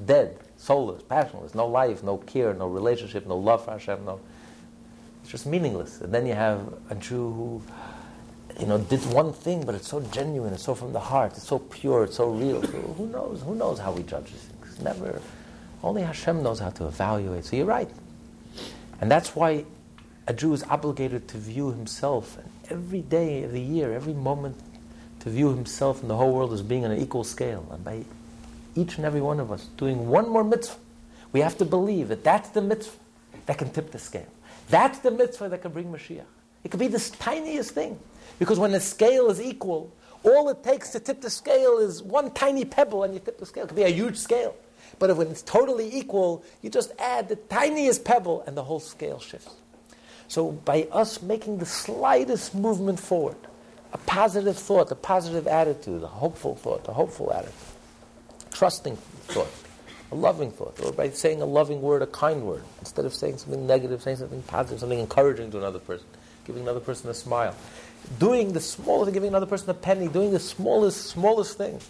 dead, 0.06 0.38
soulless, 0.56 1.02
passionless, 1.02 1.54
no 1.54 1.66
life, 1.66 2.02
no 2.02 2.16
care, 2.16 2.54
no 2.54 2.66
relationship, 2.66 3.26
no 3.26 3.36
love 3.36 3.64
for 3.64 3.72
Hashem, 3.72 4.04
no. 4.06 4.18
It's 5.22 5.30
just 5.30 5.46
meaningless. 5.46 6.00
And 6.00 6.12
then 6.12 6.26
you 6.26 6.34
have 6.34 6.60
a 6.90 6.94
Jew 6.94 7.32
who, 7.32 7.62
you 8.60 8.66
know, 8.66 8.78
did 8.78 9.00
one 9.12 9.32
thing, 9.32 9.64
but 9.64 9.74
it's 9.74 9.88
so 9.88 10.00
genuine, 10.00 10.52
it's 10.52 10.64
so 10.64 10.74
from 10.74 10.92
the 10.92 11.00
heart, 11.00 11.32
it's 11.36 11.46
so 11.46 11.58
pure, 11.58 12.04
it's 12.04 12.16
so 12.16 12.30
real. 12.30 12.62
So 12.62 12.78
who 12.96 13.06
knows? 13.06 13.42
Who 13.42 13.54
knows 13.54 13.78
how 13.78 13.92
we 13.92 14.02
judge 14.02 14.26
these 14.26 14.42
things? 14.42 14.80
Never. 14.80 15.20
Only 15.82 16.02
Hashem 16.02 16.42
knows 16.42 16.58
how 16.58 16.70
to 16.70 16.86
evaluate. 16.86 17.44
So 17.44 17.56
you're 17.56 17.66
right. 17.66 17.90
And 19.00 19.10
that's 19.10 19.34
why 19.34 19.64
a 20.26 20.32
Jew 20.32 20.52
is 20.52 20.62
obligated 20.64 21.28
to 21.28 21.38
view 21.38 21.70
himself 21.70 22.38
every 22.70 23.02
day 23.02 23.42
of 23.42 23.52
the 23.52 23.60
year, 23.60 23.92
every 23.92 24.14
moment, 24.14 24.56
to 25.20 25.30
view 25.30 25.50
himself 25.50 26.00
and 26.00 26.10
the 26.10 26.16
whole 26.16 26.32
world 26.32 26.52
as 26.52 26.62
being 26.62 26.84
on 26.84 26.90
an 26.90 27.00
equal 27.00 27.24
scale. 27.24 27.66
And 27.70 27.84
by 27.84 28.04
each 28.74 28.96
and 28.96 29.04
every 29.04 29.20
one 29.20 29.40
of 29.40 29.50
us 29.52 29.66
doing 29.76 30.08
one 30.08 30.28
more 30.28 30.44
mitzvah, 30.44 30.76
we 31.32 31.40
have 31.40 31.56
to 31.58 31.64
believe 31.64 32.08
that 32.08 32.24
that's 32.24 32.50
the 32.50 32.62
mitzvah 32.62 32.96
that 33.46 33.58
can 33.58 33.70
tip 33.70 33.90
the 33.90 33.98
scale. 33.98 34.31
That's 34.72 35.00
the 35.00 35.10
mitzvah 35.10 35.50
that 35.50 35.60
can 35.60 35.70
bring 35.70 35.92
Mashiach. 35.92 36.24
It 36.64 36.70
could 36.70 36.80
be 36.80 36.88
the 36.88 36.98
tiniest 37.18 37.72
thing. 37.72 38.00
Because 38.38 38.58
when 38.58 38.72
the 38.72 38.80
scale 38.80 39.28
is 39.28 39.38
equal, 39.38 39.92
all 40.22 40.48
it 40.48 40.64
takes 40.64 40.88
to 40.92 41.00
tip 41.00 41.20
the 41.20 41.28
scale 41.28 41.76
is 41.76 42.02
one 42.02 42.30
tiny 42.30 42.64
pebble 42.64 43.02
and 43.02 43.12
you 43.12 43.20
tip 43.20 43.38
the 43.38 43.44
scale. 43.44 43.64
It 43.64 43.66
could 43.66 43.76
be 43.76 43.82
a 43.82 43.88
huge 43.88 44.16
scale. 44.16 44.56
But 44.98 45.14
when 45.14 45.26
it's 45.26 45.42
totally 45.42 45.94
equal, 45.94 46.42
you 46.62 46.70
just 46.70 46.92
add 46.98 47.28
the 47.28 47.36
tiniest 47.36 48.02
pebble 48.06 48.44
and 48.46 48.56
the 48.56 48.64
whole 48.64 48.80
scale 48.80 49.20
shifts. 49.20 49.54
So 50.26 50.52
by 50.52 50.88
us 50.90 51.20
making 51.20 51.58
the 51.58 51.66
slightest 51.66 52.54
movement 52.54 52.98
forward, 52.98 53.36
a 53.92 53.98
positive 53.98 54.56
thought, 54.56 54.90
a 54.90 54.94
positive 54.94 55.46
attitude, 55.46 56.02
a 56.02 56.06
hopeful 56.06 56.54
thought, 56.54 56.88
a 56.88 56.94
hopeful 56.94 57.30
attitude, 57.30 57.52
trusting 58.52 58.96
thought, 58.96 59.52
a 60.12 60.14
loving 60.14 60.50
thought, 60.52 60.78
or 60.84 60.92
by 60.92 61.08
saying 61.08 61.40
a 61.40 61.46
loving 61.46 61.80
word, 61.80 62.02
a 62.02 62.06
kind 62.06 62.46
word, 62.46 62.62
instead 62.80 63.06
of 63.06 63.14
saying 63.14 63.38
something 63.38 63.66
negative, 63.66 64.02
saying 64.02 64.18
something 64.18 64.42
positive, 64.42 64.78
something 64.78 64.98
encouraging 64.98 65.50
to 65.50 65.58
another 65.58 65.78
person, 65.78 66.06
giving 66.44 66.62
another 66.62 66.80
person 66.80 67.08
a 67.08 67.14
smile, 67.14 67.56
doing 68.18 68.52
the 68.52 68.60
smallest, 68.60 69.14
giving 69.14 69.28
another 69.28 69.46
person 69.46 69.70
a 69.70 69.74
penny, 69.74 70.08
doing 70.08 70.30
the 70.30 70.38
smallest, 70.38 71.06
smallest 71.06 71.56
thing. 71.56 71.80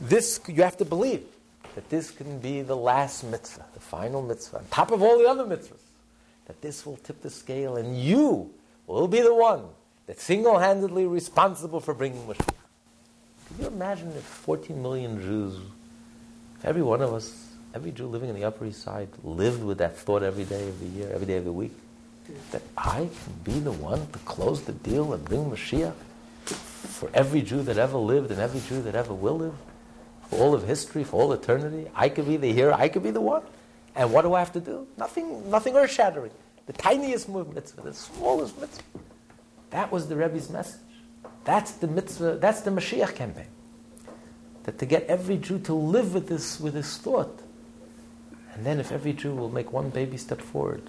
This 0.00 0.40
you 0.48 0.62
have 0.62 0.78
to 0.78 0.86
believe 0.86 1.24
that 1.74 1.90
this 1.90 2.10
can 2.10 2.38
be 2.38 2.62
the 2.62 2.76
last 2.76 3.24
mitzvah, 3.24 3.66
the 3.74 3.80
final 3.80 4.22
mitzvah, 4.22 4.58
on 4.58 4.64
top 4.70 4.90
of 4.90 5.02
all 5.02 5.18
the 5.18 5.28
other 5.28 5.44
mitzvahs. 5.44 5.82
That 6.46 6.62
this 6.62 6.86
will 6.86 6.96
tip 6.96 7.20
the 7.20 7.28
scale, 7.28 7.76
and 7.76 8.00
you 8.00 8.54
will 8.86 9.06
be 9.06 9.20
the 9.20 9.34
one 9.34 9.64
that's 10.06 10.22
single-handedly 10.22 11.06
responsible 11.06 11.80
for 11.80 11.92
bringing 11.92 12.26
Mashiach. 12.26 12.54
Can 13.48 13.60
you 13.60 13.66
imagine 13.66 14.08
if 14.16 14.24
14 14.24 14.80
million 14.80 15.20
Jews, 15.20 15.58
every 16.64 16.82
one 16.82 17.02
of 17.02 17.12
us, 17.12 17.46
every 17.74 17.90
Jew 17.90 18.06
living 18.06 18.28
in 18.28 18.34
the 18.34 18.44
Upper 18.44 18.66
East 18.66 18.82
Side, 18.82 19.08
lived 19.22 19.62
with 19.62 19.78
that 19.78 19.96
thought 19.96 20.22
every 20.22 20.44
day 20.44 20.68
of 20.68 20.80
the 20.80 20.86
year, 20.86 21.10
every 21.12 21.26
day 21.26 21.36
of 21.36 21.44
the 21.44 21.52
week? 21.52 21.72
That 22.52 22.62
I 22.76 23.08
can 23.24 23.34
be 23.44 23.58
the 23.58 23.72
one 23.72 24.06
to 24.12 24.18
close 24.20 24.62
the 24.62 24.72
deal 24.72 25.12
and 25.12 25.24
bring 25.24 25.50
Mashiach 25.50 25.94
for 26.44 27.10
every 27.14 27.42
Jew 27.42 27.62
that 27.62 27.78
ever 27.78 27.96
lived 27.96 28.30
and 28.30 28.40
every 28.40 28.60
Jew 28.60 28.82
that 28.82 28.94
ever 28.94 29.14
will 29.14 29.38
live, 29.38 29.54
for 30.28 30.38
all 30.40 30.54
of 30.54 30.66
history, 30.66 31.04
for 31.04 31.22
all 31.22 31.32
eternity. 31.32 31.90
I 31.94 32.08
could 32.08 32.26
be 32.26 32.36
the 32.36 32.52
hero, 32.52 32.74
I 32.74 32.88
could 32.88 33.02
be 33.02 33.10
the 33.10 33.20
one. 33.20 33.42
And 33.94 34.12
what 34.12 34.22
do 34.22 34.34
I 34.34 34.38
have 34.40 34.52
to 34.52 34.60
do? 34.60 34.86
Nothing, 34.96 35.50
nothing 35.50 35.74
earth 35.74 35.90
shattering. 35.90 36.30
The 36.66 36.72
tiniest 36.74 37.28
movement, 37.28 37.72
the 37.82 37.94
smallest 37.94 38.60
mitzvah. 38.60 38.82
That 39.70 39.90
was 39.90 40.06
the 40.08 40.16
Rebbe's 40.16 40.50
message. 40.50 40.80
That's 41.44 41.72
the 41.72 41.86
mitzvah, 41.86 42.36
that's 42.36 42.60
the 42.60 42.70
Mashiach 42.70 43.14
campaign. 43.14 43.46
That 44.68 44.78
to 44.80 44.84
get 44.84 45.06
every 45.06 45.38
Jew 45.38 45.58
to 45.60 45.72
live 45.72 46.12
with 46.12 46.28
this, 46.28 46.60
with 46.60 46.74
this 46.74 46.98
thought. 46.98 47.40
And 48.52 48.66
then 48.66 48.80
if 48.80 48.92
every 48.92 49.14
Jew 49.14 49.34
will 49.34 49.48
make 49.48 49.72
one 49.72 49.88
baby 49.88 50.18
step 50.18 50.42
forward 50.42 50.82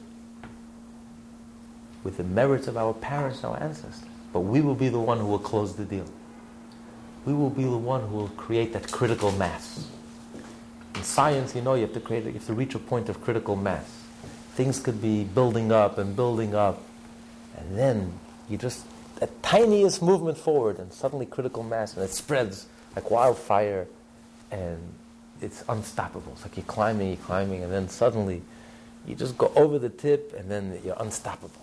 with 2.04 2.18
the 2.18 2.26
merits 2.26 2.68
of 2.68 2.76
our 2.76 2.94
parents 2.94 3.42
our 3.46 3.58
ancestors, 3.58 4.04
but 4.34 4.42
we 4.42 4.60
will 4.60 4.76
be 4.76 4.90
the 4.90 5.00
one 5.00 5.18
who 5.18 5.28
will 5.28 5.40
close 5.40 5.78
the 5.78 5.86
deal. 5.86 6.04
We 7.24 7.34
will 7.34 7.50
be 7.50 7.64
the 7.64 7.78
one 7.78 8.02
who 8.10 8.18
will 8.18 8.28
create 8.28 8.74
that 8.74 8.92
critical 8.92 9.32
mass. 9.32 9.88
In 10.96 11.04
science, 11.04 11.56
you 11.56 11.62
know, 11.62 11.76
you 11.76 11.84
have 11.84 11.94
to 11.94 12.02
create, 12.02 12.26
you 12.26 12.34
have 12.34 12.48
to 12.48 12.54
reach 12.54 12.76
a 12.76 12.80
point 12.80 13.08
of 13.08 13.22
critical 13.22 13.56
mass. 13.56 13.90
Things 14.56 14.82
could 14.82 15.02
be 15.02 15.24
building 15.24 15.72
up 15.72 15.98
and 15.98 16.18
building 16.18 16.54
up, 16.54 16.84
and 17.56 17.78
then 17.78 18.12
you 18.50 18.58
just 18.58 18.86
a 19.22 19.28
tiniest 19.42 20.02
movement 20.02 20.38
forward, 20.38 20.80
and 20.80 20.92
suddenly 20.92 21.26
critical 21.26 21.64
mass, 21.64 21.94
and 21.94 22.04
it 22.04 22.12
spreads 22.12 22.66
like 22.96 23.10
wildfire, 23.12 23.88
and 24.52 24.80
it's 25.42 25.64
unstoppable. 25.70 26.34
It's 26.34 26.44
like 26.44 26.58
you're 26.58 26.66
climbing, 26.66 27.10
you're 27.10 27.18
climbing, 27.18 27.64
and 27.64 27.72
then 27.72 27.88
suddenly 27.90 28.42
you 29.08 29.16
just 29.16 29.38
go 29.38 29.52
over 29.56 29.80
the 29.80 29.90
tip, 29.90 30.34
and 30.38 30.50
then 30.50 30.80
you're 30.84 30.98
unstoppable. 31.00 31.62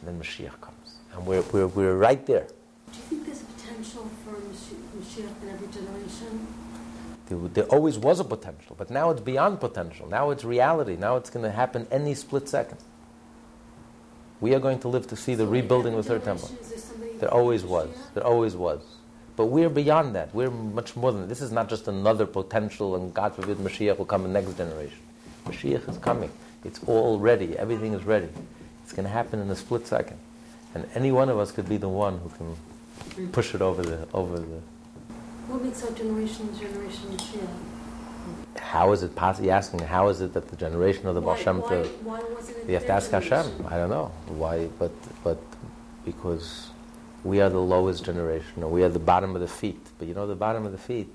And 0.00 0.08
then 0.08 0.20
Mashiach 0.20 0.60
comes, 0.60 0.96
and 1.14 1.26
we're, 1.26 1.42
we're, 1.52 1.66
we're 1.66 1.96
right 1.96 2.24
there. 2.26 2.46
Do 2.92 2.98
you 2.98 3.02
think 3.04 3.26
there's 3.26 3.42
a 3.42 3.44
potential 3.44 4.10
for 4.24 4.32
Mashiach 4.32 5.42
in 5.42 5.48
every 5.48 5.68
generation? 5.68 6.46
There, 7.26 7.38
there 7.38 7.64
always 7.64 7.96
was 7.98 8.18
a 8.18 8.24
potential, 8.24 8.74
but 8.76 8.90
now 8.90 9.10
it's 9.10 9.20
beyond 9.20 9.60
potential. 9.60 10.08
Now 10.08 10.30
it's 10.30 10.44
reality. 10.44 10.96
Now 10.96 11.16
it's 11.16 11.30
going 11.30 11.44
to 11.44 11.50
happen 11.52 11.86
any 11.90 12.14
split 12.14 12.48
second. 12.48 12.78
We 14.40 14.54
are 14.54 14.58
going 14.58 14.80
to 14.80 14.88
live 14.88 15.06
to 15.08 15.16
see 15.16 15.34
the 15.34 15.44
So 15.44 15.50
rebuilding 15.50 15.94
of 15.94 16.04
the 16.04 16.08
third 16.08 16.24
temple. 16.24 16.48
there 16.48 16.78
somebody 16.78 17.12
There 17.12 17.20
that 17.20 17.30
always 17.30 17.62
was. 17.62 17.90
There 18.14 18.26
always 18.26 18.56
was. 18.56 18.80
But 19.40 19.46
we're 19.46 19.70
beyond 19.70 20.14
that. 20.16 20.34
We're 20.34 20.50
much 20.50 20.94
more 20.96 21.12
than 21.12 21.22
that. 21.22 21.28
This 21.28 21.40
is 21.40 21.50
not 21.50 21.70
just 21.70 21.88
another 21.88 22.26
potential, 22.26 22.94
and 22.94 23.14
God 23.14 23.34
forbid 23.34 23.56
Mashiach 23.56 23.96
will 23.96 24.04
come 24.04 24.26
in 24.26 24.34
the 24.34 24.38
next 24.42 24.54
generation. 24.58 24.98
Mashiach 25.46 25.88
is 25.88 25.96
coming. 25.96 26.30
It's 26.62 26.78
all 26.86 27.18
ready. 27.18 27.56
Everything 27.56 27.94
is 27.94 28.04
ready. 28.04 28.28
It's 28.82 28.92
going 28.92 29.04
to 29.04 29.10
happen 29.10 29.40
in 29.40 29.48
a 29.48 29.56
split 29.56 29.86
second. 29.86 30.18
And 30.74 30.86
any 30.94 31.10
one 31.10 31.30
of 31.30 31.38
us 31.38 31.52
could 31.52 31.66
be 31.66 31.78
the 31.78 31.88
one 31.88 32.18
who 32.18 32.28
can 32.36 33.28
push 33.32 33.54
it 33.54 33.62
over 33.62 33.80
the 33.80 34.06
over 34.12 34.38
the. 34.38 34.60
What 35.48 35.62
makes 35.64 35.82
our 35.86 35.92
generation 35.92 36.52
the 36.52 36.58
generation 36.58 37.08
of 37.08 37.20
Mashiach? 37.20 38.60
How 38.60 38.92
is 38.92 39.02
it 39.02 39.16
possible? 39.16 39.46
You're 39.46 39.56
asking 39.56 39.80
how 39.80 40.08
is 40.08 40.20
it 40.20 40.34
that 40.34 40.48
the 40.48 40.56
generation 40.56 41.06
of 41.06 41.14
the 41.14 41.22
Baal 41.22 41.36
Shem 41.36 41.62
why- 41.62 41.70
Tov- 41.70 42.02
Why 42.02 42.20
wasn't 42.36 42.58
it 42.58 42.68
You 42.68 42.74
have 42.74 42.84
to 42.84 42.92
ask 42.92 43.10
Hashem. 43.10 43.46
I 43.70 43.78
don't 43.78 43.88
know 43.88 44.12
why, 44.28 44.66
but 44.78 44.92
but 45.24 45.38
because 46.04 46.69
we 47.24 47.40
are 47.40 47.48
the 47.50 47.60
lowest 47.60 48.04
generation, 48.04 48.62
or 48.62 48.68
we 48.70 48.82
are 48.82 48.88
the 48.88 48.98
bottom 48.98 49.34
of 49.34 49.40
the 49.40 49.48
feet. 49.48 49.80
But 49.98 50.08
you 50.08 50.14
know, 50.14 50.26
the 50.26 50.34
bottom 50.34 50.66
of 50.66 50.72
the 50.72 50.78
feet 50.78 51.14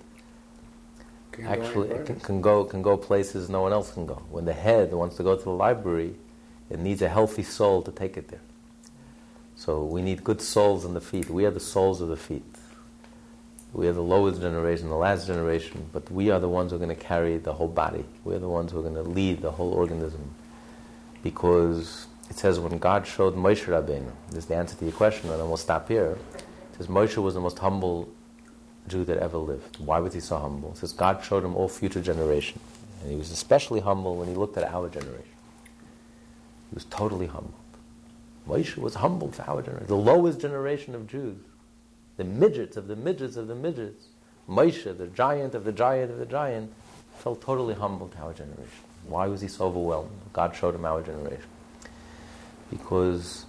Can't 1.32 1.48
go 1.48 1.66
actually 1.66 1.90
it 1.92 2.06
can, 2.06 2.20
can 2.20 2.42
go 2.42 2.64
can 2.64 2.82
go 2.82 2.98
places 2.98 3.50
no 3.50 3.62
one 3.62 3.74
else 3.74 3.92
can 3.94 4.06
go. 4.06 4.22
When 4.30 4.46
the 4.46 4.54
head 4.54 4.94
wants 4.94 5.18
to 5.18 5.24
go 5.24 5.36
to 5.36 5.44
the 5.44 5.50
library, 5.50 6.16
it 6.70 6.80
needs 6.80 7.02
a 7.02 7.10
healthy 7.10 7.44
soul 7.44 7.82
to 7.84 7.92
take 7.92 8.18
it 8.18 8.30
there. 8.30 8.42
So 9.56 9.84
we 9.84 10.02
need 10.02 10.24
good 10.24 10.42
souls 10.42 10.86
in 10.86 10.94
the 10.94 11.02
feet. 11.02 11.30
We 11.30 11.46
are 11.46 11.52
the 11.52 11.60
souls 11.60 12.02
of 12.02 12.10
the 12.10 12.18
feet. 12.18 12.44
We 13.74 13.88
are 13.88 13.94
the 13.94 14.02
lowest 14.02 14.40
generation, 14.40 14.90
the 14.90 14.96
last 14.96 15.28
generation, 15.28 15.90
but 15.92 16.10
we 16.10 16.30
are 16.30 16.40
the 16.40 16.48
ones 16.48 16.72
who 16.72 16.78
are 16.78 16.80
going 16.80 16.96
to 16.96 17.02
carry 17.02 17.38
the 17.38 17.54
whole 17.54 17.68
body. 17.68 18.06
We 18.24 18.36
are 18.36 18.40
the 18.40 18.48
ones 18.48 18.72
who 18.72 18.80
are 18.80 18.82
going 18.82 18.96
to 18.96 19.04
lead 19.04 19.42
the 19.42 19.52
whole 19.52 19.74
organism. 19.74 20.34
Because 21.24 22.08
it 22.36 22.40
says 22.40 22.60
when 22.60 22.80
God 22.80 23.08
showed 23.08 23.38
Moshe 23.38 23.64
Rabbeinu, 23.64 24.12
this 24.28 24.40
is 24.40 24.46
the 24.48 24.58
answer 24.58 24.76
to 24.76 24.84
your 24.84 24.94
question, 24.94 25.30
and 25.30 25.40
then 25.40 25.48
we'll 25.48 25.56
stop 25.56 25.88
here. 25.88 26.18
It 26.34 26.78
says 26.78 26.88
Moshe 26.88 27.16
was 27.16 27.34
the 27.34 27.40
most 27.40 27.58
humble 27.60 28.10
Jew 28.90 29.06
that 29.06 29.20
ever 29.20 29.38
lived. 29.38 29.80
Why 29.80 30.00
was 30.00 30.14
he 30.14 30.20
so 30.20 30.38
humble? 30.38 30.72
It 30.72 30.78
says 30.80 30.92
God 30.92 31.24
showed 31.24 31.46
him 31.46 31.56
all 31.56 31.70
future 31.70 32.02
generations. 32.02 32.62
And 33.02 33.10
he 33.10 33.16
was 33.16 33.32
especially 33.32 33.80
humble 33.80 34.18
when 34.18 34.28
he 34.28 34.34
looked 34.34 34.58
at 34.58 34.66
our 34.66 34.90
generation. 34.90 35.32
He 36.72 36.74
was 36.74 36.84
totally 36.84 37.28
humbled. 37.28 37.54
Moshe 38.46 38.76
was 38.76 38.96
humbled 38.96 39.34
for 39.34 39.50
our 39.50 39.62
generation, 39.62 39.88
the 39.88 39.96
lowest 39.96 40.42
generation 40.42 40.94
of 40.94 41.08
Jews, 41.08 41.38
the 42.18 42.26
midgets 42.26 42.76
of 42.76 42.90
the 42.90 42.98
midgets 42.98 43.38
of 43.38 43.48
the 43.48 43.56
midgets. 43.56 44.08
Moshe, 44.50 44.98
the 44.98 45.08
giant 45.08 45.56
of 45.56 45.64
the 45.64 45.72
giant 45.72 46.12
of 46.12 46.18
the 46.18 46.26
giant, 46.26 46.74
felt 47.18 47.42
totally 47.42 47.76
humbled 47.76 48.12
to 48.12 48.18
our 48.18 48.34
generation. 48.34 48.84
Why 49.08 49.28
was 49.28 49.40
he 49.40 49.48
so 49.48 49.68
overwhelmed? 49.68 50.12
God 50.34 50.54
showed 50.54 50.76
him 50.76 50.84
our 50.84 51.02
generation. 51.02 51.46
Because 52.70 53.46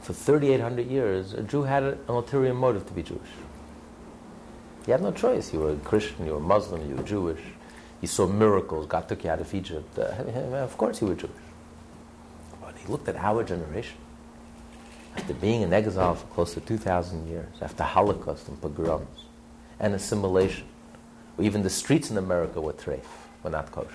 for 0.00 0.12
3,800 0.12 0.86
years, 0.88 1.32
a 1.32 1.42
Jew 1.42 1.62
had 1.62 1.82
an 1.82 1.98
ulterior 2.08 2.54
motive 2.54 2.86
to 2.86 2.92
be 2.92 3.02
Jewish. 3.02 3.28
You 4.86 4.92
had 4.92 5.02
no 5.02 5.12
choice. 5.12 5.52
You 5.52 5.60
were 5.60 5.72
a 5.72 5.76
Christian, 5.76 6.26
you 6.26 6.32
were 6.32 6.40
Muslim, 6.40 6.88
you 6.88 6.96
were 6.96 7.04
Jewish. 7.04 7.40
You 8.00 8.08
saw 8.08 8.26
miracles. 8.26 8.86
God 8.86 9.08
took 9.08 9.22
you 9.22 9.30
out 9.30 9.40
of 9.40 9.54
Egypt. 9.54 9.96
Uh, 9.96 10.02
of 10.56 10.76
course 10.76 11.00
you 11.00 11.06
were 11.06 11.14
Jewish. 11.14 11.30
But 12.60 12.76
he 12.76 12.88
looked 12.88 13.08
at 13.08 13.16
our 13.16 13.44
generation. 13.44 13.96
After 15.16 15.34
being 15.34 15.62
in 15.62 15.72
exile 15.72 16.14
for 16.16 16.26
close 16.28 16.54
to 16.54 16.60
2,000 16.60 17.28
years, 17.28 17.54
after 17.60 17.84
Holocaust 17.84 18.48
and 18.48 18.60
pogroms 18.60 19.26
and 19.78 19.94
assimilation, 19.94 20.66
even 21.38 21.62
the 21.62 21.70
streets 21.70 22.10
in 22.10 22.18
America 22.18 22.60
were 22.60 22.72
treif, 22.72 23.04
were 23.42 23.50
not 23.50 23.70
kosher. 23.70 23.88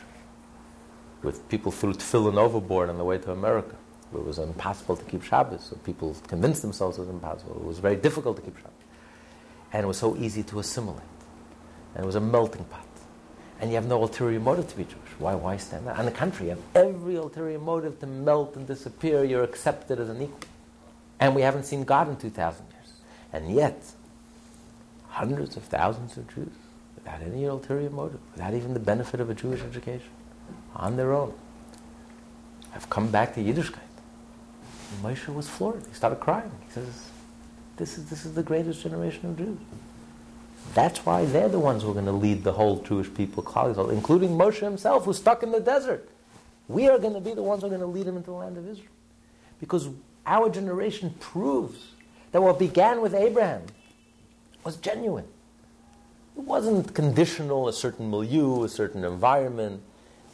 With 1.23 1.47
people 1.49 1.71
threw 1.71 1.93
tefillin 1.93 2.37
overboard 2.37 2.89
on 2.89 2.97
the 2.97 3.03
way 3.03 3.17
to 3.17 3.31
America. 3.31 3.75
It 4.13 4.23
was 4.23 4.39
impossible 4.39 4.95
to 4.95 5.03
keep 5.05 5.23
Shabbos, 5.23 5.63
so 5.63 5.75
people 5.77 6.15
convinced 6.27 6.61
themselves 6.61 6.97
it 6.97 7.01
was 7.01 7.09
impossible. 7.09 7.55
It 7.55 7.65
was 7.65 7.79
very 7.79 7.97
difficult 7.97 8.37
to 8.37 8.41
keep 8.41 8.57
Shabbos. 8.57 8.71
And 9.73 9.83
it 9.83 9.87
was 9.87 9.97
so 9.97 10.15
easy 10.15 10.43
to 10.43 10.59
assimilate. 10.59 11.01
And 11.93 12.03
it 12.03 12.05
was 12.05 12.15
a 12.15 12.21
melting 12.21 12.63
pot. 12.65 12.85
And 13.59 13.69
you 13.69 13.75
have 13.75 13.87
no 13.87 14.01
ulterior 14.01 14.39
motive 14.39 14.67
to 14.69 14.77
be 14.77 14.83
Jewish. 14.83 15.11
Why, 15.19 15.35
why 15.35 15.57
stand 15.57 15.87
out? 15.87 15.97
On 15.97 16.05
the 16.05 16.11
contrary, 16.11 16.51
you 16.51 16.55
have 16.55 16.63
every 16.75 17.15
ulterior 17.15 17.59
motive 17.59 17.99
to 17.99 18.07
melt 18.07 18.55
and 18.55 18.67
disappear. 18.67 19.23
You're 19.23 19.43
accepted 19.43 19.99
as 19.99 20.09
an 20.09 20.21
equal. 20.21 20.39
And 21.19 21.35
we 21.35 21.41
haven't 21.41 21.63
seen 21.63 21.83
God 21.83 22.07
in 22.07 22.15
2,000 22.15 22.65
years. 22.71 22.93
And 23.33 23.53
yet, 23.53 23.81
hundreds 25.09 25.57
of 25.57 25.63
thousands 25.63 26.15
of 26.17 26.33
Jews, 26.33 26.53
without 26.95 27.21
any 27.21 27.45
ulterior 27.45 27.89
motive, 27.89 28.19
without 28.33 28.53
even 28.53 28.73
the 28.73 28.79
benefit 28.79 29.19
of 29.19 29.29
a 29.29 29.33
Jewish 29.33 29.61
education, 29.61 30.09
on 30.75 30.95
their 30.95 31.13
own, 31.13 31.33
have 32.71 32.89
come 32.89 33.09
back 33.09 33.33
to 33.33 33.41
Yiddishkeit. 33.41 33.86
Moshe 35.01 35.33
was 35.33 35.49
floored. 35.49 35.83
He 35.87 35.93
started 35.93 36.19
crying. 36.19 36.51
He 36.65 36.71
says, 36.71 37.09
this 37.77 37.97
is, 37.97 38.09
this 38.09 38.25
is 38.25 38.33
the 38.33 38.43
greatest 38.43 38.81
generation 38.81 39.29
of 39.29 39.37
Jews. 39.37 39.57
That's 40.73 41.05
why 41.05 41.25
they're 41.25 41.49
the 41.49 41.59
ones 41.59 41.83
who 41.83 41.91
are 41.91 41.93
going 41.93 42.05
to 42.05 42.11
lead 42.11 42.43
the 42.43 42.53
whole 42.53 42.81
Jewish 42.81 43.13
people, 43.13 43.43
including 43.89 44.31
Moshe 44.31 44.59
himself, 44.59 45.05
who's 45.05 45.17
stuck 45.17 45.43
in 45.43 45.51
the 45.51 45.59
desert. 45.59 46.09
We 46.67 46.89
are 46.89 46.99
going 46.99 47.13
to 47.13 47.21
be 47.21 47.33
the 47.33 47.43
ones 47.43 47.61
who 47.61 47.67
are 47.67 47.69
going 47.69 47.81
to 47.81 47.87
lead 47.87 48.07
him 48.07 48.17
into 48.17 48.31
the 48.31 48.35
land 48.37 48.57
of 48.57 48.67
Israel. 48.67 48.91
Because 49.59 49.89
our 50.25 50.49
generation 50.49 51.15
proves 51.19 51.91
that 52.31 52.41
what 52.41 52.59
began 52.59 53.01
with 53.01 53.13
Abraham 53.13 53.63
was 54.63 54.75
genuine. 54.75 55.25
It 56.35 56.43
wasn't 56.43 56.93
conditional, 56.93 57.67
a 57.67 57.73
certain 57.73 58.09
milieu, 58.09 58.63
a 58.63 58.69
certain 58.69 59.03
environment. 59.03 59.81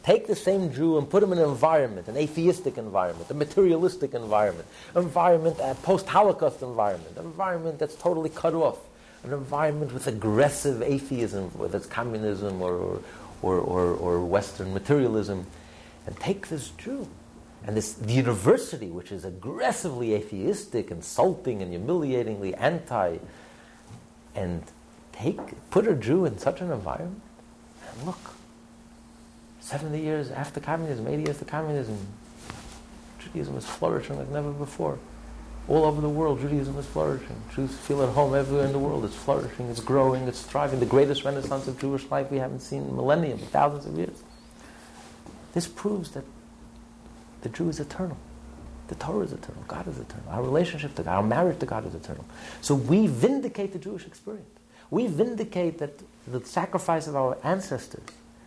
Take 0.04 0.26
the 0.26 0.36
same 0.36 0.70
Jew 0.70 0.98
and 0.98 1.08
put 1.08 1.22
him 1.22 1.32
in 1.32 1.38
an 1.38 1.48
environment, 1.48 2.08
an 2.08 2.16
atheistic 2.18 2.76
environment, 2.76 3.30
a 3.30 3.34
materialistic 3.34 4.12
environment, 4.12 4.68
an 4.94 5.02
environment, 5.02 5.56
a 5.62 5.74
post-Holocaust 5.76 6.60
environment, 6.60 7.16
an 7.16 7.24
environment 7.24 7.78
that's 7.78 7.94
totally 7.94 8.28
cut 8.28 8.52
off, 8.52 8.78
an 9.22 9.32
environment 9.32 9.94
with 9.94 10.06
aggressive 10.06 10.82
atheism, 10.82 11.48
whether 11.56 11.78
it's 11.78 11.86
communism 11.86 12.60
or, 12.60 13.00
or, 13.40 13.56
or, 13.56 13.94
or 13.94 14.24
Western 14.24 14.74
materialism, 14.74 15.46
and 16.06 16.14
take 16.20 16.48
this 16.48 16.68
Jew 16.76 17.08
and 17.66 17.74
this 17.74 17.94
the 17.94 18.12
university, 18.12 18.88
which 18.88 19.10
is 19.10 19.24
aggressively 19.24 20.12
atheistic, 20.12 20.90
insulting, 20.90 21.62
and 21.62 21.72
humiliatingly 21.72 22.54
anti, 22.56 23.16
and 24.34 24.62
take 25.12 25.38
put 25.70 25.88
a 25.88 25.94
Jew 25.94 26.26
in 26.26 26.36
such 26.36 26.60
an 26.60 26.70
environment, 26.70 27.22
and 27.90 28.06
look, 28.06 28.33
seventy 29.64 30.00
years 30.00 30.30
after 30.30 30.60
communism, 30.60 31.06
eighty 31.08 31.22
years 31.22 31.36
after 31.36 31.46
communism, 31.46 31.98
Judaism 33.18 33.56
is 33.56 33.66
flourishing 33.66 34.18
like 34.18 34.28
never 34.28 34.52
before. 34.52 34.98
All 35.66 35.84
over 35.84 36.02
the 36.02 36.10
world, 36.10 36.40
Judaism 36.40 36.76
is 36.78 36.84
flourishing. 36.84 37.40
Jews 37.54 37.74
feel 37.74 38.02
at 38.02 38.10
home 38.10 38.34
everywhere 38.34 38.66
in 38.66 38.72
the 38.72 38.78
world. 38.78 39.06
It's 39.06 39.14
flourishing, 39.14 39.70
it's 39.70 39.80
growing, 39.80 40.28
it's 40.28 40.42
thriving. 40.42 40.78
The 40.78 40.86
greatest 40.86 41.24
renaissance 41.24 41.66
of 41.66 41.80
Jewish 41.80 42.04
life 42.10 42.30
we 42.30 42.36
haven't 42.36 42.60
seen 42.60 42.82
in 42.82 42.94
millennium, 42.94 43.38
thousands 43.38 43.86
of 43.86 43.96
years. 43.96 44.22
This 45.54 45.66
proves 45.66 46.10
that 46.10 46.24
the 47.40 47.48
Jew 47.48 47.70
is 47.70 47.80
eternal. 47.80 48.18
The 48.88 48.96
Torah 48.96 49.24
is 49.24 49.32
eternal. 49.32 49.64
God 49.66 49.88
is 49.88 49.98
eternal. 49.98 50.28
Our 50.28 50.42
relationship 50.42 50.94
to 50.96 51.02
God, 51.02 51.16
our 51.16 51.22
marriage 51.22 51.60
to 51.60 51.66
God 51.66 51.86
is 51.86 51.94
eternal. 51.94 52.26
So 52.60 52.74
we 52.74 53.06
vindicate 53.06 53.72
the 53.72 53.78
Jewish 53.78 54.06
experience. 54.06 54.50
We 54.90 55.06
vindicate 55.06 55.78
that 55.78 56.02
the 56.26 56.44
sacrifice 56.44 57.06
of 57.06 57.16
our 57.16 57.38
ancestors 57.42 58.04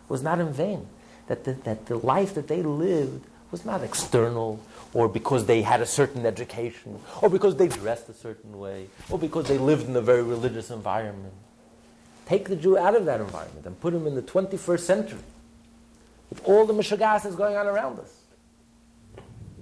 was 0.08 0.22
not 0.22 0.38
in 0.38 0.52
vain. 0.52 0.86
That 1.28 1.44
the, 1.44 1.52
that 1.64 1.86
the 1.86 1.96
life 1.96 2.34
that 2.34 2.48
they 2.48 2.62
lived 2.62 3.24
was 3.50 3.64
not 3.64 3.82
external 3.82 4.60
or 4.92 5.08
because 5.08 5.46
they 5.46 5.62
had 5.62 5.80
a 5.80 5.86
certain 5.86 6.26
education 6.26 6.98
or 7.22 7.28
because 7.28 7.56
they 7.56 7.68
dressed 7.68 8.08
a 8.08 8.14
certain 8.14 8.58
way 8.58 8.88
or 9.10 9.18
because 9.18 9.46
they 9.46 9.58
lived 9.58 9.88
in 9.88 9.96
a 9.96 10.00
very 10.00 10.22
religious 10.22 10.70
environment. 10.70 11.34
Take 12.26 12.48
the 12.48 12.56
Jew 12.56 12.76
out 12.76 12.94
of 12.94 13.04
that 13.06 13.20
environment 13.20 13.66
and 13.66 13.78
put 13.80 13.94
him 13.94 14.06
in 14.06 14.14
the 14.14 14.22
21st 14.22 14.80
century 14.80 15.18
with 16.30 16.44
all 16.44 16.66
the 16.66 16.74
mishagas 16.74 17.22
that's 17.22 17.36
going 17.36 17.56
on 17.56 17.66
around 17.66 17.98
us 18.00 18.12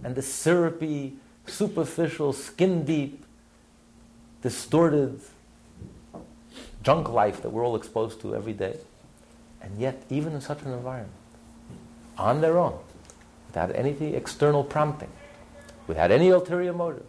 and 0.02 0.14
the 0.14 0.22
syrupy, 0.22 1.14
superficial, 1.46 2.32
skin 2.32 2.84
deep, 2.84 3.24
distorted 4.42 5.20
junk 6.82 7.08
life 7.08 7.42
that 7.42 7.50
we're 7.50 7.64
all 7.64 7.74
exposed 7.74 8.20
to 8.20 8.34
every 8.34 8.52
day. 8.52 8.76
And 9.60 9.78
yet, 9.78 10.02
even 10.10 10.34
in 10.34 10.40
such 10.40 10.62
an 10.62 10.72
environment, 10.72 11.12
on 12.18 12.40
their 12.40 12.58
own, 12.58 12.78
without 13.46 13.74
any 13.74 14.14
external 14.14 14.64
prompting, 14.64 15.10
without 15.86 16.10
any 16.10 16.30
ulterior 16.30 16.72
motive, 16.72 17.06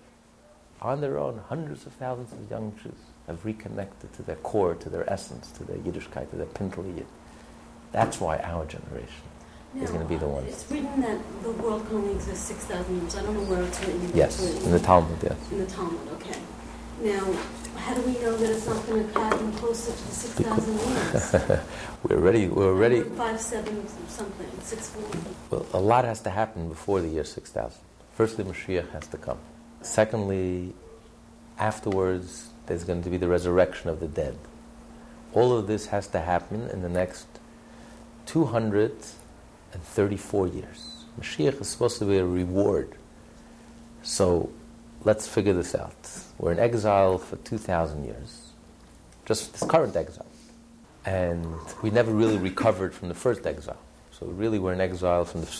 on 0.81 1.01
their 1.01 1.17
own, 1.17 1.41
hundreds 1.49 1.85
of 1.85 1.93
thousands 1.93 2.31
of 2.33 2.49
young 2.49 2.73
Jews 2.81 2.93
have 3.25 3.43
reconnected 3.43 4.13
to 4.13 4.23
their 4.23 4.35
core, 4.37 4.75
to 4.75 4.89
their 4.89 5.11
essence, 5.11 5.51
to 5.51 5.63
their 5.63 5.77
Yiddishkeit, 5.77 6.29
to 6.29 6.35
their 6.35 6.45
Pintel 6.45 6.85
Yid. 6.95 7.07
That's 7.91 8.19
why 8.21 8.37
our 8.39 8.65
generation 8.65 9.23
is 9.81 9.89
going 9.89 10.01
to 10.01 10.07
be 10.07 10.15
the 10.17 10.27
one. 10.27 10.43
It's 10.45 10.69
written 10.71 11.01
that 11.01 11.19
the 11.43 11.51
world 11.51 11.85
can 11.87 11.97
only 11.97 12.13
exist 12.13 12.45
6,000 12.45 13.01
years. 13.01 13.15
I 13.15 13.21
don't 13.23 13.33
know 13.33 13.43
where 13.43 13.63
it's 13.63 13.79
written. 13.81 14.11
Yes, 14.13 14.63
in 14.65 14.71
the 14.71 14.79
Talmud, 14.79 15.17
yes. 15.21 15.35
In 15.51 15.59
the 15.59 15.65
Talmud, 15.65 15.99
okay. 16.13 16.39
Now, 17.01 17.33
how 17.75 17.93
do 17.93 18.01
we 18.01 18.13
know 18.13 18.35
that 18.35 18.49
it's 18.49 18.65
not 18.65 18.83
going 18.87 19.07
to 19.07 19.19
happen 19.19 19.51
closer 19.53 19.91
to 19.91 20.03
the 20.03 20.11
6,000 20.11 20.79
years? 20.79 21.35
we're 22.03 22.17
ready. 22.17 22.47
We're 22.47 22.73
ready. 22.73 23.03
Five, 23.03 23.39
seven, 23.39 23.87
something, 24.07 24.49
six, 24.61 24.89
four. 24.89 25.03
Well, 25.51 25.67
a 25.73 25.79
lot 25.79 26.05
has 26.05 26.21
to 26.21 26.31
happen 26.31 26.69
before 26.69 27.01
the 27.01 27.07
year 27.07 27.23
6000. 27.23 27.79
Firstly, 28.13 28.45
Mashiach 28.45 28.89
has 28.91 29.05
to 29.07 29.17
come. 29.17 29.37
Secondly, 29.81 30.73
afterwards, 31.59 32.49
there's 32.65 32.83
going 32.83 33.03
to 33.03 33.11
be 33.11 33.17
the 33.17 33.27
resurrection 33.27 33.91
of 33.91 33.99
the 33.99 34.07
dead. 34.07 34.35
All 35.33 35.55
of 35.55 35.67
this 35.67 35.85
has 35.87 36.07
to 36.07 36.19
happen 36.19 36.67
in 36.69 36.81
the 36.81 36.89
next 36.89 37.27
234 38.25 40.47
years. 40.47 41.05
Mashiach 41.19 41.61
is 41.61 41.67
supposed 41.67 41.99
to 41.99 42.05
be 42.05 42.17
a 42.17 42.25
reward. 42.25 42.95
So, 44.01 44.49
let's 45.03 45.27
figure 45.27 45.53
this 45.53 45.75
out. 45.75 45.95
We're 46.37 46.51
in 46.51 46.59
exile 46.59 47.17
for 47.17 47.37
2,000 47.37 48.05
years, 48.05 48.51
just 49.25 49.53
this 49.53 49.63
current 49.63 49.95
exile. 49.95 50.25
And 51.05 51.45
we 51.81 51.89
never 51.89 52.11
really 52.11 52.37
recovered 52.37 52.93
from 52.93 53.07
the 53.07 53.13
first 53.13 53.47
exile. 53.47 53.79
So 54.11 54.25
really 54.27 54.59
we're 54.59 54.73
in 54.73 54.81
exile 54.81 55.25
from 55.25 55.41
the 55.41 55.51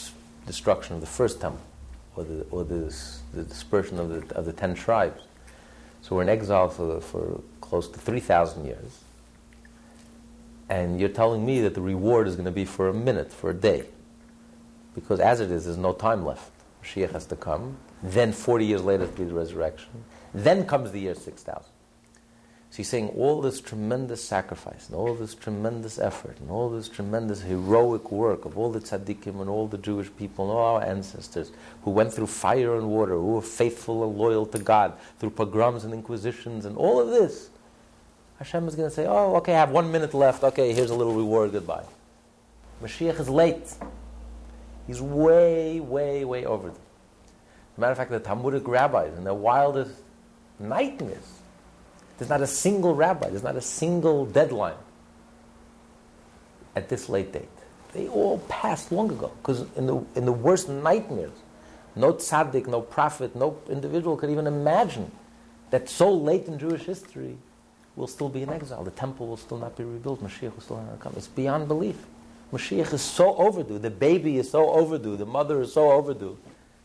destruction 0.45 0.95
of 0.95 1.01
the 1.01 1.07
first 1.07 1.39
temple, 1.39 1.61
or 2.15 2.23
the, 2.23 2.45
or 2.51 2.63
the, 2.63 2.93
the 3.33 3.43
dispersion 3.43 3.99
of 3.99 4.09
the, 4.09 4.35
of 4.35 4.45
the 4.45 4.53
ten 4.53 4.75
tribes. 4.75 5.21
So 6.01 6.15
we're 6.15 6.23
in 6.23 6.29
exile 6.29 6.69
for, 6.69 7.01
for 7.01 7.41
close 7.61 7.87
to 7.89 7.99
3,000 7.99 8.65
years. 8.65 9.03
And 10.69 10.99
you're 10.99 11.09
telling 11.09 11.45
me 11.45 11.61
that 11.61 11.75
the 11.75 11.81
reward 11.81 12.27
is 12.27 12.35
going 12.35 12.45
to 12.45 12.51
be 12.51 12.65
for 12.65 12.89
a 12.89 12.93
minute, 12.93 13.31
for 13.31 13.49
a 13.49 13.53
day. 13.53 13.85
Because 14.95 15.19
as 15.19 15.39
it 15.39 15.51
is, 15.51 15.65
there's 15.65 15.77
no 15.77 15.93
time 15.93 16.25
left. 16.25 16.51
Mashiach 16.83 17.11
has 17.11 17.25
to 17.27 17.35
come. 17.35 17.77
Then 18.03 18.31
40 18.31 18.65
years 18.65 18.83
later, 18.83 19.05
the 19.07 19.25
resurrection. 19.25 19.89
Then 20.33 20.65
comes 20.65 20.91
the 20.91 20.99
year 20.99 21.15
6000. 21.15 21.63
So 22.69 22.77
he's 22.77 22.89
saying 22.89 23.09
all 23.09 23.41
this 23.41 23.61
tremendous 23.61 24.23
sacrifice 24.23 24.87
and 24.87 24.95
all 24.95 25.15
this 25.15 25.33
tremendous 25.33 25.97
effort 25.97 26.37
and 26.39 26.51
all 26.51 26.69
this 26.69 26.89
tremendous 26.89 27.41
heroic 27.41 28.11
work 28.11 28.43
of 28.43 28.57
all 28.57 28.71
the 28.71 28.81
tzaddikim 28.81 29.39
and 29.39 29.49
all 29.49 29.67
the 29.67 29.77
Jewish 29.77 30.09
people 30.17 30.45
and 30.45 30.53
all 30.57 30.75
our 30.75 30.83
ancestors 30.83 31.51
who 31.83 31.91
went 31.91 32.13
through 32.13 32.27
fire 32.27 32.75
and 32.75 32.89
water, 32.89 33.13
who 33.13 33.33
were 33.33 33.41
faithful 33.41 34.03
and 34.03 34.17
loyal 34.17 34.45
to 34.47 34.59
God 34.59 34.93
through 35.17 35.29
pogroms 35.29 35.85
and 35.85 35.93
inquisitions 35.93 36.65
and 36.65 36.77
all 36.77 36.99
of 36.99 37.07
this. 37.07 37.49
Hashem 38.37 38.67
is 38.67 38.75
going 38.75 38.89
to 38.89 38.95
say, 38.95 39.05
oh, 39.07 39.35
okay, 39.37 39.55
I 39.55 39.59
have 39.59 39.71
one 39.71 39.91
minute 39.91 40.13
left. 40.13 40.43
Okay, 40.43 40.73
here's 40.73 40.91
a 40.91 40.95
little 40.95 41.15
reward. 41.15 41.53
Goodbye. 41.53 41.85
Mashiach 42.83 43.19
is 43.19 43.29
late. 43.29 43.73
He's 44.85 45.01
way, 45.01 45.79
way, 45.79 46.25
way 46.25 46.45
overdue. 46.45 46.77
Matter 47.77 47.91
of 47.91 47.97
fact, 47.97 48.11
the 48.11 48.19
Talmudic 48.19 48.67
rabbis 48.67 49.17
in 49.17 49.23
their 49.23 49.33
wildest 49.33 49.93
nightmares 50.59 51.37
there's 52.17 52.29
not 52.29 52.41
a 52.41 52.47
single 52.47 52.95
rabbi, 52.95 53.29
there's 53.29 53.43
not 53.43 53.55
a 53.55 53.61
single 53.61 54.25
deadline 54.25 54.77
at 56.75 56.89
this 56.89 57.09
late 57.09 57.31
date. 57.31 57.47
They 57.93 58.07
all 58.07 58.39
passed 58.49 58.91
long 58.91 59.11
ago 59.11 59.31
because 59.41 59.65
in 59.75 59.85
the, 59.85 60.03
in 60.15 60.25
the 60.25 60.31
worst 60.31 60.67
nightmares, 60.67 61.31
no 61.95 62.13
tzaddik, 62.13 62.67
no 62.67 62.81
prophet, 62.81 63.35
no 63.35 63.57
individual 63.69 64.17
could 64.17 64.29
even 64.29 64.47
imagine 64.47 65.11
that 65.69 65.89
so 65.89 66.11
late 66.11 66.47
in 66.47 66.59
Jewish 66.59 66.83
history 66.83 67.37
will 67.95 68.07
still 68.07 68.29
be 68.29 68.43
in 68.43 68.49
exile. 68.49 68.83
The 68.83 68.91
temple 68.91 69.27
will 69.27 69.37
still 69.37 69.57
not 69.57 69.75
be 69.75 69.83
rebuilt. 69.83 70.23
Mashiach 70.23 70.53
will 70.53 70.61
still 70.61 70.77
not 70.77 70.99
come. 70.99 71.13
It's 71.17 71.27
beyond 71.27 71.67
belief. 71.67 72.05
Mashiach 72.53 72.93
is 72.93 73.01
so 73.01 73.35
overdue. 73.35 73.79
The 73.79 73.89
baby 73.89 74.37
is 74.37 74.51
so 74.51 74.69
overdue. 74.69 75.17
The 75.17 75.25
mother 75.25 75.61
is 75.61 75.73
so 75.73 75.91
overdue 75.91 76.37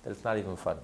that 0.03 0.11
it's 0.11 0.24
not 0.24 0.39
even 0.39 0.57
funny. 0.57 0.81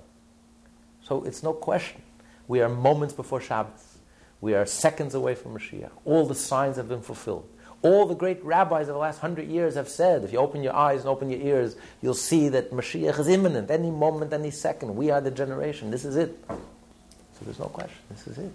So 1.03 1.24
it's 1.24 1.43
no 1.43 1.53
question. 1.53 2.03
We 2.47 2.61
are 2.61 2.69
moments 2.69 3.15
before 3.15 3.40
Shabbos. 3.40 3.99
We 4.40 4.55
are 4.55 4.66
seconds 4.66 5.15
away 5.15 5.35
from 5.35 5.55
Mashiach. 5.59 5.90
All 6.05 6.27
the 6.27 6.35
signs 6.35 6.77
have 6.77 6.89
been 6.89 7.03
fulfilled. 7.03 7.49
All 7.82 8.07
the 8.07 8.15
great 8.15 8.43
rabbis 8.45 8.89
of 8.89 8.95
the 8.95 8.99
last 8.99 9.20
hundred 9.20 9.49
years 9.49 9.74
have 9.74 9.89
said, 9.89 10.24
if 10.24 10.32
you 10.32 10.39
open 10.39 10.62
your 10.62 10.74
eyes 10.74 11.01
and 11.01 11.09
open 11.09 11.31
your 11.31 11.40
ears, 11.40 11.77
you'll 12.03 12.15
see 12.15 12.49
that 12.49 12.73
Mashiach 12.73 13.19
is 13.19 13.28
imminent, 13.28 13.70
any 13.70 13.90
moment, 13.90 14.32
any 14.32 14.51
second. 14.51 14.97
We 14.97 15.11
are 15.11 15.20
the 15.20 15.31
generation. 15.31 15.90
This 15.90 16.05
is 16.05 16.16
it. 16.16 16.36
So 16.49 17.45
there's 17.45 17.59
no 17.59 17.66
question. 17.66 17.99
This 18.11 18.27
is 18.27 18.39
it. 18.39 18.53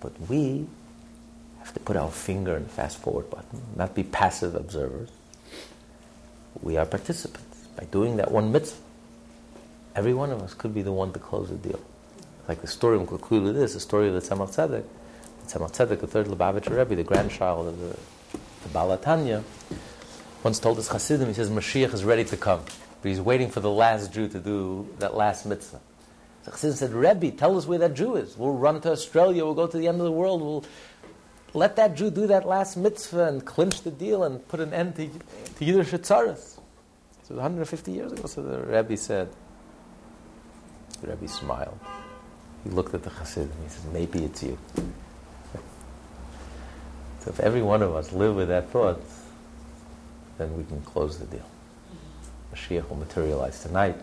But 0.00 0.18
we 0.28 0.66
have 1.58 1.74
to 1.74 1.80
put 1.80 1.96
our 1.96 2.10
finger 2.10 2.56
in 2.56 2.64
the 2.64 2.68
fast 2.70 2.98
forward 2.98 3.28
button, 3.30 3.60
not 3.76 3.94
be 3.94 4.02
passive 4.02 4.54
observers. 4.54 5.10
We 6.62 6.76
are 6.76 6.86
participants. 6.86 7.68
By 7.76 7.84
doing 7.84 8.16
that 8.16 8.30
one 8.30 8.52
mitzvah, 8.52 8.80
every 9.94 10.14
one 10.14 10.30
of 10.30 10.42
us 10.42 10.54
could 10.54 10.74
be 10.74 10.82
the 10.82 10.92
one 10.92 11.12
to 11.12 11.18
close 11.18 11.48
the 11.48 11.56
deal. 11.56 11.80
Like 12.48 12.60
the 12.60 12.66
story 12.66 12.98
will 12.98 13.06
conclude 13.06 13.44
with 13.44 13.54
this, 13.54 13.74
the 13.74 13.80
story 13.80 14.08
of 14.08 14.14
the 14.14 14.20
Tzemach 14.20 14.54
Tzedek. 14.54 14.84
The 15.46 15.58
Tzemach 15.58 15.72
Tzedek, 15.72 16.00
the 16.00 16.06
third 16.06 16.26
Lubavitcher 16.26 16.76
Rebbe, 16.76 16.96
the 16.96 17.04
grandchild 17.04 17.68
of 17.68 17.78
the, 17.78 17.96
the 18.62 18.68
Baal 18.72 18.96
HaTanya, 18.96 19.44
once 20.42 20.58
told 20.58 20.76
his 20.76 20.88
Hasidim, 20.88 21.28
he 21.28 21.34
says, 21.34 21.50
Mashiach 21.50 21.94
is 21.94 22.04
ready 22.04 22.24
to 22.24 22.36
come. 22.36 22.62
But 23.00 23.08
he's 23.08 23.20
waiting 23.20 23.50
for 23.50 23.60
the 23.60 23.70
last 23.70 24.12
Jew 24.12 24.28
to 24.28 24.38
do 24.38 24.88
that 24.98 25.14
last 25.14 25.46
mitzvah. 25.46 25.80
The 26.44 26.50
Chassidim 26.50 26.76
said, 26.76 26.92
Rebbe, 26.92 27.30
tell 27.30 27.56
us 27.56 27.66
where 27.66 27.78
that 27.78 27.94
Jew 27.94 28.16
is. 28.16 28.36
We'll 28.36 28.54
run 28.54 28.80
to 28.80 28.90
Australia, 28.90 29.44
we'll 29.44 29.54
go 29.54 29.68
to 29.68 29.78
the 29.78 29.86
end 29.86 29.98
of 29.98 30.04
the 30.04 30.12
world, 30.12 30.40
we'll 30.42 30.64
let 31.54 31.76
that 31.76 31.94
Jew 31.94 32.10
do 32.10 32.26
that 32.26 32.46
last 32.46 32.76
mitzvah 32.76 33.28
and 33.28 33.44
clinch 33.44 33.82
the 33.82 33.90
deal 33.90 34.24
and 34.24 34.46
put 34.48 34.58
an 34.58 34.72
end 34.72 34.96
to, 34.96 35.08
to 35.56 35.64
Yiddish 35.64 35.90
Tzaras. 35.90 36.58
So 37.24 37.36
150 37.36 37.92
years 37.92 38.12
ago, 38.12 38.26
so 38.26 38.42
the 38.42 38.58
Rebbe 38.58 38.96
said, 38.96 39.28
the 41.02 41.08
Rebbe 41.08 41.28
smiled. 41.28 41.78
He 42.64 42.70
looked 42.70 42.94
at 42.94 43.02
the 43.02 43.10
Chassid 43.10 43.42
and 43.42 43.62
he 43.62 43.68
said, 43.68 43.92
maybe 43.92 44.24
it's 44.24 44.42
you. 44.42 44.56
So 47.20 47.30
if 47.30 47.40
every 47.40 47.62
one 47.62 47.82
of 47.82 47.94
us 47.94 48.12
live 48.12 48.36
with 48.36 48.48
that 48.48 48.70
thought, 48.70 49.00
then 50.38 50.56
we 50.56 50.64
can 50.64 50.80
close 50.82 51.18
the 51.18 51.26
deal. 51.26 51.40
Mm-hmm. 51.40 52.54
Mashiach 52.54 52.88
will 52.88 52.96
materialize 52.96 53.62
tonight, 53.62 53.96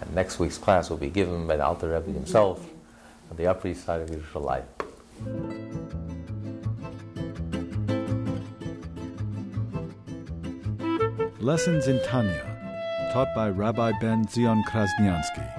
and 0.00 0.14
next 0.14 0.38
week's 0.38 0.56
class 0.56 0.88
will 0.88 0.96
be 0.96 1.10
given 1.10 1.46
by 1.46 1.56
the 1.56 1.64
Alter 1.64 1.88
Rebbe 1.88 2.12
himself 2.12 2.64
on 3.30 3.36
the 3.36 3.46
Upper 3.46 3.68
East 3.68 3.84
Side 3.84 4.00
of 4.00 4.10
Yerushalayim. 4.10 4.64
Lessons 11.40 11.86
in 11.86 12.02
Tanya, 12.04 13.10
taught 13.12 13.28
by 13.34 13.48
Rabbi 13.48 13.92
Ben 14.00 14.26
Zion 14.28 14.62
Krasniansky. 14.68 15.57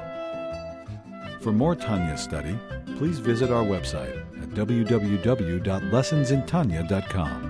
For 1.39 1.51
more 1.53 1.75
Tanya 1.75 2.17
study, 2.17 2.59
please 2.97 3.19
visit 3.19 3.49
our 3.49 3.63
website 3.63 4.17
at 4.41 4.49
www.lessonsintanya.com. 4.49 7.48